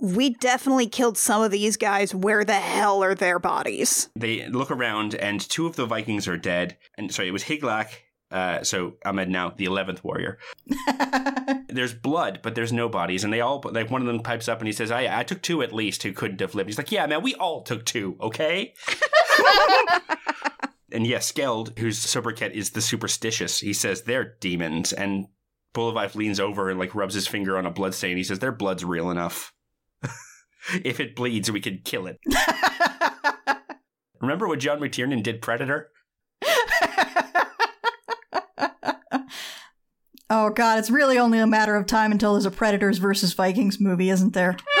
We 0.00 0.30
definitely 0.30 0.86
killed 0.86 1.18
some 1.18 1.42
of 1.42 1.50
these 1.50 1.76
guys. 1.76 2.14
Where 2.14 2.44
the 2.44 2.54
hell 2.54 3.02
are 3.02 3.14
their 3.14 3.38
bodies?" 3.38 4.08
They 4.16 4.48
look 4.48 4.70
around, 4.70 5.14
and 5.14 5.40
two 5.40 5.66
of 5.66 5.76
the 5.76 5.86
Vikings 5.86 6.28
are 6.28 6.36
dead. 6.36 6.76
And 6.96 7.12
sorry, 7.12 7.28
it 7.28 7.32
was 7.32 7.44
Hyglak. 7.44 7.88
Uh, 8.30 8.62
so 8.62 8.94
Ahmed 9.04 9.30
now 9.30 9.54
the 9.56 9.64
eleventh 9.64 10.04
warrior. 10.04 10.38
There's 11.68 11.94
blood, 11.94 12.40
but 12.42 12.54
there's 12.54 12.72
no 12.72 12.88
bodies, 12.88 13.24
and 13.24 13.32
they 13.32 13.40
all 13.40 13.62
like 13.64 13.90
one 13.90 14.00
of 14.00 14.06
them 14.06 14.20
pipes 14.20 14.48
up 14.48 14.58
and 14.58 14.66
he 14.66 14.72
says, 14.72 14.90
"I 14.90 15.20
I 15.20 15.22
took 15.22 15.42
two 15.42 15.62
at 15.62 15.72
least 15.72 16.02
who 16.02 16.12
couldn't 16.12 16.40
have 16.40 16.54
lived." 16.54 16.68
He's 16.68 16.78
like, 16.78 16.92
"Yeah, 16.92 17.06
man, 17.06 17.22
we 17.22 17.34
all 17.34 17.62
took 17.62 17.84
two, 17.84 18.16
okay?" 18.20 18.74
and 20.92 21.06
yes, 21.06 21.30
Skeld, 21.30 21.78
whose 21.78 21.98
sobriquet 21.98 22.54
is 22.54 22.70
the 22.70 22.80
superstitious, 22.80 23.60
he 23.60 23.72
says 23.72 24.02
they're 24.02 24.36
demons, 24.40 24.92
and 24.92 25.26
Buliwyf 25.74 26.14
leans 26.14 26.40
over 26.40 26.70
and 26.70 26.78
like 26.78 26.94
rubs 26.94 27.14
his 27.14 27.26
finger 27.26 27.56
on 27.56 27.66
a 27.66 27.70
blood 27.70 27.94
stain. 27.94 28.16
He 28.16 28.24
says 28.24 28.38
their 28.38 28.52
blood's 28.52 28.84
real 28.84 29.10
enough. 29.10 29.52
If 30.84 31.00
it 31.00 31.16
bleeds, 31.16 31.50
we 31.50 31.60
can 31.60 31.80
kill 31.84 32.06
it. 32.06 32.18
Remember 34.20 34.48
what 34.48 34.58
John 34.58 34.80
McTiernan 34.80 35.22
did 35.22 35.40
Predator? 35.40 35.90
oh 40.30 40.50
god, 40.50 40.78
it's 40.78 40.90
really 40.90 41.18
only 41.18 41.38
a 41.38 41.46
matter 41.46 41.76
of 41.76 41.86
time 41.86 42.12
until 42.12 42.32
there's 42.32 42.46
a 42.46 42.50
Predators 42.50 42.98
versus 42.98 43.32
Vikings 43.32 43.80
movie, 43.80 44.10
isn't 44.10 44.34
there? 44.34 44.56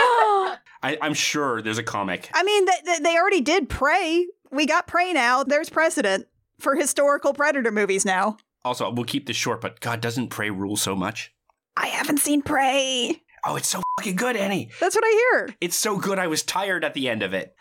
I, 0.82 0.96
I'm 1.02 1.14
sure 1.14 1.60
there's 1.60 1.78
a 1.78 1.82
comic. 1.82 2.30
I 2.32 2.42
mean, 2.42 2.66
th- 2.66 2.84
th- 2.84 3.00
they 3.00 3.16
already 3.16 3.40
did 3.40 3.68
Prey. 3.68 4.26
We 4.50 4.66
got 4.66 4.86
Prey 4.86 5.12
now. 5.12 5.42
There's 5.42 5.70
precedent 5.70 6.26
for 6.60 6.74
historical 6.74 7.34
predator 7.34 7.70
movies 7.72 8.04
now. 8.04 8.36
Also, 8.64 8.90
we'll 8.90 9.04
keep 9.04 9.26
this 9.26 9.36
short, 9.36 9.60
but 9.60 9.80
God 9.80 10.00
doesn't 10.00 10.28
Prey 10.28 10.50
rule 10.50 10.76
so 10.76 10.94
much. 10.94 11.32
I 11.76 11.88
haven't 11.88 12.18
seen 12.18 12.42
Prey. 12.42 13.22
Oh, 13.44 13.56
it's 13.56 13.68
so 13.68 13.82
fucking 13.98 14.16
good, 14.16 14.36
Annie. 14.36 14.70
That's 14.80 14.94
what 14.94 15.04
I 15.04 15.28
hear. 15.32 15.56
It's 15.60 15.76
so 15.76 15.98
good 15.98 16.18
I 16.18 16.26
was 16.26 16.42
tired 16.42 16.84
at 16.84 16.94
the 16.94 17.08
end 17.08 17.22
of 17.22 17.34
it. 17.34 17.54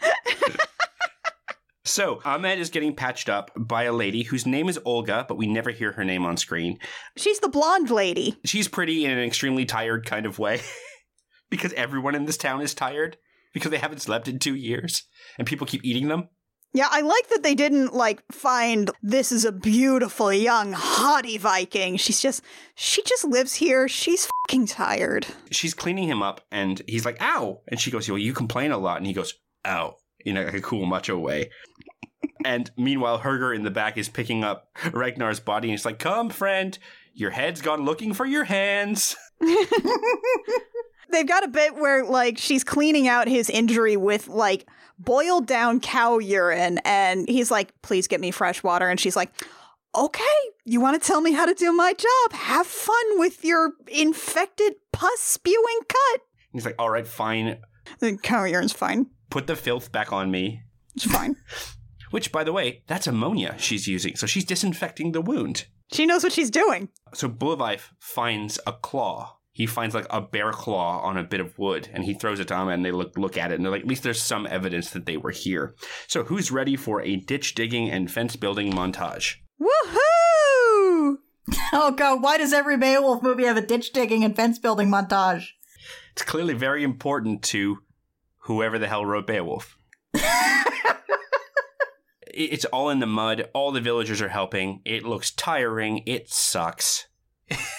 so, 1.86 2.22
Ahmed 2.26 2.60
is 2.60 2.70
getting 2.70 2.96
patched 2.96 3.30
up 3.30 3.52
by 3.56 3.84
a 3.84 3.94
lady 3.94 4.24
whose 4.24 4.46
name 4.46 4.70
is 4.70 4.80
Olga, 4.86 5.26
but 5.28 5.38
we 5.38 5.48
never 5.48 5.72
hear 5.72 5.92
her 5.94 6.04
name 6.04 6.26
on 6.26 6.38
screen. 6.38 6.80
She's 7.16 7.40
the 7.40 7.50
blonde 7.50 7.90
lady. 7.90 8.38
She's 8.46 8.68
pretty 8.68 9.06
in 9.06 9.12
an 9.12 9.24
extremely 9.24 9.66
tired 9.66 10.06
kind 10.06 10.26
of 10.26 10.40
way 10.40 10.62
because 11.50 11.74
everyone 11.74 12.16
in 12.16 12.26
this 12.26 12.38
town 12.38 12.62
is 12.62 12.74
tired 12.74 13.18
because 13.54 13.72
they 13.72 13.78
haven't 13.78 14.02
slept 14.02 14.28
in 14.28 14.40
two 14.40 14.56
years 14.56 15.04
and 15.38 15.48
people 15.48 15.68
keep 15.68 15.84
eating 15.84 16.08
them. 16.08 16.30
Yeah, 16.74 16.88
I 16.92 17.02
like 17.02 17.30
that 17.30 17.44
they 17.44 17.56
didn't 17.56 17.94
like 17.94 18.22
find 18.32 18.92
this 19.02 19.32
is 19.32 19.46
a 19.46 19.52
beautiful 19.52 20.32
young 20.32 20.74
haughty 20.74 21.38
Viking. 21.38 21.98
She's 21.98 22.22
just 22.22 22.44
she 22.76 23.02
just 23.04 23.26
lives 23.26 23.56
here. 23.56 23.88
She's 23.88 24.28
fucking 24.48 24.68
tired. 24.68 25.26
She's 25.50 25.74
cleaning 25.74 26.08
him 26.08 26.22
up 26.22 26.42
and 26.52 26.82
he's 26.88 27.06
like, 27.06 27.18
ow. 27.22 27.62
And 27.68 27.80
she 27.80 27.90
goes, 27.90 28.08
well, 28.10 28.18
you 28.18 28.34
complain 28.34 28.72
a 28.72 28.78
lot. 28.78 28.98
And 28.98 29.08
he 29.08 29.14
goes, 29.14 29.34
ow, 29.66 29.96
in 30.20 30.38
a, 30.38 30.46
like 30.46 30.54
a 30.54 30.62
cool 30.62 30.86
macho 30.86 31.18
way. 31.18 31.50
and 32.46 32.70
meanwhile, 32.78 33.20
Herger 33.20 33.56
in 33.56 33.64
the 33.64 33.72
back 33.72 33.98
is 33.98 34.10
picking 34.10 34.44
up 34.44 34.70
Ragnar's 34.78 35.40
body 35.40 35.70
and 35.70 35.72
he's 35.74 35.86
like, 35.86 36.00
come, 36.00 36.30
friend, 36.30 36.78
your 37.14 37.32
head's 37.32 37.62
gone 37.62 37.86
looking 37.86 38.14
for 38.14 38.26
your 38.26 38.44
hands. 38.44 39.16
They've 41.10 41.28
got 41.28 41.44
a 41.44 41.48
bit 41.48 41.76
where 41.76 42.04
like 42.06 42.38
she's 42.38 42.64
cleaning 42.64 43.08
out 43.08 43.28
his 43.28 43.50
injury 43.50 43.98
with 43.98 44.28
like 44.28 44.68
boiled 45.00 45.46
down 45.48 45.80
cow 45.80 46.18
urine 46.18 46.80
and 46.86 47.28
he's 47.30 47.52
like, 47.52 47.74
"Please 47.82 48.08
get 48.08 48.20
me 48.20 48.32
fresh 48.32 48.64
water." 48.64 48.90
And 48.90 49.00
she's 49.00 49.16
like, 49.16 49.32
"Okay, 49.96 50.24
you 50.66 50.82
want 50.82 51.02
to 51.02 51.06
tell 51.08 51.22
me 51.22 51.32
how 51.32 51.46
to 51.46 51.54
do 51.54 51.72
my 51.72 51.94
job? 51.94 52.34
Have 52.40 52.68
fun 52.68 53.20
with 53.20 53.44
your 53.46 53.74
infected 53.88 54.74
pus 54.92 55.20
spewing 55.20 55.80
cut." 55.88 56.22
And 56.54 56.62
He's 56.62 56.66
like, 56.66 56.76
all 56.80 56.90
right, 56.90 57.08
fine. 57.08 57.58
The 58.00 58.18
cow 58.18 58.44
urine's 58.46 58.74
fine. 58.74 59.08
Put 59.30 59.48
the 59.48 59.56
filth 59.56 59.92
back 59.92 60.12
on 60.12 60.32
me. 60.32 60.64
It's 60.96 61.06
fine. 61.06 61.36
Which, 62.12 62.32
by 62.32 62.44
the 62.46 62.54
way, 62.54 62.84
that's 62.88 63.06
ammonia 63.08 63.56
she's 63.58 63.88
using. 63.88 64.16
So 64.16 64.26
she's 64.28 64.46
disinfecting 64.46 65.12
the 65.12 65.22
wound. 65.22 65.66
she 65.92 66.06
knows 66.06 66.24
what 66.24 66.32
she's 66.34 66.50
doing. 66.50 66.90
So 67.14 67.28
Buliwyf 67.30 67.90
finds 68.00 68.60
a 68.66 68.72
claw. 68.74 69.37
He 69.58 69.66
finds 69.66 69.96
like 69.96 70.06
a 70.12 70.22
bear 70.22 70.52
claw 70.52 71.02
on 71.02 71.18
a 71.18 71.24
bit 71.24 71.40
of 71.40 71.58
wood 71.58 71.90
and 71.92 72.06
he 72.06 72.14
throws 72.14 72.40
it 72.40 72.48
to 72.50 72.54
them 72.54 72.68
and 72.68 72.86
they 72.86 72.92
look 72.92 73.18
look 73.18 73.40
at 73.40 73.52
it 73.52 73.56
and 73.56 73.66
they're 73.66 73.72
like, 73.72 73.82
at 73.82 73.88
least 73.88 74.04
there's 74.04 74.22
some 74.22 74.46
evidence 74.46 74.92
that 74.92 75.08
they 75.08 75.18
were 75.18 75.32
here. 75.32 75.74
So 76.06 76.24
who's 76.24 76.52
ready 76.52 76.76
for 76.76 77.02
a 77.02 77.16
ditch 77.16 77.56
digging 77.56 77.90
and 77.90 78.12
fence 78.12 78.36
building 78.36 78.72
montage? 78.72 79.38
Woohoo! 79.60 81.16
Oh 81.74 81.92
god, 81.98 82.22
why 82.22 82.38
does 82.38 82.54
every 82.54 82.78
Beowulf 82.78 83.24
movie 83.24 83.46
have 83.46 83.58
a 83.58 83.66
ditch 83.66 83.94
digging 83.94 84.24
and 84.24 84.36
fence 84.36 84.60
building 84.60 84.90
montage? 84.90 85.48
It's 86.12 86.22
clearly 86.22 86.54
very 86.54 86.84
important 86.84 87.42
to 87.46 87.80
whoever 88.42 88.78
the 88.78 88.88
hell 88.88 89.08
wrote 89.08 89.26
Beowulf. 89.26 89.76
It's 92.40 92.66
all 92.66 92.92
in 92.92 93.00
the 93.00 93.08
mud. 93.08 93.50
All 93.56 93.72
the 93.72 93.82
villagers 93.82 94.22
are 94.22 94.30
helping. 94.30 94.82
It 94.86 95.04
looks 95.04 95.32
tiring. 95.32 96.04
It 96.06 96.30
sucks. 96.30 97.08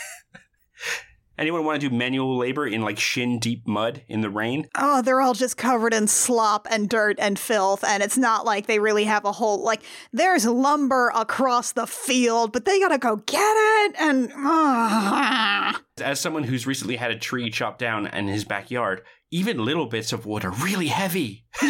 Anyone 1.38 1.64
want 1.64 1.80
to 1.80 1.88
do 1.88 1.94
manual 1.94 2.36
labor 2.36 2.66
in 2.66 2.82
like 2.82 2.98
shin 2.98 3.38
deep 3.38 3.66
mud 3.66 4.02
in 4.08 4.22
the 4.22 4.28
rain? 4.28 4.66
Oh, 4.76 5.02
they're 5.02 5.20
all 5.20 5.34
just 5.34 5.56
covered 5.56 5.94
in 5.94 6.08
slop 6.08 6.66
and 6.68 6.88
dirt 6.88 7.16
and 7.20 7.38
filth, 7.38 7.84
and 7.84 8.02
it's 8.02 8.18
not 8.18 8.44
like 8.44 8.66
they 8.66 8.80
really 8.80 9.04
have 9.04 9.24
a 9.24 9.30
whole 9.30 9.62
like. 9.62 9.82
There's 10.12 10.44
lumber 10.44 11.12
across 11.14 11.70
the 11.72 11.86
field, 11.86 12.52
but 12.52 12.64
they 12.64 12.80
gotta 12.80 12.98
go 12.98 13.16
get 13.16 13.38
it, 13.40 13.94
and 14.00 14.32
ah. 14.34 15.80
As 16.02 16.18
someone 16.18 16.42
who's 16.42 16.66
recently 16.66 16.96
had 16.96 17.12
a 17.12 17.18
tree 17.18 17.50
chopped 17.50 17.78
down 17.78 18.08
in 18.08 18.26
his 18.26 18.44
backyard, 18.44 19.02
even 19.30 19.64
little 19.64 19.86
bits 19.86 20.12
of 20.12 20.26
wood 20.26 20.44
are 20.44 20.50
really 20.50 20.88
heavy. 20.88 21.44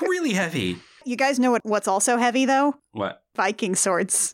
really 0.00 0.32
heavy. 0.34 0.78
you 1.04 1.16
guys 1.16 1.40
know 1.40 1.50
what, 1.50 1.64
what's 1.64 1.88
also 1.88 2.18
heavy 2.18 2.44
though? 2.44 2.74
What? 2.92 3.22
Viking 3.34 3.74
swords. 3.74 4.32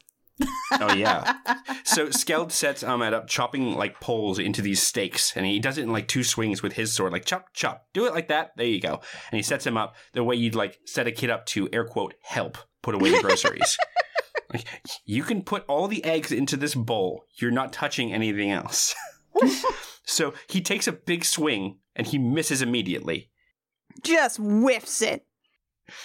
Oh 0.72 0.92
yeah. 0.94 1.34
So 1.84 2.08
Skeld 2.08 2.52
sets 2.52 2.84
Ahmed 2.84 3.14
up 3.14 3.26
chopping 3.28 3.74
like 3.74 3.98
poles 3.98 4.38
into 4.38 4.60
these 4.60 4.82
stakes, 4.82 5.34
and 5.34 5.46
he 5.46 5.58
does 5.58 5.78
it 5.78 5.82
in 5.82 5.90
like 5.90 6.06
two 6.06 6.22
swings 6.22 6.62
with 6.62 6.74
his 6.74 6.92
sword, 6.92 7.12
like 7.12 7.24
chop, 7.24 7.46
chop. 7.54 7.86
Do 7.94 8.06
it 8.06 8.12
like 8.12 8.28
that. 8.28 8.50
There 8.56 8.66
you 8.66 8.80
go. 8.80 9.00
And 9.30 9.36
he 9.36 9.42
sets 9.42 9.66
him 9.66 9.78
up 9.78 9.96
the 10.12 10.22
way 10.22 10.36
you'd 10.36 10.54
like 10.54 10.78
set 10.84 11.06
a 11.06 11.12
kid 11.12 11.30
up 11.30 11.46
to 11.46 11.68
air 11.72 11.86
quote 11.86 12.14
help 12.22 12.58
put 12.82 12.94
away 12.94 13.10
the 13.10 13.22
groceries. 13.22 13.78
like 14.52 14.66
you 15.06 15.22
can 15.22 15.42
put 15.42 15.64
all 15.66 15.88
the 15.88 16.04
eggs 16.04 16.30
into 16.30 16.56
this 16.56 16.74
bowl. 16.74 17.24
You're 17.40 17.50
not 17.50 17.72
touching 17.72 18.12
anything 18.12 18.50
else. 18.50 18.94
so 20.04 20.34
he 20.48 20.60
takes 20.60 20.86
a 20.86 20.92
big 20.92 21.24
swing 21.24 21.78
and 21.96 22.06
he 22.06 22.18
misses 22.18 22.62
immediately. 22.62 23.30
Just 24.02 24.36
whiffs 24.36 25.02
it. 25.02 25.26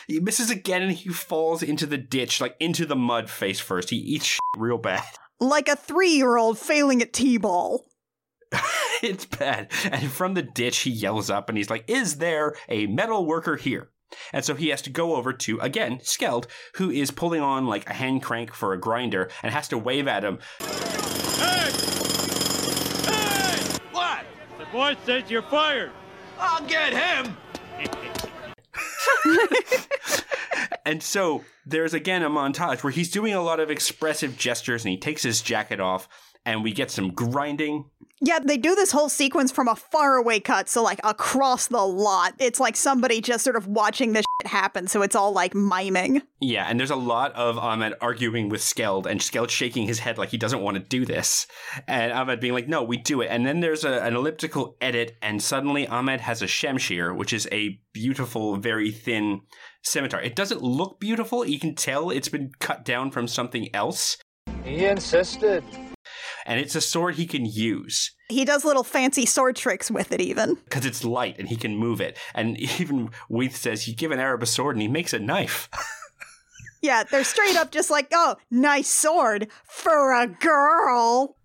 He 0.07 0.19
misses 0.19 0.49
again 0.49 0.81
and 0.81 0.91
he 0.91 1.09
falls 1.09 1.63
into 1.63 1.85
the 1.85 1.97
ditch, 1.97 2.41
like 2.41 2.55
into 2.59 2.85
the 2.85 2.95
mud 2.95 3.29
face 3.29 3.59
first. 3.59 3.89
He 3.89 3.97
eats 3.97 4.25
shit 4.25 4.39
real 4.57 4.77
bad. 4.77 5.03
Like 5.39 5.67
a 5.67 5.75
three 5.75 6.11
year 6.11 6.37
old 6.37 6.57
failing 6.57 7.01
at 7.01 7.11
T 7.11 7.37
ball. 7.37 7.85
it's 9.01 9.25
bad. 9.25 9.69
And 9.91 10.09
from 10.09 10.35
the 10.35 10.41
ditch, 10.41 10.79
he 10.79 10.89
yells 10.89 11.29
up 11.29 11.49
and 11.49 11.57
he's 11.57 11.69
like, 11.69 11.83
Is 11.87 12.17
there 12.17 12.55
a 12.69 12.87
metal 12.87 13.25
worker 13.25 13.57
here? 13.57 13.89
And 14.31 14.45
so 14.45 14.55
he 14.55 14.69
has 14.69 14.81
to 14.83 14.89
go 14.89 15.15
over 15.15 15.33
to, 15.33 15.59
again, 15.59 15.97
Skeld, 15.99 16.45
who 16.75 16.89
is 16.89 17.11
pulling 17.11 17.41
on 17.41 17.65
like 17.65 17.89
a 17.89 17.93
hand 17.93 18.23
crank 18.23 18.53
for 18.53 18.71
a 18.71 18.79
grinder 18.79 19.29
and 19.41 19.51
has 19.51 19.67
to 19.69 19.77
wave 19.77 20.07
at 20.07 20.23
him. 20.23 20.39
Hey! 20.59 21.71
Hey! 23.05 23.59
What? 23.91 24.25
The 24.59 24.65
boss 24.71 24.95
says 25.05 25.29
you're 25.29 25.41
fired. 25.41 25.91
I'll 26.39 26.65
get 26.65 26.93
him. 26.93 27.35
And 30.85 31.01
so 31.01 31.43
there's 31.65 31.93
again 31.93 32.23
a 32.23 32.29
montage 32.29 32.83
where 32.83 32.91
he's 32.91 33.09
doing 33.09 33.33
a 33.33 33.41
lot 33.41 33.59
of 33.59 33.71
expressive 33.71 34.37
gestures 34.37 34.83
and 34.83 34.91
he 34.91 34.97
takes 34.97 35.23
his 35.23 35.41
jacket 35.41 35.79
off 35.79 36.09
and 36.45 36.63
we 36.63 36.73
get 36.73 36.91
some 36.91 37.11
grinding. 37.11 37.85
Yeah, 38.25 38.39
they 38.39 38.55
do 38.55 38.73
this 38.73 38.93
whole 38.93 39.09
sequence 39.09 39.51
from 39.51 39.67
a 39.67 39.75
faraway 39.75 40.39
cut, 40.39 40.69
so 40.69 40.81
like 40.81 41.01
across 41.03 41.67
the 41.67 41.85
lot. 41.85 42.33
It's 42.39 42.57
like 42.57 42.77
somebody 42.77 43.19
just 43.19 43.43
sort 43.43 43.57
of 43.57 43.67
watching 43.67 44.13
this 44.13 44.23
shit 44.41 44.49
happen, 44.49 44.87
so 44.87 45.01
it's 45.01 45.13
all 45.13 45.33
like 45.33 45.53
miming. 45.53 46.21
Yeah, 46.39 46.65
and 46.69 46.79
there's 46.79 46.89
a 46.89 46.95
lot 46.95 47.33
of 47.33 47.57
Ahmed 47.57 47.95
arguing 47.99 48.47
with 48.47 48.61
Skeld 48.61 49.07
and 49.07 49.19
Skeld 49.19 49.49
shaking 49.49 49.87
his 49.87 49.99
head 49.99 50.17
like 50.17 50.29
he 50.29 50.37
doesn't 50.37 50.61
want 50.61 50.77
to 50.77 50.83
do 50.83 51.05
this. 51.05 51.47
And 51.85 52.13
Ahmed 52.13 52.39
being 52.39 52.53
like, 52.53 52.69
no, 52.69 52.81
we 52.81 52.95
do 52.95 53.19
it. 53.19 53.27
And 53.27 53.45
then 53.45 53.59
there's 53.59 53.83
a, 53.83 54.01
an 54.01 54.15
elliptical 54.15 54.77
edit, 54.79 55.17
and 55.21 55.43
suddenly 55.43 55.85
Ahmed 55.85 56.21
has 56.21 56.41
a 56.41 56.47
shamshir, 56.47 57.13
which 57.13 57.33
is 57.33 57.45
a 57.51 57.77
beautiful, 57.91 58.55
very 58.55 58.89
thin 58.89 59.41
scimitar. 59.81 60.21
It 60.21 60.37
doesn't 60.37 60.61
look 60.61 60.97
beautiful. 60.97 61.45
You 61.45 61.59
can 61.59 61.75
tell 61.75 62.09
it's 62.09 62.29
been 62.29 62.51
cut 62.59 62.85
down 62.85 63.11
from 63.11 63.27
something 63.27 63.67
else. 63.75 64.15
He 64.63 64.85
insisted. 64.85 65.61
And 66.45 66.59
it's 66.59 66.75
a 66.75 66.81
sword 66.81 67.15
he 67.15 67.25
can 67.25 67.45
use. 67.45 68.11
He 68.29 68.45
does 68.45 68.65
little 68.65 68.83
fancy 68.83 69.25
sword 69.25 69.55
tricks 69.55 69.89
with 69.91 70.11
it, 70.11 70.19
even. 70.21 70.55
because 70.65 70.85
it's 70.85 71.03
light 71.03 71.37
and 71.39 71.47
he 71.47 71.55
can 71.55 71.77
move 71.77 72.01
it. 72.01 72.17
And 72.33 72.57
even 72.79 73.09
Weath 73.29 73.55
says, 73.55 73.87
You 73.87 73.95
give 73.95 74.11
an 74.11 74.19
Arab 74.19 74.43
a 74.43 74.45
sword 74.45 74.75
and 74.75 74.81
he 74.81 74.87
makes 74.87 75.13
a 75.13 75.19
knife. 75.19 75.69
Yeah, 76.81 77.03
they're 77.03 77.23
straight 77.23 77.55
up 77.55 77.71
just 77.71 77.89
like, 77.89 78.09
oh, 78.11 78.35
nice 78.51 78.89
sword 78.89 79.47
for 79.63 80.11
a 80.11 80.27
girl. 80.27 81.37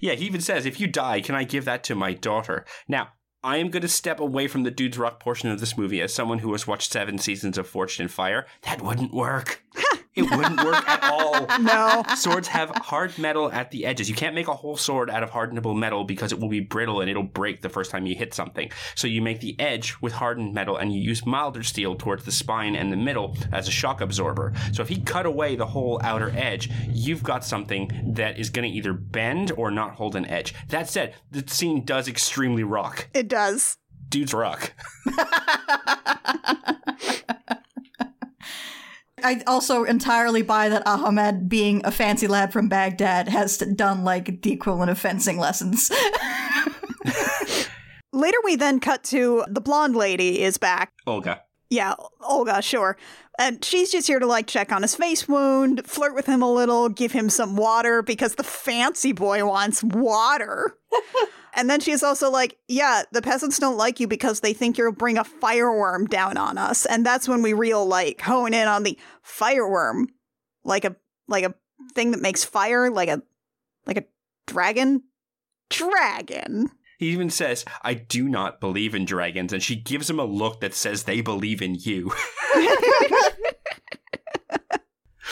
yeah, 0.00 0.14
he 0.14 0.24
even 0.24 0.40
says, 0.40 0.64
If 0.64 0.80
you 0.80 0.86
die, 0.86 1.20
can 1.20 1.34
I 1.34 1.44
give 1.44 1.66
that 1.66 1.84
to 1.84 1.94
my 1.94 2.14
daughter? 2.14 2.64
Now, 2.88 3.08
I 3.44 3.58
am 3.58 3.68
going 3.68 3.82
to 3.82 3.88
step 3.88 4.20
away 4.20 4.48
from 4.48 4.62
the 4.62 4.70
Dude's 4.70 4.96
Rock 4.96 5.20
portion 5.20 5.50
of 5.50 5.60
this 5.60 5.76
movie 5.76 6.00
as 6.00 6.14
someone 6.14 6.38
who 6.38 6.50
has 6.52 6.66
watched 6.66 6.90
seven 6.90 7.18
seasons 7.18 7.58
of 7.58 7.68
Forged 7.68 8.00
in 8.00 8.08
Fire. 8.08 8.46
That 8.62 8.80
wouldn't 8.80 9.12
work. 9.12 9.62
it 10.16 10.22
wouldn't 10.22 10.64
work 10.64 10.88
at 10.88 11.02
all. 11.04 11.46
No. 11.66 12.04
Swords 12.14 12.48
have 12.48 12.70
hard 12.70 13.16
metal 13.18 13.50
at 13.50 13.70
the 13.70 13.86
edges. 13.86 14.08
You 14.08 14.14
can't 14.14 14.34
make 14.34 14.48
a 14.48 14.54
whole 14.54 14.76
sword 14.76 15.10
out 15.10 15.22
of 15.22 15.30
hardenable 15.30 15.76
metal 15.76 16.04
because 16.04 16.32
it 16.32 16.38
will 16.38 16.48
be 16.48 16.60
brittle 16.60 17.00
and 17.00 17.10
it'll 17.10 17.22
break 17.22 17.60
the 17.60 17.68
first 17.68 17.90
time 17.90 18.06
you 18.06 18.14
hit 18.14 18.34
something. 18.34 18.70
So 18.94 19.06
you 19.06 19.20
make 19.20 19.40
the 19.40 19.58
edge 19.58 19.96
with 20.00 20.12
hardened 20.12 20.54
metal 20.54 20.76
and 20.76 20.92
you 20.92 21.00
use 21.00 21.26
milder 21.26 21.62
steel 21.62 21.96
towards 21.96 22.24
the 22.24 22.32
spine 22.32 22.76
and 22.76 22.92
the 22.92 22.96
middle 22.96 23.36
as 23.52 23.68
a 23.68 23.70
shock 23.70 24.00
absorber. 24.00 24.52
So 24.72 24.82
if 24.82 24.88
he 24.88 25.00
cut 25.00 25.26
away 25.26 25.56
the 25.56 25.66
whole 25.66 26.00
outer 26.02 26.32
edge, 26.36 26.70
you've 26.88 27.22
got 27.22 27.44
something 27.44 28.12
that 28.14 28.38
is 28.38 28.50
going 28.50 28.70
to 28.70 28.76
either 28.76 28.92
bend 28.92 29.52
or 29.56 29.70
not 29.70 29.94
hold 29.94 30.14
an 30.14 30.26
edge. 30.26 30.54
That 30.68 30.88
said, 30.88 31.14
the 31.30 31.44
scene 31.46 31.84
does 31.84 32.08
extremely 32.08 32.64
rock. 32.64 33.08
It 33.14 33.28
does. 33.28 33.78
Dudes 34.08 34.34
rock. 34.34 34.72
I 39.26 39.42
also 39.48 39.82
entirely 39.82 40.42
buy 40.42 40.68
that 40.68 40.86
Ahmed, 40.86 41.48
being 41.48 41.80
a 41.84 41.90
fancy 41.90 42.28
lad 42.28 42.52
from 42.52 42.68
Baghdad, 42.68 43.26
has 43.26 43.58
done 43.58 44.04
like 44.04 44.42
the 44.42 44.52
equivalent 44.52 44.88
of 44.88 45.00
fencing 45.00 45.36
lessons. 45.36 45.90
Later, 48.12 48.38
we 48.44 48.54
then 48.54 48.78
cut 48.78 49.02
to 49.04 49.44
the 49.48 49.60
blonde 49.60 49.96
lady 49.96 50.42
is 50.42 50.58
back. 50.58 50.92
Olga. 51.08 51.42
Yeah, 51.70 51.94
Olga, 52.22 52.62
sure. 52.62 52.96
And 53.36 53.64
she's 53.64 53.90
just 53.90 54.06
here 54.06 54.20
to 54.20 54.26
like 54.26 54.46
check 54.46 54.70
on 54.70 54.82
his 54.82 54.94
face 54.94 55.26
wound, 55.26 55.84
flirt 55.84 56.14
with 56.14 56.26
him 56.26 56.40
a 56.40 56.52
little, 56.52 56.88
give 56.88 57.10
him 57.10 57.28
some 57.28 57.56
water 57.56 58.02
because 58.02 58.36
the 58.36 58.44
fancy 58.44 59.10
boy 59.10 59.44
wants 59.44 59.82
water. 59.82 60.78
and 61.56 61.70
then 61.70 61.80
she's 61.80 62.02
also 62.02 62.30
like, 62.30 62.58
Yeah, 62.68 63.02
the 63.10 63.22
peasants 63.22 63.58
don't 63.58 63.76
like 63.76 63.98
you 63.98 64.06
because 64.06 64.40
they 64.40 64.52
think 64.52 64.78
you'll 64.78 64.92
bring 64.92 65.18
a 65.18 65.24
fireworm 65.24 66.06
down 66.06 66.36
on 66.36 66.58
us. 66.58 66.86
And 66.86 67.04
that's 67.04 67.28
when 67.28 67.42
we 67.42 67.54
real 67.54 67.84
like 67.86 68.20
hone 68.20 68.54
in 68.54 68.68
on 68.68 68.82
the 68.82 68.98
fireworm. 69.22 70.08
Like 70.62 70.84
a 70.84 70.94
like 71.26 71.44
a 71.44 71.54
thing 71.94 72.10
that 72.12 72.20
makes 72.20 72.44
fire, 72.44 72.90
like 72.90 73.08
a 73.08 73.22
like 73.86 73.96
a 73.96 74.04
dragon. 74.46 75.02
Dragon. 75.70 76.70
He 76.98 77.08
even 77.08 77.28
says, 77.28 77.64
I 77.82 77.94
do 77.94 78.28
not 78.28 78.60
believe 78.60 78.94
in 78.94 79.04
dragons, 79.04 79.52
and 79.52 79.62
she 79.62 79.76
gives 79.76 80.08
him 80.08 80.18
a 80.18 80.24
look 80.24 80.60
that 80.60 80.74
says 80.74 81.02
they 81.02 81.20
believe 81.20 81.60
in 81.60 81.74
you. 81.74 82.12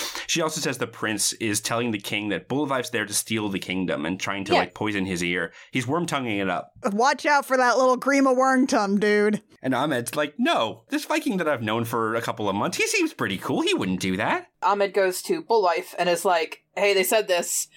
she 0.26 0.40
also 0.40 0.60
says 0.60 0.78
the 0.78 0.86
prince 0.86 1.32
is 1.34 1.60
telling 1.60 1.90
the 1.90 1.98
king 1.98 2.28
that 2.30 2.48
Buliwyf's 2.48 2.90
there 2.90 3.06
to 3.06 3.14
steal 3.14 3.48
the 3.48 3.58
kingdom 3.58 4.04
and 4.06 4.18
trying 4.20 4.44
to 4.44 4.52
Yeah. 4.52 4.60
like 4.60 4.74
poison 4.74 5.06
his 5.06 5.22
ear. 5.22 5.52
He's 5.70 5.86
worm 5.86 6.06
tonguing 6.06 6.38
it 6.38 6.48
up. 6.50 6.72
Watch 6.92 7.26
out 7.26 7.46
for 7.46 7.56
that 7.56 7.76
little 7.78 7.98
Grima 7.98 8.34
Wormtongue, 8.36 9.00
dude. 9.00 9.42
And 9.62 9.74
Ahmed's 9.74 10.14
like, 10.14 10.34
no, 10.38 10.84
this 10.90 11.06
Viking 11.06 11.38
that 11.38 11.48
I've 11.48 11.62
known 11.62 11.84
for 11.84 12.14
a 12.14 12.20
couple 12.20 12.48
of 12.48 12.54
months, 12.54 12.76
he 12.76 12.86
seems 12.86 13.14
pretty 13.14 13.38
cool. 13.38 13.62
He 13.62 13.72
wouldn't 13.74 14.00
do 14.00 14.16
that. 14.18 14.48
Ahmed 14.62 14.92
goes 14.94 15.22
to 15.22 15.42
Buliwyf 15.42 15.94
and 15.98 16.08
is 16.08 16.24
like, 16.24 16.64
"Hey, 16.74 16.94
they 16.94 17.02
said 17.02 17.28
this," 17.28 17.68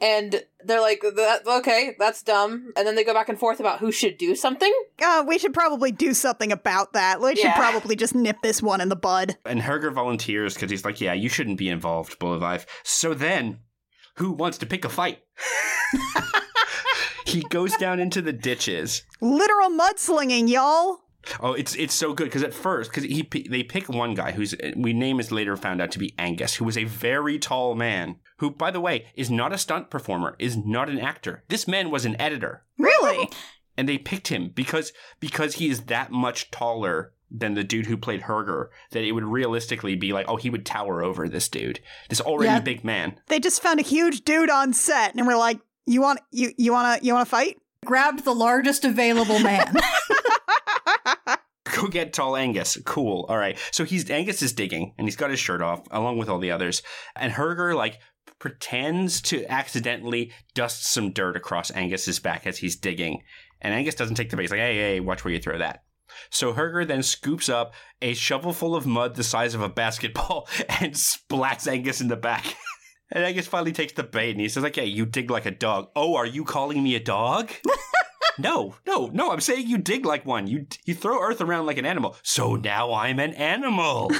and 0.00 0.44
they're 0.64 0.80
like, 0.80 1.00
that, 1.02 1.40
"Okay, 1.44 1.96
that's 1.98 2.22
dumb." 2.22 2.72
And 2.76 2.86
then 2.86 2.94
they 2.94 3.02
go 3.02 3.12
back 3.12 3.28
and 3.28 3.36
forth 3.38 3.58
about 3.58 3.80
who 3.80 3.90
should 3.90 4.16
do 4.16 4.36
something. 4.36 4.72
Uh, 5.04 5.24
we 5.26 5.38
should 5.38 5.52
probably 5.52 5.90
do 5.90 6.14
something 6.14 6.52
about 6.52 6.92
that. 6.92 7.20
We 7.20 7.34
should 7.34 7.50
probably 7.54 7.96
just 7.96 8.14
nip 8.14 8.36
this 8.44 8.62
one 8.62 8.80
in 8.80 8.88
the 8.88 8.94
bud. 8.96 9.36
And 9.44 9.60
Herger 9.60 9.92
volunteers 9.92 10.54
because 10.54 10.70
he's 10.70 10.84
like, 10.84 11.00
yeah, 11.00 11.14
you 11.14 11.28
shouldn't 11.28 11.58
be 11.58 11.68
involved, 11.68 11.95
Buliwyf. 12.04 12.66
So 12.84 13.14
then, 13.14 13.60
who 14.16 14.32
wants 14.32 14.58
to 14.58 14.66
pick 14.66 14.84
a 14.84 14.88
fight? 14.88 15.20
he 17.26 17.42
goes 17.42 17.76
down 17.76 18.00
into 18.00 18.22
the 18.22 18.32
ditches. 18.32 19.02
Literal 19.20 19.70
mudslinging, 19.70 20.48
y'all. 20.48 20.98
Oh, 21.40 21.54
it's 21.54 21.74
it's 21.74 21.94
so 21.94 22.14
good 22.14 22.24
because 22.26 22.44
at 22.44 22.54
first, 22.54 22.90
because 22.90 23.02
he 23.02 23.22
they 23.50 23.64
pick 23.64 23.88
one 23.88 24.14
guy 24.14 24.30
who's 24.30 24.54
we 24.76 24.92
name 24.92 25.18
is 25.18 25.32
later 25.32 25.56
found 25.56 25.82
out 25.82 25.90
to 25.92 25.98
be 25.98 26.14
Angus, 26.18 26.54
who 26.54 26.64
was 26.64 26.78
a 26.78 26.84
very 26.84 27.36
tall 27.38 27.74
man. 27.74 28.16
Who, 28.38 28.50
by 28.52 28.70
the 28.70 28.80
way, 28.80 29.06
is 29.16 29.28
not 29.28 29.52
a 29.52 29.58
stunt 29.58 29.90
performer, 29.90 30.36
is 30.38 30.56
not 30.56 30.88
an 30.88 31.00
actor. 31.00 31.42
This 31.48 31.66
man 31.66 31.90
was 31.90 32.04
an 32.04 32.20
editor, 32.20 32.64
Really? 32.78 33.28
and 33.76 33.88
they 33.88 33.98
picked 33.98 34.28
him 34.28 34.50
because 34.54 34.92
because 35.18 35.54
he 35.54 35.68
is 35.68 35.84
that 35.84 36.12
much 36.12 36.50
taller 36.52 37.12
than 37.30 37.54
the 37.54 37.64
dude 37.64 37.86
who 37.86 37.96
played 37.96 38.22
Herger 38.22 38.68
that 38.92 39.02
it 39.04 39.12
would 39.12 39.24
realistically 39.24 39.96
be 39.96 40.12
like, 40.12 40.26
oh, 40.28 40.36
he 40.36 40.48
would 40.50 40.64
tower 40.64 41.02
over 41.02 41.28
this 41.28 41.48
dude, 41.48 41.80
this 42.08 42.20
already 42.20 42.50
Yeah. 42.52 42.60
big 42.60 42.84
man. 42.84 43.18
they 43.28 43.40
just 43.40 43.62
found 43.62 43.80
a 43.80 43.82
huge 43.82 44.22
dude 44.24 44.50
on 44.50 44.72
set, 44.72 45.14
and 45.14 45.26
we're 45.26 45.36
like, 45.36 45.58
"You 45.86 46.00
want 46.00 46.20
you 46.30 46.52
you 46.56 46.72
want 46.72 47.00
to 47.00 47.06
you 47.06 47.12
want 47.14 47.26
to 47.26 47.30
fight?" 47.30 47.56
Grabbed 47.84 48.24
the 48.24 48.34
largest 48.34 48.84
available 48.84 49.38
man. 49.40 49.74
Go 51.74 51.88
get 51.88 52.12
tall 52.12 52.36
Angus. 52.36 52.78
Cool. 52.86 53.26
All 53.28 53.36
right. 53.36 53.58
So 53.70 53.84
he's 53.84 54.08
Angus 54.10 54.40
is 54.40 54.52
digging 54.52 54.94
and 54.96 55.06
he's 55.06 55.16
got 55.16 55.30
his 55.30 55.38
shirt 55.40 55.60
off 55.60 55.82
along 55.90 56.16
with 56.16 56.28
all 56.28 56.38
the 56.38 56.50
others. 56.50 56.82
And 57.14 57.32
Herger 57.32 57.74
like 57.76 57.98
pretends 58.38 59.20
to 59.22 59.44
accidentally 59.50 60.32
dust 60.54 60.84
some 60.84 61.10
dirt 61.12 61.36
across 61.36 61.70
Angus's 61.70 62.18
back 62.18 62.46
as 62.46 62.58
he's 62.58 62.76
digging. 62.76 63.22
And 63.60 63.74
Angus 63.74 63.94
doesn't 63.94 64.14
take 64.14 64.30
the 64.30 64.36
bait. 64.36 64.44
He's 64.44 64.50
like, 64.52 64.60
hey, 64.60 64.76
hey, 64.76 65.00
watch 65.00 65.24
where 65.24 65.34
you 65.34 65.40
throw 65.40 65.58
that. 65.58 65.82
So 66.30 66.52
Herger 66.52 66.86
then 66.86 67.02
scoops 67.02 67.48
up 67.48 67.74
a 68.02 68.14
shovel 68.14 68.52
full 68.52 68.74
of 68.74 68.86
mud 68.86 69.14
the 69.14 69.24
size 69.24 69.54
of 69.54 69.60
a 69.60 69.68
basketball 69.68 70.48
and 70.68 70.94
splats 70.94 71.66
Angus 71.70 72.00
in 72.00 72.08
the 72.08 72.16
back. 72.16 72.56
And 73.10 73.22
Angus 73.22 73.46
finally 73.46 73.70
takes 73.70 73.92
the 73.92 74.02
bait 74.02 74.32
and 74.32 74.40
he 74.40 74.48
says, 74.48 74.64
like, 74.64 74.74
hey, 74.74 74.86
you 74.86 75.06
dig 75.06 75.30
like 75.30 75.46
a 75.46 75.52
dog. 75.52 75.90
Oh, 75.94 76.16
are 76.16 76.26
you 76.26 76.44
calling 76.44 76.82
me 76.82 76.96
a 76.96 77.00
dog? 77.00 77.52
no, 78.38 78.74
no, 78.86 79.06
no, 79.12 79.30
I'm 79.30 79.40
saying 79.40 79.68
you 79.68 79.78
dig 79.78 80.04
like 80.04 80.26
one. 80.26 80.46
You 80.48 80.66
you 80.84 80.94
throw 80.94 81.22
earth 81.22 81.40
around 81.40 81.66
like 81.66 81.78
an 81.78 81.86
animal. 81.86 82.16
So 82.22 82.56
now 82.56 82.92
I'm 82.92 83.20
an 83.20 83.34
animal. 83.34 84.10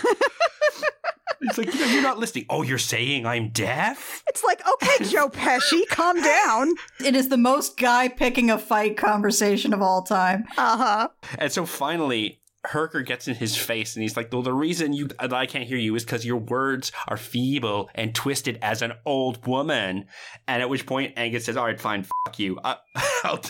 He's 1.41 1.59
like, 1.59 1.73
you 1.73 1.81
know, 1.81 1.87
you're 1.87 2.03
not 2.03 2.19
listening. 2.19 2.47
Oh, 2.49 2.63
you're 2.63 2.79
saying 2.79 3.27
I'm 3.27 3.51
deaf? 3.51 4.23
It's 4.29 4.45
like, 4.45 4.61
okay, 4.67 5.05
Joe 5.05 5.29
Pesci, 5.33 5.87
calm 5.89 6.21
down. 6.21 6.75
It 7.05 7.15
is 7.15 7.29
the 7.29 7.37
most 7.37 7.79
guy 7.79 8.09
picking 8.09 8.51
a 8.51 8.59
fight 8.59 8.97
conversation 8.97 9.73
of 9.73 9.83
all 9.83 10.03
time. 10.03 10.45
Uh 10.57 10.77
huh. 10.77 11.09
And 11.39 11.53
so 11.53 11.67
finally, 11.67 12.41
Herger 12.67 13.05
gets 13.05 13.29
in 13.29 13.35
his 13.35 13.57
face 13.57 13.95
and 13.95 14.03
he's 14.03 14.17
like, 14.17 14.33
well, 14.33 14.43
the 14.43 14.53
reason 14.53 14.93
you 14.93 15.09
I 15.19 15.47
can't 15.47 15.67
hear 15.67 15.79
you 15.79 15.95
is 15.95 16.05
because 16.05 16.25
your 16.27 16.39
words 16.39 16.93
are 17.09 17.17
feeble 17.17 17.89
and 17.95 18.15
twisted 18.15 18.59
as 18.63 18.83
an 18.83 18.93
old 19.05 19.47
woman. 19.47 20.07
And 20.49 20.63
at 20.63 20.69
which 20.69 20.87
point 20.87 21.15
Angus 21.17 21.45
says, 21.45 21.57
all 21.57 21.67
right, 21.67 21.81
fine, 21.81 22.05
fuck 22.25 22.39
you. 22.39 22.59
I, 22.65 22.77
I'll, 23.25 23.41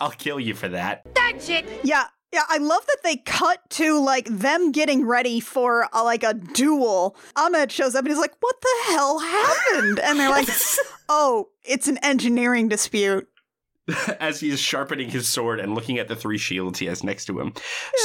I'll 0.00 0.10
kill 0.10 0.40
you 0.40 0.54
for 0.54 0.68
that. 0.68 1.02
That's 1.14 1.48
it. 1.48 1.64
Yeah. 1.84 2.06
Yeah, 2.36 2.42
I 2.50 2.58
love 2.58 2.84
that 2.84 2.98
they 3.02 3.16
cut 3.16 3.60
to 3.70 3.98
like 3.98 4.26
them 4.26 4.70
getting 4.70 5.06
ready 5.06 5.40
for 5.40 5.88
a, 5.90 6.04
like 6.04 6.22
a 6.22 6.34
duel. 6.34 7.16
Ahmed 7.34 7.72
shows 7.72 7.94
up 7.94 8.00
and 8.00 8.08
he's 8.08 8.20
like, 8.20 8.34
"What 8.40 8.60
the 8.60 8.92
hell 8.92 9.18
happened?" 9.20 9.98
And 10.00 10.20
they're 10.20 10.28
like, 10.28 10.48
"Oh, 11.08 11.48
it's 11.64 11.88
an 11.88 11.96
engineering 12.02 12.68
dispute." 12.68 13.26
as 14.20 14.40
he's 14.40 14.60
sharpening 14.60 15.08
his 15.08 15.26
sword 15.26 15.60
and 15.60 15.74
looking 15.74 15.98
at 15.98 16.08
the 16.08 16.16
three 16.16 16.36
shields 16.36 16.78
he 16.78 16.86
has 16.86 17.02
next 17.02 17.24
to 17.24 17.40
him. 17.40 17.54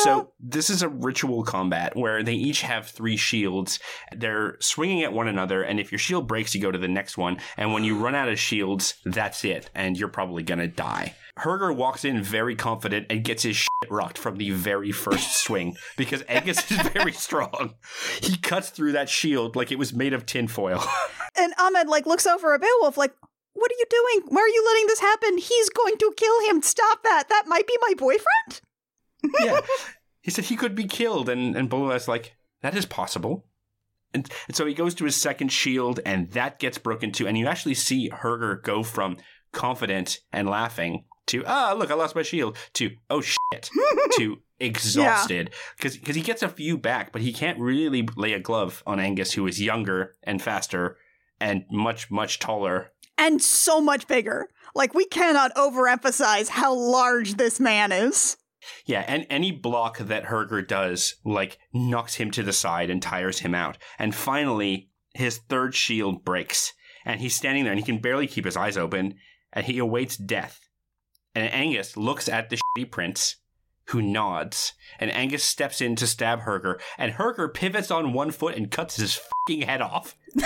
So 0.04 0.32
this 0.40 0.70
is 0.70 0.82
a 0.82 0.88
ritual 0.88 1.44
combat 1.44 1.98
where 1.98 2.24
they 2.24 2.36
each 2.36 2.62
have 2.62 2.88
three 2.88 3.18
shields. 3.18 3.80
They're 4.16 4.56
swinging 4.62 5.04
at 5.04 5.12
one 5.12 5.28
another, 5.28 5.62
and 5.62 5.78
if 5.78 5.92
your 5.92 6.00
shield 6.00 6.26
breaks, 6.26 6.56
you 6.56 6.62
go 6.62 6.72
to 6.72 6.78
the 6.78 6.88
next 6.88 7.18
one. 7.18 7.38
And 7.58 7.74
when 7.74 7.84
you 7.84 7.98
run 7.98 8.16
out 8.16 8.30
of 8.30 8.40
shields, 8.40 8.94
that's 9.04 9.44
it, 9.44 9.70
and 9.76 9.98
you're 9.98 10.08
probably 10.08 10.44
gonna 10.44 10.68
die. 10.68 11.16
Herger 11.40 11.76
walks 11.76 12.06
in 12.06 12.22
very 12.22 12.56
confident 12.56 13.08
and 13.10 13.24
gets 13.24 13.44
his 13.44 13.56
shit 13.56 13.70
rocked 13.90 14.18
from 14.18 14.38
the 14.38 14.52
very 14.52 14.92
first 14.92 15.38
swing 15.44 15.76
because 15.98 16.24
Angus 16.28 16.70
is 16.72 16.82
very 16.90 17.14
strong. 17.14 17.76
He 18.22 18.38
cuts 18.38 18.70
through 18.70 18.94
that 18.94 19.10
shield 19.10 19.56
like 19.56 19.72
it 19.72 19.80
was 19.80 19.94
made 19.94 20.14
of 20.14 20.26
tinfoil. 20.26 20.84
And 21.38 21.54
Ahmed 21.58 21.88
like 21.88 22.06
looks 22.06 22.28
over 22.28 22.54
at 22.54 22.60
Beowulf 22.60 22.98
like, 22.98 23.14
"What 23.54 23.72
are 23.72 23.80
you 23.80 23.86
doing? 23.90 24.28
Why 24.28 24.42
are 24.42 24.48
you 24.50 24.66
letting 24.66 24.88
this 24.88 25.00
happen? 25.00 25.38
He's 25.38 25.70
going 25.70 25.96
to 25.98 26.14
kill 26.18 26.50
him. 26.50 26.62
Stop 26.62 27.04
that. 27.04 27.30
That 27.30 27.46
might 27.48 27.66
be 27.66 27.78
my 27.80 27.94
boyfriend." 27.98 28.62
yeah. 29.40 29.62
He 30.22 30.30
said 30.30 30.46
he 30.46 30.56
could 30.56 30.76
be 30.76 30.86
killed, 30.86 31.30
and, 31.30 31.56
and 31.56 31.68
Buliwyf's 31.68 32.08
like, 32.08 32.36
that 32.62 32.76
is 32.76 32.86
possible. 32.86 33.48
And, 34.14 34.30
and 34.48 34.56
so 34.56 34.66
he 34.66 34.74
goes 34.74 34.94
to 34.96 35.06
his 35.06 35.16
second 35.16 35.52
shield, 35.52 36.00
and 36.06 36.30
that 36.32 36.60
gets 36.60 36.78
broken 36.78 37.12
too. 37.12 37.28
And 37.28 37.38
you 37.38 37.48
actually 37.48 37.74
see 37.74 38.10
Herger 38.10 38.62
go 38.62 38.84
from 38.84 39.18
confident 39.52 40.20
and 40.32 40.50
laughing 40.50 41.06
to, 41.28 41.44
ah, 41.46 41.74
look, 41.78 41.92
I 41.92 41.96
lost 41.96 42.16
my 42.16 42.24
shield, 42.24 42.58
to, 42.74 42.92
oh 43.10 43.22
shit, 43.22 43.70
to 44.18 44.38
exhausted. 44.60 45.52
Because 45.78 46.16
he 46.16 46.22
gets 46.22 46.44
a 46.44 46.50
few 46.50 46.78
back, 46.78 47.12
but 47.12 47.22
he 47.22 47.34
can't 47.34 47.60
really 47.60 48.08
lay 48.16 48.34
a 48.34 48.40
glove 48.40 48.84
on 48.86 49.00
Angus, 49.00 49.34
who 49.34 49.48
is 49.48 49.62
younger 49.62 50.16
and 50.24 50.42
faster 50.42 50.98
and 51.40 51.66
much, 51.72 52.10
much 52.12 52.40
taller. 52.40 52.92
And 53.18 53.42
so 53.42 53.82
much 53.82 54.08
bigger. 54.08 54.50
Like 54.74 54.94
we 54.94 55.06
cannot 55.06 55.54
overemphasize 55.56 56.50
how 56.50 56.74
large 56.74 57.36
this 57.36 57.60
man 57.60 57.92
is. 57.92 58.38
Yeah, 58.86 59.04
and 59.08 59.26
any 59.30 59.52
block 59.52 59.98
that 59.98 60.26
Herger 60.26 60.66
does, 60.66 61.16
like, 61.26 61.58
knocks 61.74 62.16
him 62.16 62.30
to 62.32 62.44
the 62.44 62.54
side 62.54 62.92
and 62.92 63.02
tires 63.02 63.40
him 63.40 63.56
out. 63.56 63.80
And 63.98 64.14
finally, 64.14 64.92
his 65.16 65.40
third 65.50 65.74
shield 65.74 66.24
breaks, 66.24 66.74
and 67.04 67.20
he's 67.20 67.36
standing 67.36 67.64
there 67.64 67.74
and 67.74 67.80
he 67.80 67.86
can 67.86 68.00
barely 68.00 68.28
keep 68.28 68.46
his 68.46 68.56
eyes 68.56 68.78
open, 68.78 69.16
and 69.52 69.66
he 69.66 69.80
awaits 69.80 70.16
death. 70.16 70.60
And 71.34 71.52
Angus 71.54 71.96
looks 71.96 72.28
at 72.28 72.50
the 72.50 72.58
shitty 72.58 72.92
prince, 72.92 73.38
who 73.86 74.02
nods, 74.02 74.74
and 75.00 75.10
Angus 75.12 75.44
steps 75.44 75.80
in 75.82 75.96
to 75.98 76.08
stab 76.08 76.42
Herger, 76.42 76.80
and 76.98 77.14
Herger 77.14 77.54
pivots 77.54 77.90
on 77.92 78.14
one 78.14 78.32
foot 78.32 78.56
and 78.56 78.70
cuts 78.70 78.98
his 78.98 79.16
fucking 79.48 79.62
head 79.68 79.82
off, 79.82 80.16
In 80.36 80.44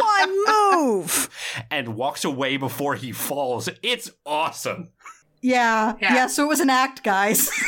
one 0.00 0.44
move. 0.46 1.30
and 1.70 1.96
walks 1.96 2.24
away 2.24 2.56
before 2.56 2.94
he 2.94 3.12
falls. 3.12 3.68
It's 3.82 4.10
awesome. 4.26 4.92
Yeah, 5.42 5.94
Yeah. 6.00 6.14
yeah. 6.14 6.26
So 6.28 6.44
it 6.44 6.48
was 6.48 6.60
an 6.60 6.70
act, 6.70 7.02
guys. 7.02 7.50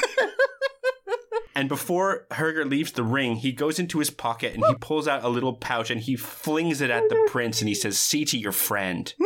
And 1.54 1.68
before 1.68 2.26
Herger 2.30 2.64
leaves 2.70 2.92
the 2.92 3.02
ring, 3.02 3.34
he 3.34 3.50
goes 3.50 3.80
into 3.80 3.98
his 3.98 4.10
pocket 4.10 4.54
and 4.54 4.64
he 4.64 4.74
pulls 4.76 5.08
out 5.08 5.24
a 5.24 5.28
little 5.28 5.54
pouch 5.54 5.90
and 5.90 6.00
he 6.00 6.14
flings 6.14 6.80
it 6.80 6.88
at 6.88 7.08
the 7.08 7.26
prince 7.28 7.60
and 7.60 7.68
he 7.68 7.74
says, 7.74 7.98
See 7.98 8.24
to 8.26 8.38
your 8.38 8.52
friend. 8.52 9.12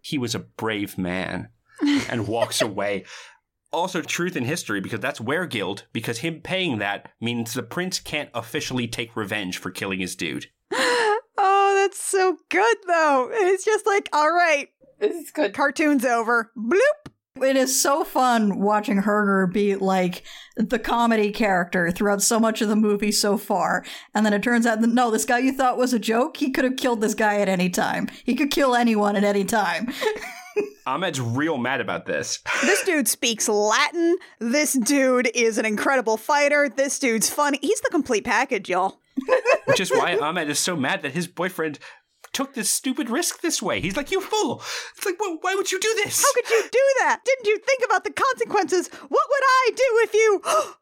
He 0.00 0.16
was 0.18 0.36
a 0.36 0.38
brave 0.38 0.96
man. 0.96 1.48
And 2.08 2.26
walks 2.28 2.60
away. 2.62 3.04
Also, 3.72 4.00
truth 4.00 4.36
in 4.36 4.44
history, 4.44 4.80
because 4.80 5.00
that's 5.00 5.20
wergild. 5.20 5.82
because 5.92 6.18
him 6.18 6.40
paying 6.40 6.78
that 6.78 7.10
means 7.20 7.52
the 7.52 7.62
prince 7.62 8.00
can't 8.00 8.30
officially 8.32 8.86
take 8.88 9.14
revenge 9.16 9.58
for 9.58 9.70
killing 9.70 10.00
his 10.00 10.16
dude. 10.16 10.46
Oh, 11.38 11.74
that's 11.82 12.02
so 12.02 12.38
good 12.48 12.76
though. 12.86 13.28
It's 13.30 13.64
just 13.64 13.84
like, 13.86 14.08
all 14.14 14.30
right, 14.30 14.68
This 14.98 15.14
is 15.16 15.30
good. 15.30 15.52
cartoon's 15.52 16.04
over. 16.06 16.50
Bloop. 16.56 17.12
it 17.46 17.56
is 17.56 17.78
so 17.78 18.04
fun 18.04 18.58
watching 18.60 19.02
Herger 19.02 19.52
be 19.52 19.76
like 19.76 20.22
the 20.56 20.78
comedy 20.78 21.30
character 21.30 21.90
throughout 21.90 22.22
so 22.22 22.40
much 22.40 22.62
of 22.62 22.68
the 22.70 22.74
movie 22.76 23.12
so 23.12 23.36
far. 23.36 23.84
And 24.14 24.24
then 24.24 24.32
it 24.32 24.42
turns 24.42 24.64
out 24.64 24.80
that 24.80 24.86
no, 24.86 25.10
this 25.10 25.26
guy 25.26 25.40
you 25.40 25.52
thought 25.52 25.76
was 25.76 25.92
a 25.92 25.98
joke, 25.98 26.38
he 26.38 26.50
could 26.50 26.64
have 26.64 26.76
killed 26.78 27.02
this 27.02 27.14
guy 27.14 27.40
at 27.42 27.50
any 27.50 27.68
time. 27.68 28.08
He 28.24 28.34
could 28.34 28.50
kill 28.50 28.74
anyone 28.74 29.14
at 29.14 29.24
any 29.24 29.44
time. 29.44 29.92
Ahmed's 30.86 31.20
real 31.20 31.58
mad 31.58 31.80
about 31.80 32.06
this. 32.06 32.40
This 32.62 32.82
dude 32.82 33.08
speaks 33.08 33.48
Latin. 33.48 34.16
This 34.38 34.72
dude 34.72 35.30
is 35.34 35.58
an 35.58 35.64
incredible 35.64 36.16
fighter. 36.16 36.68
This 36.68 36.98
dude's 36.98 37.30
funny. 37.30 37.58
He's 37.62 37.80
the 37.80 37.90
complete 37.90 38.24
package, 38.24 38.68
y'all. 38.68 39.00
Which 39.66 39.80
is 39.80 39.90
why 39.90 40.16
Ahmed 40.16 40.48
is 40.48 40.58
so 40.58 40.76
mad 40.76 41.02
that 41.02 41.12
his 41.12 41.26
boyfriend 41.26 41.78
took 42.32 42.54
this 42.54 42.70
stupid 42.70 43.08
risk 43.08 43.40
this 43.40 43.62
way. 43.62 43.80
He's 43.80 43.96
like, 43.96 44.10
You 44.10 44.20
fool! 44.20 44.62
It's 44.96 45.06
like, 45.06 45.18
well, 45.20 45.38
why 45.40 45.54
would 45.54 45.72
you 45.72 45.80
do 45.80 45.92
this? 46.04 46.22
How 46.22 46.32
could 46.34 46.50
you 46.50 46.62
do 46.70 46.84
that? 47.00 47.20
Didn't 47.24 47.46
you 47.46 47.58
think 47.58 47.82
about 47.84 48.04
the 48.04 48.10
consequences? 48.12 48.88
What 48.88 49.10
would 49.10 49.42
I 49.42 49.70
do 49.74 50.00
if 50.02 50.14
you. 50.14 50.42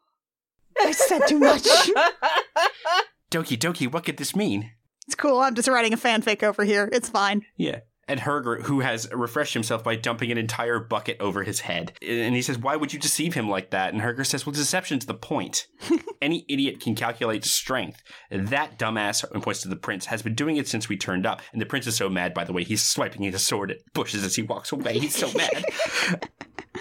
I 0.81 0.93
said 0.93 1.27
too 1.29 1.39
much. 1.39 1.63
Doki 3.31 3.57
Doki, 3.57 3.91
what 3.93 4.05
could 4.05 4.17
this 4.17 4.35
mean? 4.35 4.73
It's 5.07 5.15
cool. 5.15 5.39
I'm 5.39 5.55
just 5.55 5.69
writing 5.69 5.93
a 5.93 5.97
fanfic 5.97 6.43
over 6.43 6.65
here. 6.65 6.89
It's 6.93 7.09
fine. 7.09 7.45
Yeah. 7.57 7.81
And 8.07 8.21
Herger, 8.21 8.63
who 8.63 8.81
has 8.81 9.11
refreshed 9.13 9.55
himself 9.55 9.83
by 9.83 9.97
dumping 9.97 10.31
an 10.31 10.39
entire 10.39 10.79
bucket 10.79 11.17
over 11.21 11.43
his 11.43 11.61
head. 11.61 11.93
And 12.07 12.35
he 12.35 12.43
says, 12.43 12.59
Why 12.59 12.77
would 12.77 12.93
you 12.93 12.99
deceive 12.99 13.35
him 13.35 13.49
like 13.49 13.71
that? 13.71 13.93
And 13.93 14.03
Herger 14.03 14.27
says, 14.27 14.45
Well, 14.45 14.53
deception's 14.53 15.07
the 15.07 15.15
point. 15.15 15.67
Any 16.23 16.45
idiot 16.49 16.81
can 16.81 16.95
calculate 16.95 17.45
strength. 17.45 18.03
That 18.31 18.79
dumbass, 18.79 19.25
and 19.31 19.43
points 19.43 19.63
to 19.63 19.69
the 19.69 19.77
prince, 19.77 20.07
has 20.07 20.23
been 20.23 20.35
doing 20.35 20.57
it 20.57 20.69
since 20.69 20.89
we 20.89 20.97
turned 20.97 21.27
up. 21.27 21.43
And 21.53 21.61
the 21.61 21.67
prince 21.67 21.87
is 21.87 21.97
so 21.97 22.09
mad, 22.09 22.35
by 22.35 22.45
the 22.45 22.53
way, 22.53 22.65
he's 22.65 22.83
swiping 22.85 23.23
his 23.23 23.43
sword 23.43 23.71
at 23.71 23.79
bushes 23.95 24.25
as 24.25 24.37
he 24.37 24.43
walks 24.43 24.73
away. 24.73 24.99
He's 24.99 25.17
so 25.17 25.31
mad. 25.33 25.65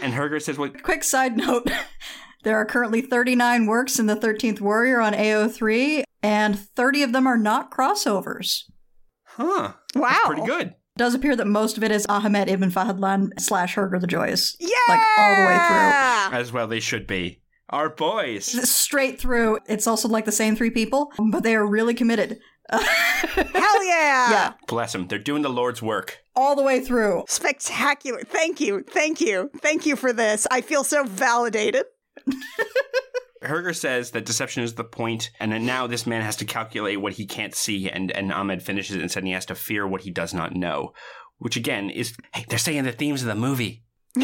and 0.02 0.14
Herger 0.14 0.42
says, 0.42 0.58
Well, 0.58 0.72
Quick 0.84 1.04
side 1.04 1.38
note 1.38 1.70
there 2.44 2.58
are 2.58 2.66
currently 2.66 3.02
39 3.02 3.66
works 3.66 4.00
in 4.00 4.06
the 4.08 4.16
13th 4.16 4.60
Warrior 4.62 5.00
on 5.00 5.14
AO3, 5.14 6.04
and 6.22 6.58
30 6.60 7.04
of 7.04 7.12
them 7.14 7.28
are 7.28 7.38
not 7.38 7.72
crossovers. 7.72 8.64
huh. 9.24 9.74
Wow. 9.96 10.10
That's 10.10 10.28
pretty 10.28 10.46
good. 10.46 10.74
It 10.96 11.00
does 11.00 11.16
appear 11.16 11.36
that 11.36 11.48
most 11.48 11.76
of 11.78 11.84
it 11.84 11.90
is 11.90 12.06
Ahmed 12.08 12.48
ibn 12.50 12.70
Fadlan 12.70 13.30
slash 13.40 13.74
Herger 13.76 14.00
the 14.00 14.06
Joyous. 14.06 14.56
Yeah. 14.60 14.68
Like 14.88 15.02
all 15.18 15.36
the 15.36 15.42
way 15.48 15.58
through. 15.58 16.40
As 16.40 16.52
well, 16.54 16.68
they 16.68 16.80
should 16.80 17.08
be. 17.08 17.42
Our 17.70 17.90
boys. 17.90 18.46
Straight 18.70 19.20
through. 19.20 19.58
It's 19.68 19.88
also 19.88 20.08
like 20.08 20.26
the 20.26 20.32
same 20.32 20.56
three 20.56 20.70
people, 20.70 21.12
but 21.32 21.42
they 21.42 21.56
are 21.56 21.66
really 21.66 21.96
committed. 21.96 22.40
Hell 22.70 23.86
yeah. 23.86 24.32
Yeah. 24.32 24.54
Bless 24.68 24.92
them. 24.92 25.08
They're 25.08 25.18
doing 25.18 25.42
the 25.42 25.50
Lord's 25.50 25.82
work. 25.82 26.20
All 26.36 26.56
the 26.56 26.62
way 26.62 26.80
through. 26.80 27.24
Spectacular. 27.28 28.22
Thank 28.22 28.60
you. 28.62 28.86
Thank 28.88 29.20
you. 29.20 29.50
Thank 29.62 29.88
you 29.88 29.96
for 29.96 30.14
this. 30.14 30.46
I 30.52 30.62
feel 30.62 30.84
so 30.84 31.06
validated. 31.06 31.86
Herger 33.44 33.76
says 33.76 34.12
that 34.12 34.26
deception 34.26 34.64
is 34.64 34.76
the 34.76 34.84
point, 34.84 35.32
and 35.40 35.52
that 35.52 35.62
now 35.62 35.88
this 35.88 36.08
man 36.08 36.22
has 36.22 36.36
to 36.38 36.46
calculate 36.46 37.02
what 37.02 37.14
he 37.14 37.26
can't 37.26 37.56
see, 37.56 37.90
and, 37.90 38.12
and 38.12 38.32
Ahmed 38.32 38.62
finishes 38.62 38.96
it 38.96 39.02
and 39.02 39.12
said 39.12 39.24
he 39.24 39.32
has 39.32 39.46
to 39.48 39.56
fear 39.56 39.88
what 39.88 40.02
he 40.02 40.12
does 40.12 40.34
not 40.34 40.56
know. 40.56 40.94
Which 41.38 41.58
again 41.58 41.90
is, 41.90 42.16
hey, 42.34 42.46
they're 42.48 42.58
saying 42.58 42.84
the 42.84 42.92
themes 42.92 43.22
of 43.22 43.28
the 43.28 43.36
movie. 43.36 43.84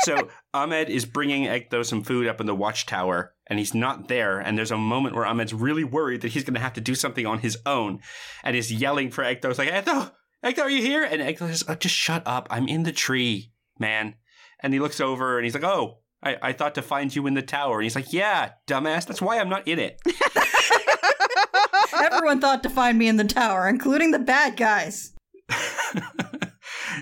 so 0.00 0.28
Ahmed 0.52 0.88
is 0.88 1.04
bringing 1.04 1.44
Edgtho 1.44 1.84
some 1.84 2.02
food 2.02 2.26
up 2.26 2.40
in 2.40 2.46
the 2.46 2.54
watchtower, 2.54 3.34
and 3.46 3.58
he's 3.58 3.74
not 3.74 4.08
there. 4.08 4.38
And 4.38 4.56
there's 4.56 4.70
a 4.70 4.78
moment 4.78 5.14
where 5.14 5.26
Ahmed's 5.26 5.54
really 5.54 5.84
worried 5.84 6.22
that 6.22 6.32
he's 6.32 6.44
going 6.44 6.54
to 6.54 6.60
have 6.60 6.72
to 6.74 6.80
do 6.80 6.94
something 6.94 7.26
on 7.26 7.38
his 7.38 7.58
own, 7.64 8.00
and 8.42 8.56
is 8.56 8.72
yelling 8.72 9.10
for 9.10 9.22
Edgtho. 9.22 9.50
It's 9.50 9.58
like, 9.58 9.70
Edgtho, 9.70 10.10
Edgtho, 10.44 10.62
are 10.62 10.70
you 10.70 10.82
here? 10.82 11.04
And 11.04 11.20
Edgtho 11.22 11.48
says, 11.48 11.64
oh, 11.68 11.74
just 11.74 11.94
shut 11.94 12.22
up. 12.26 12.46
I'm 12.50 12.68
in 12.68 12.82
the 12.84 12.92
tree, 12.92 13.52
man. 13.78 14.14
And 14.60 14.72
he 14.72 14.80
looks 14.80 15.00
over 15.00 15.38
and 15.38 15.44
he's 15.44 15.54
like, 15.54 15.64
oh, 15.64 15.98
I, 16.26 16.36
I 16.42 16.52
thought 16.52 16.74
to 16.74 16.82
find 16.82 17.14
you 17.14 17.26
in 17.26 17.34
the 17.34 17.42
tower. 17.42 17.76
And 17.76 17.84
he's 17.84 17.94
like, 17.94 18.12
yeah, 18.12 18.50
dumbass. 18.66 19.06
That's 19.06 19.22
why 19.22 19.38
I'm 19.38 19.48
not 19.48 19.68
in 19.68 19.78
it. 19.78 20.00
Everyone 22.12 22.40
thought 22.40 22.62
to 22.64 22.70
find 22.70 22.98
me 22.98 23.08
in 23.08 23.16
the 23.16 23.24
tower, 23.24 23.68
including 23.68 24.10
the 24.10 24.18
bad 24.18 24.56
guys. 24.56 25.12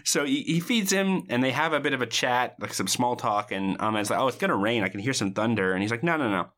so 0.05 0.25
he, 0.25 0.43
he 0.43 0.61
feeds 0.61 0.93
him 0.93 1.23
and 1.31 1.43
they 1.43 1.51
have 1.51 1.73
a 1.73 1.81
bit 1.81 1.95
of 1.95 2.03
a 2.03 2.07
chat, 2.07 2.57
like 2.61 2.75
some 2.75 2.87
small 2.87 3.17
talk. 3.17 3.51
And 3.51 3.81
Ahmed's 3.81 4.11
like, 4.11 4.19
oh, 4.19 4.29
it's 4.29 4.37
going 4.37 4.51
to 4.51 4.57
rain. 4.57 4.83
I 4.83 4.89
can 4.89 5.01
hear 5.01 5.15
some 5.15 5.33
thunder. 5.33 5.73
And 5.73 5.81
he's 5.81 5.91
like, 5.91 6.05
no, 6.05 6.17
no, 6.17 6.29
no. 6.29 6.49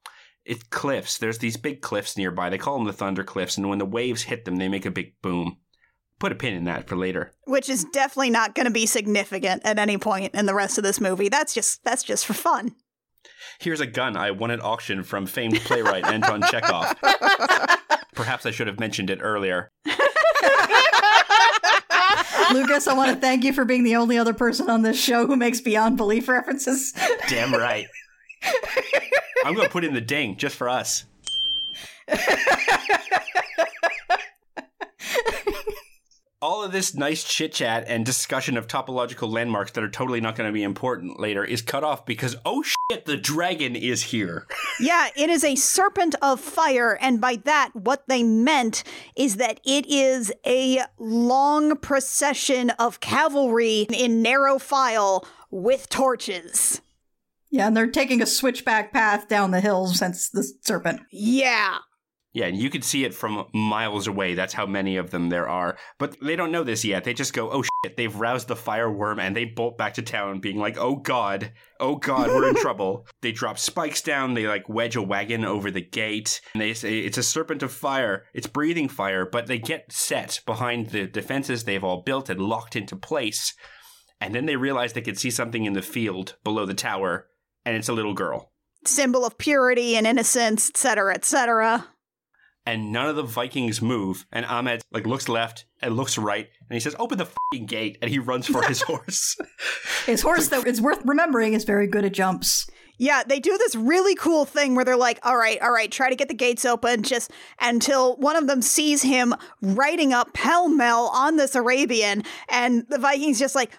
It's 0.44 0.62
cliffs. 0.64 1.18
There's 1.18 1.38
these 1.38 1.56
big 1.56 1.82
cliffs 1.82 2.16
nearby. 2.16 2.51
They 2.51 2.59
call 2.59 2.78
them 2.78 2.86
the 2.86 2.93
Thunder 2.93 3.24
Cliffs, 3.24 3.56
and 3.56 3.68
when 3.68 3.78
the 3.78 3.84
waves 3.84 4.22
hit 4.22 4.44
them, 4.44 4.56
they 4.56 4.68
make 4.68 4.86
a 4.86 4.93
big 4.93 5.14
boom. 5.20 5.56
Put 6.18 6.32
a 6.32 6.34
pin 6.34 6.55
in 6.55 6.64
that 6.64 6.88
for 6.88 6.97
later. 6.97 7.32
Which 7.44 7.68
is 7.68 7.84
definitely 7.93 8.30
not 8.30 8.55
going 8.55 8.64
to 8.64 8.72
be 8.72 8.86
significant 8.86 9.62
at 9.64 9.78
any 9.78 9.98
point 9.98 10.34
in 10.34 10.47
the 10.47 10.55
rest 10.55 10.78
of 10.78 10.84
this 10.84 11.01
movie. 11.01 11.28
That's 11.28 11.52
just 11.52 11.84
that's 11.84 12.02
just 12.02 12.24
for 12.24 12.32
fun. 12.32 12.74
Here's 13.59 13.80
a 13.80 13.86
gun 13.86 14.16
I 14.16 14.30
won 14.30 14.51
at 14.51 14.62
auction 14.62 15.02
from 15.02 15.26
famed 15.26 15.60
playwright 15.60 16.06
Anton 16.06 16.43
Chekhov. 16.43 16.94
Perhaps 18.14 18.47
I 18.47 18.51
should 18.51 18.66
have 18.66 18.80
mentioned 18.80 19.10
it 19.10 19.18
earlier. 19.22 19.70
Lucas, 22.52 22.86
I 22.86 22.94
want 22.94 23.12
to 23.12 23.20
thank 23.20 23.44
you 23.44 23.52
for 23.52 23.64
being 23.64 23.82
the 23.82 23.97
only 23.97 24.18
other 24.18 24.32
person 24.32 24.70
on 24.70 24.82
this 24.82 25.02
show 25.02 25.26
who 25.26 25.36
makes 25.36 25.60
beyond 25.60 25.97
belief 25.97 26.28
references. 26.28 26.93
Damn 27.28 27.52
right. 27.52 27.86
I'm 29.44 29.55
going 29.55 29.66
to 29.66 29.72
put 29.72 29.84
in 29.84 29.94
the 29.94 30.01
ding 30.01 30.36
just 30.36 30.56
for 30.56 30.68
us. 30.68 31.05
All 36.42 36.62
of 36.62 36.70
this 36.70 36.94
nice 36.94 37.24
chit 37.24 37.54
chat 37.54 37.84
and 37.88 38.04
discussion 38.04 38.58
of 38.58 38.66
topological 38.66 39.32
landmarks 39.32 39.70
that 39.72 39.82
are 39.82 39.88
totally 39.88 40.20
not 40.20 40.36
going 40.36 40.46
to 40.46 40.52
be 40.52 40.62
important 40.62 41.18
later 41.18 41.42
is 41.42 41.62
cut 41.62 41.82
off 41.82 42.04
because, 42.04 42.36
oh 42.44 42.62
shit, 42.62 43.06
the 43.06 43.16
dragon 43.16 43.74
is 43.74 44.02
here. 44.02 44.46
Yeah, 44.78 45.08
it 45.16 45.30
is 45.30 45.42
a 45.42 45.54
serpent 45.54 46.16
of 46.20 46.38
fire, 46.38 46.98
and 47.00 47.18
by 47.18 47.36
that, 47.44 47.70
what 47.72 48.06
they 48.08 48.22
meant 48.22 48.84
is 49.16 49.36
that 49.36 49.58
it 49.64 49.86
is 49.86 50.30
a 50.44 50.82
long 50.98 51.76
procession 51.76 52.68
of 52.78 53.00
cavalry 53.00 53.86
in 53.90 54.20
narrow 54.20 54.58
file 54.58 55.26
with 55.50 55.88
torches. 55.88 56.82
Yeah, 57.50 57.68
and 57.68 57.74
they're 57.74 57.90
taking 57.90 58.20
a 58.20 58.26
switchback 58.26 58.92
path 58.92 59.28
down 59.28 59.50
the 59.50 59.62
hills 59.62 59.98
since 59.98 60.28
the 60.28 60.42
serpent. 60.60 61.00
Yeah. 61.10 61.78
Yeah, 62.36 62.48
and 62.48 62.58
you 62.58 62.68
can 62.68 62.82
see 62.82 63.06
it 63.06 63.14
from 63.14 63.46
miles 63.54 64.06
away. 64.06 64.34
That's 64.34 64.52
how 64.52 64.66
many 64.66 64.98
of 64.98 65.10
them 65.10 65.30
there 65.30 65.48
are. 65.48 65.78
But 65.98 66.18
they 66.20 66.36
don't 66.36 66.52
know 66.52 66.64
this 66.64 66.84
yet. 66.84 67.02
They 67.02 67.14
just 67.14 67.32
go, 67.32 67.50
oh 67.50 67.62
shit, 67.62 67.96
they've 67.96 68.14
roused 68.14 68.48
the 68.48 68.54
fireworm, 68.54 69.18
and 69.18 69.34
they 69.34 69.46
bolt 69.46 69.78
back 69.78 69.94
to 69.94 70.02
town 70.02 70.40
being 70.40 70.58
like, 70.58 70.76
oh 70.76 70.96
god, 70.96 71.52
oh 71.80 71.96
god, 71.96 72.28
we're 72.28 72.50
in 72.50 72.54
trouble. 72.60 73.06
They 73.22 73.32
drop 73.32 73.58
spikes 73.58 74.02
down, 74.02 74.34
they 74.34 74.46
like 74.46 74.68
wedge 74.68 74.96
a 74.96 75.02
wagon 75.02 75.46
over 75.46 75.70
the 75.70 75.80
gate, 75.80 76.42
and 76.52 76.60
they 76.60 76.74
say 76.74 76.98
it's 76.98 77.16
a 77.16 77.22
serpent 77.22 77.62
of 77.62 77.72
fire. 77.72 78.26
It's 78.34 78.46
breathing 78.46 78.90
fire, 78.90 79.24
but 79.24 79.46
they 79.46 79.58
get 79.58 79.90
set 79.90 80.40
behind 80.44 80.90
the 80.90 81.06
defenses 81.06 81.64
they've 81.64 81.82
all 81.82 82.02
built 82.02 82.28
and 82.28 82.38
locked 82.38 82.76
into 82.76 82.96
place. 82.96 83.54
And 84.20 84.34
then 84.34 84.44
they 84.44 84.56
realize 84.56 84.92
they 84.92 85.00
can 85.00 85.16
see 85.16 85.30
something 85.30 85.64
in 85.64 85.72
the 85.72 85.80
field 85.80 86.36
below 86.44 86.66
the 86.66 86.74
tower, 86.74 87.28
and 87.64 87.74
it's 87.74 87.88
a 87.88 87.94
little 87.94 88.12
girl. 88.12 88.52
Symbol 88.84 89.24
of 89.24 89.38
purity 89.38 89.96
and 89.96 90.06
innocence, 90.06 90.68
etc., 90.68 91.14
etc. 91.14 91.88
and 92.66 92.93
none 92.93 93.09
of 93.09 93.16
the 93.16 93.22
Vikings 93.22 93.80
move. 93.80 94.26
And 94.32 94.44
Ahmed 94.44 94.82
like 94.93 95.06
looks 95.06 95.28
left 95.28 95.64
and 95.80 95.97
looks 95.97 96.18
right, 96.18 96.48
and 96.68 96.74
he 96.74 96.80
says, 96.80 96.97
"Open 96.98 97.18
the 97.18 97.26
fucking 97.26 97.66
gate!" 97.66 97.98
And 98.02 98.10
he 98.10 98.18
runs 98.18 98.47
for 98.47 98.62
his 98.62 98.82
horse. 98.86 99.36
His 100.05 100.22
horse, 100.22 100.48
though, 100.48 100.62
is 100.62 100.80
worth 100.80 101.01
remembering, 101.05 101.55
is 101.55 101.64
very 101.64 101.86
good 101.86 102.05
at 102.05 102.12
jumps. 102.12 102.66
Yeah, 102.98 103.22
they 103.26 103.40
do 103.40 103.56
this 103.59 103.74
really 103.76 104.14
cool 104.14 104.47
thing 104.47 104.74
where 104.74 104.84
they're 104.84 104.97
like, 104.97 105.18
all 105.22 105.36
right, 105.36 105.60
all 105.60 105.70
right, 105.70 105.90
try 105.93 106.09
to 106.09 106.16
get 106.16 106.28
the 106.28 106.34
gates 106.34 106.64
open 106.64 107.02
just 107.02 107.30
until 107.60 108.16
one 108.16 108.36
of 108.36 108.47
them 108.47 108.62
sees 108.62 109.02
him 109.02 109.34
riding 109.60 110.14
up 110.14 110.32
pell 110.32 110.68
mell 110.68 111.10
on 111.12 111.36
this 111.36 111.55
Arabian. 111.55 112.22
And 112.48 112.86
the 112.88 112.98
Vikings 112.98 113.38
just 113.38 113.55
like, 113.55 113.78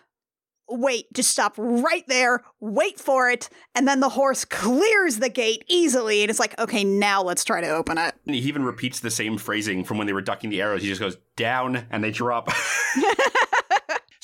wait, 0.70 1.12
just 1.14 1.32
stop 1.32 1.54
right 1.58 2.06
there, 2.08 2.44
wait 2.60 3.00
for 3.00 3.30
it. 3.30 3.50
And 3.76 3.88
then 3.88 4.00
the 4.00 4.10
horse 4.10 4.46
clears 4.46 5.18
the 5.18 5.30
gate 5.30 5.64
easily. 5.68 6.22
And 6.22 6.30
it's 6.30 6.40
like, 6.40 6.58
okay, 6.60 6.84
now 6.84 7.22
let's 7.22 7.44
try 7.44 7.62
to 7.62 7.70
open 7.70 7.98
it. 7.98 8.16
and 8.26 8.36
he 8.36 8.42
even 8.42 8.64
repeats 8.64 9.00
the 9.00 9.12
same 9.12 9.38
phrasing 9.38 9.84
from 9.84 9.98
when 9.98 10.08
they 10.08 10.14
were 10.14 10.22
ducking 10.22 10.50
the 10.50 10.62
arrows. 10.62 10.82
He 10.82 10.88
just 10.88 11.02
goes 11.02 11.18
down, 11.36 11.88
and 11.90 12.04
they 12.04 12.12
drop. 12.12 12.50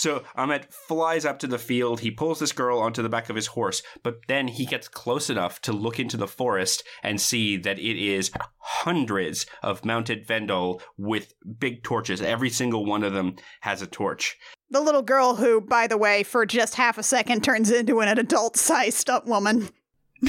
So 0.03 0.24
Ahmed 0.36 0.68
flies 0.70 1.24
up 1.24 1.40
to 1.40 1.48
the 1.48 1.57
field. 1.57 2.02
He 2.02 2.11
pulls 2.11 2.40
this 2.40 2.52
girl 2.52 2.80
onto 2.80 3.02
the 3.02 3.07
back 3.07 3.30
of 3.30 3.38
his 3.38 3.48
horse, 3.48 3.82
but 4.03 4.18
then 4.28 4.49
he 4.49 4.65
gets 4.65 4.90
close 4.90 5.30
enough 5.30 5.61
to 5.61 5.72
look 5.72 5.98
into 5.98 6.18
the 6.18 6.28
forest 6.28 6.84
and 7.03 7.22
see 7.22 7.56
that 7.56 7.80
it 7.80 7.98
is 7.98 8.30
hundreds 8.57 9.45
of 9.61 9.86
mounted 9.86 10.28
Vendel 10.28 10.82
with 10.98 11.34
big 11.57 11.84
torches. 11.84 12.22
Every 12.22 12.49
single 12.49 12.86
one 12.86 13.03
of 13.03 13.14
them 13.14 13.38
has 13.61 13.82
a 13.82 13.88
torch. 13.88 14.38
The 14.73 14.81
little 14.81 15.03
girl, 15.03 15.35
who, 15.35 15.61
by 15.61 15.85
the 15.85 15.99
way, 15.99 16.23
for 16.23 16.47
just 16.47 16.73
half 16.73 16.97
a 16.97 17.03
second 17.03 17.43
turns 17.43 17.69
into 17.69 18.01
an 18.01 18.17
adult 18.17 18.57
sized 18.57 18.97
stunt 18.97 19.27
woman. 19.27 19.69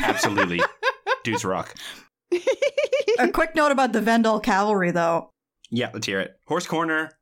Absolutely. 0.03 0.61
Dudes 1.25 1.47
rock. 1.47 1.75
A 3.19 3.29
quick 3.29 3.55
note 3.55 3.73
about 3.73 3.95
the 3.95 4.03
Vendel 4.03 4.41
cavalry, 4.41 4.91
though. 4.91 5.31
Yeah, 5.71 5.89
let's 5.95 6.07
hear 6.07 6.21
it. 6.21 6.39
Horse 6.47 6.67
corner. 6.67 7.13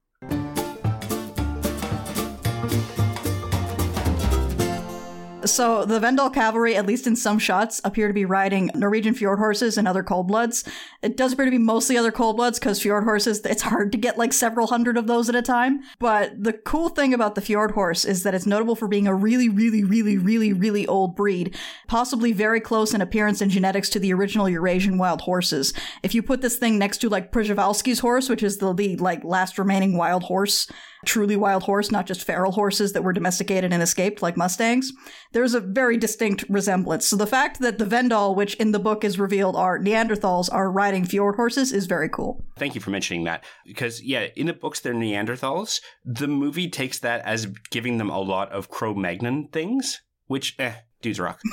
So 5.44 5.84
the 5.84 6.00
Vendel 6.00 6.30
cavalry, 6.30 6.76
at 6.76 6.86
least 6.86 7.06
in 7.06 7.16
some 7.16 7.38
shots, 7.38 7.80
appear 7.84 8.08
to 8.08 8.14
be 8.14 8.24
riding 8.24 8.70
Norwegian 8.74 9.14
fjord 9.14 9.38
horses 9.38 9.76
and 9.76 9.88
other 9.88 10.02
cold 10.02 10.28
bloods. 10.28 10.64
It 11.02 11.16
does 11.16 11.32
appear 11.32 11.46
to 11.46 11.50
be 11.50 11.58
mostly 11.58 11.96
other 11.96 12.12
cold 12.12 12.36
bloods 12.36 12.58
because 12.58 12.80
fjord 12.80 13.04
horses, 13.04 13.40
it's 13.44 13.62
hard 13.62 13.92
to 13.92 13.98
get 13.98 14.18
like 14.18 14.32
several 14.32 14.68
hundred 14.68 14.96
of 14.96 15.06
those 15.06 15.28
at 15.28 15.34
a 15.34 15.42
time. 15.42 15.82
But 15.98 16.42
the 16.42 16.52
cool 16.52 16.88
thing 16.88 17.12
about 17.12 17.34
the 17.34 17.40
fjord 17.40 17.72
horse 17.72 18.04
is 18.04 18.22
that 18.22 18.34
it's 18.34 18.46
notable 18.46 18.76
for 18.76 18.88
being 18.88 19.06
a 19.06 19.14
really, 19.14 19.48
really, 19.48 19.84
really, 19.84 20.16
really, 20.16 20.52
really 20.52 20.86
old 20.86 21.16
breed, 21.16 21.56
possibly 21.88 22.32
very 22.32 22.60
close 22.60 22.94
in 22.94 23.00
appearance 23.00 23.40
and 23.40 23.50
genetics 23.50 23.88
to 23.90 23.98
the 23.98 24.12
original 24.12 24.48
Eurasian 24.48 24.98
wild 24.98 25.22
horses. 25.22 25.72
If 26.02 26.14
you 26.14 26.22
put 26.22 26.40
this 26.40 26.56
thing 26.56 26.78
next 26.78 26.98
to 26.98 27.08
like 27.08 27.32
Przewalski's 27.32 28.00
horse, 28.00 28.28
which 28.28 28.42
is 28.42 28.58
the, 28.58 28.72
the 28.72 28.96
like 28.96 29.24
last 29.24 29.58
remaining 29.58 29.96
wild 29.96 30.24
horse 30.24 30.68
truly 31.04 31.36
wild 31.36 31.64
horse, 31.64 31.90
not 31.90 32.06
just 32.06 32.24
feral 32.24 32.52
horses 32.52 32.92
that 32.92 33.02
were 33.02 33.12
domesticated 33.12 33.72
and 33.72 33.82
escaped 33.82 34.22
like 34.22 34.36
Mustangs. 34.36 34.92
There's 35.32 35.54
a 35.54 35.60
very 35.60 35.96
distinct 35.96 36.44
resemblance. 36.48 37.06
So 37.06 37.16
the 37.16 37.26
fact 37.26 37.60
that 37.60 37.78
the 37.78 37.84
Vendel, 37.84 38.34
which 38.34 38.54
in 38.54 38.72
the 38.72 38.78
book 38.78 39.04
is 39.04 39.18
revealed 39.18 39.56
are 39.56 39.78
Neanderthals, 39.78 40.52
are 40.52 40.70
riding 40.70 41.04
fjord 41.04 41.36
horses 41.36 41.72
is 41.72 41.86
very 41.86 42.08
cool. 42.08 42.44
Thank 42.56 42.74
you 42.74 42.80
for 42.80 42.90
mentioning 42.90 43.24
that. 43.24 43.44
Because, 43.66 44.02
yeah, 44.02 44.28
in 44.36 44.46
the 44.46 44.52
books, 44.52 44.80
they're 44.80 44.94
Neanderthals. 44.94 45.80
The 46.04 46.28
movie 46.28 46.68
takes 46.68 46.98
that 47.00 47.24
as 47.24 47.46
giving 47.70 47.98
them 47.98 48.10
a 48.10 48.20
lot 48.20 48.50
of 48.52 48.68
Cro 48.68 48.94
Magnon 48.94 49.48
things, 49.48 50.00
which, 50.26 50.54
eh, 50.58 50.74
dudes 51.00 51.20
rock. 51.20 51.40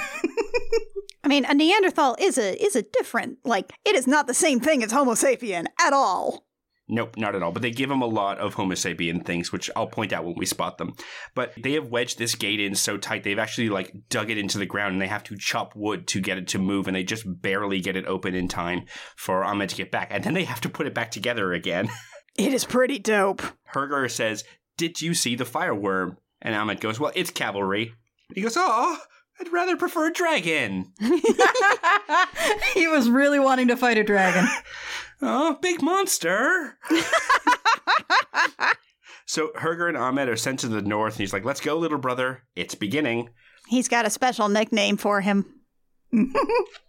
I 1.23 1.27
mean, 1.27 1.45
a 1.45 1.53
Neanderthal 1.53 2.15
is 2.19 2.38
a 2.38 2.59
is 2.63 2.76
a 2.76 2.81
different 2.81 3.39
like 3.43 3.71
it 3.85 3.95
is 3.95 4.07
not 4.07 4.26
the 4.26 4.34
same 4.34 4.59
thing 4.59 4.84
as 4.84 4.91
Homo 4.91 5.13
sapien 5.13 5.65
at 5.80 5.93
all. 5.93 6.45
Nope, 6.91 7.16
not 7.18 7.36
at 7.36 7.44
all. 7.44 7.52
But 7.52 7.61
they 7.61 7.70
give 7.70 7.88
them 7.88 8.02
a 8.02 8.07
lot 8.07 8.40
of 8.40 8.56
Homo 8.56 8.74
sapien 8.74 9.24
things, 9.24 9.52
which 9.52 9.70
I'll 9.76 9.88
point 9.88 10.11
out 10.11 10.26
when 10.26 10.34
we 10.36 10.45
spot 10.48 10.80
them. 10.80 10.94
But 11.36 11.53
they 11.61 11.74
have 11.74 11.88
wedged 11.88 12.18
this 12.18 12.34
gate 12.34 12.60
in 12.60 12.74
so 12.74 12.98
tight, 12.98 13.24
they've 13.24 13.38
actually 13.38 13.70
like 13.70 13.94
dug 14.10 14.32
it 14.32 14.40
into 14.40 14.57
the 14.57 14.66
ground 14.66 14.94
and 14.94 15.02
they 15.02 15.07
have 15.07 15.24
to 15.26 15.38
chop 15.38 15.76
wood 15.76 16.07
to 16.07 16.20
get 16.20 16.40
it 16.40 16.48
to 16.49 16.60
move, 16.60 16.88
and 16.88 16.95
they 16.95 17.03
just 17.03 17.26
barely 17.41 17.80
get 17.80 17.95
it 17.95 18.07
open 18.07 18.34
in 18.34 18.48
time 18.48 18.86
for 19.16 19.44
Ahmed 19.44 19.70
to 19.70 19.76
get 19.76 19.91
back. 19.91 20.07
And 20.11 20.24
then 20.24 20.34
they 20.34 20.45
have 20.45 20.61
to 20.61 20.70
put 20.70 20.88
it 20.88 20.95
back 20.95 21.11
together 21.11 21.53
again. 21.53 21.90
It 22.38 22.53
is 22.53 22.64
pretty 22.64 22.99
dope. 22.99 23.41
Herger 23.74 24.10
says, 24.10 24.45
Did 24.78 25.02
you 25.02 25.14
see 25.14 25.36
the 25.36 25.44
fireworm? 25.44 26.18
And 26.41 26.56
Ahmed 26.56 26.80
goes, 26.80 26.98
Well, 26.98 27.11
it's 27.14 27.32
cavalry. 27.32 27.94
He 28.34 28.41
goes, 28.41 28.56
Oh, 28.56 28.98
I'd 29.40 29.52
rather 29.52 29.76
prefer 29.76 30.07
a 30.07 30.14
dragon. 30.14 30.94
he 32.74 32.88
was 32.88 33.10
really 33.10 33.40
wanting 33.40 33.68
to 33.70 33.78
fight 33.78 33.98
a 33.98 34.03
dragon. 34.03 34.48
Oh, 35.21 35.57
big 35.61 35.81
monster. 35.81 36.77
so 39.25 39.49
Herger 39.55 39.87
and 39.87 39.97
Ahmed 39.97 40.29
are 40.29 40.37
sent 40.37 40.59
to 40.61 40.67
the 40.67 40.81
north, 40.81 41.13
and 41.15 41.19
he's 41.19 41.33
like, 41.33 41.45
Let's 41.45 41.61
go, 41.61 41.77
little 41.77 41.97
brother. 41.97 42.43
It's 42.55 42.75
beginning. 42.75 43.29
He's 43.67 43.87
got 43.87 44.05
a 44.05 44.09
special 44.09 44.49
nickname 44.49 44.97
for 44.97 45.21
him. 45.21 45.45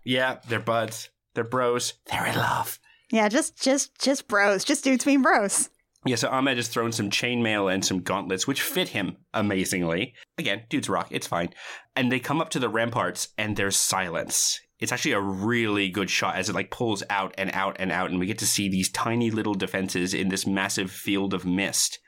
Yeah, 0.05 0.39
they're 0.49 0.61
buds. 0.61 1.11
They're 1.35 1.45
bros. 1.45 1.95
They're 2.11 2.27
in 2.27 2.37
love. 2.37 2.79
Yeah, 3.13 3.29
just 3.29 3.61
just 3.61 3.97
just 4.01 4.27
bros, 4.29 4.65
just 4.65 4.83
dudes 4.83 5.05
being 5.05 5.21
bros. 5.23 5.69
Yeah, 6.07 6.17
so 6.17 6.31
Ahmed 6.31 6.57
has 6.57 6.69
thrown 6.69 6.93
some 6.93 7.11
chainmail 7.11 7.73
and 7.73 7.85
some 7.85 8.01
gauntlets, 8.01 8.47
which 8.47 8.63
fit 8.63 8.89
him 8.89 9.19
amazingly. 9.35 10.15
Again, 10.39 10.63
dude's 10.71 10.89
rock, 10.89 11.09
it's 11.11 11.27
fine. 11.27 11.51
And 11.95 12.11
they 12.11 12.19
come 12.19 12.41
up 12.41 12.49
to 12.51 12.59
the 12.59 12.71
ramparts, 12.71 13.29
and 13.37 13.57
there's 13.57 13.77
silence. 13.77 14.59
It's 14.81 14.93
actually 14.93 15.13
a 15.13 15.21
really 15.21 15.89
good 15.91 16.11
shot 16.11 16.37
as 16.37 16.49
it 16.49 16.55
like 16.55 16.71
pulls 16.71 17.03
out 17.11 17.35
and 17.37 17.51
out 17.53 17.77
and 17.79 17.93
out, 17.93 18.11
and 18.11 18.19
we 18.19 18.27
get 18.27 18.39
to 18.39 18.47
see 18.47 18.69
these 18.69 18.91
tiny 18.91 19.31
little 19.31 19.55
defenses 19.55 20.15
in 20.15 20.29
this 20.29 20.47
massive 20.47 20.91
field 20.91 21.35
of 21.35 21.45
mist. 21.45 21.99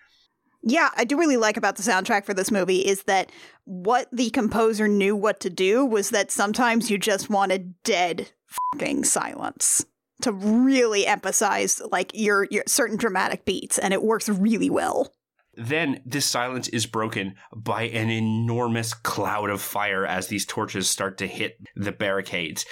Yeah, 0.63 0.91
I 0.97 1.05
do 1.05 1.19
really 1.19 1.37
like 1.37 1.57
about 1.57 1.77
the 1.77 1.83
soundtrack 1.83 2.25
for 2.25 2.35
this 2.35 2.51
movie 2.51 2.87
is 2.87 3.03
that 3.05 3.31
what 3.65 4.09
the 4.13 4.31
composer 4.31 4.87
knew 4.87 5.17
what 5.17 5.41
to 5.41 5.51
do 5.51 5.85
was 5.85 6.11
that 6.11 6.31
sometimes 6.31 6.91
you 6.91 6.99
just 6.99 7.29
wanted 7.29 7.75
dead 7.83 8.31
fucking 8.73 9.05
silence 9.05 9.85
to 10.23 10.33
really 10.33 11.07
emphasize 11.07 11.81
like 11.91 12.13
your 12.15 12.47
your 12.51 12.63
certain 12.69 12.97
dramatic 12.97 13.45
beats 13.45 13.77
and 13.77 13.93
it 13.93 14.03
works 14.03 14.29
really 14.29 14.71
well. 14.71 15.13
Then 15.55 16.01
this 16.07 16.25
silence 16.27 16.69
is 16.69 16.87
broken 16.87 17.35
by 17.55 17.83
an 17.83 18.11
enormous 18.11 18.95
cloud 18.95 19.51
of 19.51 19.61
fire 19.61 20.07
as 20.07 20.29
these 20.29 20.47
torches 20.47 20.89
start 20.89 21.19
to 21.19 21.27
hit 21.27 21.59
the 21.77 21.93
barricades. 21.93 22.65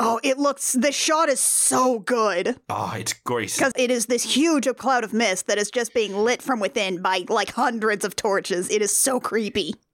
Oh, 0.00 0.20
it 0.22 0.38
looks. 0.38 0.72
The 0.74 0.92
shot 0.92 1.28
is 1.28 1.40
so 1.40 1.98
good 1.98 2.56
Oh, 2.68 2.94
it's 2.96 3.14
gorgeous. 3.14 3.56
because 3.56 3.72
it 3.76 3.90
is 3.90 4.06
this 4.06 4.22
huge 4.22 4.68
cloud 4.76 5.02
of 5.02 5.12
mist 5.12 5.48
that 5.48 5.58
is 5.58 5.72
just 5.72 5.92
being 5.92 6.14
lit 6.16 6.40
from 6.40 6.60
within 6.60 7.02
by 7.02 7.24
like 7.28 7.50
hundreds 7.52 8.04
of 8.04 8.14
torches. 8.14 8.70
It 8.70 8.80
is 8.82 8.96
so 8.96 9.18
creepy. 9.20 9.74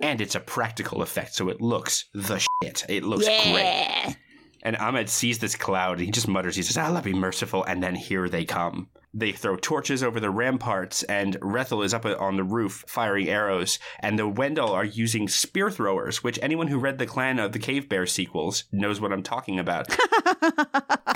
And 0.00 0.20
it's 0.20 0.34
a 0.36 0.40
practical 0.40 1.02
effect, 1.02 1.34
so 1.34 1.48
it 1.48 1.60
looks 1.60 2.04
the 2.14 2.38
shit. 2.62 2.84
It 2.88 3.02
looks 3.02 3.26
great. 3.26 4.16
And 4.62 4.76
Ahmed 4.76 5.08
sees 5.08 5.38
this 5.38 5.56
cloud 5.56 5.98
and 5.98 6.06
he 6.06 6.12
just 6.12 6.28
mutters, 6.28 6.54
he 6.56 6.62
says, 6.62 6.76
Allah 6.78 7.02
be 7.02 7.12
merciful, 7.14 7.64
and 7.64 7.82
then 7.82 7.94
here 7.94 8.28
they 8.28 8.44
come. 8.44 8.88
They 9.18 9.32
throw 9.32 9.56
torches 9.56 10.02
over 10.02 10.20
the 10.20 10.28
ramparts, 10.28 11.02
and 11.04 11.40
Rethel 11.40 11.82
is 11.82 11.94
up 11.94 12.04
on 12.04 12.36
the 12.36 12.44
roof 12.44 12.84
firing 12.86 13.30
arrows, 13.30 13.78
and 14.00 14.18
the 14.18 14.28
Vendel 14.28 14.68
are 14.72 14.84
using 14.84 15.26
spear 15.26 15.70
throwers, 15.70 16.22
which 16.22 16.38
anyone 16.42 16.66
who 16.66 16.78
read 16.78 16.98
the 16.98 17.06
Clan 17.06 17.38
of 17.38 17.52
the 17.52 17.58
Cave 17.58 17.88
Bear 17.88 18.04
sequels 18.04 18.64
knows 18.72 19.00
what 19.00 19.14
I'm 19.14 19.22
talking 19.22 19.58
about. 19.58 19.88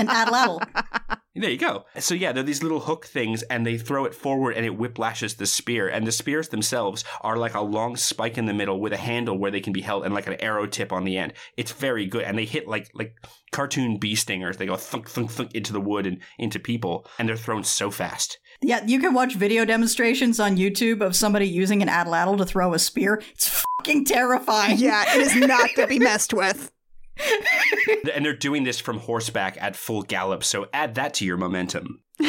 And 0.01 0.09
atlatl. 0.09 0.61
There 1.37 1.51
you 1.51 1.59
go. 1.59 1.85
So 1.99 2.15
yeah, 2.15 2.33
they're 2.33 2.43
these 2.43 2.63
little 2.63 2.81
hook 2.81 3.07
things, 3.07 3.43
and 3.45 3.65
they 3.65 3.79
throw 3.79 4.05
it 4.05 4.15
forward, 4.15 4.57
and 4.57 4.67
it 4.67 4.77
whiplashes 4.77 5.37
the 5.37 5.47
spear. 5.47 5.89
And 5.89 6.05
the 6.05 6.13
spears 6.13 6.49
themselves 6.49 7.05
are 7.21 7.37
like 7.37 7.55
a 7.55 7.61
long 7.61 7.97
spike 7.97 8.37
in 8.37 8.47
the 8.47 8.55
middle 8.55 8.81
with 8.81 8.93
a 8.93 8.97
handle 8.97 9.39
where 9.39 9.53
they 9.53 9.61
can 9.61 9.73
be 9.73 9.81
held, 9.81 10.05
and 10.05 10.13
like 10.13 10.27
an 10.27 10.41
arrow 10.41 10.67
tip 10.67 10.93
on 10.93 11.05
the 11.05 11.17
end. 11.17 11.35
It's 11.57 11.71
very 11.71 12.05
good, 12.07 12.25
and 12.25 12.37
they 12.37 12.47
hit 12.47 12.67
like 12.67 12.91
like 12.95 13.15
cartoon 13.53 13.99
bee 13.99 14.17
stingers. 14.17 14.57
They 14.57 14.67
go 14.67 14.77
thunk 14.77 15.09
thunk 15.09 15.31
thunk 15.31 15.55
into 15.55 15.73
the 15.73 15.81
wood 15.81 16.05
and 16.05 16.19
into 16.39 16.59
people, 16.59 17.07
and 17.19 17.29
they're 17.29 17.37
thrown 17.37 17.63
so 17.63 17.90
fast. 17.91 18.39
Yeah, 18.63 18.85
you 18.85 19.01
can 19.01 19.15
watch 19.15 19.35
video 19.37 19.65
demonstrations 19.65 20.39
on 20.39 20.57
YouTube 20.57 21.01
of 21.01 21.17
somebody 21.17 21.49
using 21.49 21.83
an 21.83 21.89
atlatl 21.89 22.37
to 22.39 22.45
throw 22.45 22.75
a 22.75 22.79
spear. 22.79 23.23
It's 23.33 23.65
fucking 23.79 24.05
terrifying. 24.05 24.79
Yeah, 24.79 25.05
it 25.15 25.23
is 25.23 25.35
not 25.37 25.71
to 25.77 25.87
be 25.87 25.99
messed 26.01 26.35
with. 26.35 26.71
And 28.15 28.25
they're 28.25 28.35
doing 28.35 28.65
this 28.65 28.81
from 28.81 28.99
horseback 28.99 29.57
at 29.61 29.77
full 29.77 30.03
gallop. 30.03 30.43
So 30.43 30.69
add 30.73 30.95
that 30.95 31.15
to 31.15 31.25
your 31.25 31.37
momentum. 31.37 32.01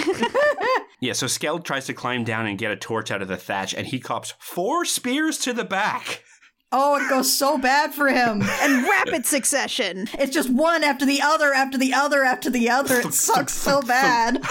yeah. 1.00 1.14
So 1.14 1.28
Skeld 1.28 1.64
tries 1.64 1.86
to 1.86 1.94
climb 1.94 2.24
down 2.24 2.46
and 2.46 2.58
get 2.58 2.72
a 2.72 2.76
torch 2.76 3.10
out 3.10 3.22
of 3.22 3.28
the 3.28 3.38
thatch, 3.38 3.74
and 3.74 3.88
he 3.88 4.00
cops 4.00 4.34
four 4.40 4.86
spears 4.86 5.38
to 5.40 5.54
the 5.54 5.64
back. 5.64 6.24
Oh, 6.74 6.96
it 6.96 7.10
goes 7.10 7.36
so 7.36 7.58
bad 7.58 7.94
for 7.94 8.08
him. 8.08 8.42
And 8.42 8.84
rapid 8.84 9.26
succession. 9.26 10.08
It's 10.14 10.34
just 10.34 10.50
one 10.50 10.84
after 10.84 11.06
the 11.06 11.22
other 11.22 11.54
after 11.54 11.78
the 11.78 11.94
other 11.94 12.24
after 12.24 12.50
the 12.50 12.70
other. 12.70 13.00
It 13.00 13.14
sucks 13.14 13.54
so 13.54 13.82
bad. 13.82 14.42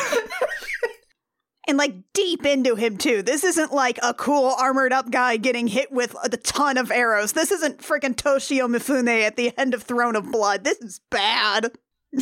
And 1.71 1.79
like 1.79 1.95
deep 2.15 2.45
into 2.45 2.75
him 2.75 2.97
too. 2.97 3.23
This 3.23 3.45
isn't 3.45 3.73
like 3.73 4.01
a 4.03 4.13
cool 4.13 4.57
armored 4.59 4.93
up 4.93 5.09
guy 5.13 5.37
getting 5.37 5.69
hit 5.69 5.93
with 5.93 6.17
a 6.21 6.29
ton 6.37 6.77
of 6.79 6.91
arrows. 6.91 7.31
This 7.31 7.53
isn't 7.53 7.79
freaking 7.79 8.17
Toshio 8.17 8.67
Mifune 8.67 9.23
at 9.23 9.37
the 9.37 9.57
end 9.57 9.73
of 9.73 9.85
Throne 9.85 10.17
of 10.17 10.33
Blood. 10.33 10.65
This 10.65 10.79
is 10.79 11.01
bad. 11.11 11.71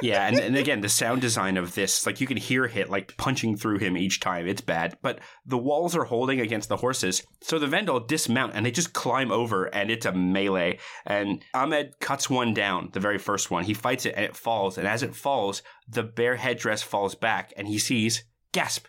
Yeah, 0.00 0.28
and, 0.28 0.38
and 0.38 0.56
again, 0.56 0.80
the 0.80 0.88
sound 0.88 1.22
design 1.22 1.56
of 1.56 1.74
this, 1.74 2.06
like 2.06 2.20
you 2.20 2.28
can 2.28 2.36
hear 2.36 2.68
Hit 2.68 2.88
like 2.88 3.16
punching 3.16 3.56
through 3.56 3.78
him 3.78 3.96
each 3.96 4.20
time. 4.20 4.46
It's 4.46 4.60
bad, 4.60 4.96
but 5.02 5.18
the 5.44 5.58
walls 5.58 5.96
are 5.96 6.04
holding 6.04 6.40
against 6.40 6.68
the 6.68 6.76
horses, 6.76 7.24
so 7.40 7.58
the 7.58 7.66
Vendel 7.66 7.98
dismount 7.98 8.52
and 8.54 8.64
they 8.64 8.70
just 8.70 8.92
climb 8.92 9.32
over, 9.32 9.64
and 9.64 9.90
it's 9.90 10.06
a 10.06 10.12
melee. 10.12 10.78
And 11.04 11.44
Ahmed 11.52 11.98
cuts 11.98 12.30
one 12.30 12.54
down, 12.54 12.90
the 12.92 13.00
very 13.00 13.18
first 13.18 13.50
one. 13.50 13.64
He 13.64 13.74
fights 13.74 14.06
it, 14.06 14.14
and 14.14 14.24
it 14.24 14.36
falls. 14.36 14.78
And 14.78 14.86
as 14.86 15.02
it 15.02 15.16
falls, 15.16 15.62
the 15.88 16.04
bear 16.04 16.36
headdress 16.36 16.82
falls 16.82 17.16
back, 17.16 17.52
and 17.56 17.66
he 17.66 17.78
sees, 17.78 18.22
gasp, 18.52 18.86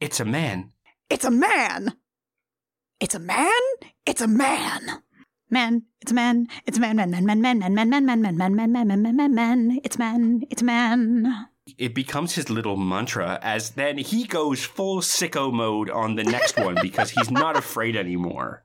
it's 0.00 0.20
a 0.20 0.24
man. 0.24 0.72
It's 1.08 1.24
a 1.24 1.30
man. 1.30 1.94
It's 3.00 3.14
a 3.14 3.18
man. 3.18 3.50
It's 4.06 4.20
a 4.20 4.28
man. 4.28 5.02
Man, 5.50 5.82
it's 6.00 6.12
a 6.12 6.14
man. 6.14 6.46
It's 6.66 6.78
a 6.78 6.80
man. 6.80 6.96
Man, 6.96 7.10
man, 7.10 7.26
man, 7.26 7.40
man, 7.40 7.58
man, 7.58 7.70
man, 7.80 7.90
man, 7.90 7.90
man, 7.90 8.06
man, 8.06 8.06
man, 8.06 8.56
man, 8.56 8.72
man, 8.72 8.86
man, 8.86 9.02
man, 9.02 9.16
man, 9.16 9.34
man. 9.34 9.80
It's 9.82 9.98
man. 9.98 10.42
It's 10.48 10.62
man. 10.62 11.48
It 11.78 11.94
becomes 11.94 12.34
his 12.34 12.50
little 12.50 12.76
mantra 12.76 13.38
as 13.42 13.70
then 13.70 13.98
he 13.98 14.24
goes 14.24 14.64
full 14.64 15.00
sicko 15.00 15.52
mode 15.52 15.90
on 15.90 16.14
the 16.14 16.24
next 16.24 16.56
one 16.58 16.76
because 16.80 17.10
he's 17.10 17.30
not 17.30 17.56
afraid 17.56 17.96
anymore. 17.96 18.64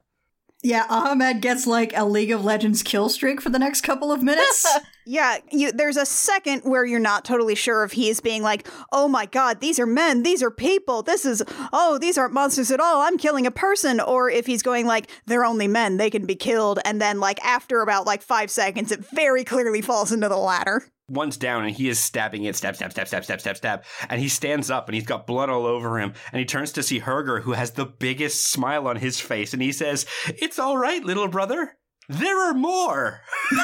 Yeah, 0.66 0.88
Ahmed 0.90 1.42
gets 1.42 1.68
like 1.68 1.96
a 1.96 2.06
League 2.06 2.32
of 2.32 2.44
Legends 2.44 2.82
kill 2.82 3.08
streak 3.08 3.40
for 3.40 3.52
the 3.52 3.60
next 3.60 3.82
couple 3.82 4.12
of 4.12 4.24
minutes. 4.24 4.66
Yeah, 5.08 5.38
you 5.52 5.72
there's 5.72 5.98
a 5.98 6.06
second 6.06 6.62
where 6.62 6.84
you're 6.84 7.00
not 7.00 7.24
totally 7.24 7.54
sure 7.54 7.84
if 7.84 7.92
he's 7.92 8.22
being 8.22 8.42
like, 8.42 8.68
"Oh 8.92 9.08
my 9.08 9.28
god, 9.28 9.62
these 9.62 9.78
are 9.78 9.86
men, 9.86 10.24
these 10.24 10.42
are 10.42 10.50
people. 10.50 11.04
This 11.04 11.28
is 11.28 11.44
oh, 11.72 12.00
these 12.00 12.18
aren't 12.18 12.34
monsters 12.34 12.72
at 12.72 12.80
all. 12.80 13.02
I'm 13.02 13.20
killing 13.20 13.46
a 13.46 13.52
person." 13.52 14.00
Or 14.00 14.32
if 14.32 14.48
he's 14.48 14.64
going 14.64 14.88
like, 14.88 15.12
"They're 15.28 15.46
only 15.46 15.68
men, 15.68 15.98
they 15.98 16.10
can 16.10 16.26
be 16.26 16.34
killed." 16.34 16.80
And 16.86 17.00
then 17.00 17.20
like 17.20 17.40
after 17.46 17.82
about 17.82 18.08
like 18.08 18.24
5 18.24 18.50
seconds, 18.50 18.92
it 18.92 19.06
very 19.12 19.44
clearly 19.44 19.82
falls 19.82 20.12
into 20.12 20.28
the 20.28 20.38
latter. 20.38 20.82
One's 21.08 21.38
down 21.38 21.66
and 21.66 21.76
he 21.76 21.88
is 21.88 22.00
stabbing 22.00 22.46
it, 22.46 22.56
stab, 22.56 22.76
stab, 22.76 22.92
stab, 22.92 23.08
stab, 23.08 23.24
stab, 23.24 23.40
stab, 23.40 23.58
stab. 23.58 23.84
And 24.10 24.20
he 24.20 24.28
stands 24.28 24.72
up 24.72 24.88
and 24.88 24.96
he's 24.96 25.06
got 25.06 25.28
blood 25.28 25.52
all 25.52 25.68
over 25.68 26.00
him. 26.00 26.14
And 26.32 26.40
he 26.40 26.46
turns 26.46 26.72
to 26.74 26.84
see 26.84 27.00
Herger, 27.00 27.44
who 27.44 27.54
has 27.54 27.72
the 27.72 27.86
biggest 27.86 28.48
smile 28.48 28.88
on 28.88 28.96
his 28.96 29.20
face. 29.20 29.54
And 29.54 29.62
he 29.62 29.72
says, 29.72 30.08
It's 30.26 30.58
all 30.58 30.78
right, 30.78 31.04
little 31.04 31.28
brother. 31.28 31.78
There 32.10 32.50
are 32.50 32.56
more. 32.56 33.22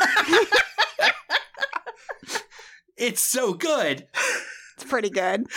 it's 2.95 3.21
so 3.21 3.53
good. 3.53 4.07
It's 4.75 4.85
pretty 4.87 5.09
good. 5.09 5.47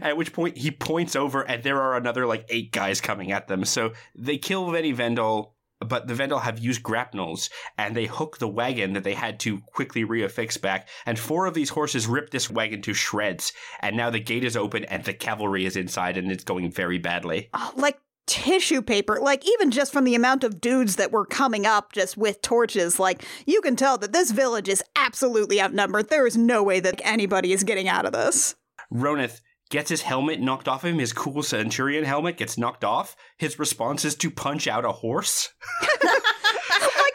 At 0.00 0.16
which 0.16 0.32
point 0.32 0.58
he 0.58 0.70
points 0.70 1.16
over 1.16 1.42
and 1.42 1.62
there 1.62 1.80
are 1.80 1.96
another 1.96 2.26
like 2.26 2.46
eight 2.48 2.70
guys 2.70 3.00
coming 3.00 3.32
at 3.32 3.48
them. 3.48 3.64
So 3.64 3.92
they 4.14 4.38
kill 4.38 4.66
Venny 4.66 4.94
Vendel, 4.94 5.55
but 5.88 6.06
the 6.06 6.14
Vendel 6.14 6.40
have 6.40 6.58
used 6.58 6.82
grapnels 6.82 7.50
and 7.78 7.96
they 7.96 8.06
hook 8.06 8.38
the 8.38 8.48
wagon 8.48 8.92
that 8.94 9.04
they 9.04 9.14
had 9.14 9.40
to 9.40 9.60
quickly 9.60 10.04
reaffix 10.04 10.60
back. 10.60 10.88
And 11.04 11.18
four 11.18 11.46
of 11.46 11.54
these 11.54 11.70
horses 11.70 12.06
rip 12.06 12.30
this 12.30 12.50
wagon 12.50 12.82
to 12.82 12.94
shreds. 12.94 13.52
And 13.80 13.96
now 13.96 14.10
the 14.10 14.20
gate 14.20 14.44
is 14.44 14.56
open 14.56 14.84
and 14.84 15.04
the 15.04 15.14
cavalry 15.14 15.66
is 15.66 15.76
inside 15.76 16.16
and 16.16 16.30
it's 16.30 16.44
going 16.44 16.70
very 16.70 16.98
badly. 16.98 17.48
Oh, 17.54 17.72
like 17.76 17.98
tissue 18.26 18.82
paper 18.82 19.18
like 19.22 19.46
even 19.46 19.70
just 19.70 19.92
from 19.92 20.02
the 20.02 20.16
amount 20.16 20.42
of 20.42 20.60
dudes 20.60 20.96
that 20.96 21.12
were 21.12 21.24
coming 21.24 21.64
up 21.64 21.92
just 21.92 22.16
with 22.16 22.42
torches 22.42 22.98
like 22.98 23.24
you 23.46 23.60
can 23.60 23.76
tell 23.76 23.96
that 23.96 24.12
this 24.12 24.32
village 24.32 24.68
is 24.68 24.82
absolutely 24.96 25.62
outnumbered 25.62 26.08
there 26.08 26.26
is 26.26 26.36
no 26.36 26.60
way 26.60 26.80
that 26.80 27.00
anybody 27.04 27.52
is 27.52 27.62
getting 27.62 27.88
out 27.88 28.04
of 28.04 28.12
this 28.12 28.56
Ronith 28.92 29.40
gets 29.70 29.90
his 29.90 30.02
helmet 30.02 30.40
knocked 30.40 30.68
off 30.68 30.84
him. 30.84 30.98
His 30.98 31.12
cool 31.12 31.42
centurion 31.42 32.04
helmet 32.04 32.36
gets 32.36 32.58
knocked 32.58 32.84
off. 32.84 33.16
His 33.38 33.58
response 33.58 34.04
is 34.04 34.14
to 34.16 34.30
punch 34.30 34.66
out 34.66 34.84
a 34.84 34.92
horse. 34.92 35.50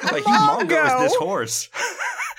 like, 0.03 0.11
like 0.11 0.23
he 0.23 0.31
mongoes 0.31 0.99
this 0.99 1.15
horse. 1.15 1.69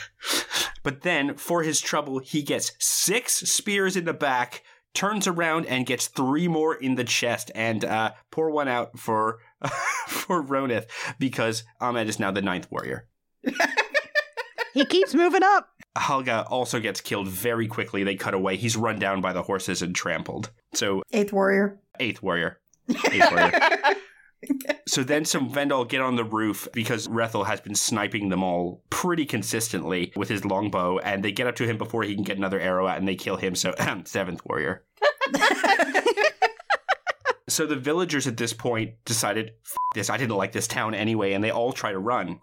but 0.82 1.02
then, 1.02 1.36
for 1.36 1.62
his 1.62 1.80
trouble, 1.80 2.18
he 2.18 2.42
gets 2.42 2.72
six 2.78 3.34
spears 3.50 3.96
in 3.96 4.04
the 4.04 4.14
back, 4.14 4.62
turns 4.94 5.26
around 5.26 5.66
and 5.66 5.86
gets 5.86 6.08
three 6.08 6.48
more 6.48 6.74
in 6.74 6.96
the 6.96 7.04
chest, 7.04 7.50
and 7.54 7.84
uh, 7.84 8.12
pour 8.30 8.50
one 8.50 8.68
out 8.68 8.98
for 8.98 9.38
for 10.06 10.42
Ronith 10.42 10.86
because 11.18 11.64
Ahmed 11.80 12.08
is 12.08 12.18
now 12.18 12.30
the 12.30 12.42
ninth 12.42 12.70
warrior. 12.70 13.06
he 14.74 14.84
keeps 14.84 15.14
moving 15.14 15.42
up 15.42 15.68
Halga 15.96 16.46
also 16.48 16.80
gets 16.80 17.00
killed 17.00 17.28
very 17.28 17.66
quickly. 17.66 18.02
They 18.02 18.14
cut 18.14 18.32
away. 18.34 18.56
He's 18.56 18.76
run 18.76 18.98
down 18.98 19.20
by 19.20 19.32
the 19.32 19.42
horses 19.42 19.82
and 19.82 19.94
trampled. 19.94 20.50
So 20.72 21.02
Eighth 21.12 21.32
warrior. 21.32 21.78
eighth 22.00 22.22
warrior. 22.22 22.58
Eighth 22.88 23.30
warrior. 23.30 23.52
So 24.88 25.04
then 25.04 25.24
some 25.24 25.48
Vendel 25.48 25.84
get 25.84 26.00
on 26.00 26.16
the 26.16 26.24
roof 26.24 26.66
because 26.72 27.06
Rethel 27.06 27.46
has 27.46 27.60
been 27.60 27.76
sniping 27.76 28.28
them 28.28 28.42
all 28.42 28.82
pretty 28.90 29.24
consistently 29.24 30.12
with 30.16 30.28
his 30.28 30.44
longbow, 30.44 30.98
and 30.98 31.24
they 31.24 31.30
get 31.30 31.46
up 31.46 31.54
to 31.56 31.64
him 31.64 31.78
before 31.78 32.02
he 32.02 32.14
can 32.16 32.24
get 32.24 32.38
another 32.38 32.58
arrow 32.58 32.88
out, 32.88 32.98
and 32.98 33.06
they 33.06 33.14
kill 33.14 33.36
him. 33.36 33.54
So 33.54 33.72
seventh 34.04 34.44
warrior. 34.44 34.82
so 37.48 37.66
the 37.66 37.76
villagers 37.76 38.26
at 38.26 38.36
this 38.36 38.52
point 38.52 38.94
decided, 39.04 39.52
F- 39.64 39.76
this, 39.94 40.10
I 40.10 40.16
didn't 40.16 40.36
like 40.36 40.52
this 40.52 40.66
town 40.66 40.94
anyway, 40.94 41.32
and 41.32 41.42
they 41.44 41.50
all 41.52 41.72
try 41.72 41.92
to 41.92 41.98
run. 41.98 42.40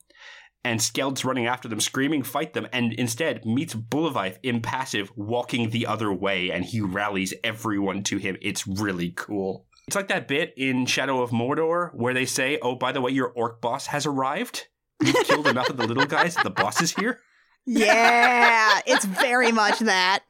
And 0.64 0.80
Skeld's 0.82 1.24
running 1.24 1.48
after 1.48 1.70
them, 1.70 1.80
screaming, 1.80 2.22
fight 2.22 2.54
them, 2.54 2.68
and 2.74 2.92
instead 2.94 3.46
meets 3.46 3.74
Buliwyf 3.74 4.38
impassive, 4.44 5.10
walking 5.16 5.70
the 5.70 5.88
other 5.88 6.12
way, 6.12 6.52
and 6.52 6.66
he 6.66 6.82
rallies 6.82 7.34
everyone 7.44 8.04
to 8.04 8.18
him. 8.18 8.36
It's 8.42 8.68
really 8.68 9.12
cool. 9.12 9.66
It's 9.88 9.96
like 9.96 10.10
that 10.10 10.28
bit 10.28 10.54
in 10.58 10.86
Shadow 10.86 11.22
of 11.22 11.32
Mordor 11.32 11.92
where 11.96 12.14
they 12.14 12.26
say, 12.26 12.60
oh, 12.62 12.76
by 12.76 12.92
the 12.92 13.02
way, 13.02 13.12
your 13.12 13.30
orc 13.30 13.62
boss 13.62 13.88
has 13.88 14.06
arrived. 14.06 14.68
You've 15.02 15.16
killed 15.26 15.48
enough 15.48 15.70
of 15.70 15.78
the 15.78 15.88
little 15.88 16.06
guys, 16.06 16.36
the 16.36 16.50
boss 16.50 16.82
is 16.82 16.94
here. 16.94 17.22
yeah 17.66 18.80
it's 18.86 19.06
very 19.06 19.52
much 19.52 19.80
that 19.80 20.24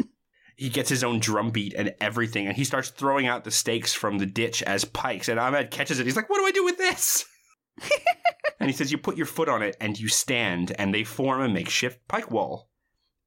He 0.55 0.69
gets 0.69 0.89
his 0.89 1.03
own 1.03 1.19
drum 1.19 1.49
beat 1.51 1.73
and 1.73 1.93
everything, 1.99 2.47
and 2.47 2.55
he 2.55 2.63
starts 2.63 2.89
throwing 2.89 3.27
out 3.27 3.43
the 3.43 3.51
stakes 3.51 3.93
from 3.93 4.17
the 4.19 4.25
ditch 4.25 4.61
as 4.63 4.85
pikes, 4.85 5.27
and 5.27 5.39
Ahmed 5.39 5.71
catches 5.71 5.99
it. 5.99 6.05
He's 6.05 6.15
like, 6.15 6.29
what 6.29 6.37
do 6.37 6.45
I 6.45 6.51
do 6.51 6.63
with 6.63 6.77
this? 6.77 7.25
and 8.59 8.69
he 8.69 8.75
says, 8.75 8.91
you 8.91 8.97
put 8.97 9.17
your 9.17 9.25
foot 9.25 9.49
on 9.49 9.61
it 9.61 9.75
and 9.79 9.99
you 9.99 10.07
stand, 10.07 10.73
and 10.77 10.93
they 10.93 11.03
form 11.03 11.41
a 11.41 11.49
makeshift 11.49 11.99
pike 12.07 12.31
wall. 12.31 12.69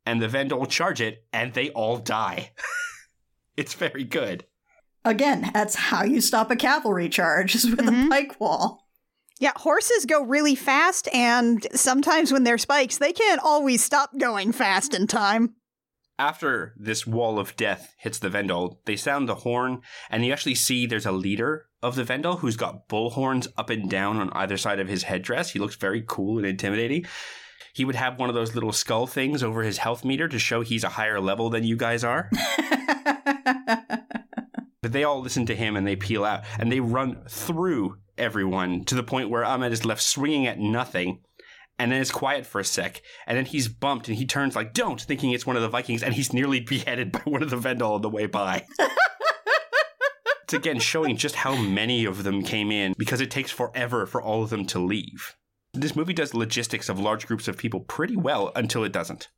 And 0.05 0.21
the 0.21 0.29
Vendel 0.29 0.67
charge 0.67 1.01
it, 1.01 1.25
and 1.33 1.53
they 1.55 1.71
all 1.71 1.97
die. 1.99 2.53
it's 3.57 3.75
very 3.75 4.05
good. 4.05 4.45
Again, 5.05 5.51
that's 5.53 5.75
how 5.75 6.05
you 6.05 6.21
stop 6.21 6.51
a 6.51 6.57
cavalry 6.57 7.09
charge 7.09 7.55
is 7.55 7.69
with 7.69 7.81
Mhm. 7.81 8.07
a 8.07 8.09
pike 8.09 8.41
wall. 8.41 8.89
Yeah, 9.41 9.53
horses 9.57 10.07
go 10.07 10.23
really 10.23 10.55
fast, 10.55 11.09
and 11.13 11.67
sometimes 11.75 12.33
when 12.33 12.45
they're 12.45 12.59
spikes, 12.59 12.99
they 12.99 13.13
can't 13.13 13.41
always 13.43 13.83
stop 13.83 14.17
going 14.19 14.53
fast 14.53 14.95
in 14.95 15.09
time. 15.09 15.57
After 16.19 16.75
this 16.79 17.05
wall 17.07 17.41
of 17.41 17.57
death 17.57 17.95
hits 17.99 18.21
the 18.21 18.29
Vendel, 18.29 18.81
they 18.85 18.95
sound 18.95 19.29
the 19.29 19.35
horn, 19.37 19.81
and 20.11 20.25
you 20.25 20.33
actually 20.33 20.55
see 20.55 20.87
there's 20.87 21.07
a 21.07 21.11
leader 21.13 21.67
of 21.83 21.97
the 21.97 22.05
Vendel 22.05 22.37
who's 22.37 22.57
got 22.57 22.89
bull 22.89 23.11
horns 23.11 23.49
up 23.57 23.71
and 23.71 23.91
down 23.91 24.19
on 24.19 24.31
either 24.33 24.57
side 24.57 24.81
of 24.81 24.89
his 24.89 25.03
headdress. 25.05 25.51
He 25.51 25.59
looks 25.59 25.77
very 25.77 26.05
cool 26.07 26.39
and 26.39 26.47
intimidating. 26.47 27.07
He 27.75 27.85
would 27.85 27.95
have 27.95 28.19
one 28.19 28.29
of 28.29 28.35
those 28.35 28.55
little 28.55 28.73
skull 28.73 29.07
things 29.07 29.43
over 29.43 29.63
his 29.63 29.79
health 29.79 30.05
meter 30.05 30.29
to 30.29 30.39
show 30.39 30.61
he's 30.61 30.85
a 30.85 30.91
higher 30.91 31.21
level 31.21 31.51
than 31.51 31.65
you 31.65 31.77
guys 31.77 32.05
are. 32.05 32.31
But 34.83 34.93
they 34.93 35.05
all 35.05 35.23
listen 35.23 35.47
to 35.47 35.55
him 35.55 35.77
and 35.77 35.87
they 35.87 35.97
peel 35.97 36.25
out 36.25 36.43
and 36.59 36.71
they 36.71 36.81
run 36.81 37.23
through 37.29 37.99
everyone 38.19 38.85
to 38.87 38.97
the 38.97 39.05
point 39.05 39.31
where 39.31 39.45
Ahmed 39.45 39.73
is 39.73 39.85
left 39.85 40.03
swinging 40.03 40.47
at 40.47 40.59
nothing. 40.59 41.21
And 41.79 41.91
then 41.91 42.01
it's 42.01 42.11
quiet 42.11 42.45
for 42.45 42.61
a 42.61 42.65
sec. 42.65 43.01
And 43.27 43.39
then 43.39 43.47
he's 43.47 43.69
bumped 43.69 44.09
and 44.09 44.17
he 44.17 44.27
turns 44.27 44.57
like, 44.57 44.75
don't, 44.75 45.01
thinking 45.01 45.31
it's 45.31 45.47
one 45.47 45.57
of 45.57 45.63
the 45.63 45.69
Vikings. 45.69 46.03
And 46.03 46.15
he's 46.15 46.33
nearly 46.33 46.61
beheaded 46.69 47.13
by 47.13 47.21
one 47.21 47.43
of 47.43 47.51
the 47.51 47.57
Vendel 47.57 47.95
on 47.95 48.03
the 48.03 48.11
way 48.11 48.27
by. 48.27 48.67
it's 50.53 50.67
again 50.67 50.79
showing 50.79 51.17
just 51.17 51.35
how 51.35 51.57
many 51.57 52.05
of 52.05 52.25
them 52.25 52.43
came 52.43 52.71
in 52.71 52.95
because 52.99 53.23
it 53.23 53.31
takes 53.31 53.51
forever 53.51 54.05
for 54.05 54.21
all 54.21 54.43
of 54.43 54.51
them 54.51 54.67
to 54.67 54.79
leave. 54.79 55.35
This 55.73 55.97
movie 55.97 56.13
does 56.13 56.35
logistics 56.35 56.91
of 56.91 57.01
large 57.01 57.27
groups 57.27 57.49
of 57.49 57.57
people 57.57 57.81
pretty 57.81 58.17
well 58.17 58.53
until 58.55 58.85
it 58.85 58.93
doesn't. 58.93 59.31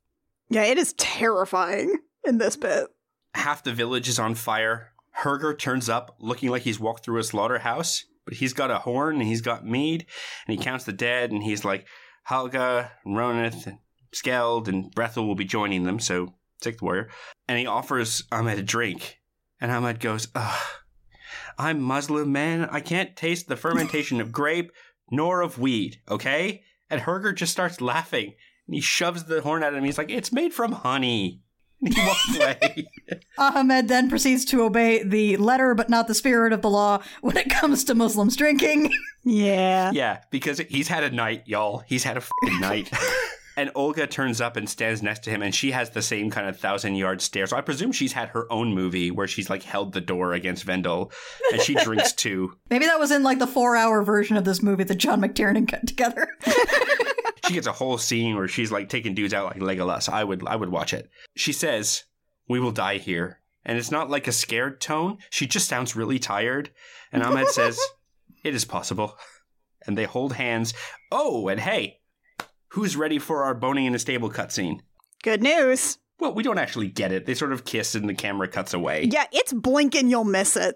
Yeah, 0.49 0.63
it 0.63 0.77
is 0.77 0.91
terrifying 0.93 1.99
in 2.25 2.37
this 2.37 2.57
bit. 2.57 2.87
Half 3.33 3.63
the 3.63 3.71
village 3.71 4.09
is 4.09 4.19
on 4.19 4.35
fire. 4.35 4.91
Herger 5.19 5.57
turns 5.57 5.87
up 5.87 6.17
looking 6.19 6.49
like 6.49 6.63
he's 6.63 6.81
walked 6.81 7.05
through 7.05 7.19
a 7.19 7.23
slaughterhouse, 7.23 8.03
but 8.25 8.33
he's 8.33 8.51
got 8.51 8.69
a 8.69 8.79
horn 8.79 9.15
and 9.15 9.27
he's 9.27 9.41
got 9.41 9.65
mead, 9.65 10.05
and 10.45 10.57
he 10.57 10.61
counts 10.61 10.83
the 10.83 10.91
dead, 10.91 11.31
and 11.31 11.43
he's 11.43 11.63
like, 11.63 11.87
Halga, 12.23 12.91
Ronith, 13.07 13.65
and 13.67 13.77
Skeld, 14.13 14.67
and 14.67 14.93
Brethel 14.93 15.25
will 15.25 15.35
be 15.35 15.45
joining 15.45 15.83
them, 15.83 16.01
so 16.01 16.33
take 16.59 16.79
the 16.79 16.83
warrior. 16.83 17.07
And 17.47 17.57
he 17.57 17.67
offers 17.67 18.23
Ahmed 18.33 18.59
a 18.59 18.63
drink, 18.63 19.21
and 19.61 19.71
Ahmed 19.71 20.01
goes, 20.01 20.27
Ugh, 20.35 20.67
I'm 21.57 21.81
Muslim, 21.81 22.31
man. 22.31 22.67
I 22.71 22.79
can't 22.79 23.15
taste 23.15 23.47
the 23.47 23.55
fermentation 23.55 24.19
of 24.21 24.31
grape 24.31 24.71
nor 25.11 25.41
of 25.41 25.59
weed, 25.59 26.01
okay? 26.09 26.63
And 26.89 27.01
Herger 27.01 27.33
just 27.35 27.51
starts 27.51 27.81
laughing, 27.81 28.33
and 28.67 28.75
he 28.75 28.81
shoves 28.81 29.25
the 29.25 29.41
horn 29.41 29.63
at 29.63 29.73
him. 29.73 29.83
He's 29.83 29.97
like, 29.97 30.11
It's 30.11 30.31
made 30.31 30.53
from 30.53 30.71
honey. 30.71 31.41
And 31.81 31.93
he 31.93 32.01
walks 32.01 32.35
away. 32.37 32.87
Ahmed 33.37 33.89
then 33.89 34.09
proceeds 34.09 34.45
to 34.45 34.63
obey 34.63 35.03
the 35.03 35.35
letter 35.37 35.75
but 35.75 35.89
not 35.89 36.07
the 36.07 36.15
spirit 36.15 36.53
of 36.53 36.61
the 36.61 36.69
law 36.69 37.03
when 37.21 37.35
it 37.37 37.49
comes 37.49 37.83
to 37.83 37.93
Muslims 37.93 38.35
drinking. 38.37 38.91
Yeah. 39.23 39.91
Yeah, 39.91 40.21
because 40.31 40.59
he's 40.59 40.87
had 40.87 41.03
a 41.03 41.11
night, 41.11 41.43
y'all. 41.45 41.83
He's 41.85 42.03
had 42.03 42.15
a 42.17 42.21
fing 42.21 42.59
night. 42.61 42.89
and 43.57 43.71
Olga 43.75 44.07
turns 44.07 44.41
up 44.41 44.57
and 44.57 44.69
stands 44.69 45.01
next 45.01 45.23
to 45.23 45.29
him, 45.29 45.41
and 45.41 45.53
she 45.53 45.71
has 45.71 45.89
the 45.89 46.01
same 46.01 46.29
kind 46.29 46.47
of 46.47 46.59
thousand 46.59 46.95
yard 46.95 47.21
stare. 47.21 47.47
So 47.47 47.57
I 47.57 47.61
presume 47.61 47.91
she's 47.91 48.13
had 48.13 48.29
her 48.29 48.51
own 48.51 48.73
movie 48.73 49.11
where 49.11 49.27
she's 49.27 49.49
like 49.49 49.63
held 49.63 49.93
the 49.93 50.01
door 50.01 50.33
against 50.33 50.63
Vendel, 50.63 51.11
and 51.51 51.61
she 51.61 51.75
drinks 51.75 52.13
too. 52.13 52.53
Maybe 52.69 52.85
that 52.85 52.99
was 52.99 53.11
in 53.11 53.23
like 53.23 53.39
the 53.39 53.47
four 53.47 53.75
hour 53.75 54.03
version 54.03 54.37
of 54.37 54.45
this 54.45 54.61
movie 54.61 54.83
that 54.83 54.95
John 54.95 55.21
McTiernan 55.21 55.67
cut 55.67 55.87
together. 55.87 56.27
She 57.47 57.53
gets 57.53 57.67
a 57.67 57.71
whole 57.71 57.99
scene 57.99 58.35
where 58.35 58.47
she's 58.47 58.71
like 58.71 58.89
taking 58.89 59.13
dudes 59.13 59.33
out 59.33 59.45
like 59.45 59.59
Legolas. 59.59 60.09
I 60.09 60.23
would, 60.23 60.47
I 60.47 60.55
would 60.55 60.69
watch 60.69 60.93
it. 60.93 61.09
She 61.35 61.53
says, 61.53 62.03
"We 62.47 62.59
will 62.59 62.71
die 62.71 62.97
here," 62.97 63.39
and 63.63 63.77
it's 63.77 63.91
not 63.91 64.09
like 64.09 64.27
a 64.27 64.31
scared 64.31 64.81
tone. 64.81 65.19
She 65.29 65.45
just 65.45 65.69
sounds 65.69 65.95
really 65.95 66.17
tired. 66.17 66.71
And 67.11 67.21
Ahmed 67.21 67.49
says, 67.49 67.79
"It 68.43 68.55
is 68.55 68.65
possible." 68.65 69.15
And 69.85 69.95
they 69.95 70.05
hold 70.05 70.33
hands. 70.33 70.73
Oh, 71.11 71.47
and 71.47 71.59
hey, 71.59 71.99
who's 72.75 72.97
ready 72.97 73.17
for 73.17 73.45
our 73.45 73.53
boning 73.55 73.85
in 73.85 73.95
a 73.95 73.99
stable 73.99 74.29
cutscene? 74.29 74.81
Good 75.23 75.41
news. 75.41 75.97
Well, 76.19 76.33
we 76.33 76.43
don't 76.43 76.57
actually 76.57 76.89
get 76.89 77.13
it. 77.13 77.25
They 77.25 77.33
sort 77.33 77.53
of 77.53 77.63
kiss 77.63 77.95
and 77.95 78.07
the 78.09 78.13
camera 78.13 78.49
cuts 78.49 78.73
away. 78.73 79.07
Yeah, 79.09 79.25
it's 79.31 79.53
blinking, 79.53 80.09
you'll 80.09 80.25
miss 80.25 80.57
it. 80.57 80.75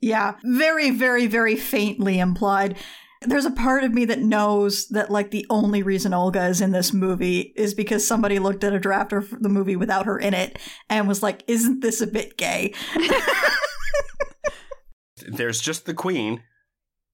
yeah, 0.00 0.36
very, 0.42 0.90
very, 0.90 1.26
very 1.26 1.54
faintly 1.56 2.18
implied. 2.18 2.78
There's 3.20 3.44
a 3.44 3.50
part 3.50 3.84
of 3.84 3.92
me 3.92 4.06
that 4.06 4.20
knows 4.20 4.88
that 4.88 5.10
like 5.10 5.30
the 5.32 5.46
only 5.50 5.82
reason 5.82 6.14
Olga 6.14 6.46
is 6.46 6.62
in 6.62 6.72
this 6.72 6.94
movie 6.94 7.52
is 7.56 7.74
because 7.74 8.06
somebody 8.06 8.38
looked 8.38 8.64
at 8.64 8.72
a 8.72 8.78
draft 8.78 9.12
of 9.12 9.30
the 9.42 9.48
movie 9.50 9.76
without 9.76 10.06
her 10.06 10.18
in 10.18 10.32
it 10.32 10.58
and 10.90 11.06
was 11.06 11.22
like, 11.22 11.44
"Isn't 11.46 11.80
this 11.80 12.00
a 12.00 12.06
bit 12.06 12.38
gay?" 12.38 12.72
There's 15.26 15.60
just 15.60 15.86
the 15.86 15.94
queen 15.94 16.42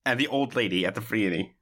and 0.05 0.19
the 0.19 0.27
old 0.29 0.57
lady 0.57 0.87
at 0.87 0.95
the 0.95 1.01
beginning. 1.01 1.55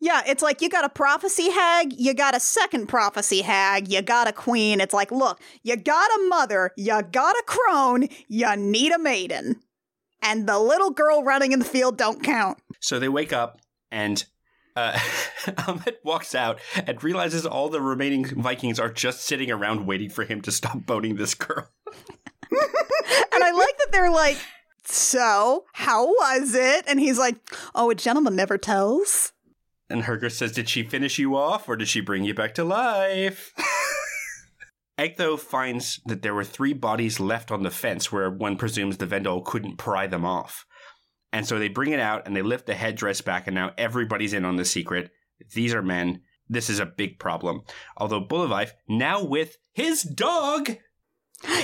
Yeah, 0.00 0.22
it's 0.26 0.42
like 0.42 0.60
you 0.60 0.68
got 0.68 0.84
a 0.84 0.90
prophecy 0.90 1.50
hag, 1.50 1.92
you 1.98 2.12
got 2.12 2.36
a 2.36 2.40
second 2.40 2.86
prophecy 2.86 3.42
hag, 3.42 3.88
you 3.88 4.02
got 4.02 4.28
a 4.28 4.32
queen. 4.32 4.80
It's 4.80 4.92
like, 4.92 5.10
look, 5.10 5.40
you 5.62 5.76
got 5.76 6.10
a 6.10 6.28
mother, 6.28 6.72
you 6.76 7.00
got 7.10 7.36
a 7.36 7.42
crone, 7.46 8.08
you 8.28 8.56
need 8.56 8.92
a 8.92 8.98
maiden. 8.98 9.60
And 10.22 10.46
the 10.46 10.58
little 10.58 10.90
girl 10.90 11.22
running 11.22 11.52
in 11.52 11.58
the 11.58 11.64
field 11.64 11.96
don't 11.96 12.22
count. 12.22 12.58
So 12.80 12.98
they 12.98 13.08
wake 13.08 13.32
up 13.32 13.58
and 13.90 14.24
uh, 14.74 14.98
Ahmed 15.66 15.96
walks 16.04 16.34
out 16.34 16.60
and 16.86 17.02
realizes 17.02 17.46
all 17.46 17.68
the 17.68 17.80
remaining 17.80 18.26
Vikings 18.26 18.78
are 18.78 18.92
just 18.92 19.22
sitting 19.22 19.50
around 19.50 19.86
waiting 19.86 20.10
for 20.10 20.24
him 20.24 20.42
to 20.42 20.52
stop 20.52 20.84
boning 20.84 21.16
this 21.16 21.34
girl. 21.34 21.68
And 23.36 23.44
I 23.44 23.50
like 23.50 23.76
that 23.78 23.92
they're 23.92 24.10
like, 24.10 24.38
so, 24.84 25.66
how 25.74 26.06
was 26.06 26.54
it? 26.54 26.86
And 26.88 26.98
he's 26.98 27.18
like, 27.18 27.36
oh, 27.74 27.90
a 27.90 27.94
gentleman 27.94 28.34
never 28.34 28.56
tells. 28.56 29.32
And 29.88 30.02
Herger 30.02 30.30
says, 30.30 30.52
Did 30.52 30.68
she 30.68 30.82
finish 30.82 31.18
you 31.18 31.36
off 31.36 31.68
or 31.68 31.76
did 31.76 31.88
she 31.88 32.00
bring 32.00 32.24
you 32.24 32.34
back 32.34 32.54
to 32.54 32.64
life? 32.64 33.52
Edgtho 34.98 35.38
finds 35.38 36.00
that 36.06 36.22
there 36.22 36.34
were 36.34 36.44
three 36.44 36.72
bodies 36.72 37.20
left 37.20 37.50
on 37.50 37.62
the 37.62 37.70
fence 37.70 38.10
where 38.10 38.30
one 38.30 38.56
presumes 38.56 38.96
the 38.96 39.06
Vendel 39.06 39.42
couldn't 39.42 39.76
pry 39.76 40.06
them 40.06 40.24
off. 40.24 40.64
And 41.32 41.46
so 41.46 41.58
they 41.58 41.68
bring 41.68 41.92
it 41.92 42.00
out 42.00 42.26
and 42.26 42.34
they 42.34 42.42
lift 42.42 42.66
the 42.66 42.74
headdress 42.74 43.20
back, 43.20 43.46
and 43.46 43.54
now 43.54 43.72
everybody's 43.76 44.32
in 44.32 44.46
on 44.46 44.56
the 44.56 44.64
secret. 44.64 45.10
These 45.52 45.74
are 45.74 45.82
men. 45.82 46.22
This 46.48 46.70
is 46.70 46.78
a 46.78 46.86
big 46.86 47.18
problem. 47.18 47.62
Although 47.96 48.24
Buliwyf, 48.24 48.70
now 48.88 49.22
with 49.22 49.58
his 49.74 50.02
dog, 50.02 50.78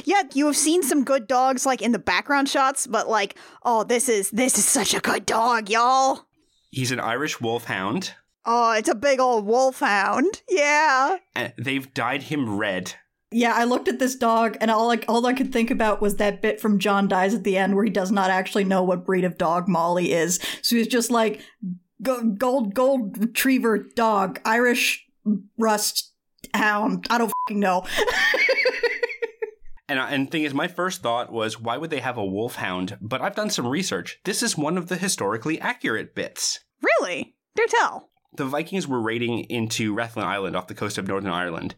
Yeah, 0.04 0.24
you 0.34 0.46
have 0.46 0.56
seen 0.56 0.82
some 0.82 1.02
good 1.04 1.26
dogs 1.26 1.64
like 1.64 1.80
in 1.80 1.92
the 1.92 1.98
background 1.98 2.50
shots, 2.50 2.86
but 2.86 3.08
like, 3.08 3.36
oh, 3.62 3.84
this 3.84 4.10
is 4.10 4.30
this 4.30 4.58
is 4.58 4.66
such 4.66 4.92
a 4.92 5.00
good 5.00 5.24
dog, 5.24 5.70
y'all. 5.70 6.26
He's 6.72 6.90
an 6.90 6.98
Irish 6.98 7.40
wolfhound, 7.40 8.14
Oh, 8.44 8.72
it's 8.72 8.88
a 8.88 8.94
big 8.96 9.20
old 9.20 9.46
wolfhound. 9.46 10.42
Yeah. 10.48 11.18
and 11.36 11.52
they've 11.56 11.94
dyed 11.94 12.24
him 12.24 12.56
red. 12.58 12.94
Yeah, 13.30 13.52
I 13.54 13.64
looked 13.64 13.86
at 13.88 13.98
this 14.00 14.16
dog, 14.16 14.56
and 14.60 14.68
all 14.70 14.90
I, 14.90 14.96
all 15.08 15.24
I 15.24 15.32
could 15.32 15.52
think 15.52 15.70
about 15.70 16.02
was 16.02 16.16
that 16.16 16.42
bit 16.42 16.60
from 16.60 16.78
John 16.80 17.06
Dies 17.08 17.34
at 17.34 17.44
the 17.44 17.56
end 17.56 17.74
where 17.76 17.84
he 17.84 17.90
does 17.90 18.10
not 18.10 18.30
actually 18.30 18.64
know 18.64 18.82
what 18.82 19.06
breed 19.06 19.24
of 19.24 19.38
dog 19.38 19.68
Molly 19.68 20.12
is. 20.12 20.38
So 20.60 20.74
he's 20.76 20.88
just 20.88 21.10
like, 21.10 21.40
gold, 22.02 22.74
gold 22.74 23.16
retriever 23.16 23.78
dog, 23.78 24.40
Irish 24.44 25.06
rust 25.56 26.12
hound. 26.52 27.06
I 27.08 27.18
don't 27.18 27.32
fucking 27.46 27.60
know. 27.60 27.86
And, 29.92 30.00
and 30.00 30.30
thing 30.30 30.44
is, 30.44 30.54
my 30.54 30.68
first 30.68 31.02
thought 31.02 31.30
was, 31.30 31.60
why 31.60 31.76
would 31.76 31.90
they 31.90 32.00
have 32.00 32.16
a 32.16 32.24
wolfhound? 32.24 32.96
But 33.02 33.20
I've 33.20 33.34
done 33.34 33.50
some 33.50 33.66
research. 33.66 34.20
This 34.24 34.42
is 34.42 34.56
one 34.56 34.78
of 34.78 34.88
the 34.88 34.96
historically 34.96 35.60
accurate 35.60 36.14
bits. 36.14 36.60
Really? 36.80 37.36
Do 37.54 37.66
tell. 37.68 38.08
The 38.32 38.46
Vikings 38.46 38.88
were 38.88 39.02
raiding 39.02 39.40
into 39.50 39.94
Rathlin 39.94 40.24
Island 40.24 40.56
off 40.56 40.66
the 40.66 40.74
coast 40.74 40.96
of 40.96 41.06
Northern 41.06 41.30
Ireland, 41.30 41.74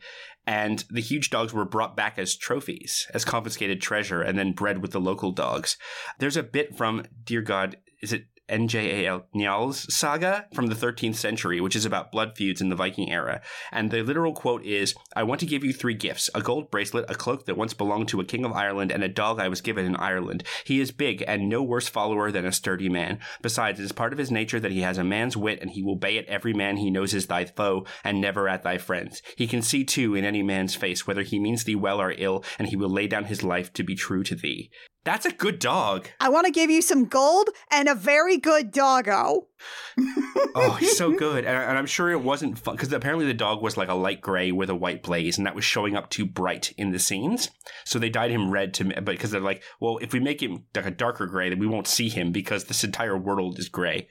and 0.47 0.85
the 0.89 1.01
huge 1.01 1.31
dogs 1.31 1.53
were 1.53 1.65
brought 1.65 1.97
back 1.97 2.17
as 2.17 2.37
trophies, 2.37 3.09
as 3.13 3.25
confiscated 3.25 3.83
treasure, 3.83 4.23
and 4.23 4.39
then 4.39 4.53
bred 4.53 4.81
with 4.81 4.93
the 4.93 5.01
local 5.01 5.33
dogs. 5.33 5.77
There's 6.21 6.37
a 6.37 6.45
bit 6.45 6.77
from, 6.77 7.07
dear 7.25 7.43
God, 7.43 7.79
is 8.01 8.13
it 8.13 8.27
NJAL 8.49 9.25
Njál's 9.35 9.95
saga 9.95 10.47
from 10.53 10.67
the 10.67 10.75
13th 10.75 11.17
century, 11.17 11.61
which 11.61 11.75
is 11.75 11.87
about 11.87 12.13
blood 12.13 12.37
feuds 12.37 12.61
in 12.61 12.69
the 12.69 12.77
Viking 12.77 13.11
era. 13.11 13.41
And 13.73 13.91
the 13.91 14.03
literal 14.03 14.35
quote 14.35 14.65
is 14.65 14.95
I 15.17 15.23
want 15.23 15.41
to 15.41 15.47
give 15.47 15.65
you 15.65 15.73
three 15.73 15.95
gifts 15.95 16.29
a 16.35 16.43
gold 16.43 16.71
bracelet, 16.71 17.07
a 17.09 17.15
cloak 17.15 17.47
that 17.47 17.57
once 17.57 17.73
belonged 17.73 18.09
to 18.09 18.21
a 18.21 18.25
king 18.25 18.45
of 18.45 18.53
Ireland, 18.53 18.93
and 18.93 19.03
a 19.03 19.09
dog 19.09 19.41
I 19.41 19.49
was 19.49 19.61
given 19.61 19.87
in 19.87 19.97
Ireland. 19.97 20.45
He 20.65 20.81
is 20.81 20.91
big 20.91 21.25
and 21.27 21.49
no 21.49 21.63
worse 21.63 21.89
follower 21.89 22.31
than 22.31 22.45
a 22.45 22.53
sturdy 22.53 22.89
man. 22.89 23.19
Besides, 23.41 23.81
it 23.81 23.85
is 23.85 23.93
part 23.93 24.13
of 24.13 24.19
his 24.19 24.31
nature 24.31 24.61
that 24.61 24.73
he 24.73 24.83
has 24.83 24.99
a 24.99 25.05
man's 25.05 25.37
wit, 25.37 25.61
and 25.63 25.71
he 25.71 25.83
will 25.83 25.97
bay 25.97 26.19
at 26.19 26.27
every 26.27 26.53
man 26.53 26.77
he 26.77 26.91
knows 26.91 27.15
is 27.15 27.27
thy 27.27 27.47
foe, 27.47 27.87
and 28.03 28.21
never 28.21 28.49
at 28.49 28.63
thy 28.63 28.79
friends. 28.79 29.23
He 29.37 29.47
can 29.47 29.63
see 29.63 29.85
too 29.85 30.15
in 30.15 30.25
any 30.25 30.43
man's 30.43 30.75
face 30.75 31.07
whether 31.07 31.23
he 31.23 31.39
means 31.39 31.65
thee 31.65 31.75
well 31.75 32.01
or 32.01 32.15
ill, 32.17 32.45
and 32.59 32.69
he 32.69 32.77
will 32.77 32.91
lay 32.91 33.07
down 33.07 33.25
his 33.25 33.43
life 33.43 33.73
to 33.73 33.83
be 33.83 33.95
true 33.95 34.23
to 34.25 34.35
thee. 34.35 34.71
That's 35.05 35.27
a 35.27 35.33
good 35.33 35.59
dog. 35.59 36.09
I 36.19 36.31
want 36.31 36.47
to 36.47 36.53
give 36.53 36.71
you 36.71 36.81
some 36.81 37.05
gold 37.05 37.51
and 37.71 37.89
a 37.89 37.95
very 37.95 38.39
good 38.39 38.71
doggo. 38.71 39.49
Oh, 40.57 40.75
he's 40.75 40.97
so 40.97 41.11
good. 41.17 41.45
And, 41.45 41.57
and 41.57 41.77
I'm 41.77 41.87
sure 41.87 42.13
it 42.13 42.21
wasn't 42.23 42.59
fun 42.61 42.77
because 42.77 42.93
apparently 42.93 43.27
the 43.27 43.35
dog 43.35 43.61
was 43.61 43.77
like 43.77 43.89
a 43.89 43.95
light 43.95 44.21
gray 44.21 44.53
with 44.53 44.71
a 44.71 44.75
white 44.75 45.03
blaze, 45.03 45.37
and 45.37 45.47
that 45.49 45.57
was 45.57 45.65
showing 45.65 45.97
up 45.97 46.11
too 46.11 46.25
bright 46.25 46.73
in 46.79 46.93
the 46.93 47.01
scenes. 47.01 47.51
So 47.85 47.99
they 47.99 48.09
dyed 48.09 48.31
him 48.31 48.53
red 48.53 48.73
to, 48.75 48.85
but 48.85 49.05
because 49.07 49.33
they're 49.33 49.41
like, 49.41 49.65
well, 49.81 49.99
if 49.99 50.13
we 50.13 50.21
make 50.21 50.41
him 50.41 50.65
like 50.77 50.87
a 50.87 50.93
darker 50.93 51.27
gray, 51.27 51.49
then 51.49 51.59
we 51.59 51.67
won't 51.67 51.89
see 51.89 52.09
him 52.09 52.31
because 52.31 52.65
this 52.65 52.85
entire 52.85 53.19
world 53.19 53.59
is 53.59 53.69
gray. 53.69 54.09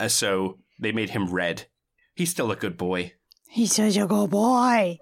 Uh, 0.00 0.08
so 0.08 0.60
They 0.80 0.92
made 0.92 1.10
him 1.10 1.30
red. 1.30 1.66
He's 2.14 2.30
still 2.30 2.50
a 2.50 2.56
good 2.56 2.78
boy. 2.78 3.12
He's 3.50 3.74
such 3.74 3.96
a 3.98 4.06
good 4.06 4.30
boy. 4.30 4.98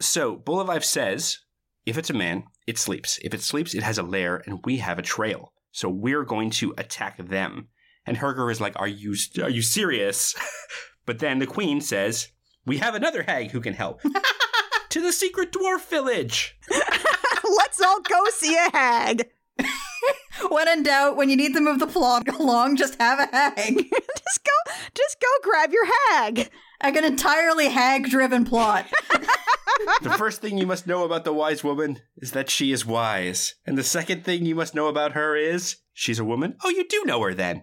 So 0.00 0.36
Buliwyf 0.36 0.84
says, 0.84 1.38
if 1.86 1.96
it's 1.96 2.10
a 2.10 2.14
man, 2.14 2.44
it 2.66 2.78
sleeps. 2.78 3.18
If 3.22 3.34
it 3.34 3.42
sleeps, 3.42 3.74
it 3.74 3.82
has 3.82 3.98
a 3.98 4.02
lair, 4.02 4.42
and 4.46 4.60
we 4.64 4.78
have 4.78 4.98
a 4.98 5.02
trail. 5.02 5.52
So 5.72 5.88
we're 5.88 6.24
going 6.24 6.50
to 6.50 6.74
attack 6.76 7.16
them. 7.18 7.68
And 8.06 8.16
Herger 8.16 8.50
is 8.50 8.60
like, 8.60 8.78
"Are 8.78 8.88
you 8.88 9.14
are 9.42 9.50
you 9.50 9.62
serious?" 9.62 10.34
but 11.06 11.18
then 11.18 11.38
the 11.38 11.46
queen 11.46 11.80
says, 11.80 12.28
"We 12.66 12.78
have 12.78 12.94
another 12.94 13.22
hag 13.22 13.50
who 13.50 13.60
can 13.60 13.74
help." 13.74 14.00
to 14.90 15.00
the 15.00 15.12
secret 15.12 15.52
dwarf 15.52 15.88
village. 15.88 16.58
Let's 16.70 17.80
all 17.80 18.00
go 18.02 18.24
see 18.30 18.54
a 18.54 18.70
hag. 18.70 19.30
When 20.50 20.68
in 20.68 20.82
doubt, 20.82 21.16
when 21.16 21.30
you 21.30 21.36
need 21.36 21.54
to 21.54 21.60
move 21.60 21.78
the 21.78 21.86
plot 21.86 22.28
along, 22.28 22.76
just 22.76 23.00
have 23.00 23.18
a 23.18 23.26
hag. 23.26 23.76
just 23.76 24.44
go 24.44 24.72
just 24.94 25.20
go 25.20 25.28
grab 25.42 25.72
your 25.72 25.86
hag. 25.86 26.50
Like 26.82 26.96
an 26.96 27.04
entirely 27.04 27.68
hag 27.68 28.10
driven 28.10 28.44
plot. 28.44 28.86
The 30.02 30.10
first 30.10 30.40
thing 30.40 30.58
you 30.58 30.66
must 30.66 30.86
know 30.86 31.02
about 31.02 31.24
the 31.24 31.32
wise 31.32 31.64
woman 31.64 31.98
is 32.18 32.32
that 32.32 32.50
she 32.50 32.70
is 32.70 32.86
wise. 32.86 33.54
And 33.66 33.76
the 33.76 33.82
second 33.82 34.24
thing 34.24 34.44
you 34.44 34.54
must 34.54 34.74
know 34.74 34.86
about 34.86 35.12
her 35.12 35.34
is 35.34 35.76
she's 35.92 36.20
a 36.20 36.24
woman. 36.24 36.56
Oh, 36.62 36.68
you 36.68 36.86
do 36.86 37.02
know 37.04 37.20
her 37.22 37.34
then. 37.34 37.62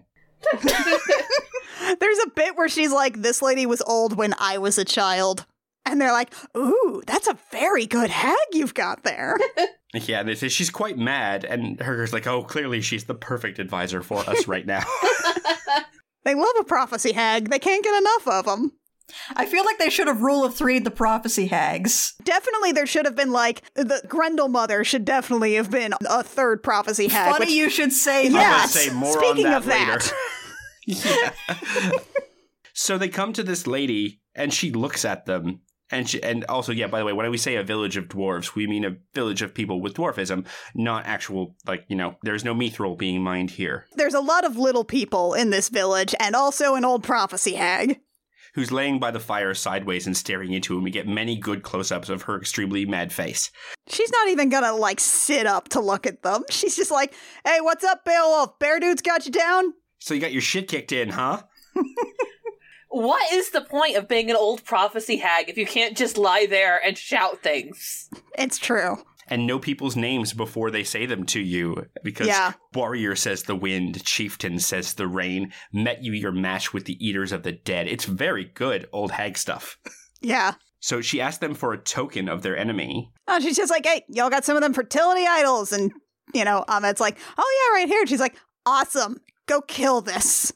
There's 0.52 2.18
a 2.18 2.30
bit 2.34 2.56
where 2.56 2.68
she's 2.68 2.92
like, 2.92 3.22
This 3.22 3.40
lady 3.40 3.64
was 3.64 3.80
old 3.82 4.16
when 4.16 4.34
I 4.38 4.58
was 4.58 4.76
a 4.76 4.84
child. 4.84 5.46
And 5.86 5.98
they're 6.00 6.12
like, 6.12 6.34
Ooh, 6.56 7.02
that's 7.06 7.28
a 7.28 7.38
very 7.50 7.86
good 7.86 8.10
hag 8.10 8.36
you've 8.52 8.74
got 8.74 9.02
there. 9.04 9.38
Yeah, 9.92 10.20
and 10.20 10.30
it 10.30 10.38
says 10.38 10.52
she's 10.52 10.70
quite 10.70 10.96
mad, 10.96 11.44
and 11.44 11.80
Herger's 11.80 12.12
like, 12.12 12.24
oh, 12.24 12.44
clearly 12.44 12.80
she's 12.80 13.06
the 13.06 13.14
perfect 13.14 13.58
advisor 13.58 14.02
for 14.02 14.18
us 14.18 14.46
right 14.46 14.64
now. 14.64 14.84
they 16.24 16.36
love 16.36 16.54
a 16.60 16.64
prophecy 16.64 17.10
hag. 17.10 17.50
They 17.50 17.58
can't 17.58 17.82
get 17.82 17.98
enough 17.98 18.28
of 18.28 18.44
them. 18.44 18.70
I 19.36 19.46
feel 19.46 19.64
like 19.64 19.78
they 19.78 19.90
should 19.90 20.06
have 20.06 20.22
rule 20.22 20.44
of 20.44 20.54
three 20.54 20.78
the 20.78 20.90
prophecy 20.90 21.46
hags. 21.46 22.14
Definitely, 22.24 22.72
there 22.72 22.86
should 22.86 23.06
have 23.06 23.16
been 23.16 23.32
like 23.32 23.62
the 23.74 24.02
Grendel 24.08 24.48
mother 24.48 24.84
should 24.84 25.04
definitely 25.04 25.54
have 25.54 25.70
been 25.70 25.94
a 26.08 26.22
third 26.22 26.62
prophecy 26.62 27.08
hag. 27.08 27.32
Funny 27.32 27.46
which- 27.46 27.54
you 27.54 27.70
should 27.70 27.92
say 27.92 28.26
I'm 28.26 28.32
that. 28.32 28.68
say 28.68 28.92
more 28.92 29.12
speaking 29.12 29.46
on 29.46 29.52
that 29.52 29.58
of 29.58 29.64
that. 29.66 30.12
yeah. 30.86 31.32
so 32.72 32.98
they 32.98 33.08
come 33.08 33.32
to 33.34 33.42
this 33.42 33.66
lady, 33.66 34.20
and 34.34 34.52
she 34.52 34.72
looks 34.72 35.04
at 35.04 35.26
them, 35.26 35.60
and 35.90 36.08
she, 36.08 36.22
and 36.22 36.44
also, 36.44 36.72
yeah. 36.72 36.86
By 36.86 37.00
the 37.00 37.04
way, 37.04 37.12
when 37.12 37.30
we 37.30 37.36
say 37.36 37.56
a 37.56 37.62
village 37.64 37.96
of 37.96 38.08
dwarves, 38.08 38.54
we 38.54 38.66
mean 38.66 38.84
a 38.84 38.96
village 39.14 39.42
of 39.42 39.54
people 39.54 39.80
with 39.80 39.94
dwarfism, 39.94 40.46
not 40.74 41.06
actual 41.06 41.56
like 41.66 41.84
you 41.88 41.96
know. 41.96 42.16
There's 42.22 42.44
no 42.44 42.54
mithril 42.54 42.96
being 42.96 43.22
mined 43.22 43.50
here. 43.50 43.86
There's 43.96 44.14
a 44.14 44.20
lot 44.20 44.44
of 44.44 44.56
little 44.56 44.84
people 44.84 45.34
in 45.34 45.50
this 45.50 45.68
village, 45.68 46.14
and 46.20 46.34
also 46.36 46.74
an 46.74 46.84
old 46.84 47.02
prophecy 47.02 47.54
hag. 47.54 48.00
Who's 48.54 48.72
laying 48.72 48.98
by 48.98 49.10
the 49.10 49.20
fire 49.20 49.54
sideways 49.54 50.06
and 50.06 50.16
staring 50.16 50.52
into 50.52 50.76
him. 50.76 50.82
We 50.82 50.90
get 50.90 51.06
many 51.06 51.36
good 51.36 51.62
close-ups 51.62 52.08
of 52.08 52.22
her 52.22 52.36
extremely 52.36 52.84
mad 52.84 53.12
face. 53.12 53.50
She's 53.88 54.10
not 54.10 54.28
even 54.28 54.48
gonna 54.48 54.72
like 54.74 55.00
sit 55.00 55.46
up 55.46 55.68
to 55.70 55.80
look 55.80 56.06
at 56.06 56.22
them. 56.22 56.44
She's 56.50 56.76
just 56.76 56.90
like, 56.90 57.14
"Hey, 57.44 57.60
what's 57.60 57.84
up, 57.84 58.04
Beowulf? 58.04 58.58
Bear 58.58 58.80
dude's 58.80 59.02
got 59.02 59.26
you 59.26 59.32
down." 59.32 59.74
So 59.98 60.14
you 60.14 60.20
got 60.20 60.32
your 60.32 60.42
shit 60.42 60.68
kicked 60.68 60.92
in, 60.92 61.10
huh? 61.10 61.42
What 62.90 63.32
is 63.32 63.50
the 63.50 63.60
point 63.60 63.96
of 63.96 64.08
being 64.08 64.30
an 64.30 64.36
old 64.36 64.64
prophecy 64.64 65.18
hag 65.18 65.48
if 65.48 65.56
you 65.56 65.64
can't 65.64 65.96
just 65.96 66.18
lie 66.18 66.46
there 66.50 66.80
and 66.84 66.98
shout 66.98 67.40
things? 67.40 68.10
It's 68.36 68.58
true. 68.58 68.98
And 69.30 69.46
know 69.46 69.58
people's 69.58 69.96
names 69.96 70.32
before 70.32 70.70
they 70.70 70.84
say 70.84 71.06
them 71.06 71.24
to 71.26 71.40
you 71.40 71.86
because 72.02 72.26
Yeah. 72.26 72.52
warrior 72.74 73.14
says 73.16 73.44
the 73.44 73.54
wind 73.56 74.04
chieftain 74.04 74.58
says 74.58 74.94
the 74.94 75.06
rain 75.06 75.52
met 75.72 76.02
you 76.02 76.12
your 76.12 76.32
match 76.32 76.72
with 76.74 76.84
the 76.84 76.96
eaters 77.04 77.32
of 77.32 77.42
the 77.44 77.52
dead 77.52 77.86
it's 77.88 78.04
very 78.04 78.44
good 78.44 78.88
old 78.92 79.12
hag 79.12 79.38
stuff 79.38 79.78
Yeah. 80.20 80.54
so 80.80 81.00
she 81.00 81.20
asked 81.20 81.40
them 81.40 81.54
for 81.54 81.72
a 81.72 81.78
token 81.78 82.28
of 82.28 82.42
their 82.42 82.56
enemy 82.56 83.12
Oh, 83.28 83.38
she's 83.38 83.56
just 83.56 83.70
like, 83.70 83.86
"Hey, 83.86 84.04
y'all 84.08 84.28
got 84.28 84.44
some 84.44 84.56
of 84.56 84.62
them 84.62 84.74
fertility 84.74 85.24
idols," 85.24 85.72
and 85.72 85.92
you 86.34 86.44
know, 86.44 86.64
Ahmed's 86.66 87.00
like, 87.00 87.16
"Oh 87.38 87.70
yeah, 87.72 87.78
right 87.78 87.86
here." 87.88 88.00
And 88.00 88.08
she's 88.08 88.18
like, 88.20 88.34
"Awesome, 88.66 89.20
go 89.46 89.60
kill 89.60 90.00
this." 90.00 90.52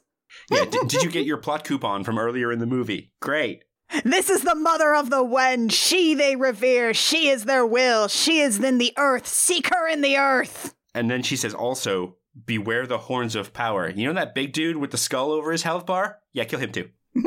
yeah 0.51 0.65
d- 0.65 0.79
did 0.89 1.03
you 1.03 1.11
get 1.19 1.25
your 1.25 1.37
plot 1.39 1.65
coupon 1.65 2.03
from 2.05 2.19
earlier 2.19 2.51
in 2.53 2.59
the 2.59 2.67
movie 2.67 3.13
great 3.21 3.64
This 4.05 4.29
is 4.31 4.43
the 4.43 4.55
mother 4.55 4.95
of 4.95 5.11
the 5.11 5.23
Wen. 5.23 5.69
She 5.69 6.15
they 6.15 6.37
revere. 6.37 6.95
She 6.95 7.29
is 7.29 7.45
their 7.45 7.65
will. 7.67 8.09
She 8.09 8.41
is 8.41 8.59
in 8.63 8.79
the 8.79 8.93
earth. 8.97 9.27
Seek 9.27 9.69
her 9.73 9.89
in 9.89 10.01
the 10.01 10.17
earth. 10.17 10.75
and 10.95 11.11
then 11.11 11.23
she 11.23 11.37
says 11.37 11.55
also 11.55 12.17
beware 12.47 12.87
the 12.87 12.99
horns 12.99 13.37
of 13.37 13.53
power 13.53 13.89
you 13.89 14.05
know 14.05 14.13
that 14.13 14.35
big 14.35 14.53
dude 14.53 14.77
with 14.77 14.91
the 14.91 14.97
skull 14.97 15.31
over 15.31 15.53
his 15.53 15.63
health 15.63 15.87
bar 15.87 16.19
yeah 16.33 16.43
kill 16.43 16.59
him 16.59 16.73
too 16.73 16.89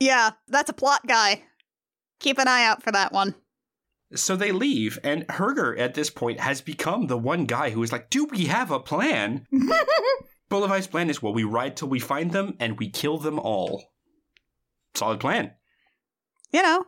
Yeah, 0.00 0.30
that's 0.48 0.70
a 0.70 0.72
plot 0.72 1.06
guy. 1.06 1.42
Keep 2.20 2.38
an 2.38 2.48
eye 2.48 2.64
out 2.64 2.82
for 2.82 2.90
that 2.90 3.12
one. 3.12 3.34
So 4.14 4.34
they 4.34 4.50
leave, 4.50 4.98
and 5.04 5.28
Herger 5.28 5.78
at 5.78 5.92
this 5.94 6.08
point 6.08 6.40
has 6.40 6.62
become 6.62 7.06
the 7.06 7.18
one 7.18 7.44
guy 7.44 7.68
who 7.70 7.82
is 7.82 7.92
like, 7.92 8.08
Do 8.10 8.24
we 8.24 8.46
have 8.46 8.70
a 8.70 8.80
plan? 8.80 9.46
Buliwyf's 10.50 10.86
plan 10.88 11.10
is 11.10 11.22
well, 11.22 11.32
we 11.34 11.44
ride 11.44 11.76
till 11.76 11.88
we 11.88 12.00
find 12.00 12.32
them 12.32 12.56
and 12.58 12.78
we 12.78 12.88
kill 12.88 13.18
them 13.18 13.38
all. 13.38 13.84
Solid 14.94 15.20
plan. 15.20 15.52
You 16.52 16.62
know, 16.62 16.86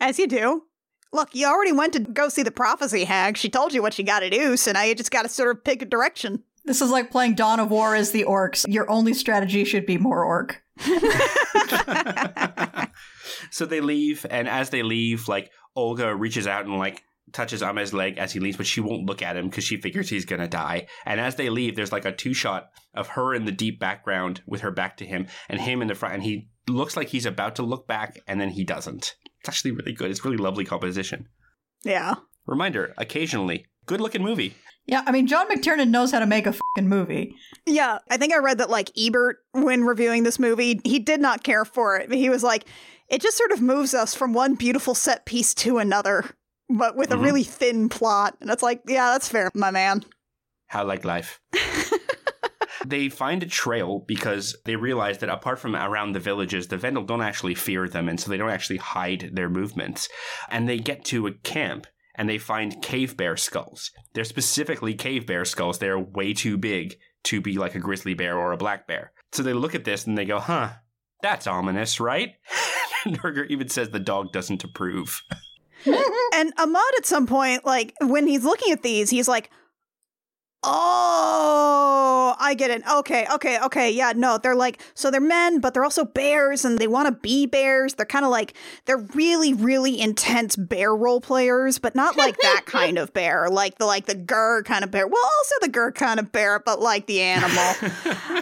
as 0.00 0.18
you 0.18 0.26
do. 0.26 0.64
Look, 1.14 1.34
you 1.34 1.46
already 1.46 1.72
went 1.72 1.92
to 1.92 2.00
go 2.00 2.30
see 2.30 2.42
the 2.42 2.50
prophecy 2.50 3.04
hag. 3.04 3.36
She 3.36 3.50
told 3.50 3.74
you 3.74 3.82
what 3.82 3.98
you 3.98 4.04
got 4.04 4.20
to 4.20 4.30
do, 4.30 4.56
so 4.56 4.72
now 4.72 4.82
you 4.82 4.94
just 4.94 5.10
got 5.10 5.22
to 5.22 5.28
sort 5.28 5.50
of 5.50 5.62
pick 5.62 5.82
a 5.82 5.84
direction. 5.84 6.42
This 6.64 6.80
is 6.80 6.90
like 6.90 7.10
playing 7.10 7.34
Dawn 7.34 7.60
of 7.60 7.70
War 7.70 7.94
as 7.94 8.12
the 8.12 8.24
orcs. 8.24 8.64
Your 8.72 8.90
only 8.90 9.12
strategy 9.12 9.64
should 9.64 9.84
be 9.84 9.98
more 9.98 10.24
orc. 10.24 10.62
so 13.50 13.66
they 13.66 13.80
leave, 13.80 14.24
and 14.30 14.48
as 14.48 14.70
they 14.70 14.82
leave, 14.82 15.28
like 15.28 15.50
Olga 15.76 16.14
reaches 16.14 16.46
out 16.46 16.64
and 16.64 16.78
like 16.78 17.02
touches 17.32 17.62
Ahmed's 17.62 17.92
leg 17.92 18.18
as 18.18 18.32
he 18.32 18.40
leaves, 18.40 18.56
but 18.56 18.66
she 18.66 18.80
won't 18.80 19.06
look 19.06 19.22
at 19.22 19.36
him 19.36 19.48
because 19.48 19.64
she 19.64 19.80
figures 19.80 20.08
he's 20.08 20.24
gonna 20.24 20.48
die. 20.48 20.86
And 21.06 21.20
as 21.20 21.36
they 21.36 21.50
leave, 21.50 21.76
there's 21.76 21.92
like 21.92 22.04
a 22.04 22.12
two 22.12 22.34
shot 22.34 22.70
of 22.94 23.08
her 23.08 23.34
in 23.34 23.44
the 23.44 23.52
deep 23.52 23.78
background 23.78 24.42
with 24.46 24.62
her 24.62 24.70
back 24.70 24.96
to 24.98 25.06
him, 25.06 25.26
and 25.48 25.60
him 25.60 25.82
in 25.82 25.88
the 25.88 25.94
front, 25.94 26.14
and 26.14 26.22
he 26.22 26.48
looks 26.68 26.96
like 26.96 27.08
he's 27.08 27.26
about 27.26 27.56
to 27.56 27.62
look 27.62 27.86
back, 27.86 28.20
and 28.26 28.40
then 28.40 28.50
he 28.50 28.64
doesn't. 28.64 29.14
It's 29.40 29.48
actually 29.48 29.72
really 29.72 29.92
good. 29.92 30.10
It's 30.10 30.24
really 30.24 30.36
lovely 30.36 30.64
composition. 30.64 31.28
Yeah. 31.84 32.14
Reminder: 32.46 32.94
occasionally, 32.98 33.66
good 33.86 34.00
looking 34.00 34.22
movie. 34.22 34.54
Yeah, 34.86 35.02
I 35.06 35.12
mean, 35.12 35.28
John 35.28 35.48
McTiernan 35.48 35.90
knows 35.90 36.10
how 36.10 36.18
to 36.18 36.26
make 36.26 36.46
a 36.46 36.52
fucking 36.52 36.88
movie. 36.88 37.36
Yeah, 37.66 37.98
I 38.10 38.16
think 38.16 38.32
I 38.32 38.38
read 38.38 38.58
that 38.58 38.68
like 38.70 38.90
Ebert, 38.98 39.38
when 39.52 39.84
reviewing 39.84 40.24
this 40.24 40.40
movie, 40.40 40.80
he 40.84 40.98
did 40.98 41.20
not 41.20 41.44
care 41.44 41.64
for 41.64 41.96
it. 41.96 42.12
He 42.12 42.28
was 42.28 42.42
like, 42.42 42.64
it 43.08 43.20
just 43.20 43.36
sort 43.36 43.52
of 43.52 43.60
moves 43.60 43.94
us 43.94 44.14
from 44.14 44.32
one 44.32 44.54
beautiful 44.54 44.94
set 44.94 45.24
piece 45.24 45.54
to 45.54 45.78
another, 45.78 46.24
but 46.68 46.96
with 46.96 47.10
Mhm. 47.10 47.14
a 47.14 47.18
really 47.18 47.44
thin 47.44 47.88
plot. 47.88 48.36
And 48.40 48.50
it's 48.50 48.62
like, 48.62 48.82
yeah, 48.86 49.12
that's 49.12 49.28
fair, 49.28 49.50
my 49.54 49.70
man. 49.70 50.04
How 50.68 50.84
like 50.84 51.04
life. 51.04 51.40
they 52.86 53.08
find 53.08 53.42
a 53.42 53.46
trail 53.46 54.04
because 54.08 54.56
they 54.64 54.76
realize 54.76 55.18
that 55.18 55.28
apart 55.28 55.58
from 55.58 55.76
around 55.76 56.12
the 56.12 56.20
villages, 56.20 56.66
the 56.68 56.76
Vendel 56.76 57.04
don't 57.04 57.22
actually 57.22 57.54
fear 57.54 57.88
them, 57.88 58.08
and 58.08 58.18
so 58.18 58.30
they 58.30 58.36
don't 58.36 58.50
actually 58.50 58.78
hide 58.78 59.30
their 59.34 59.48
movements. 59.48 60.08
And 60.50 60.68
they 60.68 60.78
get 60.78 61.04
to 61.06 61.26
a 61.26 61.32
camp 61.32 61.86
and 62.14 62.28
they 62.28 62.38
find 62.38 62.82
cave 62.82 63.16
bear 63.16 63.36
skulls. 63.36 63.90
They're 64.14 64.24
specifically 64.24 64.94
cave 64.94 65.26
bear 65.26 65.44
skulls. 65.44 65.78
They're 65.78 65.98
way 65.98 66.34
too 66.34 66.58
big 66.58 66.96
to 67.24 67.40
be 67.40 67.56
like 67.56 67.74
a 67.74 67.78
grizzly 67.78 68.14
bear 68.14 68.36
or 68.36 68.52
a 68.52 68.56
black 68.58 68.86
bear. 68.86 69.12
So 69.32 69.42
they 69.42 69.52
look 69.52 69.74
at 69.74 69.84
this 69.84 70.06
and 70.06 70.18
they 70.18 70.24
go, 70.24 70.38
huh, 70.40 70.70
that's 71.22 71.46
ominous, 71.46 72.00
right? 72.00 72.30
and 73.06 73.18
Herger 73.20 73.46
even 73.48 73.68
says 73.68 73.90
the 73.90 74.00
dog 74.00 74.32
doesn't 74.32 74.64
approve. 74.64 75.20
And 76.34 76.52
Ahmad, 76.58 76.82
at 76.96 77.06
some 77.06 77.26
point, 77.26 77.64
like 77.64 77.94
when 78.00 78.26
he's 78.26 78.44
looking 78.44 78.72
at 78.72 78.82
these, 78.82 79.10
he's 79.10 79.28
like, 79.28 79.50
"Oh, 80.62 82.34
I 82.38 82.54
get 82.54 82.70
it. 82.70 82.82
Okay, 82.90 83.26
okay, 83.34 83.58
okay. 83.60 83.90
Yeah, 83.90 84.12
no, 84.16 84.38
they're 84.38 84.54
like 84.54 84.82
so 84.94 85.10
they're 85.10 85.20
men, 85.20 85.60
but 85.60 85.74
they're 85.74 85.84
also 85.84 86.04
bears, 86.04 86.64
and 86.64 86.78
they 86.78 86.86
want 86.86 87.06
to 87.06 87.12
be 87.12 87.46
bears. 87.46 87.94
They're 87.94 88.06
kind 88.06 88.24
of 88.24 88.30
like 88.30 88.54
they're 88.86 88.98
really, 89.14 89.54
really 89.54 90.00
intense 90.00 90.56
bear 90.56 90.94
role 90.94 91.20
players, 91.20 91.78
but 91.78 91.94
not 91.94 92.16
like 92.16 92.36
that 92.38 92.62
kind 92.66 92.98
of 92.98 93.12
bear, 93.12 93.48
like 93.48 93.78
the 93.78 93.86
like 93.86 94.06
the 94.06 94.14
gur 94.14 94.62
kind 94.64 94.84
of 94.84 94.90
bear. 94.90 95.06
Well, 95.06 95.24
also 95.24 95.54
the 95.60 95.68
gur 95.68 95.92
kind 95.92 96.18
of 96.18 96.32
bear, 96.32 96.58
but 96.58 96.80
like 96.80 97.06
the 97.06 97.20
animal. 97.20 97.74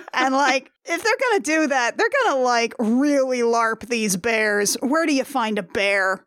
and 0.14 0.34
like 0.34 0.70
if 0.84 1.02
they're 1.02 1.28
gonna 1.28 1.40
do 1.40 1.66
that, 1.68 1.96
they're 1.96 2.08
gonna 2.24 2.40
like 2.40 2.74
really 2.78 3.40
larp 3.40 3.86
these 3.88 4.16
bears. 4.16 4.74
Where 4.80 5.06
do 5.06 5.14
you 5.14 5.24
find 5.24 5.58
a 5.58 5.62
bear 5.62 6.24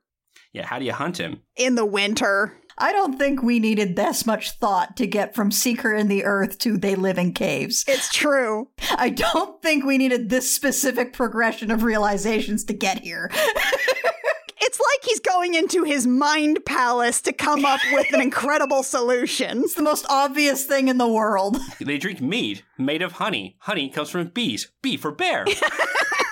yeah, 0.53 0.65
how 0.65 0.79
do 0.79 0.85
you 0.85 0.93
hunt 0.93 1.17
him? 1.19 1.41
in 1.55 1.75
the 1.75 1.85
winter? 1.85 2.57
I 2.75 2.91
don't 2.91 3.19
think 3.19 3.43
we 3.43 3.59
needed 3.59 3.95
this 3.95 4.25
much 4.25 4.57
thought 4.57 4.97
to 4.97 5.05
get 5.05 5.35
from 5.35 5.51
Seeker 5.51 5.93
in 5.93 6.07
the 6.07 6.23
Earth 6.23 6.57
to 6.59 6.75
They 6.75 6.95
Live 6.95 7.19
in 7.19 7.33
Caves. 7.33 7.85
It's 7.87 8.11
true. 8.11 8.69
I 8.95 9.09
don't 9.09 9.61
think 9.61 9.85
we 9.85 9.99
needed 9.99 10.29
this 10.29 10.51
specific 10.51 11.13
progression 11.13 11.69
of 11.69 11.83
realizations 11.83 12.63
to 12.65 12.73
get 12.73 12.99
here. 13.01 13.29
It's 14.65 14.79
like 14.79 15.03
he's 15.03 15.19
going 15.19 15.53
into 15.55 15.83
his 15.83 16.07
mind 16.07 16.65
palace 16.65 17.21
to 17.23 17.33
come 17.33 17.63
up 17.65 17.81
with 17.91 18.11
an 18.13 18.21
incredible 18.21 18.81
solution. 18.81 19.59
It's 19.59 19.73
the 19.75 19.83
most 19.83 20.05
obvious 20.09 20.65
thing 20.65 20.87
in 20.87 20.97
the 20.97 21.07
world. 21.07 21.57
They 21.79 21.97
drink 21.97 22.21
mead 22.21 22.63
made 22.77 23.01
of 23.01 23.11
honey. 23.13 23.57
Honey 23.59 23.89
comes 23.89 24.09
from 24.09 24.25
bees. 24.29 24.71
Bee 24.81 24.97
for 24.97 25.11
bear. 25.11 25.45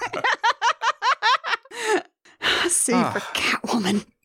C 2.72 2.94
Ah. 2.96 3.12
for 3.12 3.20
Catwoman. 3.20 4.06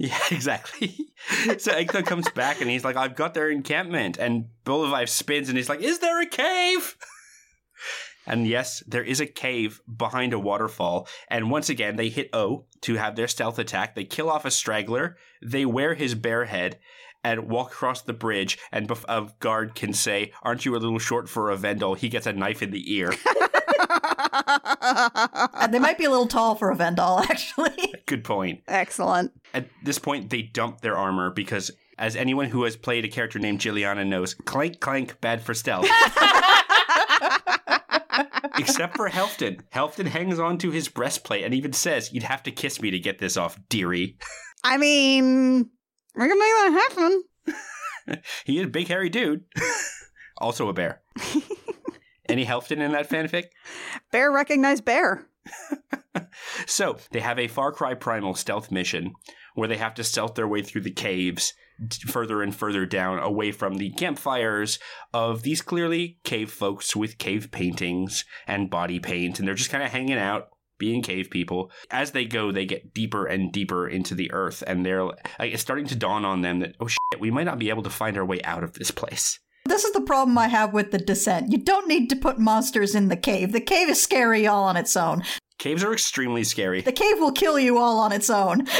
Yeah, 0.00 0.16
exactly. 0.30 0.94
so 1.58 1.72
Edgtho 1.72 2.06
comes 2.06 2.30
back 2.30 2.60
and 2.60 2.70
he's 2.70 2.84
like, 2.84 2.94
I've 2.94 3.16
got 3.16 3.34
their 3.34 3.50
encampment. 3.50 4.16
And 4.16 4.44
Buliwyf 4.64 5.08
spins 5.08 5.48
and 5.48 5.58
he's 5.58 5.68
like, 5.68 5.80
Is 5.80 5.98
there 5.98 6.20
a 6.20 6.26
cave? 6.26 6.96
And 8.28 8.46
yes, 8.46 8.82
there 8.86 9.02
is 9.02 9.20
a 9.20 9.26
cave 9.26 9.80
behind 9.96 10.34
a 10.34 10.38
waterfall. 10.38 11.08
And 11.28 11.50
once 11.50 11.70
again, 11.70 11.96
they 11.96 12.10
hit 12.10 12.28
O 12.34 12.66
to 12.82 12.96
have 12.96 13.16
their 13.16 13.26
stealth 13.26 13.58
attack. 13.58 13.94
They 13.94 14.04
kill 14.04 14.28
off 14.28 14.44
a 14.44 14.50
straggler. 14.50 15.16
They 15.42 15.64
wear 15.64 15.94
his 15.94 16.14
bear 16.14 16.44
head 16.44 16.78
and 17.24 17.48
walk 17.48 17.72
across 17.72 18.02
the 18.02 18.12
bridge. 18.12 18.58
And 18.70 18.90
a 19.08 19.28
guard 19.40 19.74
can 19.74 19.94
say, 19.94 20.32
Aren't 20.42 20.66
you 20.66 20.76
a 20.76 20.78
little 20.78 20.98
short 20.98 21.28
for 21.30 21.50
a 21.50 21.56
Vendel? 21.56 21.94
He 21.94 22.10
gets 22.10 22.26
a 22.26 22.32
knife 22.34 22.62
in 22.62 22.70
the 22.70 22.94
ear. 22.94 23.12
And 25.60 25.74
they 25.74 25.78
might 25.78 25.98
be 25.98 26.04
a 26.04 26.10
little 26.10 26.26
tall 26.26 26.54
for 26.54 26.70
a 26.70 26.76
Vendel, 26.76 27.18
actually. 27.28 27.94
Good 28.06 28.24
point. 28.24 28.62
Excellent. 28.68 29.32
At 29.52 29.68
this 29.82 29.98
point, 29.98 30.30
they 30.30 30.42
dump 30.42 30.80
their 30.80 30.96
armor 30.96 31.30
because, 31.30 31.70
as 31.98 32.16
anyone 32.16 32.48
who 32.48 32.64
has 32.64 32.76
played 32.76 33.04
a 33.04 33.08
character 33.08 33.38
named 33.38 33.60
Juliana 33.60 34.04
knows, 34.04 34.34
clank, 34.34 34.80
clank, 34.80 35.20
bad 35.20 35.42
for 35.42 35.52
stealth. 35.54 35.86
Except 38.58 38.96
for 38.96 39.08
Helfdane. 39.08 39.60
Helfdane 39.72 40.06
hangs 40.08 40.38
on 40.38 40.58
to 40.58 40.70
his 40.70 40.88
breastplate 40.88 41.44
and 41.44 41.54
even 41.54 41.72
says, 41.72 42.12
You'd 42.12 42.22
have 42.24 42.42
to 42.44 42.50
kiss 42.50 42.80
me 42.80 42.90
to 42.90 42.98
get 42.98 43.18
this 43.18 43.36
off, 43.36 43.58
dearie. 43.68 44.16
I 44.64 44.76
mean, 44.78 45.68
we 46.14 46.28
can 46.28 46.38
make 46.38 46.38
that 46.38 46.88
happen. 46.90 47.24
He 48.44 48.58
is 48.58 48.64
a 48.66 48.70
big, 48.70 48.88
hairy 48.88 49.10
dude. 49.10 49.44
also 50.38 50.68
a 50.68 50.72
bear. 50.72 51.02
Any 52.28 52.44
Helfdane 52.44 52.80
in 52.80 52.92
that 52.92 53.08
fanfic? 53.08 53.46
Bear 54.12 54.30
recognized 54.30 54.84
bear. 54.84 55.26
So, 56.66 56.98
they 57.10 57.20
have 57.20 57.38
a 57.38 57.48
Far 57.48 57.72
Cry 57.72 57.94
Primal 57.94 58.34
stealth 58.34 58.70
mission 58.70 59.14
where 59.54 59.68
they 59.68 59.76
have 59.76 59.94
to 59.94 60.04
stealth 60.04 60.34
their 60.34 60.48
way 60.48 60.62
through 60.62 60.82
the 60.82 60.90
caves 60.90 61.54
further 62.06 62.42
and 62.42 62.54
further 62.54 62.86
down 62.86 63.18
away 63.18 63.52
from 63.52 63.74
the 63.74 63.90
campfires 63.90 64.78
of 65.14 65.42
these 65.42 65.62
clearly 65.62 66.18
cave 66.24 66.50
folks 66.50 66.96
with 66.96 67.18
cave 67.18 67.50
paintings 67.50 68.24
and 68.46 68.70
body 68.70 68.98
paint. 68.98 69.38
And 69.38 69.46
they're 69.46 69.54
just 69.54 69.70
kind 69.70 69.82
of 69.82 69.90
hanging 69.90 70.18
out, 70.18 70.48
being 70.78 71.02
cave 71.02 71.30
people. 71.30 71.70
As 71.90 72.10
they 72.10 72.24
go, 72.24 72.50
they 72.50 72.66
get 72.66 72.94
deeper 72.94 73.26
and 73.26 73.52
deeper 73.52 73.86
into 73.86 74.14
the 74.14 74.30
earth. 74.32 74.62
And 74.66 74.84
they're 74.84 75.04
like, 75.04 75.18
it's 75.40 75.62
starting 75.62 75.86
to 75.86 75.96
dawn 75.96 76.24
on 76.24 76.42
them 76.42 76.60
that, 76.60 76.74
oh 76.80 76.88
shit, 76.88 77.20
we 77.20 77.30
might 77.30 77.44
not 77.44 77.58
be 77.58 77.70
able 77.70 77.84
to 77.84 77.90
find 77.90 78.16
our 78.16 78.26
way 78.26 78.40
out 78.42 78.64
of 78.64 78.74
this 78.74 78.90
place. 78.90 79.38
This 79.66 79.84
is 79.84 79.92
the 79.92 80.00
problem 80.00 80.38
I 80.38 80.48
have 80.48 80.72
with 80.72 80.90
the 80.92 80.98
descent. 80.98 81.52
You 81.52 81.58
don't 81.58 81.88
need 81.88 82.08
to 82.10 82.16
put 82.16 82.38
monsters 82.38 82.94
in 82.94 83.08
the 83.08 83.16
cave. 83.16 83.52
The 83.52 83.60
cave 83.60 83.88
is 83.88 84.02
scary 84.02 84.46
all 84.46 84.64
on 84.64 84.76
its 84.76 84.96
own. 84.96 85.22
Caves 85.58 85.82
are 85.82 85.92
extremely 85.92 86.44
scary. 86.44 86.80
The 86.80 86.92
cave 86.92 87.18
will 87.18 87.32
kill 87.32 87.58
you 87.58 87.78
all 87.78 87.98
on 87.98 88.12
its 88.12 88.30
own. 88.30 88.66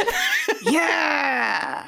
Yeah. 0.63 1.85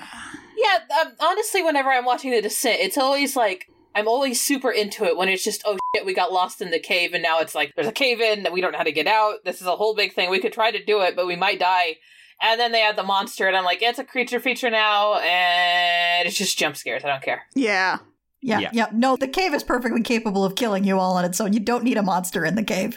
Yeah, 0.57 0.79
um, 1.01 1.13
honestly, 1.21 1.63
whenever 1.63 1.91
I'm 1.91 2.05
watching 2.05 2.31
The 2.31 2.43
Descent, 2.43 2.81
it's 2.81 2.99
always 2.99 3.35
like 3.35 3.71
I'm 3.95 4.07
always 4.07 4.41
super 4.41 4.71
into 4.71 5.05
it 5.05 5.17
when 5.17 5.29
it's 5.29 5.43
just 5.43 5.63
oh 5.65 5.79
shit, 5.95 6.05
we 6.07 6.15
got 6.15 6.33
lost 6.33 6.61
in 6.61 6.71
the 6.71 6.79
cave, 6.79 7.15
and 7.15 7.23
now 7.23 7.41
it's 7.41 7.55
like 7.55 7.73
there's 7.75 7.89
a 7.89 7.93
cave 7.93 8.21
in 8.21 8.43
that 8.43 8.53
we 8.53 8.61
don't 8.61 8.73
know 8.73 8.79
how 8.79 8.85
to 8.85 8.93
get 8.93 9.07
out. 9.07 9.45
This 9.45 9.61
is 9.61 9.67
a 9.67 9.77
whole 9.77 9.95
big 9.95 10.13
thing. 10.13 10.31
We 10.31 10.41
could 10.41 10.53
try 10.53 10.71
to 10.71 10.85
do 10.85 11.01
it, 11.01 11.17
but 11.17 11.27
we 11.27 11.37
might 11.37 11.59
die. 11.59 11.97
And 12.43 12.59
then 12.59 12.73
they 12.73 12.83
add 12.83 12.97
the 12.97 13.03
monster, 13.03 13.49
and 13.49 13.57
I'm 13.57 13.65
like, 13.65 13.83
it's 13.83 13.99
a 13.99 14.05
creature 14.05 14.41
feature 14.41 14.71
now, 14.71 15.15
and 15.15 16.27
it's 16.29 16.39
just 16.39 16.59
jump 16.59 16.77
scares. 16.77 17.05
I 17.05 17.09
don't 17.09 17.23
care. 17.23 17.43
Yeah. 17.55 17.99
Yeah, 18.43 18.59
Yeah. 18.61 18.71
yeah, 18.73 18.87
No, 18.93 19.17
the 19.17 19.29
cave 19.29 19.53
is 19.53 19.63
perfectly 19.63 20.03
capable 20.03 20.45
of 20.45 20.55
killing 20.55 20.85
you 20.85 20.99
all 20.99 21.17
on 21.17 21.25
its 21.27 21.41
own. 21.41 21.53
You 21.53 21.61
don't 21.61 21.85
need 21.85 21.99
a 21.99 22.03
monster 22.03 22.45
in 22.45 22.55
the 22.55 22.63
cave. 22.63 22.97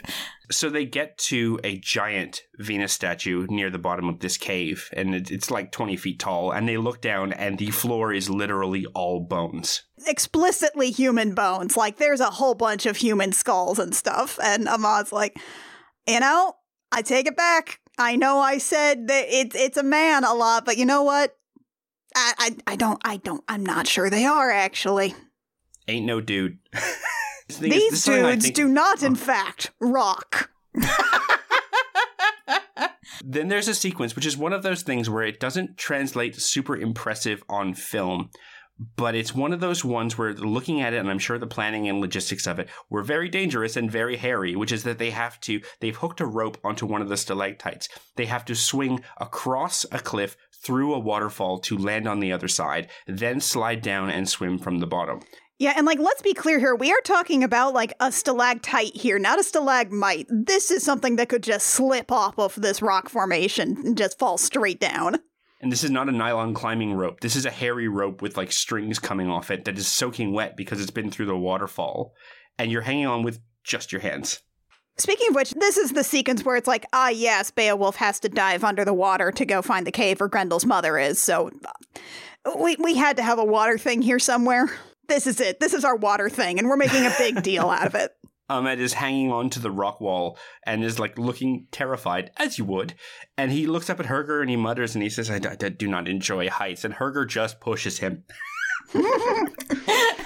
So 0.50 0.70
they 0.70 0.84
get 0.86 1.18
to 1.18 1.58
a 1.64 1.78
giant 1.78 2.42
Venus 2.58 2.92
statue 2.92 3.46
near 3.50 3.68
the 3.70 3.78
bottom 3.78 4.08
of 4.08 4.20
this 4.20 4.36
cave, 4.38 4.88
and 4.92 5.14
it- 5.14 5.30
it's 5.30 5.50
like 5.50 5.70
20 5.72 5.96
feet 5.96 6.18
tall. 6.18 6.50
And 6.50 6.66
they 6.68 6.76
look 6.78 7.00
down, 7.02 7.32
and 7.32 7.58
the 7.58 7.70
floor 7.70 8.12
is 8.12 8.30
literally 8.30 8.86
all 8.94 9.20
bones. 9.20 9.82
Explicitly 10.06 10.90
human 10.90 11.34
bones. 11.34 11.76
Like 11.76 11.96
there's 11.96 12.20
a 12.20 12.30
whole 12.30 12.54
bunch 12.54 12.86
of 12.86 12.96
human 12.98 13.32
skulls 13.32 13.78
and 13.78 13.94
stuff. 13.94 14.38
And 14.42 14.66
Ahmad's 14.68 15.12
like, 15.12 15.38
you 16.06 16.20
know, 16.20 16.54
I 16.92 17.02
take 17.02 17.26
it 17.26 17.36
back. 17.36 17.80
I 17.98 18.16
know 18.16 18.38
I 18.38 18.58
said 18.58 19.08
that 19.08 19.26
it's 19.28 19.54
it's 19.54 19.76
a 19.76 19.82
man 19.82 20.24
a 20.24 20.34
lot, 20.34 20.64
but 20.64 20.76
you 20.78 20.84
know 20.86 21.02
what? 21.04 21.36
I, 22.16 22.32
I 22.66 22.72
I 22.72 22.76
don't 22.76 23.00
I 23.04 23.16
don't 23.18 23.42
I'm 23.48 23.64
not 23.64 23.86
sure 23.86 24.08
they 24.10 24.24
are 24.24 24.50
actually. 24.50 25.14
Ain't 25.88 26.06
no 26.06 26.20
dude. 26.20 26.58
The 27.46 27.52
thing 27.52 27.72
is, 27.72 27.78
this 27.80 27.82
These 27.82 27.92
is 27.92 28.04
dudes 28.04 28.44
think- 28.46 28.54
do 28.56 28.68
not, 28.68 29.02
in 29.02 29.12
oh. 29.12 29.16
fact, 29.16 29.70
rock. 29.78 30.50
Then 33.26 33.48
there's 33.48 33.68
a 33.68 33.74
sequence, 33.74 34.14
which 34.14 34.26
is 34.26 34.36
one 34.36 34.52
of 34.52 34.62
those 34.62 34.82
things 34.82 35.08
where 35.08 35.24
it 35.24 35.40
doesn't 35.40 35.78
translate 35.78 36.36
super 36.36 36.76
impressive 36.76 37.42
on 37.48 37.74
film, 37.74 38.30
but 38.96 39.14
it's 39.14 39.34
one 39.34 39.52
of 39.52 39.60
those 39.60 39.84
ones 39.84 40.18
where 40.18 40.34
looking 40.34 40.80
at 40.80 40.92
it, 40.92 40.98
and 40.98 41.10
I'm 41.10 41.18
sure 41.18 41.38
the 41.38 41.46
planning 41.46 41.88
and 41.88 42.00
logistics 42.00 42.46
of 42.46 42.58
it 42.58 42.68
were 42.90 43.02
very 43.02 43.28
dangerous 43.28 43.76
and 43.76 43.90
very 43.90 44.16
hairy, 44.16 44.54
which 44.56 44.72
is 44.72 44.82
that 44.84 44.98
they 44.98 45.10
have 45.10 45.40
to, 45.42 45.60
they've 45.80 45.96
hooked 45.96 46.20
a 46.20 46.26
rope 46.26 46.58
onto 46.62 46.84
one 46.86 47.00
of 47.00 47.08
the 47.08 47.16
stalactites. 47.16 47.88
They 48.16 48.26
have 48.26 48.44
to 48.46 48.54
swing 48.54 49.02
across 49.18 49.86
a 49.90 50.00
cliff 50.00 50.36
through 50.52 50.94
a 50.94 50.98
waterfall 50.98 51.58
to 51.60 51.78
land 51.78 52.06
on 52.08 52.20
the 52.20 52.32
other 52.32 52.48
side, 52.48 52.88
then 53.06 53.40
slide 53.40 53.80
down 53.80 54.10
and 54.10 54.28
swim 54.28 54.58
from 54.58 54.78
the 54.78 54.86
bottom. 54.86 55.20
Yeah, 55.64 55.72
and 55.78 55.86
like 55.86 55.98
let's 55.98 56.20
be 56.20 56.34
clear 56.34 56.58
here, 56.58 56.74
we 56.74 56.92
are 56.92 57.00
talking 57.00 57.42
about 57.42 57.72
like 57.72 57.94
a 57.98 58.12
stalactite 58.12 58.94
here, 58.94 59.18
not 59.18 59.40
a 59.40 59.42
stalagmite. 59.42 60.26
This 60.28 60.70
is 60.70 60.82
something 60.82 61.16
that 61.16 61.30
could 61.30 61.42
just 61.42 61.68
slip 61.68 62.12
off 62.12 62.38
of 62.38 62.54
this 62.56 62.82
rock 62.82 63.08
formation 63.08 63.78
and 63.82 63.96
just 63.96 64.18
fall 64.18 64.36
straight 64.36 64.78
down. 64.78 65.20
And 65.62 65.72
this 65.72 65.82
is 65.82 65.90
not 65.90 66.10
a 66.10 66.12
nylon 66.12 66.52
climbing 66.52 66.92
rope. 66.92 67.20
This 67.20 67.34
is 67.34 67.46
a 67.46 67.50
hairy 67.50 67.88
rope 67.88 68.20
with 68.20 68.36
like 68.36 68.52
strings 68.52 68.98
coming 68.98 69.30
off 69.30 69.50
it 69.50 69.64
that 69.64 69.78
is 69.78 69.88
soaking 69.88 70.34
wet 70.34 70.54
because 70.54 70.82
it's 70.82 70.90
been 70.90 71.10
through 71.10 71.24
the 71.24 71.34
waterfall. 71.34 72.12
And 72.58 72.70
you're 72.70 72.82
hanging 72.82 73.06
on 73.06 73.22
with 73.22 73.40
just 73.62 73.90
your 73.90 74.02
hands. 74.02 74.42
Speaking 74.98 75.30
of 75.30 75.34
which, 75.34 75.52
this 75.52 75.78
is 75.78 75.92
the 75.92 76.04
sequence 76.04 76.44
where 76.44 76.56
it's 76.56 76.68
like, 76.68 76.84
ah, 76.92 77.08
yes, 77.08 77.50
Beowulf 77.50 77.96
has 77.96 78.20
to 78.20 78.28
dive 78.28 78.64
under 78.64 78.84
the 78.84 78.92
water 78.92 79.32
to 79.32 79.46
go 79.46 79.62
find 79.62 79.86
the 79.86 79.92
cave 79.92 80.20
where 80.20 80.28
Grendel's 80.28 80.66
mother 80.66 80.98
is. 80.98 81.22
So 81.22 81.50
uh, 82.44 82.52
we 82.58 82.76
we 82.76 82.96
had 82.96 83.16
to 83.16 83.22
have 83.22 83.38
a 83.38 83.44
water 83.46 83.78
thing 83.78 84.02
here 84.02 84.18
somewhere. 84.18 84.68
This 85.08 85.26
is 85.26 85.40
it. 85.40 85.60
This 85.60 85.74
is 85.74 85.84
our 85.84 85.96
water 85.96 86.28
thing, 86.28 86.58
and 86.58 86.68
we're 86.68 86.76
making 86.76 87.06
a 87.06 87.14
big 87.18 87.42
deal 87.42 87.70
out 87.70 87.86
of 87.86 87.94
it. 87.94 88.12
Ahmed 88.48 88.78
is 88.78 88.92
hanging 88.92 89.32
on 89.32 89.48
to 89.50 89.60
the 89.60 89.70
rock 89.70 90.02
wall 90.02 90.36
and 90.66 90.84
is 90.84 90.98
like 90.98 91.18
looking 91.18 91.66
terrified, 91.72 92.30
as 92.36 92.58
you 92.58 92.66
would. 92.66 92.94
And 93.38 93.50
he 93.50 93.66
looks 93.66 93.88
up 93.88 94.00
at 94.00 94.06
Herger 94.06 94.42
and 94.42 94.50
he 94.50 94.56
mutters 94.56 94.94
and 94.94 95.02
he 95.02 95.08
says, 95.08 95.30
I, 95.30 95.38
d- 95.38 95.48
I 95.48 95.54
do 95.70 95.88
not 95.88 96.08
enjoy 96.08 96.50
heights. 96.50 96.84
And 96.84 96.94
Herger 96.94 97.26
just 97.26 97.58
pushes 97.58 97.98
him. 97.98 98.24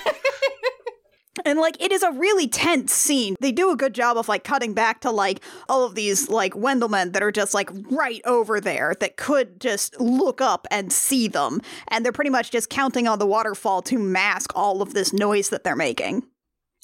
And 1.44 1.58
like 1.58 1.82
it 1.82 1.92
is 1.92 2.02
a 2.02 2.12
really 2.12 2.48
tense 2.48 2.92
scene. 2.92 3.36
They 3.40 3.52
do 3.52 3.70
a 3.70 3.76
good 3.76 3.94
job 3.94 4.16
of 4.16 4.28
like 4.28 4.44
cutting 4.44 4.74
back 4.74 5.00
to 5.02 5.10
like 5.10 5.40
all 5.68 5.84
of 5.84 5.94
these 5.94 6.28
like 6.28 6.54
Vendelmen 6.54 7.12
that 7.12 7.22
are 7.22 7.32
just 7.32 7.54
like 7.54 7.70
right 7.90 8.20
over 8.24 8.60
there 8.60 8.94
that 9.00 9.16
could 9.16 9.60
just 9.60 9.98
look 10.00 10.40
up 10.40 10.66
and 10.70 10.92
see 10.92 11.28
them. 11.28 11.60
And 11.88 12.04
they're 12.04 12.12
pretty 12.12 12.30
much 12.30 12.50
just 12.50 12.70
counting 12.70 13.06
on 13.08 13.18
the 13.18 13.26
waterfall 13.26 13.82
to 13.82 13.98
mask 13.98 14.52
all 14.54 14.82
of 14.82 14.94
this 14.94 15.12
noise 15.12 15.50
that 15.50 15.64
they're 15.64 15.76
making. 15.76 16.24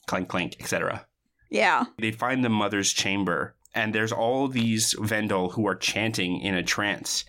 Clank, 0.07 0.29
clank, 0.29 0.57
etc. 0.61 1.07
Yeah. 1.51 1.85
They 1.99 2.13
find 2.13 2.45
the 2.45 2.49
mother's 2.49 2.93
chamber 2.93 3.55
and 3.75 3.95
there's 3.95 4.13
all 4.13 4.49
these 4.49 4.95
Vendel 5.01 5.51
who 5.51 5.67
are 5.67 5.75
chanting 5.75 6.41
in 6.41 6.55
a 6.55 6.63
trance. 6.63 7.25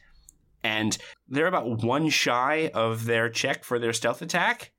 And 0.63 0.97
they're 1.27 1.47
about 1.47 1.83
one 1.83 2.09
shy 2.09 2.71
of 2.73 3.05
their 3.05 3.29
check 3.29 3.63
for 3.63 3.79
their 3.79 3.93
stealth 3.93 4.21
attack 4.21 4.71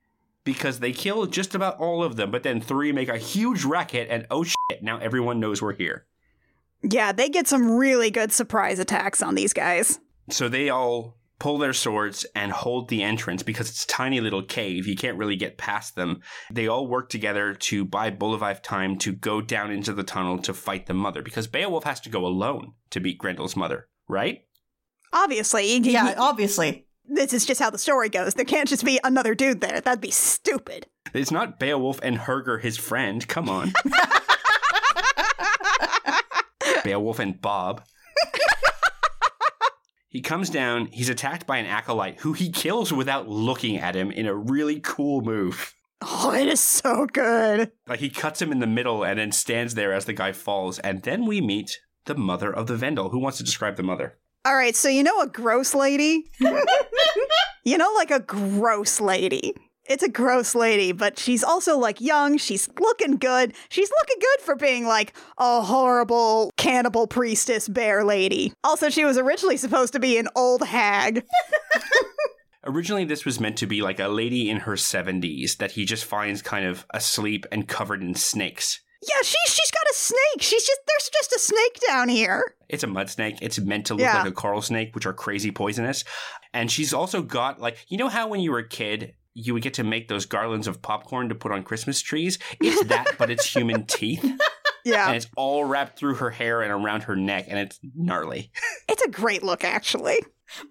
because 0.47 0.81
they 0.81 0.93
kill 0.93 1.27
just 1.27 1.55
about 1.55 1.78
all 1.78 2.02
of 2.02 2.16
them, 2.16 2.31
but 2.31 2.43
then 2.43 2.62
three 2.62 2.93
make 2.93 3.10
a 3.10 3.18
huge 3.18 3.64
racket 3.64 4.09
and 4.09 4.27
oh 4.31 4.44
shit, 4.44 4.82
now 4.82 4.97
everyone 4.97 5.39
knows 5.39 5.60
we're 5.60 5.74
here. 5.74 6.06
Yeah, 6.82 7.12
they 7.12 7.28
get 7.28 7.47
some 7.47 7.77
really 7.77 8.10
good 8.10 8.32
surprise 8.32 8.78
attacks 8.78 9.20
on 9.20 9.35
these 9.35 9.52
guys. 9.52 9.98
So 10.31 10.48
they 10.48 10.70
all 10.70 11.18
pull 11.39 11.59
their 11.59 11.73
swords 11.73 12.24
and 12.35 12.51
hold 12.51 12.89
the 12.89 13.02
entrance 13.02 13.43
because 13.43 13.68
it's 13.68 13.85
a 13.85 13.89
tiny 13.89 14.20
little 14.20 14.43
cave. 14.43 14.86
You 14.86 14.97
can't 14.97 15.18
really 15.18 15.36
get 15.36 15.59
past 15.59 15.97
them. 15.97 16.23
They 16.51 16.66
all 16.66 16.86
work 16.86 17.10
together 17.10 17.52
to 17.55 17.85
buy 17.85 18.10
Buliwyf 18.10 18.62
time 18.62 18.97
to 18.98 19.12
go 19.12 19.40
down 19.40 19.70
into 19.70 19.93
the 19.93 20.02
tunnel 20.02 20.39
to 20.39 20.55
fight 20.55 20.86
the 20.86 20.94
mother 20.94 21.23
because 21.23 21.47
Beowulf 21.47 21.85
has 21.85 22.01
to 22.02 22.09
go 22.09 22.24
alone 22.24 22.73
to 22.90 23.01
beat 23.01 23.18
Grendel's 23.18 23.56
mother, 23.56 23.89
right? 24.09 24.44
Obviously, 25.12 25.77
Yeah, 25.78 26.14
obviously. 26.16 26.85
This 27.08 27.32
is 27.32 27.46
just 27.46 27.60
how 27.60 27.70
the 27.70 27.78
story 27.78 28.08
goes. 28.08 28.34
There 28.34 28.44
can't 28.44 28.68
just 28.68 28.84
be 28.84 29.00
another 29.04 29.34
dude 29.34 29.60
there. 29.60 29.80
That'd 29.80 30.00
be 30.00 30.10
stupid. 30.10 30.86
It's 31.14 31.30
not 31.30 31.58
Beowulf 31.58 32.00
and 32.02 32.18
Herger, 32.18 32.60
his 32.60 32.76
friend. 32.76 33.26
Come 33.26 33.48
on. 33.48 33.72
Beowulf 36.84 37.18
and 37.18 37.40
Bob. 37.40 37.82
he 40.08 40.20
comes 40.20 40.50
down, 40.50 40.86
he's 40.86 41.08
attacked 41.08 41.46
by 41.46 41.58
an 41.58 41.66
acolyte 41.66 42.20
who 42.20 42.32
he 42.32 42.50
kills 42.50 42.92
without 42.92 43.28
looking 43.28 43.78
at 43.78 43.96
him 43.96 44.10
in 44.10 44.26
a 44.26 44.34
really 44.34 44.80
cool 44.80 45.22
move. 45.22 45.74
Oh, 46.02 46.32
it 46.32 46.46
is 46.46 46.60
so 46.60 47.06
good. 47.06 47.72
Like 47.86 48.00
he 48.00 48.10
cuts 48.10 48.42
him 48.42 48.52
in 48.52 48.60
the 48.60 48.66
middle 48.66 49.04
and 49.04 49.18
then 49.18 49.32
stands 49.32 49.74
there 49.74 49.92
as 49.92 50.04
the 50.04 50.12
guy 50.12 50.32
falls. 50.32 50.78
And 50.80 51.02
then 51.02 51.26
we 51.26 51.40
meet 51.40 51.80
the 52.04 52.14
mother 52.14 52.52
of 52.52 52.66
the 52.66 52.76
Vendel. 52.76 53.10
Who 53.10 53.18
wants 53.18 53.38
to 53.38 53.44
describe 53.44 53.76
the 53.76 53.82
mother? 53.82 54.18
All 54.47 54.55
right, 54.55 54.77
so 54.77 54.89
you 54.89 55.02
know 55.02 55.20
a 55.23 55.27
gross 55.27 55.74
lady? 55.74 56.31
you 57.64 57.77
know, 57.77 57.93
like 57.97 58.12
a 58.12 58.20
gross 58.20 59.01
lady. 59.01 59.52
It's 59.89 60.05
a 60.05 60.09
gross 60.09 60.55
lady, 60.55 60.93
but 60.93 61.18
she's 61.18 61.43
also 61.43 61.77
like 61.77 62.01
young. 62.01 62.39
She's 62.39 62.68
looking 62.78 63.16
good. 63.16 63.55
She's 63.70 63.90
looking 63.90 64.16
good 64.20 64.44
for 64.44 64.55
being 64.55 64.86
like 64.86 65.14
a 65.36 65.62
horrible 65.62 66.52
cannibal 66.56 67.09
priestess 67.09 67.66
bear 67.66 68.05
lady. 68.05 68.52
Also, 68.62 68.89
she 68.89 69.05
was 69.05 69.18
originally 69.18 69.56
supposed 69.56 69.93
to 69.94 69.98
be 69.98 70.16
an 70.16 70.28
old 70.36 70.62
hag. 70.62 71.24
Originally, 72.64 73.05
this 73.05 73.24
was 73.24 73.40
meant 73.40 73.56
to 73.59 73.66
be 73.66 73.82
like 73.82 73.98
a 73.98 74.06
lady 74.06 74.48
in 74.48 74.59
her 74.59 74.74
70s 74.74 75.56
that 75.56 75.73
he 75.73 75.85
just 75.85 76.05
finds 76.05 76.40
kind 76.40 76.66
of 76.66 76.86
asleep 76.90 77.47
and 77.51 77.66
covered 77.66 78.01
in 78.01 78.14
snakes. 78.14 78.81
Yeah, 79.08 79.22
she 79.22 79.36
she's 79.46 79.70
got 79.70 79.84
a 79.90 79.94
snake. 79.94 80.40
She's 80.42 80.64
just 80.66 80.80
there's 80.86 81.10
just 81.12 81.32
a 81.32 81.38
snake 81.38 81.78
down 81.88 82.08
here. 82.08 82.54
It's 82.68 82.82
a 82.82 82.86
mud 82.88 83.08
snake. 83.10 83.38
It's 83.40 83.58
meant 83.60 83.86
to 83.86 83.94
look 83.94 84.00
Yeah. 84.02 84.18
like 84.18 84.26
a 84.28 84.32
coral 84.32 84.62
snake, 84.62 84.94
which 84.94 85.06
are 85.06 85.12
crazy 85.12 85.50
poisonous. 85.50 86.02
And 86.52 86.70
she's 86.70 86.92
also 86.92 87.22
got 87.22 87.60
like 87.60 87.76
you 87.88 87.98
know 87.98 88.08
how 88.08 88.28
when 88.28 88.40
you 88.40 88.50
were 88.52 88.58
a 88.58 88.68
kid 88.68 89.14
you 89.38 89.52
would 89.52 89.62
get 89.62 89.74
to 89.74 89.84
make 89.84 90.08
those 90.08 90.24
garlands 90.24 90.66
of 90.66 90.80
popcorn 90.80 91.28
to 91.28 91.34
put 91.34 91.52
on 91.52 91.62
Christmas 91.62 92.00
trees. 92.00 92.38
It's 92.60 92.82
that, 92.88 93.16
but 93.18 93.30
it's 93.30 93.44
human 93.44 93.84
teeth, 93.86 94.24
Yeah. 94.82 95.08
and 95.08 95.14
it's 95.16 95.26
all 95.36 95.62
wrapped 95.66 95.98
through 95.98 96.14
her 96.14 96.30
hair 96.30 96.62
and 96.62 96.72
around 96.72 97.02
her 97.02 97.14
neck, 97.16 97.44
and 97.48 97.58
it's 97.58 97.78
gnarly. 97.94 98.50
it's 98.88 99.02
a 99.02 99.10
great 99.10 99.42
look 99.42 99.62
actually. 99.62 100.16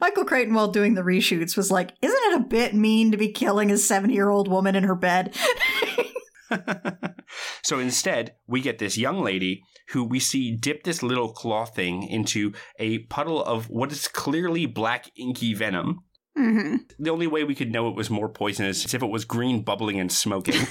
Michael 0.01 0.25
Crichton, 0.25 0.55
while 0.55 0.69
doing 0.69 0.95
the 0.95 1.03
reshoots, 1.03 1.55
was 1.55 1.69
like, 1.69 1.91
Isn't 2.01 2.33
it 2.33 2.37
a 2.41 2.43
bit 2.43 2.73
mean 2.73 3.11
to 3.11 3.17
be 3.17 3.27
killing 3.31 3.69
a 3.71 3.77
70 3.77 4.13
year 4.15 4.29
old 4.29 4.47
woman 4.47 4.73
in 4.75 4.83
her 4.85 4.95
bed? 4.95 5.35
so 7.63 7.79
instead, 7.79 8.35
we 8.47 8.61
get 8.61 8.79
this 8.79 8.97
young 8.97 9.21
lady 9.21 9.63
who 9.89 10.03
we 10.03 10.19
see 10.19 10.55
dip 10.55 10.83
this 10.83 11.03
little 11.03 11.31
claw 11.31 11.65
thing 11.65 12.03
into 12.03 12.53
a 12.79 12.99
puddle 12.99 13.43
of 13.43 13.69
what 13.69 13.91
is 13.91 14.07
clearly 14.07 14.65
black 14.65 15.09
inky 15.17 15.53
venom. 15.53 16.03
hmm 16.35 16.77
The 16.99 17.11
only 17.11 17.27
way 17.27 17.43
we 17.43 17.55
could 17.55 17.71
know 17.71 17.89
it 17.89 17.95
was 17.95 18.09
more 18.09 18.29
poisonous 18.29 18.85
is 18.85 18.93
if 18.93 19.03
it 19.03 19.09
was 19.09 19.25
green, 19.25 19.61
bubbling, 19.61 19.99
and 19.99 20.11
smoking. 20.11 20.67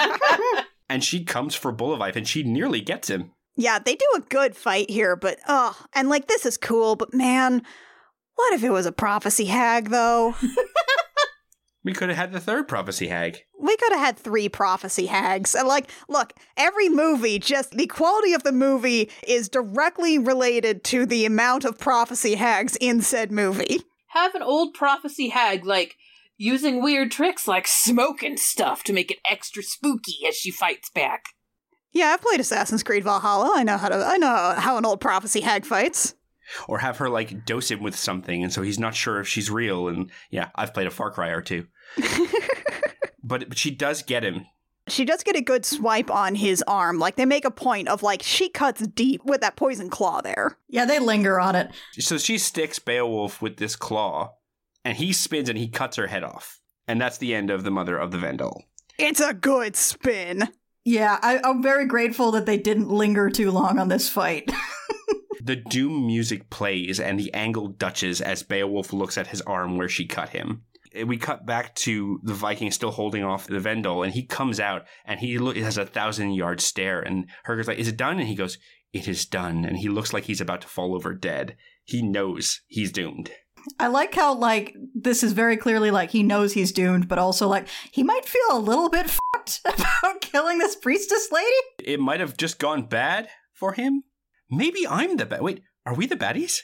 and 0.88 1.04
she 1.04 1.24
comes 1.24 1.54
for 1.54 1.72
Buliwyf, 1.72 2.16
and 2.16 2.26
she 2.26 2.42
nearly 2.42 2.80
gets 2.80 3.08
him. 3.08 3.32
Yeah, 3.56 3.78
they 3.78 3.94
do 3.96 4.06
a 4.16 4.20
good 4.20 4.56
fight 4.56 4.90
here, 4.90 5.14
but 5.14 5.38
oh, 5.46 5.76
and 5.94 6.08
like 6.08 6.26
this 6.26 6.46
is 6.46 6.56
cool, 6.56 6.96
but 6.96 7.12
man, 7.12 7.62
what 8.34 8.54
if 8.54 8.64
it 8.64 8.70
was 8.70 8.86
a 8.86 8.92
prophecy 8.92 9.44
hag 9.44 9.90
though? 9.90 10.34
We 11.84 11.92
could 11.92 12.08
have 12.10 12.18
had 12.18 12.32
the 12.32 12.40
third 12.40 12.68
prophecy 12.68 13.08
hag. 13.08 13.42
we 13.58 13.76
could 13.76 13.92
have 13.92 14.00
had 14.00 14.16
three 14.16 14.48
prophecy 14.48 15.06
hags. 15.06 15.54
And 15.54 15.66
like, 15.66 15.90
look, 16.08 16.32
every 16.56 16.88
movie, 16.88 17.38
just 17.38 17.72
the 17.72 17.86
quality 17.86 18.34
of 18.34 18.44
the 18.44 18.52
movie 18.52 19.10
is 19.26 19.48
directly 19.48 20.18
related 20.18 20.84
to 20.84 21.06
the 21.06 21.24
amount 21.24 21.64
of 21.64 21.78
prophecy 21.78 22.36
hags 22.36 22.76
in 22.80 23.00
said 23.00 23.32
movie. 23.32 23.80
Have 24.08 24.34
an 24.34 24.42
old 24.42 24.74
prophecy 24.74 25.30
hag, 25.30 25.64
like, 25.64 25.96
using 26.36 26.82
weird 26.82 27.10
tricks 27.10 27.48
like 27.48 27.66
smoking 27.66 28.36
stuff 28.36 28.82
to 28.84 28.92
make 28.92 29.10
it 29.10 29.18
extra 29.28 29.62
spooky 29.62 30.26
as 30.28 30.34
she 30.36 30.50
fights 30.50 30.90
back. 30.90 31.24
Yeah, 31.92 32.08
I've 32.08 32.22
played 32.22 32.40
Assassin's 32.40 32.82
Creed 32.82 33.04
Valhalla. 33.04 33.52
I 33.54 33.64
know 33.64 33.76
how 33.76 33.88
to. 33.88 33.96
I 33.96 34.16
know 34.16 34.54
how 34.56 34.76
an 34.76 34.86
old 34.86 35.00
prophecy 35.00 35.40
hag 35.40 35.64
fights. 35.66 36.14
Or 36.68 36.78
have 36.78 36.98
her, 36.98 37.08
like, 37.08 37.44
dose 37.44 37.70
him 37.70 37.82
with 37.82 37.96
something, 37.96 38.42
and 38.42 38.52
so 38.52 38.62
he's 38.62 38.78
not 38.78 38.94
sure 38.94 39.20
if 39.20 39.28
she's 39.28 39.50
real. 39.50 39.88
And 39.88 40.10
yeah, 40.30 40.50
I've 40.54 40.74
played 40.74 40.86
a 40.86 40.90
Far 40.90 41.10
Cry 41.10 41.28
or 41.28 41.40
two. 41.40 41.66
but, 43.22 43.48
but 43.48 43.58
she 43.58 43.70
does 43.70 44.02
get 44.02 44.24
him. 44.24 44.46
She 44.88 45.04
does 45.04 45.22
get 45.22 45.36
a 45.36 45.40
good 45.40 45.64
swipe 45.64 46.10
on 46.10 46.34
his 46.34 46.62
arm. 46.66 46.98
Like 46.98 47.14
they 47.14 47.24
make 47.24 47.44
a 47.44 47.52
point 47.52 47.88
of 47.88 48.02
like 48.02 48.20
she 48.22 48.48
cuts 48.48 48.84
deep 48.88 49.24
with 49.24 49.40
that 49.40 49.54
poison 49.54 49.88
claw 49.88 50.20
there. 50.20 50.58
yeah, 50.68 50.84
they 50.84 50.98
linger 50.98 51.38
on 51.38 51.54
it. 51.54 51.70
So 52.00 52.18
she 52.18 52.36
sticks 52.36 52.80
Beowulf 52.80 53.40
with 53.40 53.58
this 53.58 53.76
claw, 53.76 54.34
and 54.84 54.96
he 54.96 55.12
spins 55.12 55.48
and 55.48 55.56
he 55.56 55.68
cuts 55.68 55.96
her 55.96 56.08
head 56.08 56.24
off. 56.24 56.60
And 56.88 57.00
that's 57.00 57.18
the 57.18 57.32
end 57.32 57.48
of 57.48 57.62
the 57.62 57.70
Mother 57.70 57.96
of 57.96 58.10
the 58.10 58.18
Vendel. 58.18 58.64
It's 58.98 59.20
a 59.20 59.32
good 59.32 59.76
spin. 59.76 60.48
Yeah, 60.84 61.18
I, 61.22 61.40
I'm 61.44 61.62
very 61.62 61.86
grateful 61.86 62.32
that 62.32 62.46
they 62.46 62.58
didn't 62.58 62.88
linger 62.88 63.30
too 63.30 63.50
long 63.50 63.78
on 63.78 63.88
this 63.88 64.08
fight. 64.08 64.50
The 65.44 65.56
doom 65.56 66.06
music 66.06 66.50
plays 66.50 67.00
and 67.00 67.18
the 67.18 67.34
angle 67.34 67.66
dutches 67.66 68.20
as 68.20 68.44
Beowulf 68.44 68.92
looks 68.92 69.18
at 69.18 69.26
his 69.26 69.40
arm 69.42 69.76
where 69.76 69.88
she 69.88 70.06
cut 70.06 70.28
him. 70.28 70.62
We 71.04 71.16
cut 71.16 71.44
back 71.44 71.74
to 71.76 72.20
the 72.22 72.34
Viking 72.34 72.70
still 72.70 72.92
holding 72.92 73.24
off 73.24 73.48
the 73.48 73.58
Vendel, 73.58 74.04
and 74.04 74.12
he 74.12 74.24
comes 74.24 74.60
out 74.60 74.82
and 75.04 75.18
he 75.18 75.38
lo- 75.38 75.54
has 75.54 75.78
a 75.78 75.86
thousand 75.86 76.34
yard 76.34 76.60
stare. 76.60 77.00
And 77.00 77.28
Herger's 77.44 77.66
like, 77.66 77.78
Is 77.78 77.88
it 77.88 77.96
done? 77.96 78.20
And 78.20 78.28
he 78.28 78.36
goes, 78.36 78.58
It 78.92 79.08
is 79.08 79.26
done. 79.26 79.64
And 79.64 79.78
he 79.78 79.88
looks 79.88 80.12
like 80.12 80.24
he's 80.24 80.40
about 80.40 80.60
to 80.60 80.68
fall 80.68 80.94
over 80.94 81.12
dead. 81.12 81.56
He 81.82 82.02
knows 82.02 82.60
he's 82.68 82.92
doomed. 82.92 83.32
I 83.80 83.88
like 83.88 84.14
how, 84.14 84.34
like, 84.34 84.76
this 84.94 85.22
is 85.24 85.32
very 85.32 85.56
clearly 85.56 85.90
like 85.90 86.10
he 86.10 86.22
knows 86.22 86.52
he's 86.52 86.72
doomed, 86.72 87.08
but 87.08 87.18
also 87.18 87.48
like 87.48 87.66
he 87.90 88.02
might 88.04 88.26
feel 88.26 88.42
a 88.50 88.58
little 88.58 88.88
bit 88.90 89.10
fucked 89.42 89.60
about 90.02 90.20
killing 90.20 90.58
this 90.58 90.76
priestess 90.76 91.30
lady. 91.30 91.46
It 91.84 92.00
might 92.00 92.20
have 92.20 92.36
just 92.36 92.58
gone 92.58 92.82
bad 92.84 93.28
for 93.52 93.72
him. 93.72 94.04
Maybe 94.50 94.86
I'm 94.86 95.16
the 95.16 95.26
bad. 95.26 95.42
Wait, 95.42 95.62
are 95.86 95.94
we 95.94 96.06
the 96.06 96.16
baddies? 96.16 96.60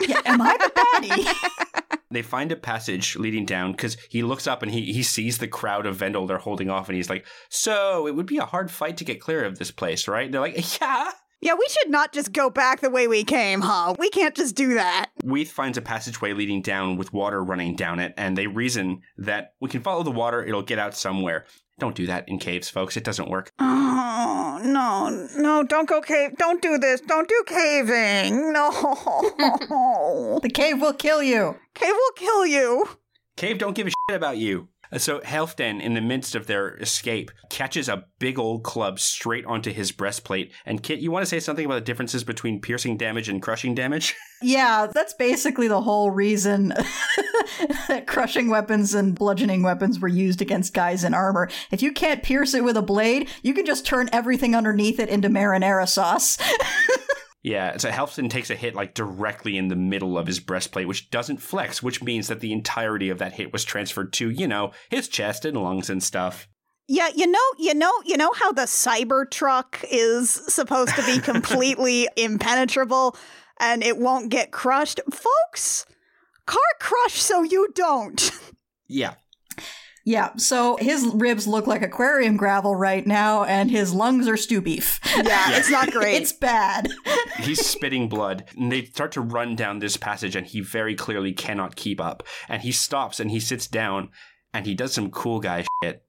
Yeah, 0.00 0.20
am 0.24 0.40
I 0.40 0.56
the 0.56 0.70
baddie? 0.74 1.58
They 2.10 2.20
find 2.20 2.52
a 2.52 2.56
passage 2.56 3.16
leading 3.16 3.46
down 3.46 3.72
because 3.72 3.96
he 4.10 4.22
looks 4.22 4.46
up 4.46 4.62
and 4.62 4.70
he, 4.70 4.92
he 4.92 5.02
sees 5.02 5.38
the 5.38 5.48
crowd 5.48 5.86
of 5.86 5.96
Vendel 5.96 6.26
they're 6.26 6.36
holding 6.36 6.68
off 6.68 6.90
and 6.90 6.96
he's 6.96 7.08
like, 7.08 7.24
So 7.48 8.06
it 8.06 8.14
would 8.14 8.26
be 8.26 8.36
a 8.36 8.44
hard 8.44 8.70
fight 8.70 8.98
to 8.98 9.04
get 9.06 9.18
clear 9.18 9.46
of 9.46 9.58
this 9.58 9.70
place, 9.70 10.06
right? 10.06 10.26
And 10.26 10.34
they're 10.34 10.42
like, 10.42 10.78
Yeah. 10.78 11.10
Yeah, 11.40 11.54
we 11.54 11.66
should 11.68 11.90
not 11.90 12.12
just 12.12 12.32
go 12.32 12.50
back 12.50 12.80
the 12.80 12.90
way 12.90 13.08
we 13.08 13.24
came, 13.24 13.62
huh? 13.62 13.96
We 13.98 14.10
can't 14.10 14.36
just 14.36 14.54
do 14.54 14.74
that. 14.74 15.10
Weath 15.24 15.50
finds 15.50 15.76
a 15.76 15.82
passageway 15.82 16.34
leading 16.34 16.62
down 16.62 16.96
with 16.96 17.12
water 17.12 17.42
running 17.42 17.74
down 17.74 17.98
it, 17.98 18.14
and 18.16 18.38
they 18.38 18.46
reason 18.46 19.00
that 19.16 19.54
we 19.60 19.68
can 19.68 19.82
follow 19.82 20.04
the 20.04 20.12
water, 20.12 20.44
it'll 20.44 20.62
get 20.62 20.78
out 20.78 20.94
somewhere. 20.96 21.46
Don't 21.78 21.96
do 21.96 22.06
that 22.06 22.28
in 22.28 22.38
caves, 22.38 22.68
folks. 22.68 22.96
It 22.96 23.04
doesn't 23.04 23.28
work. 23.28 23.50
Oh, 23.58 24.60
no, 24.62 25.28
no, 25.36 25.62
don't 25.64 25.88
go 25.88 26.00
cave. 26.00 26.36
Don't 26.38 26.62
do 26.62 26.78
this. 26.78 27.00
Don't 27.00 27.28
do 27.28 27.44
caving. 27.46 28.52
No. 28.52 28.70
the 30.42 30.50
cave 30.52 30.80
will 30.80 30.92
kill 30.92 31.22
you. 31.22 31.56
Cave 31.74 31.94
will 31.94 32.12
kill 32.16 32.46
you. 32.46 32.88
Cave 33.36 33.58
don't 33.58 33.74
give 33.74 33.86
a 33.86 33.90
shit 33.90 34.16
about 34.16 34.36
you. 34.36 34.68
So 34.98 35.20
Helfdane, 35.20 35.80
in 35.80 35.94
the 35.94 36.00
midst 36.00 36.34
of 36.34 36.46
their 36.46 36.76
escape, 36.76 37.30
catches 37.48 37.88
a 37.88 38.04
big 38.18 38.38
old 38.38 38.62
club 38.62 39.00
straight 39.00 39.46
onto 39.46 39.72
his 39.72 39.90
breastplate. 39.90 40.52
And 40.66 40.82
Kit, 40.82 41.00
you 41.00 41.10
want 41.10 41.22
to 41.22 41.28
say 41.28 41.40
something 41.40 41.64
about 41.64 41.76
the 41.76 41.80
differences 41.80 42.24
between 42.24 42.60
piercing 42.60 42.96
damage 42.96 43.28
and 43.28 43.40
crushing 43.40 43.74
damage? 43.74 44.14
Yeah, 44.44 44.88
that's 44.92 45.14
basically 45.14 45.68
the 45.68 45.80
whole 45.80 46.10
reason 46.10 46.74
that 47.86 48.06
crushing 48.08 48.50
weapons 48.50 48.92
and 48.92 49.14
bludgeoning 49.14 49.62
weapons 49.62 50.00
were 50.00 50.08
used 50.08 50.42
against 50.42 50.74
guys 50.74 51.04
in 51.04 51.14
armor. 51.14 51.48
If 51.70 51.80
you 51.80 51.92
can't 51.92 52.24
pierce 52.24 52.52
it 52.52 52.64
with 52.64 52.76
a 52.76 52.82
blade, 52.82 53.28
you 53.42 53.54
can 53.54 53.64
just 53.64 53.86
turn 53.86 54.08
everything 54.12 54.56
underneath 54.56 54.98
it 54.98 55.08
into 55.08 55.28
marinara 55.28 55.88
sauce. 55.88 56.38
Yeah, 57.42 57.76
so 57.76 57.90
Helfdane 57.90 58.30
takes 58.30 58.50
a 58.50 58.54
hit 58.54 58.74
like 58.74 58.94
directly 58.94 59.56
in 59.56 59.66
the 59.66 59.76
middle 59.76 60.16
of 60.16 60.28
his 60.28 60.38
breastplate, 60.38 60.86
which 60.86 61.10
doesn't 61.10 61.38
flex, 61.38 61.82
which 61.82 62.02
means 62.02 62.28
that 62.28 62.38
the 62.38 62.52
entirety 62.52 63.08
of 63.08 63.18
that 63.18 63.32
hit 63.32 63.52
was 63.52 63.64
transferred 63.64 64.12
to, 64.14 64.30
you 64.30 64.46
know, 64.46 64.70
his 64.90 65.08
chest 65.08 65.44
and 65.44 65.56
lungs 65.56 65.90
and 65.90 66.02
stuff. 66.02 66.46
Yeah, 66.86 67.08
you 67.14 67.26
know, 67.26 67.38
you 67.58 67.74
know, 67.74 67.92
you 68.04 68.16
know 68.16 68.32
how 68.32 68.52
the 68.52 68.62
Cybertruck 68.62 69.84
is 69.90 70.30
supposed 70.30 70.94
to 70.94 71.04
be 71.04 71.18
completely 71.22 72.08
impenetrable 72.16 73.16
and 73.58 73.82
it 73.82 73.98
won't 73.98 74.30
get 74.30 74.52
crushed? 74.52 75.00
Folks, 75.10 75.84
car 76.46 76.60
crush 76.78 77.14
so 77.14 77.42
you 77.42 77.68
don't. 77.74 78.30
Yeah. 78.88 79.14
Yeah, 80.04 80.30
so 80.36 80.76
his 80.76 81.06
ribs 81.14 81.46
look 81.46 81.66
like 81.66 81.82
aquarium 81.82 82.36
gravel 82.36 82.74
right 82.74 83.06
now, 83.06 83.44
and 83.44 83.70
his 83.70 83.92
lungs 83.92 84.26
are 84.28 84.36
stew 84.36 84.60
beef. 84.60 84.98
Yeah, 85.16 85.56
it's 85.56 85.70
not 85.70 85.90
great. 85.92 86.16
it's 86.22 86.32
bad. 86.32 86.88
He's 87.38 87.64
spitting 87.66 88.08
blood, 88.08 88.44
and 88.56 88.70
they 88.72 88.84
start 88.84 89.12
to 89.12 89.20
run 89.20 89.54
down 89.56 89.78
this 89.78 89.96
passage, 89.96 90.34
and 90.36 90.46
he 90.46 90.60
very 90.60 90.94
clearly 90.94 91.32
cannot 91.32 91.76
keep 91.76 92.00
up. 92.00 92.22
And 92.48 92.62
he 92.62 92.72
stops 92.72 93.20
and 93.20 93.30
he 93.30 93.40
sits 93.40 93.66
down, 93.66 94.10
and 94.52 94.66
he 94.66 94.74
does 94.74 94.92
some 94.92 95.10
cool 95.10 95.40
guy 95.40 95.64
shit. 95.82 96.04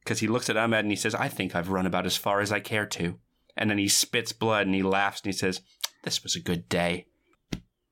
Because 0.00 0.20
he 0.20 0.26
looks 0.28 0.50
at 0.50 0.56
Ahmed 0.58 0.80
and 0.84 0.90
he 0.90 0.96
says, 0.96 1.14
I 1.14 1.28
think 1.28 1.54
I've 1.56 1.70
run 1.70 1.86
about 1.86 2.04
as 2.04 2.16
far 2.16 2.40
as 2.40 2.52
I 2.52 2.60
care 2.60 2.84
to. 2.86 3.18
And 3.56 3.70
then 3.70 3.78
he 3.78 3.88
spits 3.88 4.32
blood 4.32 4.66
and 4.66 4.74
he 4.74 4.82
laughs 4.82 5.22
and 5.22 5.32
he 5.32 5.38
says, 5.38 5.62
This 6.02 6.22
was 6.22 6.36
a 6.36 6.40
good 6.40 6.68
day. 6.68 7.06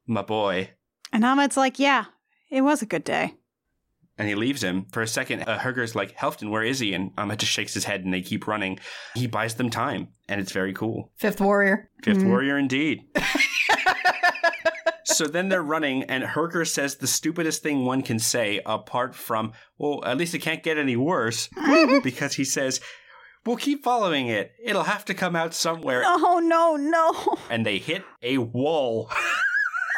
My 0.06 0.20
boy. 0.20 0.70
and 1.10 1.24
Ahmed's 1.24 1.56
like, 1.56 1.78
yeah, 1.78 2.04
it 2.50 2.60
was 2.60 2.82
a 2.82 2.86
good 2.86 3.04
day. 3.04 3.34
And 4.18 4.28
he 4.28 4.34
leaves 4.34 4.62
him. 4.62 4.86
For 4.92 5.00
a 5.02 5.06
second, 5.06 5.44
uh, 5.44 5.58
Herger's 5.58 5.94
like, 5.94 6.16
Helfdane, 6.16 6.50
where 6.50 6.62
is 6.62 6.78
he? 6.80 6.92
And 6.92 7.12
Ahmed 7.16 7.38
just 7.40 7.50
shakes 7.52 7.72
his 7.74 7.84
head 7.84 8.04
and 8.04 8.12
they 8.12 8.20
keep 8.20 8.46
running. 8.46 8.78
He 9.14 9.26
buys 9.26 9.54
them 9.54 9.70
time, 9.70 10.08
and 10.28 10.40
it's 10.40 10.52
very 10.52 10.72
cool. 10.74 11.10
Fifth 11.16 11.40
warrior. 11.40 11.88
5th 12.04 12.18
Mhm. 12.22 12.28
warrior 12.28 12.58
indeed. 12.58 13.04
so 15.04 15.26
then 15.26 15.48
they're 15.48 15.62
running, 15.62 16.04
and 16.04 16.24
Herger 16.24 16.66
says 16.66 16.96
the 16.96 17.06
stupidest 17.06 17.62
thing 17.62 17.84
one 17.84 18.02
can 18.02 18.18
say, 18.18 18.60
apart 18.64 19.14
from, 19.14 19.52
well, 19.78 20.02
at 20.04 20.16
least 20.18 20.34
it 20.34 20.38
can't 20.40 20.62
get 20.62 20.78
any 20.78 20.96
worse, 20.96 21.48
because 22.02 22.34
he 22.34 22.44
says, 22.44 22.80
We'll 23.44 23.56
keep 23.56 23.82
following 23.82 24.28
it. 24.28 24.52
It'll 24.62 24.84
have 24.84 25.04
to 25.06 25.14
come 25.14 25.34
out 25.34 25.52
somewhere. 25.52 26.04
Oh, 26.06 26.38
no, 26.40 26.76
no, 26.76 26.76
no. 26.76 27.36
And 27.50 27.66
they 27.66 27.78
hit 27.78 28.04
a 28.22 28.38
wall. 28.38 29.10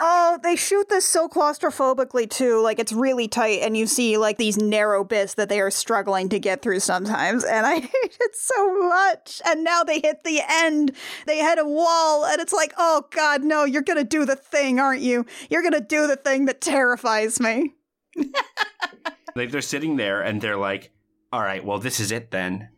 Oh, 0.01 0.39
they 0.43 0.57
shoot 0.57 0.89
this 0.89 1.05
so 1.05 1.29
claustrophobically 1.29 2.29
too. 2.29 2.61
Like 2.61 2.79
it's 2.79 2.93
really 2.93 3.29
tight, 3.29 3.61
and 3.63 3.77
you 3.77 3.87
see 3.87 4.17
like 4.17 4.39
these 4.39 4.57
narrow 4.57 5.05
bits 5.05 5.35
that 5.35 5.49
they 5.49 5.61
are 5.61 5.71
struggling 5.71 6.29
to 6.31 6.39
get 6.39 6.63
through 6.63 6.81
sometimes. 6.81 7.45
And 7.45 7.67
I 7.67 7.75
hate 7.81 7.93
it 8.21 8.37
so 8.37 8.89
much. 8.89 9.41
And 9.47 9.63
now 9.63 9.85
they 9.85 10.01
hit 10.01 10.25
the 10.25 10.41
end. 10.49 10.93
They 11.27 11.39
hit 11.39 11.59
a 11.59 11.65
wall, 11.65 12.25
and 12.25 12.41
it's 12.41 12.53
like, 12.53 12.73
oh 12.77 13.05
god, 13.11 13.45
no! 13.45 13.65
You're 13.65 13.83
gonna 13.83 14.05
do 14.05 14.25
the 14.25 14.37
thing, 14.37 14.81
aren't 14.81 15.03
you? 15.03 15.27
You're 15.49 15.63
gonna 15.63 15.81
do 15.81 16.07
the 16.07 16.17
thing 16.17 16.47
that 16.47 16.61
terrifies 16.61 17.41
me. 17.41 17.75
Like 19.35 19.51
they're 19.51 19.63
sitting 19.63 19.97
there 19.97 20.21
and 20.21 20.41
they're 20.41 20.57
like, 20.57 20.93
all 21.33 21.41
right, 21.41 21.65
well, 21.65 21.79
this 21.79 21.99
is 21.99 22.13
it 22.13 22.31
then. 22.31 22.69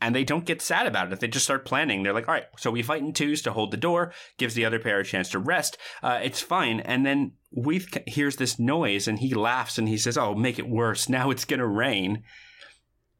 And 0.00 0.14
they 0.14 0.22
don't 0.24 0.44
get 0.44 0.62
sad 0.62 0.86
about 0.86 1.12
it. 1.12 1.18
They 1.20 1.26
just 1.26 1.44
start 1.44 1.64
planning. 1.64 2.02
They're 2.02 2.12
like, 2.12 2.28
all 2.28 2.34
right, 2.34 2.46
so 2.56 2.70
we 2.70 2.82
fight 2.82 3.02
in 3.02 3.12
twos 3.12 3.42
to 3.42 3.52
hold 3.52 3.72
the 3.72 3.76
door, 3.76 4.12
gives 4.36 4.54
the 4.54 4.64
other 4.64 4.78
pair 4.78 5.00
a 5.00 5.04
chance 5.04 5.28
to 5.30 5.38
rest. 5.38 5.76
Uh, 6.02 6.20
it's 6.22 6.40
fine. 6.40 6.80
And 6.80 7.04
then 7.04 7.32
Weath 7.50 7.96
hears 8.06 8.36
this 8.36 8.58
noise 8.58 9.08
and 9.08 9.18
he 9.18 9.34
laughs 9.34 9.76
and 9.76 9.88
he 9.88 9.98
says, 9.98 10.16
oh, 10.16 10.34
make 10.34 10.58
it 10.58 10.68
worse. 10.68 11.08
Now 11.18 11.30
it's 11.30 11.44
going 11.44 11.60
to 11.60 11.66
rain. 11.66 12.22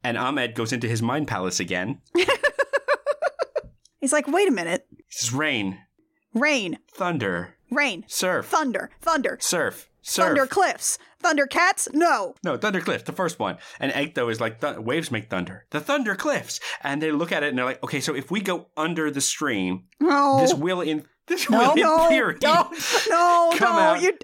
And 0.04 0.16
Ahmed 0.16 0.54
goes 0.54 0.72
into 0.72 0.86
his 0.88 1.02
mind 1.02 1.26
palace 1.26 1.58
again. 1.58 2.00
He's 4.00 4.12
like, 4.12 4.28
wait 4.28 4.48
a 4.48 4.52
minute. 4.52 4.86
Says, 5.08 5.32
rain, 5.32 5.78
Rain, 6.34 6.78
thunder, 6.92 7.56
rain, 7.70 8.04
surf, 8.06 8.46
thunder, 8.46 8.90
thunder, 9.00 9.38
surf, 9.40 9.88
surf. 10.08 10.26
thunder 10.28 10.46
cliffs, 10.46 10.98
thunder 11.20 11.46
cats. 11.46 11.88
No. 11.92 12.34
No, 12.44 12.56
Thunder 12.56 12.80
Cliff, 12.80 13.04
the 13.04 13.12
first 13.12 13.38
one. 13.38 13.58
And 13.80 13.92
Edgtho 13.92 14.30
is 14.30 14.40
like, 14.40 14.60
"Th- 14.60 14.78
waves 14.78 15.10
make 15.10 15.28
thunder. 15.30 15.66
The 15.70 15.80
Thunder 15.80 16.14
Cliffs. 16.14 16.60
And 16.82 17.02
they 17.02 17.10
look 17.12 17.32
at 17.32 17.42
it 17.42 17.48
and 17.48 17.58
they're 17.58 17.64
like, 17.64 17.82
okay, 17.82 18.00
so 18.00 18.14
if 18.14 18.30
we 18.30 18.40
go 18.40 18.68
under 18.76 19.10
the 19.10 19.20
stream, 19.20 19.84
No. 20.00 20.38
this 20.40 20.54
will 20.54 20.80
in 20.80 21.04
this 21.26 21.48
No, 21.50 21.58
will 21.58 21.72
in 21.72 21.80
no, 21.82 22.08
theory. 22.08 22.36
no, 22.42 22.70
no, 23.10 23.52
Come 23.56 23.76
no, 23.76 23.80
out. 23.82 24.02
you, 24.02 24.16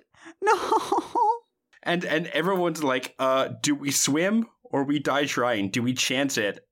no. 0.42 0.54
And 1.86 2.02
and 2.06 2.28
everyone's 2.28 2.82
like, 2.82 3.14
uh, 3.18 3.48
do 3.60 3.74
we 3.74 3.90
swim 3.90 4.46
or 4.62 4.84
we 4.84 4.98
die 4.98 5.26
trying? 5.26 5.68
Do 5.70 5.82
we 5.82 5.92
chance 5.92 6.38
it? 6.38 6.66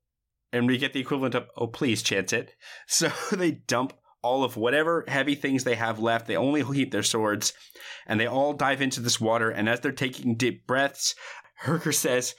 And 0.54 0.66
we 0.66 0.78
get 0.78 0.94
the 0.94 1.00
equivalent 1.00 1.34
of, 1.34 1.48
oh, 1.56 1.66
please 1.66 2.02
chance 2.02 2.32
it. 2.32 2.54
So 2.86 3.10
they 3.32 3.50
dump 3.52 3.92
all 4.22 4.44
of 4.44 4.56
whatever 4.56 5.04
heavy 5.08 5.34
things 5.34 5.64
they 5.64 5.74
have 5.74 5.98
left. 5.98 6.26
They 6.26 6.36
only 6.36 6.62
heat 6.62 6.90
their 6.90 7.02
swords, 7.02 7.52
and 8.06 8.18
they 8.18 8.26
all 8.26 8.52
dive 8.52 8.80
into 8.80 9.00
this 9.00 9.20
water. 9.20 9.50
And 9.50 9.68
as 9.68 9.80
they're 9.80 9.92
taking 9.92 10.36
deep 10.36 10.66
breaths, 10.66 11.14
Herger 11.64 11.94
says, 11.94 12.34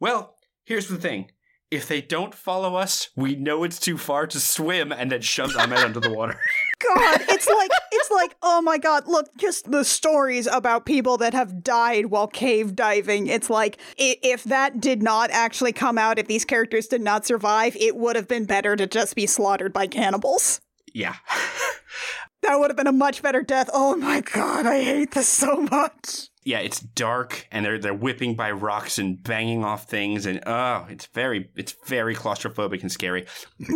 Well, 0.00 0.36
here's 0.64 0.88
the 0.88 0.98
thing. 0.98 1.30
If 1.68 1.88
they 1.88 2.00
don't 2.00 2.34
follow 2.34 2.76
us, 2.76 3.08
we 3.16 3.34
know 3.34 3.64
it's 3.64 3.80
too 3.80 3.98
far 3.98 4.28
to 4.28 4.38
swim, 4.38 4.92
and 4.92 5.10
then 5.10 5.20
shoves 5.20 5.56
Ahmed 5.56 5.78
under 5.78 5.98
the 5.98 6.12
water. 6.12 6.38
God, 6.94 7.22
it's 7.28 7.48
like 7.48 7.70
it's 7.90 8.10
like 8.10 8.36
oh 8.42 8.60
my 8.60 8.78
god, 8.78 9.08
look, 9.08 9.26
just 9.38 9.70
the 9.70 9.84
stories 9.84 10.46
about 10.46 10.86
people 10.86 11.16
that 11.16 11.32
have 11.34 11.64
died 11.64 12.06
while 12.06 12.28
cave 12.28 12.76
diving. 12.76 13.26
It's 13.26 13.50
like 13.50 13.78
if 13.96 14.44
that 14.44 14.80
did 14.80 15.02
not 15.02 15.30
actually 15.32 15.72
come 15.72 15.98
out, 15.98 16.18
if 16.18 16.28
these 16.28 16.44
characters 16.44 16.86
did 16.86 17.00
not 17.00 17.26
survive, 17.26 17.76
it 17.80 17.96
would 17.96 18.14
have 18.14 18.28
been 18.28 18.44
better 18.44 18.76
to 18.76 18.86
just 18.86 19.16
be 19.16 19.26
slaughtered 19.26 19.72
by 19.72 19.86
cannibals. 19.86 20.60
Yeah. 20.96 21.16
That 22.42 22.60
would 22.60 22.70
have 22.70 22.76
been 22.76 22.86
a 22.86 22.92
much 22.92 23.22
better 23.22 23.42
death. 23.42 23.68
Oh 23.72 23.96
my 23.96 24.20
god, 24.20 24.66
I 24.66 24.80
hate 24.82 25.12
this 25.12 25.28
so 25.28 25.62
much. 25.62 26.28
yeah, 26.44 26.60
it's 26.60 26.78
dark 26.78 27.48
and 27.50 27.64
they're 27.64 27.78
they're 27.78 27.92
whipping 27.94 28.36
by 28.36 28.52
rocks 28.52 28.98
and 29.00 29.20
banging 29.20 29.64
off 29.64 29.88
things 29.88 30.26
and 30.26 30.40
oh, 30.46 30.86
it's 30.88 31.06
very 31.06 31.50
it's 31.56 31.74
very 31.86 32.14
claustrophobic 32.14 32.82
and 32.82 32.92
scary. 32.92 33.26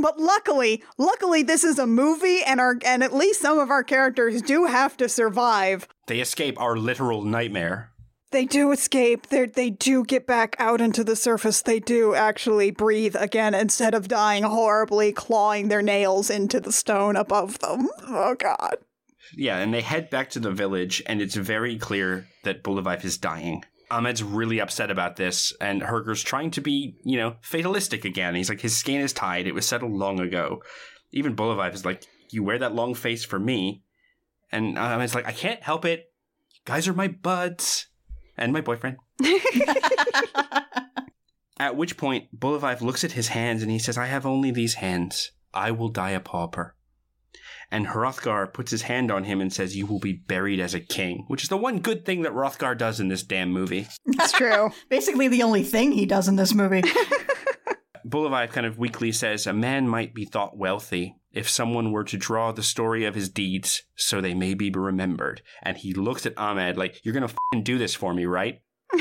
But 0.00 0.20
luckily, 0.20 0.84
luckily 0.98 1.42
this 1.42 1.64
is 1.64 1.80
a 1.80 1.86
movie 1.86 2.42
and 2.46 2.60
our 2.60 2.76
and 2.84 3.02
at 3.02 3.12
least 3.12 3.40
some 3.40 3.58
of 3.58 3.70
our 3.70 3.82
characters 3.82 4.40
do 4.42 4.66
have 4.66 4.96
to 4.98 5.08
survive. 5.08 5.88
They 6.06 6.20
escape 6.20 6.60
our 6.60 6.76
literal 6.76 7.22
nightmare. 7.24 7.89
They 8.32 8.44
do 8.44 8.70
escape. 8.70 9.26
They 9.26 9.46
they 9.46 9.70
do 9.70 10.04
get 10.04 10.26
back 10.26 10.54
out 10.58 10.80
into 10.80 11.02
the 11.02 11.16
surface. 11.16 11.62
They 11.62 11.80
do 11.80 12.14
actually 12.14 12.70
breathe 12.70 13.16
again 13.18 13.54
instead 13.54 13.92
of 13.92 14.08
dying 14.08 14.44
horribly, 14.44 15.12
clawing 15.12 15.68
their 15.68 15.82
nails 15.82 16.30
into 16.30 16.60
the 16.60 16.72
stone 16.72 17.16
above 17.16 17.58
them. 17.58 17.88
Oh 18.06 18.36
god. 18.36 18.76
Yeah, 19.36 19.58
and 19.58 19.72
they 19.72 19.80
head 19.80 20.10
back 20.10 20.30
to 20.30 20.40
the 20.40 20.50
village, 20.50 21.02
and 21.06 21.20
it's 21.20 21.34
very 21.34 21.76
clear 21.76 22.28
that 22.44 22.64
Buliwyf 22.64 23.04
is 23.04 23.18
dying. 23.18 23.64
Ahmed's 23.90 24.22
really 24.22 24.60
upset 24.60 24.90
about 24.90 25.16
this, 25.16 25.52
and 25.60 25.82
Herger's 25.82 26.22
trying 26.22 26.50
to 26.52 26.60
be, 26.60 26.96
you 27.04 27.16
know, 27.16 27.36
fatalistic 27.40 28.04
again. 28.04 28.34
He's 28.34 28.48
like, 28.48 28.60
his 28.60 28.76
skin 28.76 29.00
is 29.00 29.12
tied. 29.12 29.46
It 29.46 29.54
was 29.54 29.66
settled 29.66 29.92
long 29.92 30.20
ago. 30.20 30.62
Even 31.12 31.34
Buliwyf 31.34 31.74
is 31.74 31.84
like, 31.84 32.04
you 32.30 32.44
wear 32.44 32.58
that 32.58 32.74
long 32.74 32.94
face 32.94 33.24
for 33.24 33.38
me. 33.38 33.82
And 34.52 34.78
Ahmed's 34.78 35.14
like, 35.14 35.26
I 35.26 35.32
can't 35.32 35.62
help 35.62 35.84
it. 35.84 36.12
You 36.54 36.60
guys 36.64 36.86
are 36.88 36.92
my 36.92 37.08
buds. 37.08 37.86
And 38.40 38.52
my 38.52 38.62
boyfriend. 38.62 38.96
At 41.60 41.76
which 41.76 41.98
point, 41.98 42.36
Buliwyf 42.36 42.80
looks 42.80 43.04
at 43.04 43.12
his 43.12 43.28
hands 43.28 43.62
and 43.62 43.70
he 43.70 43.78
says, 43.78 43.98
I 43.98 44.06
have 44.06 44.24
only 44.24 44.50
these 44.50 44.74
hands. 44.74 45.32
I 45.52 45.70
will 45.72 45.90
die 45.90 46.12
a 46.12 46.20
pauper. 46.20 46.74
And 47.70 47.88
Hrothgar 47.88 48.52
puts 48.52 48.70
his 48.70 48.82
hand 48.82 49.10
on 49.10 49.24
him 49.24 49.42
and 49.42 49.52
says, 49.52 49.76
You 49.76 49.84
will 49.84 49.98
be 49.98 50.14
buried 50.14 50.58
as 50.58 50.72
a 50.72 50.80
king, 50.80 51.26
which 51.28 51.42
is 51.42 51.50
the 51.50 51.58
one 51.58 51.80
good 51.80 52.06
thing 52.06 52.22
that 52.22 52.32
Hrothgar 52.32 52.76
does 52.76 52.98
in 52.98 53.08
this 53.08 53.22
damn 53.22 53.52
movie. 53.52 53.86
That's 54.06 54.32
true. 54.32 54.70
Basically, 54.88 55.28
the 55.28 55.42
only 55.42 55.62
thing 55.62 55.92
he 55.92 56.06
does 56.06 56.26
in 56.26 56.36
this 56.36 56.54
movie. 56.54 56.82
Buliwyf 58.08 58.50
kind 58.50 58.66
of 58.66 58.78
weakly 58.78 59.12
says, 59.12 59.46
A 59.46 59.52
man 59.52 59.86
might 59.86 60.14
be 60.14 60.24
thought 60.24 60.56
wealthy 60.56 61.19
if 61.32 61.48
someone 61.48 61.92
were 61.92 62.04
to 62.04 62.16
draw 62.16 62.52
the 62.52 62.62
story 62.62 63.04
of 63.04 63.14
his 63.14 63.28
deeds 63.28 63.82
so 63.94 64.20
they 64.20 64.34
may 64.34 64.54
be 64.54 64.70
remembered. 64.70 65.42
And 65.62 65.76
he 65.76 65.94
looks 65.94 66.26
at 66.26 66.36
Ahmed 66.38 66.76
like, 66.76 67.04
You're 67.04 67.14
going 67.14 67.28
to 67.28 67.34
fing 67.52 67.62
do 67.62 67.78
this 67.78 67.94
for 67.94 68.14
me, 68.14 68.24
right? 68.26 68.60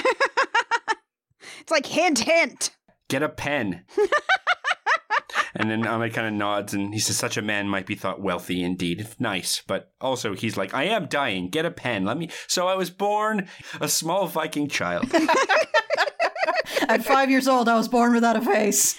It's 1.70 1.72
like 1.72 1.86
hint 1.86 2.18
hint. 2.18 2.72
Get 3.10 3.22
a 3.22 3.30
pen. 3.30 3.86
and 5.56 5.70
then 5.70 5.86
Ahmed 5.86 6.14
kind 6.14 6.26
of 6.26 6.34
nods 6.34 6.74
and 6.74 6.92
he 6.92 7.00
says, 7.00 7.16
Such 7.16 7.38
a 7.38 7.44
man 7.44 7.70
might 7.70 7.86
be 7.86 7.94
thought 7.94 8.22
wealthy 8.22 8.64
indeed. 8.64 9.08
Nice. 9.20 9.62
But 9.68 9.94
also, 10.02 10.34
he's 10.34 10.58
like, 10.58 10.74
I 10.74 10.86
am 10.86 11.06
dying. 11.06 11.50
Get 11.50 11.66
a 11.66 11.72
pen. 11.72 12.06
Let 12.06 12.18
me. 12.18 12.32
So 12.48 12.68
I 12.68 12.74
was 12.74 12.90
born 12.90 13.48
a 13.80 13.88
small 13.88 14.26
Viking 14.26 14.68
child. 14.68 15.14
At 16.88 17.06
five 17.06 17.30
years 17.30 17.48
old, 17.48 17.70
I 17.70 17.76
was 17.76 17.88
born 17.88 18.14
without 18.14 18.36
a 18.36 18.42
face. 18.42 18.98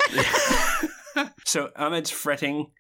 so 1.44 1.70
Ahmed's 1.74 2.11
fretting. 2.11 2.70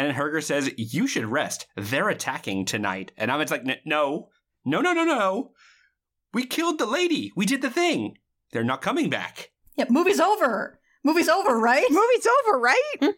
And 0.00 0.16
Herger 0.16 0.42
says, 0.42 0.70
You 0.78 1.06
should 1.06 1.26
rest. 1.26 1.66
They're 1.76 2.08
attacking 2.08 2.64
tonight. 2.64 3.12
And 3.18 3.30
Ahmed's 3.30 3.50
like, 3.50 3.64
No, 3.84 4.28
no, 4.64 4.80
no, 4.80 4.94
no, 4.94 5.04
no. 5.04 5.50
We 6.32 6.46
killed 6.46 6.78
the 6.78 6.86
lady. 6.86 7.32
We 7.36 7.44
did 7.44 7.60
the 7.60 7.70
thing. 7.70 8.16
They're 8.52 8.64
not 8.64 8.80
coming 8.80 9.10
back. 9.10 9.50
Yeah, 9.76 9.86
movie's 9.90 10.20
over. 10.20 10.80
Movie's 11.04 11.28
over, 11.28 11.58
right? 11.58 11.84
Movie's 11.90 12.26
over, 12.26 12.58
right? 12.58 12.92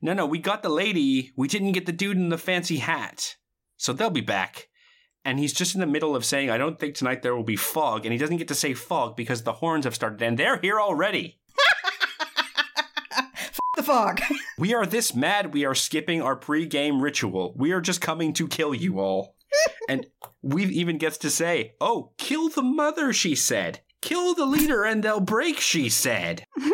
No, 0.00 0.12
no, 0.14 0.26
we 0.26 0.38
got 0.38 0.62
the 0.62 0.68
lady. 0.68 1.32
We 1.36 1.48
didn't 1.48 1.72
get 1.72 1.84
the 1.84 1.90
dude 1.90 2.16
in 2.16 2.28
the 2.28 2.38
fancy 2.38 2.76
hat. 2.76 3.34
So 3.78 3.92
they'll 3.92 4.10
be 4.10 4.20
back. 4.20 4.68
And 5.24 5.40
he's 5.40 5.52
just 5.52 5.74
in 5.74 5.80
the 5.80 5.88
middle 5.88 6.14
of 6.14 6.24
saying, 6.24 6.50
I 6.50 6.56
don't 6.56 6.78
think 6.78 6.94
tonight 6.94 7.22
there 7.22 7.34
will 7.34 7.42
be 7.42 7.56
fog. 7.56 8.06
And 8.06 8.12
he 8.12 8.18
doesn't 8.18 8.36
get 8.36 8.46
to 8.46 8.54
say 8.54 8.74
fog 8.74 9.16
because 9.16 9.42
the 9.42 9.54
horns 9.54 9.86
have 9.86 9.96
started 9.96 10.22
and 10.22 10.38
they're 10.38 10.60
here 10.60 10.80
already. 10.80 11.40
The 13.78 13.84
fog. 13.84 14.20
We 14.58 14.74
are 14.74 14.84
this 14.84 15.14
mad, 15.14 15.54
we 15.54 15.64
are 15.64 15.74
skipping 15.74 16.20
our 16.20 16.34
pre-game 16.34 17.00
ritual. 17.00 17.54
We 17.56 17.70
are 17.70 17.80
just 17.80 18.00
coming 18.00 18.32
to 18.34 18.48
kill 18.48 18.74
you 18.74 18.98
all. 18.98 19.36
and 19.88 20.06
we 20.42 20.64
even 20.64 20.98
gets 20.98 21.16
to 21.18 21.30
say, 21.30 21.74
"Oh, 21.80 22.10
kill 22.18 22.48
the 22.48 22.62
mother," 22.62 23.12
she 23.12 23.36
said. 23.36 23.80
"Kill 24.02 24.34
the 24.34 24.46
leader 24.46 24.84
and 24.84 25.02
they'll 25.02 25.20
break," 25.20 25.60
she 25.60 25.88
said. 25.88 26.44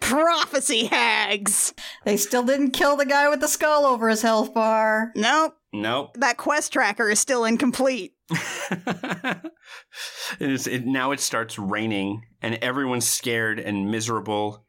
Prophecy 0.00 0.86
hags. 0.86 1.72
They 2.04 2.16
still 2.16 2.42
didn't 2.42 2.72
kill 2.72 2.96
the 2.96 3.06
guy 3.06 3.28
with 3.28 3.40
the 3.40 3.48
skull 3.48 3.86
over 3.86 4.08
his 4.08 4.22
health 4.22 4.52
bar. 4.52 5.12
Nope. 5.14 5.54
Nope. 5.72 6.16
That 6.18 6.36
quest 6.36 6.72
tracker 6.72 7.10
is 7.10 7.20
still 7.20 7.44
incomplete. 7.44 8.14
it 8.30 9.50
is, 10.40 10.66
it, 10.66 10.86
now 10.86 11.12
it 11.12 11.20
starts 11.20 11.58
raining 11.58 12.22
and 12.42 12.56
everyone's 12.56 13.08
scared 13.08 13.58
and 13.58 13.90
miserable. 13.90 14.64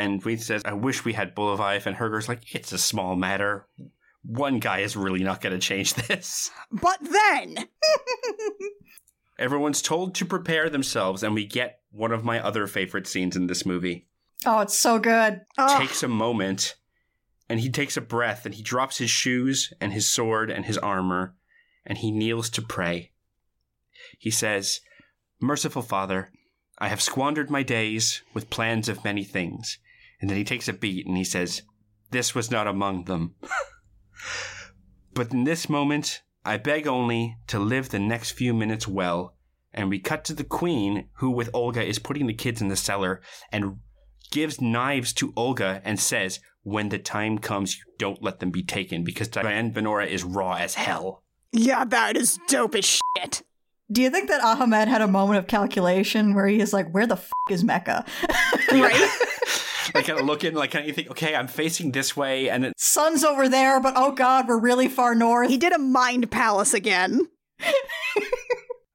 And 0.00 0.24
Weath 0.24 0.42
says, 0.42 0.62
"I 0.64 0.72
wish 0.72 1.04
we 1.04 1.12
had 1.12 1.34
Buliwyf." 1.34 1.84
And 1.86 1.96
Herger's 1.96 2.28
like, 2.28 2.54
"It's 2.54 2.72
a 2.72 2.78
small 2.78 3.16
matter. 3.16 3.66
One 4.22 4.58
guy 4.58 4.78
is 4.80 4.96
really 4.96 5.22
not 5.22 5.40
going 5.40 5.52
to 5.52 5.58
change 5.58 5.94
this." 5.94 6.50
But 6.72 6.98
then, 7.02 7.68
Everyone's 9.38 9.80
told 9.82 10.14
to 10.16 10.24
prepare 10.26 10.68
themselves, 10.68 11.22
and 11.22 11.34
we 11.34 11.46
get 11.46 11.80
one 11.90 12.12
of 12.12 12.24
my 12.24 12.40
other 12.40 12.66
favorite 12.66 13.06
scenes 13.06 13.36
in 13.36 13.46
this 13.46 13.64
movie. 13.64 14.06
Oh, 14.44 14.60
it's 14.60 14.78
so 14.78 14.98
good. 14.98 15.42
oh, 15.58 15.78
Takes 15.78 16.02
a 16.02 16.08
moment, 16.08 16.76
and 17.48 17.60
he 17.60 17.70
takes 17.70 17.96
a 17.96 18.02
breath, 18.02 18.44
and 18.44 18.54
he 18.54 18.62
drops 18.62 18.98
his 18.98 19.10
shoes 19.10 19.72
and 19.80 19.92
his 19.92 20.08
sword 20.08 20.50
and 20.50 20.66
his 20.66 20.78
armor, 20.78 21.34
and 21.86 21.98
he 21.98 22.10
kneels 22.10 22.50
to 22.50 22.62
pray. 22.62 23.12
He 24.18 24.30
says, 24.30 24.80
Merciful 25.40 25.82
Father, 25.82 26.30
I 26.78 26.88
have 26.88 27.00
squandered 27.02 27.50
my 27.50 27.62
days 27.62 28.22
with 28.34 28.50
plans 28.50 28.88
of 28.88 29.04
many 29.04 29.24
things. 29.24 29.78
And 30.20 30.28
then 30.28 30.36
he 30.36 30.44
takes 30.44 30.68
a 30.68 30.72
beat 30.72 31.06
and 31.06 31.16
he 31.16 31.24
says, 31.24 31.62
This 32.10 32.34
was 32.34 32.50
not 32.50 32.66
among 32.66 33.04
them. 33.04 33.34
but 35.14 35.32
in 35.32 35.44
this 35.44 35.68
moment, 35.68 36.22
I 36.44 36.56
beg 36.56 36.86
only 36.86 37.36
to 37.48 37.58
live 37.58 37.88
the 37.88 37.98
next 37.98 38.32
few 38.32 38.54
minutes 38.54 38.86
well. 38.86 39.36
And 39.72 39.88
we 39.88 40.00
cut 40.00 40.24
to 40.24 40.34
the 40.34 40.44
queen, 40.44 41.08
who 41.18 41.30
with 41.30 41.50
Olga 41.54 41.84
is 41.84 41.98
putting 41.98 42.26
the 42.26 42.34
kids 42.34 42.60
in 42.60 42.68
the 42.68 42.76
cellar 42.76 43.20
and 43.52 43.78
gives 44.30 44.60
knives 44.60 45.12
to 45.14 45.32
Olga 45.36 45.80
and 45.84 45.98
says, 45.98 46.40
when 46.62 46.88
the 46.88 46.98
time 46.98 47.38
comes, 47.38 47.76
you 47.76 47.84
don't 47.98 48.22
let 48.22 48.40
them 48.40 48.50
be 48.50 48.62
taken 48.62 49.04
because 49.04 49.28
Diane 49.28 49.72
Venora 49.72 50.06
is 50.06 50.24
raw 50.24 50.54
as 50.54 50.74
hell. 50.74 51.22
Yeah, 51.52 51.84
that 51.84 52.16
is 52.16 52.38
dope 52.48 52.74
as 52.74 52.84
shit. 53.16 53.42
Do 53.90 54.02
you 54.02 54.10
think 54.10 54.28
that 54.28 54.42
Ahmed 54.44 54.86
had 54.86 55.02
a 55.02 55.08
moment 55.08 55.38
of 55.38 55.46
calculation 55.46 56.34
where 56.34 56.46
he 56.46 56.60
is 56.60 56.72
like, 56.72 56.92
where 56.92 57.06
the 57.06 57.16
f 57.16 57.30
is 57.50 57.64
Mecca? 57.64 58.04
Right? 58.70 59.18
like 59.94 60.06
kind 60.06 60.20
of 60.20 60.26
looking, 60.26 60.54
like 60.54 60.70
kind 60.70 60.82
of 60.82 60.88
you 60.88 60.94
think, 60.94 61.10
okay, 61.10 61.34
I'm 61.34 61.48
facing 61.48 61.92
this 61.92 62.16
way, 62.16 62.48
and 62.48 62.64
then 62.64 62.72
Sun's 62.76 63.24
over 63.24 63.48
there, 63.48 63.80
but 63.80 63.94
oh 63.96 64.12
god, 64.12 64.48
we're 64.48 64.60
really 64.60 64.88
far 64.88 65.14
north. 65.14 65.50
he 65.50 65.58
did 65.58 65.72
a 65.72 65.78
mind 65.78 66.30
palace 66.30 66.74
again. 66.74 67.28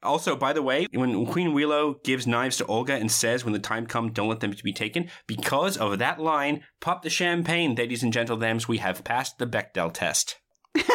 Also, 0.05 0.35
by 0.35 0.53
the 0.53 0.61
way, 0.61 0.87
when 0.93 1.25
Queen 1.25 1.51
Willow 1.53 1.95
gives 2.03 2.27
knives 2.27 2.57
to 2.57 2.65
Olga 2.67 2.93
and 2.93 3.11
says, 3.11 3.43
when 3.43 3.53
the 3.53 3.59
time 3.59 3.87
comes, 3.87 4.11
don't 4.13 4.29
let 4.29 4.39
them 4.39 4.53
be 4.63 4.71
taken, 4.71 5.09
because 5.27 5.77
of 5.77 5.97
that 5.99 6.19
line, 6.19 6.63
pop 6.79 7.01
the 7.01 7.09
champagne, 7.09 7.73
ladies 7.75 8.03
and 8.03 8.13
gentlemen, 8.13 8.59
we 8.67 8.77
have 8.77 9.03
passed 9.03 9.39
the 9.39 9.47
Bechdel 9.47 9.91
test. 9.91 10.37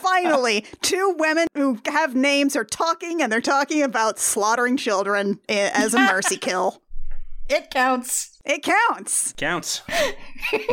Finally, 0.00 0.66
two 0.82 1.14
women 1.18 1.46
who 1.54 1.78
have 1.86 2.14
names 2.14 2.54
are 2.54 2.64
talking 2.64 3.22
and 3.22 3.32
they're 3.32 3.40
talking 3.40 3.82
about 3.82 4.18
slaughtering 4.18 4.76
children 4.76 5.40
eh, 5.48 5.70
as 5.72 5.94
a 5.94 5.98
mercy 5.98 6.36
kill. 6.36 6.82
It 7.50 7.68
counts. 7.68 8.38
It 8.44 8.62
counts. 8.62 9.32
Counts. 9.32 9.82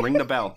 Ring 0.00 0.12
the 0.12 0.24
bell. 0.24 0.56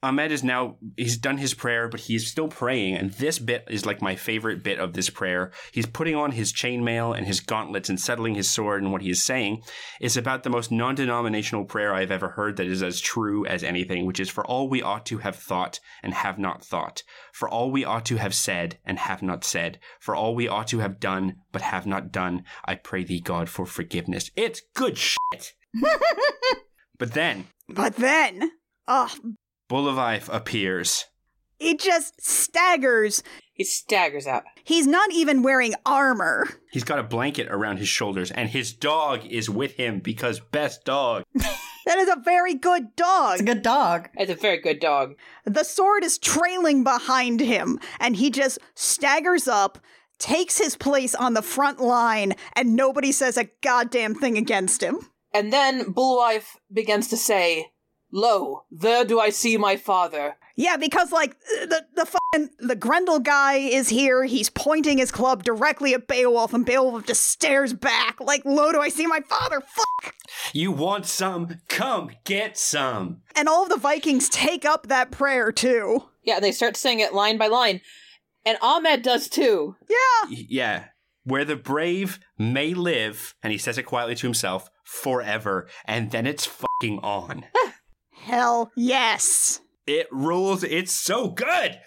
Ahmed 0.00 0.30
is 0.30 0.44
now, 0.44 0.76
he's 0.96 1.16
done 1.16 1.38
his 1.38 1.54
prayer, 1.54 1.88
but 1.88 1.98
he's 1.98 2.28
still 2.28 2.46
praying. 2.46 2.94
And 2.94 3.10
this 3.14 3.40
bit 3.40 3.64
is 3.68 3.84
like 3.84 4.00
my 4.00 4.14
favorite 4.14 4.62
bit 4.62 4.78
of 4.78 4.92
this 4.92 5.10
prayer. 5.10 5.50
He's 5.72 5.86
putting 5.86 6.14
on 6.14 6.30
his 6.30 6.52
chainmail 6.52 7.16
and 7.16 7.26
his 7.26 7.40
gauntlets 7.40 7.88
and 7.88 8.00
settling 8.00 8.36
his 8.36 8.48
sword. 8.48 8.80
And 8.80 8.92
what 8.92 9.02
he 9.02 9.10
is 9.10 9.24
saying 9.24 9.62
is 10.00 10.16
about 10.16 10.44
the 10.44 10.50
most 10.50 10.70
non 10.70 10.94
denominational 10.94 11.64
prayer 11.64 11.92
I've 11.92 12.12
ever 12.12 12.28
heard 12.28 12.56
that 12.56 12.66
is 12.66 12.82
as 12.82 13.00
true 13.00 13.44
as 13.44 13.64
anything, 13.64 14.06
which 14.06 14.20
is 14.20 14.30
for 14.30 14.46
all 14.46 14.68
we 14.68 14.80
ought 14.80 15.04
to 15.06 15.18
have 15.18 15.36
thought 15.36 15.80
and 16.00 16.14
have 16.14 16.38
not 16.38 16.64
thought, 16.64 17.02
for 17.32 17.48
all 17.48 17.72
we 17.72 17.84
ought 17.84 18.06
to 18.06 18.16
have 18.16 18.34
said 18.34 18.78
and 18.84 19.00
have 19.00 19.20
not 19.20 19.42
said, 19.42 19.80
for 19.98 20.14
all 20.14 20.36
we 20.36 20.46
ought 20.46 20.68
to 20.68 20.78
have 20.78 21.00
done 21.00 21.38
but 21.50 21.62
have 21.62 21.86
not 21.86 22.12
done. 22.12 22.44
I 22.64 22.76
pray 22.76 23.02
thee, 23.02 23.20
God, 23.20 23.48
for 23.48 23.66
forgiveness. 23.66 24.30
It's 24.36 24.62
good 24.74 24.96
shit. 24.96 25.54
but 26.98 27.12
then, 27.14 27.46
But 27.68 27.96
then, 27.96 28.50
oh, 28.86 29.12
Buliwyf 29.70 30.28
appears. 30.34 31.06
he 31.58 31.76
just 31.76 32.20
staggers. 32.20 33.22
He 33.52 33.64
staggers 33.64 34.26
out. 34.26 34.44
He's 34.64 34.86
not 34.86 35.12
even 35.12 35.42
wearing 35.42 35.74
armor. 35.84 36.48
He's 36.70 36.84
got 36.84 37.00
a 37.00 37.02
blanket 37.02 37.48
around 37.50 37.78
his 37.78 37.88
shoulders, 37.88 38.30
and 38.30 38.48
his 38.48 38.72
dog 38.72 39.26
is 39.26 39.50
with 39.50 39.72
him 39.72 39.98
because 40.00 40.40
best 40.40 40.84
dog. 40.84 41.24
That 41.86 41.96
is 42.00 42.08
a 42.10 42.20
very 42.22 42.52
good 42.52 42.94
dog. 42.96 43.32
It's 43.34 43.40
a 43.40 43.46
good 43.46 43.62
dog. 43.62 44.10
It's 44.14 44.30
a 44.30 44.34
very 44.34 44.60
good 44.60 44.78
dog. 44.78 45.14
The 45.46 45.64
sword 45.64 46.04
is 46.04 46.18
trailing 46.18 46.84
behind 46.84 47.40
him, 47.40 47.80
and 47.98 48.14
he 48.14 48.28
just 48.28 48.58
staggers 48.74 49.48
up, 49.48 49.78
takes 50.18 50.58
his 50.58 50.76
place 50.76 51.14
on 51.14 51.32
the 51.32 51.40
front 51.40 51.80
line, 51.80 52.34
and 52.54 52.76
nobody 52.76 53.10
says 53.10 53.38
a 53.38 53.48
goddamn 53.62 54.14
thing 54.14 54.36
against 54.36 54.82
him. 54.82 54.98
And 55.32 55.52
then 55.52 55.92
Buliwyf 55.92 56.56
begins 56.72 57.08
to 57.08 57.16
say, 57.16 57.72
Lo, 58.10 58.64
there 58.70 59.04
do 59.04 59.20
I 59.20 59.28
see 59.30 59.56
my 59.58 59.76
father. 59.76 60.36
Yeah, 60.56 60.76
because 60.78 61.12
like 61.12 61.38
the 61.40 61.84
the 61.94 62.06
fucking 62.06 62.50
the 62.58 62.74
Grendel 62.74 63.20
guy 63.20 63.56
is 63.56 63.90
here. 63.90 64.24
He's 64.24 64.48
pointing 64.50 64.96
his 64.98 65.12
club 65.12 65.44
directly 65.44 65.92
at 65.94 66.08
Beowulf, 66.08 66.54
and 66.54 66.64
Beowulf 66.64 67.06
just 67.06 67.26
stares 67.28 67.74
back 67.74 68.18
like, 68.18 68.44
"Lo, 68.46 68.72
do 68.72 68.80
I 68.80 68.88
see 68.88 69.06
my 69.06 69.20
father? 69.20 69.60
Fuck!" 69.60 70.14
You 70.54 70.72
want 70.72 71.04
some? 71.06 71.60
Come 71.68 72.10
get 72.24 72.56
some. 72.58 73.20
And 73.36 73.46
all 73.48 73.62
of 73.64 73.68
the 73.68 73.76
Vikings 73.76 74.28
take 74.30 74.64
up 74.64 74.86
that 74.88 75.10
prayer 75.10 75.52
too. 75.52 76.04
Yeah, 76.24 76.36
and 76.36 76.44
they 76.44 76.52
start 76.52 76.76
saying 76.78 77.00
it 77.00 77.12
line 77.14 77.36
by 77.38 77.46
line. 77.48 77.82
And 78.44 78.56
Ahmed 78.62 79.02
does 79.02 79.28
too. 79.28 79.76
Yeah, 79.88 80.30
Y- 80.30 80.46
Yeah. 80.48 80.84
Where 81.24 81.44
the 81.44 81.56
brave 81.56 82.18
may 82.38 82.72
live, 82.72 83.34
and 83.42 83.52
he 83.52 83.58
says 83.58 83.76
it 83.76 83.82
quietly 83.82 84.14
to 84.14 84.26
himself, 84.26 84.70
forever, 84.88 85.68
and 85.84 86.10
then 86.10 86.26
it's 86.26 86.46
fucking 86.46 86.98
on. 87.02 87.44
hell 88.12 88.72
yes. 88.74 89.60
it 89.86 90.06
rules. 90.10 90.64
It's 90.64 90.92
so 90.92 91.28
good. 91.28 91.78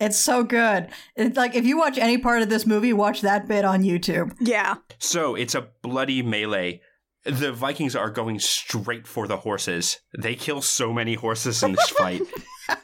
It's 0.00 0.16
so 0.16 0.44
good. 0.44 0.88
It's 1.16 1.36
like 1.36 1.54
if 1.54 1.66
you 1.66 1.76
watch 1.76 1.98
any 1.98 2.18
part 2.18 2.42
of 2.42 2.48
this 2.48 2.66
movie, 2.66 2.92
watch 2.92 3.20
that 3.20 3.48
bit 3.48 3.64
on 3.64 3.82
YouTube. 3.82 4.34
Yeah, 4.40 4.76
So 4.98 5.34
it's 5.34 5.54
a 5.54 5.68
bloody 5.82 6.22
melee. 6.22 6.80
The 7.24 7.52
Vikings 7.52 7.96
are 7.96 8.10
going 8.10 8.38
straight 8.38 9.06
for 9.06 9.26
the 9.26 9.38
horses. 9.38 9.98
They 10.16 10.36
kill 10.36 10.62
so 10.62 10.92
many 10.92 11.14
horses 11.14 11.62
in 11.62 11.72
this 11.72 11.90
fight. 11.90 12.22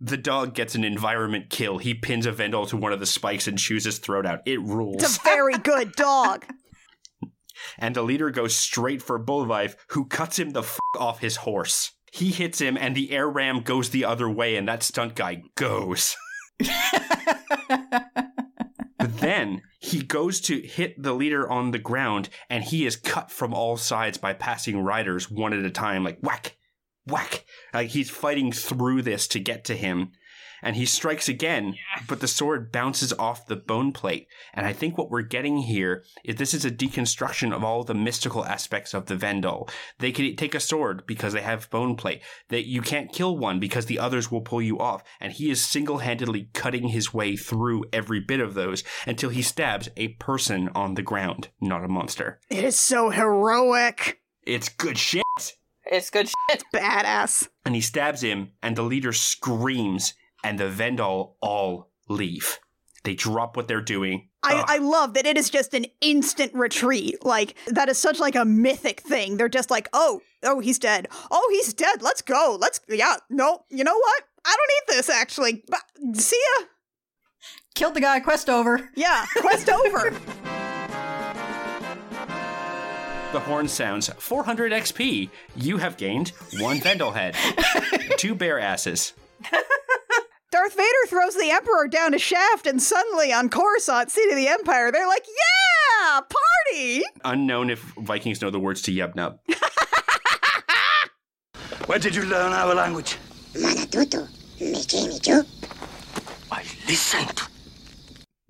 the 0.00 0.16
dog 0.16 0.54
gets 0.54 0.74
an 0.74 0.84
environment 0.84 1.48
kill. 1.48 1.78
He 1.78 1.94
pins 1.94 2.26
a 2.26 2.32
Vendel 2.32 2.66
to 2.66 2.76
one 2.76 2.92
of 2.92 3.00
the 3.00 3.06
spikes 3.06 3.46
and 3.46 3.58
chews 3.58 3.84
his 3.84 3.98
throat 3.98 4.26
out. 4.26 4.40
It 4.44 4.60
rules. 4.60 5.02
it's 5.02 5.16
a 5.16 5.20
very 5.22 5.56
good 5.58 5.92
dog. 5.92 6.44
and 7.78 7.94
the 7.94 8.02
leader 8.02 8.30
goes 8.30 8.56
straight 8.56 9.02
for 9.02 9.18
Buliwyf, 9.22 9.76
who 9.88 10.06
cuts 10.06 10.38
him 10.38 10.50
the 10.50 10.62
f- 10.62 10.78
off 10.98 11.20
his 11.20 11.36
horse. 11.36 11.92
He 12.12 12.30
hits 12.30 12.60
him, 12.60 12.76
and 12.76 12.94
the 12.94 13.10
air 13.10 13.28
ram 13.28 13.62
goes 13.62 13.90
the 13.90 14.04
other 14.04 14.30
way, 14.30 14.56
and 14.56 14.68
that 14.68 14.82
stunt 14.82 15.14
guy 15.14 15.42
goes. 15.56 16.16
But 19.04 19.18
then 19.18 19.60
he 19.80 20.02
goes 20.02 20.40
to 20.40 20.62
hit 20.62 21.02
the 21.02 21.12
leader 21.12 21.46
on 21.50 21.72
the 21.72 21.78
ground, 21.78 22.30
and 22.48 22.64
he 22.64 22.86
is 22.86 22.96
cut 22.96 23.30
from 23.30 23.52
all 23.52 23.76
sides 23.76 24.16
by 24.16 24.32
passing 24.32 24.80
riders 24.80 25.30
one 25.30 25.52
at 25.52 25.62
a 25.62 25.70
time, 25.70 26.02
like 26.04 26.18
whack, 26.22 26.56
whack. 27.06 27.44
Like 27.74 27.90
he's 27.90 28.08
fighting 28.08 28.50
through 28.50 29.02
this 29.02 29.28
to 29.28 29.40
get 29.40 29.62
to 29.64 29.76
him. 29.76 30.12
And 30.64 30.76
he 30.76 30.86
strikes 30.86 31.28
again, 31.28 31.74
but 32.08 32.20
the 32.20 32.26
sword 32.26 32.72
bounces 32.72 33.12
off 33.12 33.46
the 33.46 33.54
bone 33.54 33.92
plate. 33.92 34.26
And 34.54 34.64
I 34.66 34.72
think 34.72 34.96
what 34.96 35.10
we're 35.10 35.20
getting 35.22 35.58
here 35.58 36.02
is 36.24 36.36
this 36.36 36.54
is 36.54 36.64
a 36.64 36.70
deconstruction 36.70 37.54
of 37.54 37.62
all 37.62 37.84
the 37.84 37.94
mystical 37.94 38.44
aspects 38.46 38.94
of 38.94 39.04
the 39.06 39.14
Vendel. 39.14 39.68
They 39.98 40.10
can 40.10 40.34
take 40.36 40.54
a 40.54 40.60
sword 40.60 41.04
because 41.06 41.34
they 41.34 41.42
have 41.42 41.68
bone 41.68 41.96
plate. 41.96 42.22
That 42.48 42.66
you 42.66 42.80
can't 42.80 43.12
kill 43.12 43.36
one 43.36 43.60
because 43.60 43.86
the 43.86 43.98
others 43.98 44.30
will 44.32 44.40
pull 44.40 44.62
you 44.62 44.78
off. 44.78 45.04
And 45.20 45.32
he 45.34 45.50
is 45.50 45.62
single-handedly 45.62 46.48
cutting 46.54 46.88
his 46.88 47.12
way 47.12 47.36
through 47.36 47.84
every 47.92 48.20
bit 48.20 48.40
of 48.40 48.54
those 48.54 48.82
until 49.06 49.28
he 49.28 49.42
stabs 49.42 49.90
a 49.98 50.08
person 50.14 50.70
on 50.74 50.94
the 50.94 51.02
ground, 51.02 51.48
not 51.60 51.84
a 51.84 51.88
monster. 51.88 52.40
It 52.48 52.64
is 52.64 52.78
so 52.78 53.10
heroic, 53.10 54.20
It's 54.46 54.70
good 54.70 54.96
shit. 54.96 55.22
It's 55.86 56.08
good 56.08 56.28
shit. 56.28 56.64
badass. 56.74 57.48
And 57.66 57.74
he 57.74 57.82
stabs 57.82 58.22
him, 58.22 58.52
and 58.62 58.76
the 58.76 58.82
leader 58.82 59.12
screams, 59.12 60.14
and 60.44 60.58
the 60.58 60.68
Vendel 60.68 61.36
all 61.40 61.90
leave. 62.08 62.58
They 63.02 63.14
drop 63.14 63.56
what 63.56 63.68
they're 63.68 63.82
doing. 63.82 64.28
I, 64.42 64.64
I 64.66 64.78
love 64.78 65.14
that 65.14 65.26
it 65.26 65.36
is 65.36 65.50
just 65.50 65.74
an 65.74 65.86
instant 66.00 66.54
retreat. 66.54 67.24
Like 67.24 67.54
that 67.66 67.88
is 67.88 67.98
such 67.98 68.18
like 68.18 68.34
a 68.34 68.44
mythic 68.44 69.00
thing. 69.00 69.36
They're 69.36 69.48
just 69.48 69.70
like, 69.70 69.88
oh, 69.92 70.20
oh, 70.42 70.60
he's 70.60 70.78
dead. 70.78 71.08
Oh, 71.30 71.48
he's 71.50 71.74
dead. 71.74 72.02
Let's 72.02 72.22
go. 72.22 72.56
Let's 72.60 72.80
yeah. 72.88 73.16
No, 73.28 73.64
you 73.70 73.84
know 73.84 73.96
what? 73.96 74.22
I 74.44 74.56
don't 74.56 74.94
need 74.94 74.96
this 74.96 75.10
actually. 75.10 75.64
But 75.68 75.80
see 76.18 76.40
ya. 76.58 76.66
Killed 77.74 77.94
the 77.94 78.00
guy, 78.00 78.20
quest 78.20 78.48
over. 78.48 78.88
Yeah, 78.94 79.24
quest 79.36 79.68
over. 79.70 80.10
The 83.32 83.40
horn 83.40 83.66
sounds 83.66 84.08
400 84.08 84.70
XP. 84.70 85.28
You 85.56 85.76
have 85.78 85.96
gained 85.96 86.28
one 86.60 86.78
Vendel 86.78 87.10
head, 87.10 87.34
two 88.16 88.34
bear 88.34 88.60
asses. 88.60 89.12
Darth 90.54 90.76
Vader 90.76 91.06
throws 91.08 91.34
the 91.34 91.50
Emperor 91.50 91.88
down 91.88 92.14
a 92.14 92.18
shaft, 92.18 92.68
and 92.68 92.80
suddenly 92.80 93.32
on 93.32 93.48
Coruscant, 93.48 94.08
seat 94.08 94.30
of 94.30 94.36
the 94.36 94.46
Empire, 94.46 94.92
they're 94.92 95.08
like, 95.08 95.26
yeah, 95.26 96.20
party. 96.20 97.02
Unknown 97.24 97.70
if 97.70 97.80
Vikings 97.98 98.40
know 98.40 98.50
the 98.50 98.60
words 98.60 98.80
to 98.82 98.92
Yub 98.92 99.16
Nub. 99.16 99.40
Where 101.86 101.98
did 101.98 102.14
you 102.14 102.22
learn 102.22 102.52
our 102.52 102.72
language? 102.72 103.18
Manatutu, 103.54 104.28
Michi 104.60 105.08
Michu. 105.08 105.42
I 106.52 106.62
listened. 106.86 107.42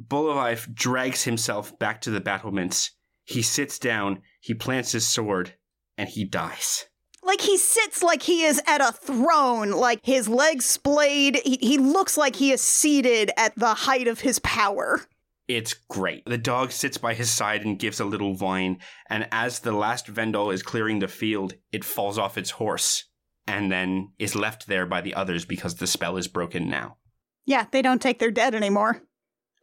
Buliwyf 0.06 0.74
drags 0.74 1.24
himself 1.24 1.78
back 1.78 2.02
to 2.02 2.10
the 2.10 2.20
battlements. 2.20 2.90
He 3.24 3.40
sits 3.40 3.78
down, 3.78 4.20
he 4.42 4.52
plants 4.52 4.92
his 4.92 5.06
sword, 5.06 5.54
and 5.96 6.10
he 6.10 6.26
dies. 6.26 6.84
Like 7.24 7.40
he 7.40 7.56
sits 7.56 8.02
like 8.02 8.22
he 8.22 8.42
is 8.42 8.60
at 8.66 8.80
a 8.80 8.92
throne, 8.92 9.70
like 9.70 10.00
his 10.02 10.28
legs 10.28 10.66
splayed. 10.66 11.40
He, 11.44 11.58
he 11.60 11.78
looks 11.78 12.16
like 12.16 12.36
he 12.36 12.52
is 12.52 12.60
seated 12.60 13.30
at 13.36 13.54
the 13.56 13.74
height 13.74 14.08
of 14.08 14.20
his 14.20 14.38
power. 14.40 15.00
It's 15.48 15.74
great. 15.74 16.24
The 16.26 16.38
dog 16.38 16.72
sits 16.72 16.96
by 16.98 17.14
his 17.14 17.30
side 17.30 17.64
and 17.64 17.78
gives 17.78 18.00
a 18.00 18.04
little 18.04 18.34
whine, 18.34 18.78
and 19.10 19.28
as 19.30 19.60
the 19.60 19.72
last 19.72 20.06
Vendel 20.06 20.50
is 20.50 20.62
clearing 20.62 21.00
the 21.00 21.08
field, 21.08 21.54
it 21.70 21.84
falls 21.84 22.18
off 22.18 22.38
its 22.38 22.50
horse 22.50 23.04
and 23.46 23.70
then 23.70 24.12
is 24.18 24.34
left 24.34 24.66
there 24.66 24.86
by 24.86 25.00
the 25.02 25.14
others 25.14 25.44
because 25.44 25.74
the 25.74 25.86
spell 25.86 26.16
is 26.16 26.28
broken 26.28 26.68
now. 26.68 26.96
Yeah, 27.44 27.66
they 27.70 27.82
don't 27.82 28.00
take 28.00 28.18
their 28.18 28.30
dead 28.30 28.54
anymore. 28.54 29.02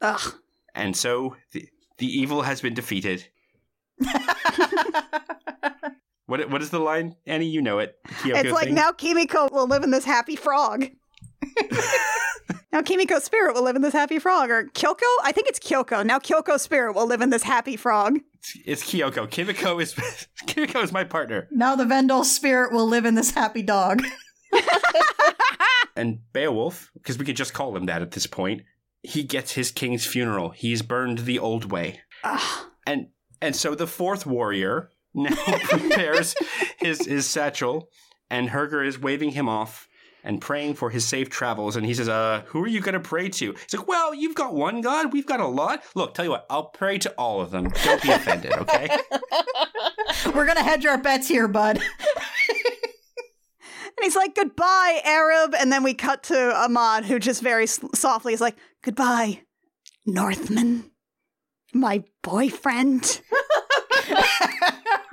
Ugh. 0.01 0.35
And 0.75 0.95
so 0.95 1.35
the, 1.51 1.67
the 1.97 2.05
evil 2.05 2.43
has 2.43 2.61
been 2.61 2.75
defeated. 2.75 3.27
What 6.31 6.49
what 6.49 6.61
is 6.61 6.69
the 6.69 6.79
line, 6.79 7.17
Annie? 7.25 7.47
You 7.47 7.61
know 7.61 7.79
it. 7.79 7.97
Kyoko 8.07 8.37
it's 8.37 8.51
like 8.53 8.67
thing. 8.67 8.73
now 8.73 8.93
Kimiko 8.93 9.49
will 9.51 9.67
live 9.67 9.83
in 9.83 9.91
this 9.91 10.05
happy 10.05 10.37
frog. 10.37 10.85
now 12.71 12.81
Kimiko's 12.81 13.25
spirit 13.25 13.53
will 13.53 13.65
live 13.65 13.75
in 13.75 13.81
this 13.81 13.91
happy 13.91 14.17
frog. 14.17 14.49
Or 14.49 14.63
Kyoko? 14.67 15.01
I 15.25 15.33
think 15.33 15.49
it's 15.49 15.59
Kyoko. 15.59 16.05
Now 16.05 16.19
Kyoko's 16.19 16.61
spirit 16.61 16.93
will 16.93 17.05
live 17.05 17.19
in 17.19 17.31
this 17.31 17.43
happy 17.43 17.75
frog. 17.75 18.17
It's, 18.39 18.57
it's 18.63 18.83
Kyoko. 18.83 19.29
Kimiko 19.29 19.77
is 19.79 19.93
Kimiko 20.47 20.81
is 20.81 20.93
my 20.93 21.03
partner. 21.03 21.49
now 21.51 21.75
the 21.75 21.83
Vendel 21.83 22.23
spirit 22.23 22.71
will 22.71 22.87
live 22.87 23.03
in 23.03 23.15
this 23.15 23.31
happy 23.31 23.61
dog. 23.61 24.01
And 25.97 26.19
Beowulf, 26.31 26.89
because 26.93 27.17
we 27.17 27.25
could 27.25 27.35
just 27.35 27.53
call 27.53 27.75
him 27.75 27.87
that 27.87 28.01
at 28.01 28.11
this 28.11 28.25
point, 28.25 28.61
he 29.03 29.23
gets 29.23 29.51
his 29.51 29.69
king's 29.69 30.05
funeral. 30.05 30.51
He's 30.51 30.81
burned 30.81 31.19
the 31.19 31.37
old 31.37 31.69
way. 31.69 31.99
Ugh. 32.23 32.65
And 32.87 33.07
and 33.41 33.53
so 33.53 33.75
the 33.75 33.85
fourth 33.85 34.25
warrior 34.25 34.89
now 35.13 35.35
prepares 35.63 36.35
his 36.79 37.05
his 37.05 37.27
satchel, 37.27 37.89
and 38.29 38.49
Herger 38.49 38.85
is 38.85 38.99
waving 38.99 39.31
him 39.31 39.49
off 39.49 39.88
and 40.23 40.39
praying 40.39 40.75
for 40.75 40.89
his 40.91 41.05
safe 41.07 41.29
travels. 41.29 41.75
And 41.75 41.85
he 41.85 41.93
says, 41.93 42.09
"Uh, 42.09 42.43
who 42.47 42.63
are 42.63 42.67
you 42.67 42.81
going 42.81 42.93
to 42.93 42.99
pray 42.99 43.29
to?" 43.29 43.53
He's 43.53 43.77
like, 43.77 43.88
"Well, 43.88 44.13
you've 44.13 44.35
got 44.35 44.53
one 44.53 44.81
God, 44.81 45.13
we've 45.13 45.25
got 45.25 45.39
a 45.39 45.47
lot. 45.47 45.83
Look, 45.95 46.13
tell 46.13 46.25
you 46.25 46.31
what, 46.31 46.45
I'll 46.49 46.65
pray 46.65 46.97
to 46.99 47.11
all 47.17 47.41
of 47.41 47.51
them. 47.51 47.69
Don't 47.83 48.01
be 48.01 48.11
offended, 48.11 48.53
okay?" 48.53 48.89
We're 50.35 50.45
gonna 50.45 50.63
hedge 50.63 50.85
our 50.85 50.97
bets 50.97 51.27
here, 51.27 51.47
bud. 51.47 51.79
And 53.97 54.05
he's 54.05 54.15
like, 54.15 54.33
goodbye, 54.33 55.01
Arab. 55.03 55.53
And 55.53 55.71
then 55.71 55.83
we 55.83 55.93
cut 55.93 56.23
to 56.23 56.55
Ahmad, 56.55 57.05
who 57.05 57.19
just 57.19 57.43
very 57.43 57.67
softly 57.67 58.33
is 58.33 58.41
like, 58.41 58.55
goodbye, 58.83 59.41
Northman, 60.07 60.89
my 61.73 62.03
boyfriend. 62.23 63.21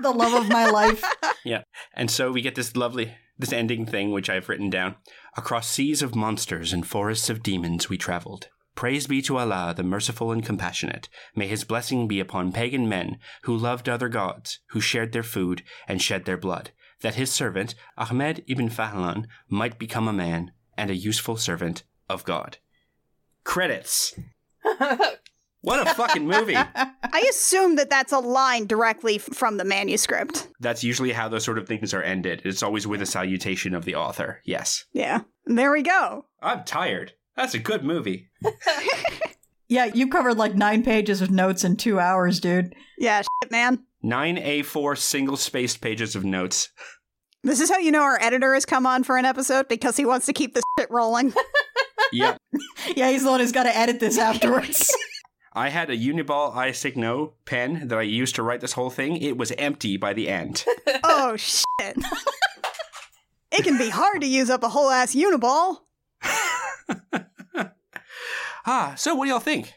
The 0.00 0.10
love 0.10 0.34
of 0.34 0.48
my 0.48 0.66
life. 0.66 1.02
Yeah. 1.44 1.62
And 1.94 2.10
so 2.10 2.30
we 2.30 2.42
get 2.42 2.56
this 2.56 2.76
lovely 2.76 3.14
this 3.38 3.52
ending 3.52 3.86
thing 3.86 4.10
which 4.10 4.28
I've 4.28 4.48
written 4.48 4.68
down. 4.68 4.96
Across 5.36 5.68
seas 5.68 6.02
of 6.02 6.14
monsters 6.14 6.72
and 6.72 6.86
forests 6.86 7.30
of 7.30 7.42
demons 7.42 7.88
we 7.88 7.96
traveled. 7.96 8.48
Praise 8.74 9.06
be 9.06 9.22
to 9.22 9.38
Allah, 9.38 9.72
the 9.76 9.82
merciful 9.82 10.30
and 10.30 10.44
compassionate. 10.44 11.08
May 11.34 11.48
his 11.48 11.64
blessing 11.64 12.06
be 12.06 12.20
upon 12.20 12.52
pagan 12.52 12.88
men 12.88 13.18
who 13.42 13.56
loved 13.56 13.88
other 13.88 14.08
gods, 14.08 14.60
who 14.70 14.80
shared 14.80 15.12
their 15.12 15.22
food 15.22 15.62
and 15.86 16.02
shed 16.02 16.24
their 16.24 16.36
blood, 16.36 16.70
that 17.00 17.14
his 17.14 17.30
servant, 17.30 17.74
Ahmed 17.96 18.44
ibn 18.46 18.68
Fadlan, 18.68 19.26
might 19.48 19.78
become 19.78 20.06
a 20.06 20.12
man 20.12 20.52
and 20.76 20.90
a 20.90 20.96
useful 20.96 21.36
servant 21.36 21.82
of 22.08 22.24
God. 22.24 22.58
Credits. 23.44 24.18
What 25.62 25.86
a 25.86 25.94
fucking 25.94 26.26
movie. 26.26 26.54
I 26.74 27.26
assume 27.30 27.76
that 27.76 27.90
that's 27.90 28.12
a 28.12 28.18
line 28.18 28.66
directly 28.66 29.18
from 29.18 29.56
the 29.56 29.64
manuscript. 29.64 30.48
That's 30.60 30.84
usually 30.84 31.12
how 31.12 31.28
those 31.28 31.44
sort 31.44 31.58
of 31.58 31.66
things 31.66 31.92
are 31.92 32.02
ended. 32.02 32.42
It's 32.44 32.62
always 32.62 32.86
with 32.86 33.02
a 33.02 33.06
salutation 33.06 33.74
of 33.74 33.84
the 33.84 33.96
author. 33.96 34.40
Yes. 34.44 34.84
Yeah. 34.92 35.22
There 35.46 35.72
we 35.72 35.82
go. 35.82 36.26
I'm 36.40 36.64
tired. 36.64 37.14
That's 37.36 37.54
a 37.54 37.58
good 37.58 37.84
movie. 37.84 38.28
Yeah, 39.68 39.84
you 39.84 40.08
covered 40.08 40.38
like 40.38 40.54
nine 40.54 40.82
pages 40.82 41.20
of 41.20 41.30
notes 41.30 41.62
in 41.62 41.76
two 41.76 42.00
hours, 42.00 42.40
dude. 42.40 42.74
Yeah, 42.96 43.20
shit, 43.20 43.50
man. 43.50 43.84
Nine 44.02 44.36
A4 44.38 44.96
single 44.96 45.36
spaced 45.36 45.80
pages 45.82 46.16
of 46.16 46.24
notes. 46.24 46.70
This 47.44 47.60
is 47.60 47.70
how 47.70 47.76
you 47.78 47.90
know 47.92 48.02
our 48.02 48.20
editor 48.20 48.54
has 48.54 48.64
come 48.64 48.86
on 48.86 49.04
for 49.04 49.18
an 49.18 49.26
episode 49.26 49.68
because 49.68 49.96
he 49.96 50.06
wants 50.06 50.26
to 50.26 50.32
keep 50.32 50.54
this 50.54 50.64
shit 50.78 50.90
rolling. 50.90 51.32
Yeah. 52.10 52.38
Yeah, 52.96 53.10
he's 53.10 53.22
the 53.22 53.30
one 53.30 53.40
who's 53.40 53.52
got 53.52 53.64
to 53.64 53.76
edit 53.76 54.00
this 54.00 54.16
afterwards. 54.16 54.90
I 55.58 55.70
had 55.70 55.90
a 55.90 55.96
Uniball 55.96 56.54
iSigno 56.54 57.32
pen 57.44 57.88
that 57.88 57.98
I 57.98 58.02
used 58.02 58.36
to 58.36 58.44
write 58.44 58.60
this 58.60 58.74
whole 58.74 58.90
thing. 58.90 59.16
It 59.16 59.36
was 59.36 59.50
empty 59.58 59.96
by 59.96 60.12
the 60.12 60.28
end. 60.28 60.64
oh, 61.02 61.34
shit. 61.34 61.64
it 63.50 63.64
can 63.64 63.76
be 63.76 63.88
hard 63.88 64.20
to 64.20 64.28
use 64.28 64.50
up 64.50 64.62
a 64.62 64.68
whole 64.68 64.88
ass 64.88 65.16
Uniball. 65.16 65.78
ah, 68.64 68.94
so 68.96 69.16
what 69.16 69.24
do 69.24 69.30
y'all 69.30 69.40
think? 69.40 69.74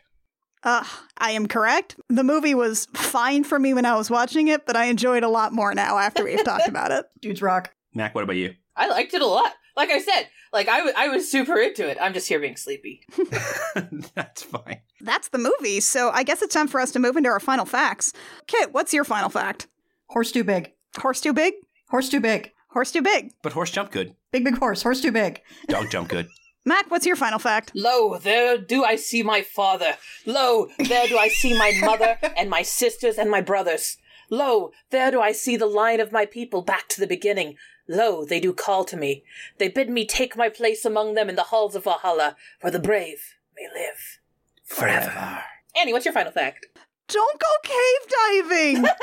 Uh, 0.62 0.84
I 1.18 1.32
am 1.32 1.48
correct. 1.48 1.96
The 2.10 2.24
movie 2.24 2.54
was 2.54 2.86
fine 2.94 3.44
for 3.44 3.58
me 3.58 3.74
when 3.74 3.86
I 3.86 3.96
was 3.96 4.12
watching 4.12 4.50
it, 4.50 4.68
but 4.68 4.76
I 4.76 4.86
enjoyed 4.86 5.24
it 5.24 5.24
a 5.24 5.30
lot 5.30 5.52
more 5.52 5.74
now 5.74 5.98
after 5.98 6.24
we've 6.24 6.44
talked 6.44 6.68
about 6.68 6.92
it. 6.92 7.08
Dudes 7.22 7.42
rock. 7.42 7.74
Mac, 7.96 8.14
what 8.14 8.24
about 8.24 8.36
you? 8.36 8.54
I 8.76 8.88
liked 8.88 9.16
it 9.16 9.24
a 9.24 9.26
lot. 9.26 9.52
Like 9.76 9.90
I 9.90 10.00
said, 10.00 10.28
like 10.54 10.68
I, 10.68 10.78
w- 10.78 10.96
I 10.98 11.08
was 11.08 11.30
super 11.32 11.58
into 11.58 11.88
it. 11.90 11.98
I'm 12.02 12.14
just 12.14 12.28
here 12.28 12.40
being 12.40 12.58
sleepy. 12.58 13.02
That's 14.16 14.44
fine. 14.44 14.82
That's 15.00 15.30
the 15.30 15.38
movie, 15.38 15.80
so 15.80 16.10
I 16.12 16.24
guess 16.24 16.42
it's 16.42 16.54
time 16.54 16.68
for 16.68 16.80
us 16.80 16.92
to 16.92 17.00
move 17.00 17.16
into 17.18 17.30
our 17.30 17.40
final 17.40 17.66
facts. 17.66 18.14
Kit, 18.48 18.74
what's 18.74 18.94
your 18.94 19.04
final 19.04 19.30
fact? 19.30 19.68
Horse 20.08 20.32
too 20.32 20.44
big. 20.44 20.72
Horse 20.98 21.22
too 21.22 21.34
big? 21.34 21.54
Horse 21.90 22.10
too 22.10 22.20
big. 22.20 22.52
Horse 22.70 22.92
too 22.92 23.02
big. 23.02 23.32
But 23.42 23.54
horse 23.54 23.72
jump 23.72 23.92
good. 23.92 24.16
Big, 24.32 24.44
big 24.44 24.58
horse. 24.58 24.84
Horse 24.84 25.02
too 25.02 25.12
big. 25.12 25.42
Dog 25.68 25.90
jump 25.90 26.10
good. 26.10 26.28
Mac, 26.66 26.92
what's 26.92 27.08
your 27.08 27.16
final 27.16 27.40
fact? 27.40 27.72
Lo, 27.74 28.18
there 28.20 28.58
do 28.58 28.84
I 28.84 28.96
see 28.96 29.24
my 29.24 29.42
father. 29.42 29.96
Lo, 30.28 30.68
there 30.78 31.08
do 31.08 31.18
I 31.18 31.28
see 31.28 31.58
my 31.58 31.74
mother 31.82 32.18
and 32.38 32.50
my 32.50 32.62
sisters 32.62 33.18
and 33.18 33.32
my 33.32 33.42
brothers. 33.42 33.98
Lo, 34.30 34.72
there 34.92 35.10
do 35.12 35.20
I 35.20 35.32
see 35.32 35.58
the 35.58 35.66
line 35.66 36.00
of 36.00 36.12
my 36.12 36.26
people 36.26 36.62
back 36.62 36.88
to 36.90 37.02
the 37.02 37.08
beginning. 37.08 37.56
Lo, 37.92 38.24
they 38.24 38.40
do 38.40 38.54
call 38.54 38.86
to 38.86 38.96
me. 38.96 39.26
They 39.58 39.68
bid 39.68 39.90
me 39.90 40.06
take 40.06 40.38
my 40.38 40.48
place 40.48 40.86
among 40.86 41.14
them 41.14 41.28
in 41.28 41.36
the 41.36 41.44
halls 41.44 41.76
of 41.76 41.84
Valhalla, 41.84 42.38
where 42.62 42.72
the 42.72 42.80
brave 42.80 43.36
may 43.54 43.68
live 43.78 44.20
forever. 44.64 45.44
Annie, 45.78 45.92
what's 45.92 46.06
your 46.06 46.14
final 46.14 46.32
fact? 46.32 46.68
Don't 47.10 47.38
go 47.38 47.48
cave 47.64 48.08
diving! 48.48 48.76
Don't 48.76 48.98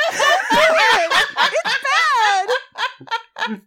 do 0.50 0.58
it! 0.96 1.12
It's 1.66 1.78
bad! 3.36 3.60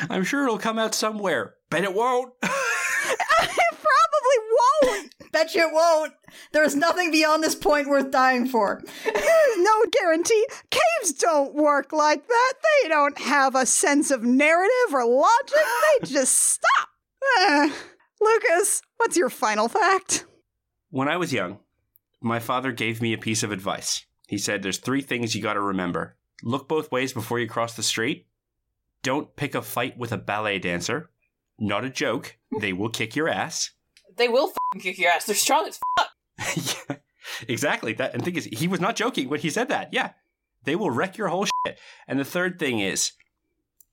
I'm 0.10 0.24
sure 0.24 0.42
it'll 0.42 0.58
come 0.58 0.80
out 0.80 0.92
somewhere. 0.92 1.54
Bet 1.70 1.84
it 1.84 1.94
won't. 1.94 2.32
It 2.42 3.76
probably 3.78 4.38
won't! 4.58 5.14
Bet 5.32 5.54
you 5.54 5.68
it 5.68 5.72
won't. 5.72 6.12
There's 6.52 6.74
nothing 6.74 7.10
beyond 7.10 7.42
this 7.42 7.54
point 7.54 7.88
worth 7.88 8.10
dying 8.10 8.46
for. 8.46 8.82
No 9.58 9.84
guarantee. 9.90 10.46
Caves 10.70 11.14
don't 11.14 11.54
work 11.54 11.90
like 11.92 12.28
that. 12.28 12.52
They 12.82 12.88
don't 12.90 13.18
have 13.18 13.54
a 13.54 13.64
sense 13.64 14.10
of 14.10 14.22
narrative 14.22 14.92
or 14.92 15.04
logic. 15.06 15.58
They 16.02 16.06
just 16.12 16.34
stop. 16.34 16.88
Uh, 17.40 17.70
Lucas, 18.20 18.82
what's 18.98 19.16
your 19.16 19.30
final 19.30 19.68
fact? 19.68 20.26
when 20.90 21.08
I 21.08 21.16
was 21.16 21.32
young, 21.32 21.58
my 22.20 22.38
father 22.38 22.70
gave 22.70 23.00
me 23.02 23.12
a 23.14 23.18
piece 23.18 23.42
of 23.42 23.50
advice. 23.50 24.04
He 24.28 24.36
said, 24.38 24.62
There's 24.62 24.78
three 24.78 25.00
things 25.02 25.34
you 25.34 25.42
gotta 25.42 25.60
remember 25.60 26.16
look 26.42 26.68
both 26.68 26.92
ways 26.92 27.12
before 27.14 27.38
you 27.40 27.48
cross 27.48 27.74
the 27.74 27.82
street. 27.82 28.26
Don't 29.02 29.34
pick 29.36 29.54
a 29.54 29.62
fight 29.62 29.96
with 29.98 30.12
a 30.12 30.18
ballet 30.18 30.58
dancer. 30.58 31.10
Not 31.58 31.84
a 31.84 31.90
joke. 31.90 32.36
They 32.60 32.72
will 32.74 32.90
kick 32.90 33.16
your 33.16 33.28
ass. 33.28 33.70
They 34.16 34.28
will 34.28 34.48
f***ing 34.48 34.55
kick 34.80 34.98
your 34.98 35.10
ass. 35.10 35.24
They're 35.24 35.34
strong 35.34 35.68
as 35.68 35.78
f***. 35.98 36.86
yeah, 36.88 36.96
exactly. 37.48 37.92
That 37.92 38.14
and 38.14 38.24
thing 38.24 38.36
is, 38.36 38.44
he 38.44 38.68
was 38.68 38.80
not 38.80 38.96
joking 38.96 39.28
when 39.28 39.40
he 39.40 39.50
said 39.50 39.68
that. 39.68 39.92
Yeah, 39.92 40.10
they 40.64 40.76
will 40.76 40.90
wreck 40.90 41.16
your 41.16 41.28
whole 41.28 41.46
shit. 41.46 41.78
And 42.06 42.18
the 42.18 42.24
third 42.24 42.58
thing 42.58 42.80
is, 42.80 43.12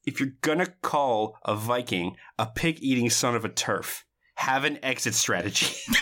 if 0.06 0.20
you're 0.20 0.34
gonna 0.42 0.68
call 0.82 1.38
a 1.46 1.56
Viking 1.56 2.18
a 2.38 2.46
pig-eating 2.46 3.10
son 3.10 3.36
of 3.36 3.46
a 3.46 3.50
turf, 3.50 4.06
have 4.36 4.64
an 4.64 4.80
exit 4.84 5.14
strategy. 5.14 5.76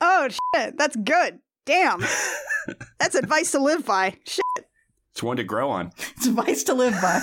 oh, 0.00 0.28
shit. 0.54 0.76
That's 0.76 0.96
good. 0.96 1.38
Damn. 1.66 2.04
That's 2.98 3.14
advice 3.14 3.52
to 3.52 3.58
live 3.58 3.86
by. 3.86 4.16
Shit. 4.26 4.66
it's 5.12 5.22
one 5.22 5.36
to 5.36 5.44
grow 5.44 5.70
on. 5.70 5.92
It's 6.16 6.26
advice 6.26 6.64
to 6.64 6.74
live 6.74 6.94
by. 7.00 7.22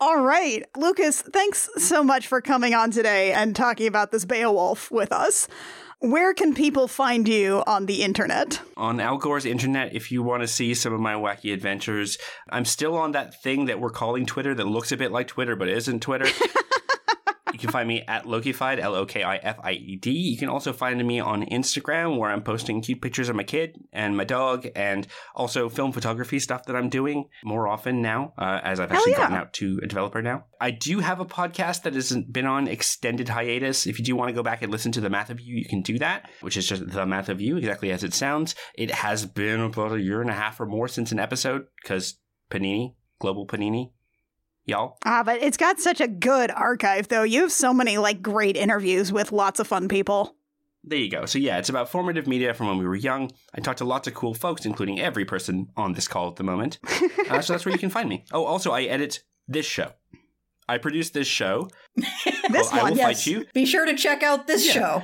All 0.00 0.20
right. 0.20 0.64
Lucas, 0.76 1.22
thanks 1.22 1.68
so 1.76 2.04
much 2.04 2.28
for 2.28 2.40
coming 2.40 2.72
on 2.74 2.90
today 2.92 3.32
and 3.32 3.56
talking 3.56 3.88
about 3.88 4.12
this 4.12 4.24
Beowulf 4.24 4.90
with 4.92 5.12
us. 5.12 5.48
Where 5.98 6.34
can 6.34 6.54
people 6.54 6.86
find 6.88 7.26
you 7.26 7.64
on 7.66 7.86
the 7.86 8.02
internet? 8.02 8.60
on 8.76 9.00
Al 9.00 9.16
Gore's 9.16 9.46
internet 9.46 9.94
if 9.94 10.12
you 10.12 10.22
want 10.22 10.42
to 10.42 10.46
see 10.46 10.74
some 10.74 10.92
of 10.92 11.00
my 11.00 11.14
wacky 11.14 11.52
adventures. 11.54 12.18
I'm 12.50 12.66
still 12.66 12.96
on 12.96 13.12
that 13.12 13.42
thing 13.42 13.64
that 13.64 13.80
we're 13.80 13.90
calling 13.90 14.26
Twitter 14.26 14.54
that 14.54 14.66
looks 14.66 14.92
a 14.92 14.96
bit 14.96 15.10
like 15.10 15.26
Twitter 15.26 15.56
but 15.56 15.68
isn't 15.68 16.00
Twitter. 16.00 16.26
you 17.66 17.72
can 17.72 17.72
can 17.72 17.72
find 17.80 17.88
me 17.88 18.02
at 18.06 18.24
Lokified, 18.24 18.78
L 18.78 18.94
O 18.94 19.04
K 19.06 19.22
I 19.22 19.36
F 19.36 19.58
I 19.62 19.72
E 19.72 19.96
D. 19.96 20.10
You 20.10 20.38
can 20.38 20.48
also 20.48 20.72
find 20.72 21.04
me 21.04 21.20
on 21.20 21.44
Instagram 21.46 22.18
where 22.18 22.30
I'm 22.30 22.42
posting 22.42 22.80
cute 22.80 23.02
pictures 23.02 23.28
of 23.28 23.36
my 23.36 23.42
kid 23.42 23.78
and 23.92 24.16
my 24.16 24.24
dog 24.24 24.68
and 24.74 25.06
also 25.34 25.68
film 25.68 25.92
photography 25.92 26.38
stuff 26.38 26.64
that 26.66 26.76
I'm 26.76 26.88
doing 26.88 27.28
more 27.44 27.68
often 27.68 28.02
now 28.02 28.32
uh, 28.38 28.60
as 28.62 28.80
I've 28.80 28.92
actually 28.92 29.12
yeah. 29.12 29.18
gotten 29.18 29.36
out 29.36 29.52
to 29.54 29.80
a 29.82 29.86
developer 29.86 30.22
now. 30.22 30.44
I 30.60 30.70
do 30.70 31.00
have 31.00 31.20
a 31.20 31.24
podcast 31.24 31.82
that 31.82 31.94
has 31.94 32.16
been 32.30 32.46
on 32.46 32.68
extended 32.68 33.28
hiatus. 33.28 33.86
If 33.86 33.98
you 33.98 34.04
do 34.04 34.16
want 34.16 34.28
to 34.28 34.34
go 34.34 34.42
back 34.42 34.62
and 34.62 34.72
listen 34.72 34.92
to 34.92 35.00
The 35.00 35.10
Math 35.10 35.30
of 35.30 35.40
You, 35.40 35.56
you 35.56 35.66
can 35.66 35.82
do 35.82 35.98
that, 35.98 36.30
which 36.40 36.56
is 36.56 36.68
just 36.68 36.88
The 36.88 37.06
Math 37.06 37.28
of 37.28 37.40
You, 37.40 37.56
exactly 37.56 37.90
as 37.90 38.04
it 38.04 38.14
sounds. 38.14 38.54
It 38.74 38.90
has 38.90 39.26
been 39.26 39.60
about 39.60 39.92
a 39.92 40.00
year 40.00 40.20
and 40.20 40.30
a 40.30 40.34
half 40.34 40.60
or 40.60 40.66
more 40.66 40.88
since 40.88 41.12
an 41.12 41.18
episode 41.18 41.66
because 41.82 42.18
Panini, 42.50 42.94
Global 43.18 43.46
Panini, 43.46 43.92
y'all. 44.66 44.98
Ah, 45.04 45.22
but 45.24 45.42
it's 45.42 45.56
got 45.56 45.80
such 45.80 46.00
a 46.00 46.08
good 46.08 46.50
archive, 46.50 47.08
though. 47.08 47.22
You 47.22 47.42
have 47.42 47.52
so 47.52 47.72
many 47.72 47.96
like 47.98 48.20
great 48.22 48.56
interviews 48.56 49.12
with 49.12 49.32
lots 49.32 49.58
of 49.60 49.66
fun 49.66 49.88
people. 49.88 50.34
There 50.88 50.98
you 50.98 51.10
go. 51.10 51.26
So 51.26 51.38
yeah, 51.40 51.58
it's 51.58 51.68
about 51.68 51.88
formative 51.88 52.28
media 52.28 52.54
from 52.54 52.68
when 52.68 52.78
we 52.78 52.86
were 52.86 52.94
young. 52.94 53.32
I 53.54 53.60
talked 53.60 53.78
to 53.78 53.84
lots 53.84 54.06
of 54.06 54.14
cool 54.14 54.34
folks, 54.34 54.64
including 54.64 55.00
every 55.00 55.24
person 55.24 55.66
on 55.76 55.94
this 55.94 56.06
call 56.06 56.28
at 56.28 56.36
the 56.36 56.44
moment. 56.44 56.78
Uh, 57.28 57.42
so 57.42 57.52
that's 57.54 57.64
where 57.64 57.72
you 57.72 57.78
can 57.78 57.90
find 57.90 58.08
me. 58.08 58.24
Oh, 58.30 58.44
also 58.44 58.70
I 58.70 58.84
edit 58.84 59.24
this 59.48 59.66
show. 59.66 59.90
I 60.68 60.78
produce 60.78 61.10
this 61.10 61.26
show. 61.26 61.68
This 62.52 62.68
called 62.68 62.72
I 62.72 62.82
one, 62.84 62.92
will 62.92 62.98
yes. 62.98 63.24
fight 63.24 63.26
you. 63.26 63.46
Be 63.52 63.66
sure 63.66 63.84
to 63.84 63.96
check 63.96 64.22
out 64.22 64.46
this 64.46 64.64
Yeah. 64.64 64.72
show. 64.72 65.02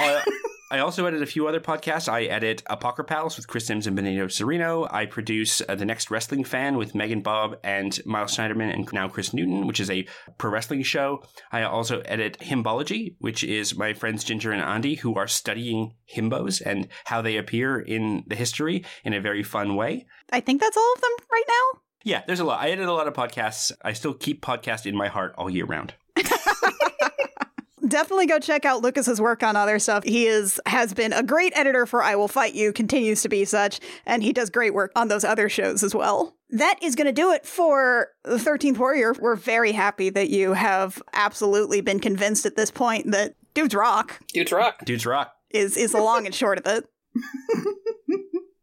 Uh, 0.00 0.22
I 0.72 0.78
also 0.78 1.04
edit 1.06 1.20
a 1.20 1.26
few 1.26 1.48
other 1.48 1.58
podcasts. 1.58 2.08
I 2.08 2.24
edit 2.24 2.62
Apocalypse 2.66 3.08
Palace 3.08 3.36
with 3.36 3.48
Chris 3.48 3.66
Sims 3.66 3.88
and 3.88 3.96
Benito 3.96 4.26
Cereno. 4.26 4.86
I 4.92 5.04
produce 5.04 5.60
uh, 5.68 5.74
The 5.74 5.84
Next 5.84 6.12
Wrestling 6.12 6.44
Fan 6.44 6.76
with 6.76 6.94
Megan 6.94 7.22
Bob 7.22 7.56
and 7.64 7.98
Miles 8.06 8.36
Schneiderman 8.36 8.72
and 8.72 8.88
now 8.92 9.08
Chris 9.08 9.34
Newton, 9.34 9.66
which 9.66 9.80
is 9.80 9.90
a 9.90 10.06
pro 10.38 10.52
wrestling 10.52 10.84
show. 10.84 11.24
I 11.50 11.62
also 11.62 12.02
edit 12.02 12.38
Himbology, 12.38 13.16
which 13.18 13.42
is 13.42 13.76
my 13.76 13.94
friends 13.94 14.22
Ginger 14.22 14.52
and 14.52 14.62
Andy 14.62 14.94
who 14.94 15.16
are 15.16 15.26
studying 15.26 15.94
himbos 16.14 16.62
and 16.64 16.86
how 17.04 17.20
they 17.20 17.36
appear 17.36 17.80
in 17.80 18.22
the 18.28 18.36
history 18.36 18.84
in 19.04 19.12
a 19.12 19.20
very 19.20 19.42
fun 19.42 19.74
way. 19.74 20.06
I 20.30 20.38
think 20.38 20.60
that's 20.60 20.76
all 20.76 20.92
of 20.94 21.00
them 21.00 21.10
right 21.32 21.44
now. 21.48 21.80
Yeah, 22.04 22.22
there's 22.28 22.40
a 22.40 22.44
lot. 22.44 22.60
I 22.60 22.70
edit 22.70 22.86
a 22.86 22.92
lot 22.92 23.08
of 23.08 23.14
podcasts. 23.14 23.72
I 23.82 23.92
still 23.92 24.14
keep 24.14 24.40
podcast 24.40 24.86
in 24.86 24.96
my 24.96 25.08
heart 25.08 25.34
all 25.36 25.50
year 25.50 25.66
round. 25.66 25.94
Definitely 27.90 28.26
go 28.26 28.38
check 28.38 28.64
out 28.64 28.82
Lucas's 28.82 29.20
work 29.20 29.42
on 29.42 29.56
other 29.56 29.78
stuff. 29.80 30.04
He 30.04 30.26
is 30.26 30.60
has 30.66 30.94
been 30.94 31.12
a 31.12 31.22
great 31.24 31.52
editor 31.56 31.86
for 31.86 32.02
I 32.02 32.14
Will 32.14 32.28
Fight 32.28 32.54
You, 32.54 32.72
continues 32.72 33.22
to 33.22 33.28
be 33.28 33.44
such, 33.44 33.80
and 34.06 34.22
he 34.22 34.32
does 34.32 34.48
great 34.48 34.72
work 34.74 34.92
on 34.94 35.08
those 35.08 35.24
other 35.24 35.48
shows 35.48 35.82
as 35.82 35.94
well. 35.94 36.36
That 36.50 36.78
is 36.80 36.94
going 36.94 37.06
to 37.06 37.12
do 37.12 37.32
it 37.32 37.44
for 37.44 38.08
the 38.22 38.36
13th 38.36 38.78
Warrior. 38.78 39.14
We're 39.20 39.34
very 39.36 39.72
happy 39.72 40.08
that 40.10 40.30
you 40.30 40.52
have 40.52 41.02
absolutely 41.12 41.80
been 41.80 41.98
convinced 42.00 42.46
at 42.46 42.56
this 42.56 42.70
point 42.70 43.10
that 43.10 43.34
dudes 43.54 43.74
rock 43.74 44.20
Dudes 44.32 44.52
rock. 44.52 44.84
Dudes 44.84 45.04
rock. 45.04 45.34
is 45.50 45.76
is 45.76 45.92
the 45.92 46.00
long 46.00 46.26
and 46.26 46.34
short 46.34 46.58
of 46.58 46.66
it. 46.66 46.88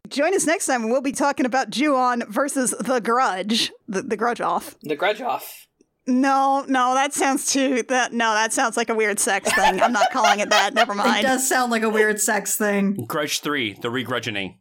Join 0.10 0.34
us 0.34 0.46
next 0.46 0.68
time 0.68 0.84
when 0.84 0.92
we'll 0.92 1.02
be 1.02 1.12
talking 1.12 1.46
about 1.46 1.70
Ju-on 1.70 2.24
versus 2.30 2.74
The 2.80 3.02
Grudge. 3.02 3.74
The, 3.90 4.02
the 4.04 4.16
Grudge 4.16 4.40
off. 4.40 4.78
The 4.82 4.96
grudge 4.96 5.22
off. 5.22 5.67
No, 6.08 6.64
no, 6.68 6.94
that 6.94 7.14
sounds 7.14 7.52
too 7.52 7.84
that 7.90 8.14
no, 8.14 8.34
that 8.34 8.54
sounds 8.54 8.78
like 8.78 8.90
a 8.90 8.96
weird 8.96 9.20
sex 9.20 9.54
thing. 9.54 9.82
I'm 9.82 9.92
not 9.92 10.10
calling 10.12 10.40
it 10.40 10.50
that. 10.50 10.74
Never 10.74 10.94
mind. 10.96 11.20
It 11.20 11.28
does 11.28 11.48
sound 11.48 11.72
like 11.72 11.84
a 11.84 11.90
weird 11.90 12.20
sex 12.22 12.56
thing. 12.56 13.06
Grudge 13.08 13.42
3, 13.42 13.74
The 13.82 13.90
Regrudgeoning. 13.90 14.56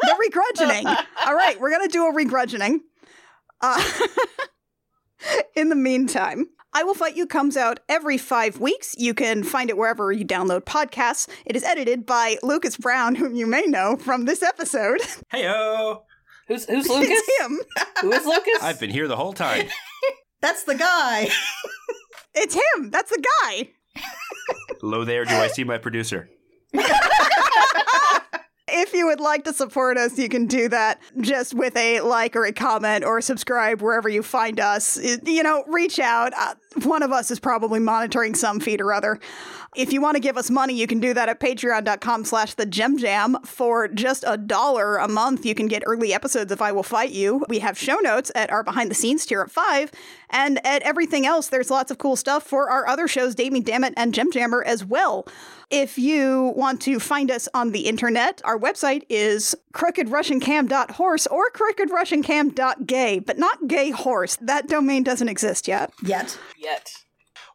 The 0.00 0.30
regrudgeoning. 0.30 1.04
All 1.26 1.34
right, 1.34 1.60
we're 1.60 1.70
gonna 1.70 1.88
do 1.88 2.06
a 2.06 2.12
regrudgeoning. 2.12 2.78
Uh, 3.60 3.82
in 5.56 5.68
the 5.68 5.74
meantime, 5.76 6.46
I 6.72 6.82
Will 6.84 6.94
Fight 6.94 7.16
You 7.16 7.26
comes 7.26 7.56
out 7.56 7.80
every 7.88 8.16
five 8.18 8.58
weeks. 8.58 8.94
You 8.98 9.12
can 9.14 9.42
find 9.42 9.68
it 9.68 9.76
wherever 9.76 10.12
you 10.12 10.24
download 10.24 10.62
podcasts. 10.64 11.28
It 11.44 11.56
is 11.56 11.62
edited 11.64 12.06
by 12.06 12.36
Lucas 12.42 12.76
Brown, 12.76 13.14
whom 13.16 13.34
you 13.34 13.46
may 13.46 13.66
know 13.66 13.96
from 13.96 14.24
this 14.24 14.42
episode. 14.42 15.00
Heyo! 15.32 16.02
Who's 16.48 16.64
who's 16.66 16.88
Lucas? 16.88 17.08
it's 17.10 17.40
him. 17.40 17.60
Who 18.02 18.12
is 18.12 18.24
Lucas? 18.24 18.62
I've 18.62 18.80
been 18.80 18.90
here 18.90 19.08
the 19.08 19.16
whole 19.16 19.32
time. 19.34 19.66
That's 20.40 20.64
the 20.64 20.74
guy. 20.74 21.28
It's 22.38 22.54
him. 22.54 22.90
That's 22.90 23.10
the 23.10 23.24
guy. 23.42 23.70
Hello 24.82 25.06
there, 25.06 25.24
do 25.24 25.34
I 25.34 25.48
see 25.48 25.64
my 25.64 25.78
producer? 25.78 26.28
If 28.68 28.92
you 28.92 29.06
would 29.06 29.20
like 29.20 29.44
to 29.44 29.52
support 29.52 29.96
us, 29.96 30.18
you 30.18 30.28
can 30.28 30.46
do 30.46 30.68
that 30.68 31.00
just 31.20 31.54
with 31.54 31.76
a 31.76 32.00
like 32.00 32.34
or 32.34 32.44
a 32.44 32.52
comment 32.52 33.04
or 33.04 33.20
subscribe 33.20 33.80
wherever 33.80 34.08
you 34.08 34.24
find 34.24 34.58
us. 34.58 34.98
You 35.24 35.44
know, 35.44 35.62
reach 35.68 36.00
out. 36.00 36.32
Uh, 36.36 36.56
one 36.82 37.04
of 37.04 37.12
us 37.12 37.30
is 37.30 37.38
probably 37.38 37.78
monitoring 37.78 38.34
some 38.34 38.58
feed 38.58 38.80
or 38.80 38.92
other. 38.92 39.20
If 39.76 39.92
you 39.92 40.00
want 40.00 40.14
to 40.14 40.20
give 40.20 40.38
us 40.38 40.50
money, 40.50 40.74
you 40.74 40.86
can 40.86 41.00
do 41.00 41.12
that 41.12 41.28
at 41.28 41.38
patreon.com 41.38 42.24
slash 42.24 42.54
the 42.54 42.64
gem 42.64 42.96
jam. 42.96 43.36
For 43.44 43.88
just 43.88 44.24
a 44.26 44.38
dollar 44.38 44.96
a 44.96 45.06
month, 45.06 45.44
you 45.44 45.54
can 45.54 45.66
get 45.66 45.82
early 45.84 46.14
episodes 46.14 46.50
of 46.50 46.62
I 46.62 46.72
Will 46.72 46.82
Fight 46.82 47.10
You. 47.10 47.44
We 47.50 47.58
have 47.58 47.76
show 47.78 47.96
notes 47.96 48.32
at 48.34 48.50
our 48.50 48.64
behind 48.64 48.90
the 48.90 48.94
scenes 48.94 49.26
tier 49.26 49.42
at 49.42 49.50
five. 49.50 49.92
And 50.30 50.64
at 50.66 50.80
everything 50.82 51.26
else, 51.26 51.48
there's 51.48 51.70
lots 51.70 51.90
of 51.90 51.98
cool 51.98 52.16
stuff 52.16 52.42
for 52.42 52.70
our 52.70 52.88
other 52.88 53.06
shows, 53.06 53.34
Dave 53.34 53.52
Me 53.52 53.60
Dammit 53.60 53.92
and 53.98 54.14
Gem 54.14 54.32
Jammer 54.32 54.64
as 54.64 54.82
well. 54.82 55.28
If 55.70 55.98
you 55.98 56.54
want 56.56 56.80
to 56.82 56.98
find 56.98 57.30
us 57.30 57.46
on 57.52 57.72
the 57.72 57.80
internet, 57.80 58.40
our 58.44 58.58
website 58.58 59.02
is 59.10 59.54
crookedrussiancam.horse 59.74 61.26
or 61.26 61.50
crookedrussiancam.gay, 61.50 63.18
but 63.18 63.38
not 63.38 63.68
gay 63.68 63.90
horse. 63.90 64.36
That 64.40 64.68
domain 64.68 65.02
doesn't 65.02 65.28
exist 65.28 65.68
yet. 65.68 65.92
Yet. 66.02 66.38
Yet. 66.56 66.92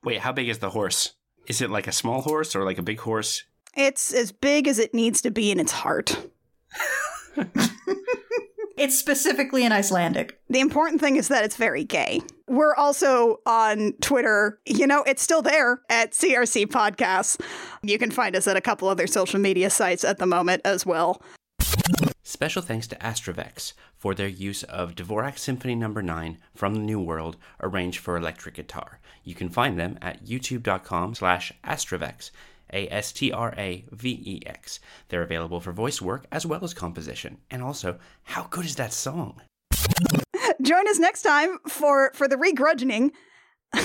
Wait, 0.03 0.19
how 0.19 0.31
big 0.31 0.49
is 0.49 0.59
the 0.59 0.69
horse? 0.69 1.13
Is 1.47 1.61
it 1.61 1.69
like 1.69 1.87
a 1.87 1.91
small 1.91 2.21
horse 2.21 2.55
or 2.55 2.63
like 2.63 2.77
a 2.77 2.83
big 2.83 2.99
horse? 2.99 3.43
It's 3.75 4.13
as 4.13 4.31
big 4.31 4.67
as 4.67 4.79
it 4.79 4.93
needs 4.93 5.21
to 5.21 5.31
be 5.31 5.51
in 5.51 5.59
its 5.59 5.71
heart. 5.71 6.17
It's 8.81 8.97
specifically 8.97 9.63
in 9.63 9.71
Icelandic. 9.71 10.41
The 10.49 10.59
important 10.59 11.01
thing 11.01 11.15
is 11.15 11.27
that 11.27 11.43
it's 11.43 11.55
very 11.55 11.83
gay. 11.83 12.19
We're 12.47 12.73
also 12.73 13.39
on 13.45 13.93
Twitter. 14.01 14.59
You 14.65 14.87
know, 14.87 15.03
it's 15.03 15.21
still 15.21 15.43
there 15.43 15.83
at 15.87 16.13
CRC 16.13 16.65
Podcasts. 16.65 17.39
You 17.83 17.99
can 17.99 18.09
find 18.09 18.35
us 18.35 18.47
at 18.47 18.57
a 18.57 18.61
couple 18.61 18.87
other 18.87 19.05
social 19.05 19.39
media 19.39 19.69
sites 19.69 20.03
at 20.03 20.17
the 20.17 20.25
moment 20.25 20.63
as 20.65 20.83
well. 20.83 21.21
Special 22.23 22.61
thanks 22.61 22.85
to 22.87 22.95
AstraVex 22.97 23.73
for 23.97 24.13
their 24.13 24.27
use 24.27 24.61
of 24.63 24.93
Dvorak 24.95 25.37
Symphony 25.39 25.75
No. 25.75 25.87
9 25.87 26.37
from 26.53 26.73
the 26.75 26.79
New 26.79 26.99
World, 26.99 27.35
arranged 27.61 27.99
for 27.99 28.15
electric 28.15 28.55
guitar. 28.55 28.99
You 29.23 29.33
can 29.35 29.49
find 29.49 29.79
them 29.79 29.97
at 30.01 30.23
youtube.com 30.25 31.15
slash 31.15 31.51
AstraVex, 31.63 32.29
A-S-T-R-A-V-E-X. 32.73 34.79
They're 35.09 35.23
available 35.23 35.59
for 35.59 35.71
voice 35.71 35.99
work 36.01 36.25
as 36.31 36.45
well 36.45 36.63
as 36.63 36.73
composition. 36.75 37.37
And 37.49 37.63
also, 37.63 37.97
how 38.23 38.43
good 38.49 38.65
is 38.65 38.75
that 38.75 38.93
song? 38.93 39.41
Join 40.61 40.87
us 40.89 40.99
next 40.99 41.23
time 41.23 41.57
for 41.67 42.11
for 42.13 42.27
the 42.27 42.35
regrudgeoning. 42.35 43.11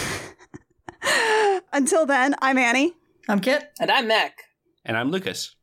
Until 1.72 2.04
then, 2.06 2.34
I'm 2.42 2.58
Annie, 2.58 2.92
I'm 3.28 3.40
Kit. 3.40 3.70
And 3.80 3.90
I'm 3.90 4.08
Mac. 4.08 4.42
And 4.84 4.94
I'm 4.96 5.10
Lucas. 5.10 5.54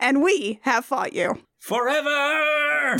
and 0.00 0.22
we 0.22 0.58
have 0.62 0.84
fought 0.86 1.12
you. 1.12 1.42
Forever! 1.64 2.98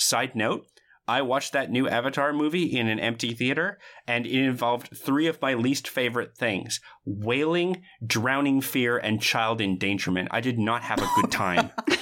Side 0.04 0.36
note, 0.36 0.66
I 1.08 1.22
watched 1.22 1.54
that 1.54 1.70
new 1.70 1.88
Avatar 1.88 2.34
movie 2.34 2.64
in 2.64 2.88
an 2.88 3.00
empty 3.00 3.32
theater, 3.32 3.78
and 4.06 4.26
it 4.26 4.32
involved 4.32 4.94
three 4.94 5.26
of 5.26 5.40
my 5.40 5.54
least 5.54 5.88
favorite 5.88 6.36
things 6.36 6.78
wailing, 7.06 7.82
drowning 8.06 8.60
fear, 8.60 8.98
and 8.98 9.22
child 9.22 9.62
endangerment. 9.62 10.28
I 10.30 10.42
did 10.42 10.58
not 10.58 10.82
have 10.82 11.00
a 11.00 11.08
good 11.16 11.32
time. 11.32 11.70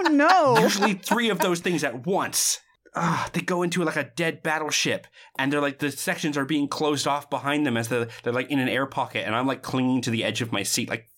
Oh 0.00 0.10
no. 0.10 0.58
Usually 0.58 0.94
three 0.94 1.28
of 1.28 1.40
those 1.40 1.58
things 1.58 1.82
at 1.82 2.06
once. 2.06 2.60
Ah, 2.94 3.28
they 3.32 3.40
go 3.40 3.62
into 3.62 3.82
like 3.82 3.96
a 3.96 4.10
dead 4.16 4.42
battleship, 4.44 5.08
and 5.38 5.52
they're 5.52 5.60
like 5.60 5.80
the 5.80 5.90
sections 5.90 6.36
are 6.36 6.44
being 6.44 6.68
closed 6.68 7.08
off 7.08 7.28
behind 7.28 7.66
them 7.66 7.76
as 7.76 7.88
they're, 7.88 8.06
they're 8.22 8.32
like 8.32 8.50
in 8.50 8.60
an 8.60 8.68
air 8.68 8.86
pocket, 8.86 9.26
and 9.26 9.34
I'm 9.34 9.46
like 9.46 9.62
clinging 9.62 10.02
to 10.02 10.10
the 10.10 10.22
edge 10.22 10.40
of 10.40 10.52
my 10.52 10.62
seat, 10.62 10.88
like, 10.88 11.08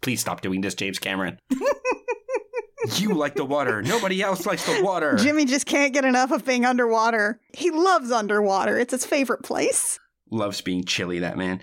please 0.00 0.20
stop 0.20 0.40
doing 0.40 0.60
this, 0.60 0.74
James 0.74 0.98
Cameron. 0.98 1.38
You 2.94 3.14
like 3.14 3.34
the 3.34 3.44
water. 3.44 3.82
Nobody 3.82 4.22
else 4.22 4.46
likes 4.46 4.64
the 4.66 4.82
water. 4.82 5.16
Jimmy 5.16 5.44
just 5.44 5.66
can't 5.66 5.92
get 5.92 6.04
enough 6.04 6.30
of 6.30 6.44
being 6.44 6.64
underwater. 6.64 7.40
He 7.52 7.70
loves 7.70 8.10
underwater. 8.10 8.78
It's 8.78 8.92
his 8.92 9.04
favorite 9.04 9.42
place. 9.42 9.98
Loves 10.30 10.60
being 10.60 10.84
chilly, 10.84 11.20
that 11.20 11.36
man. 11.36 11.60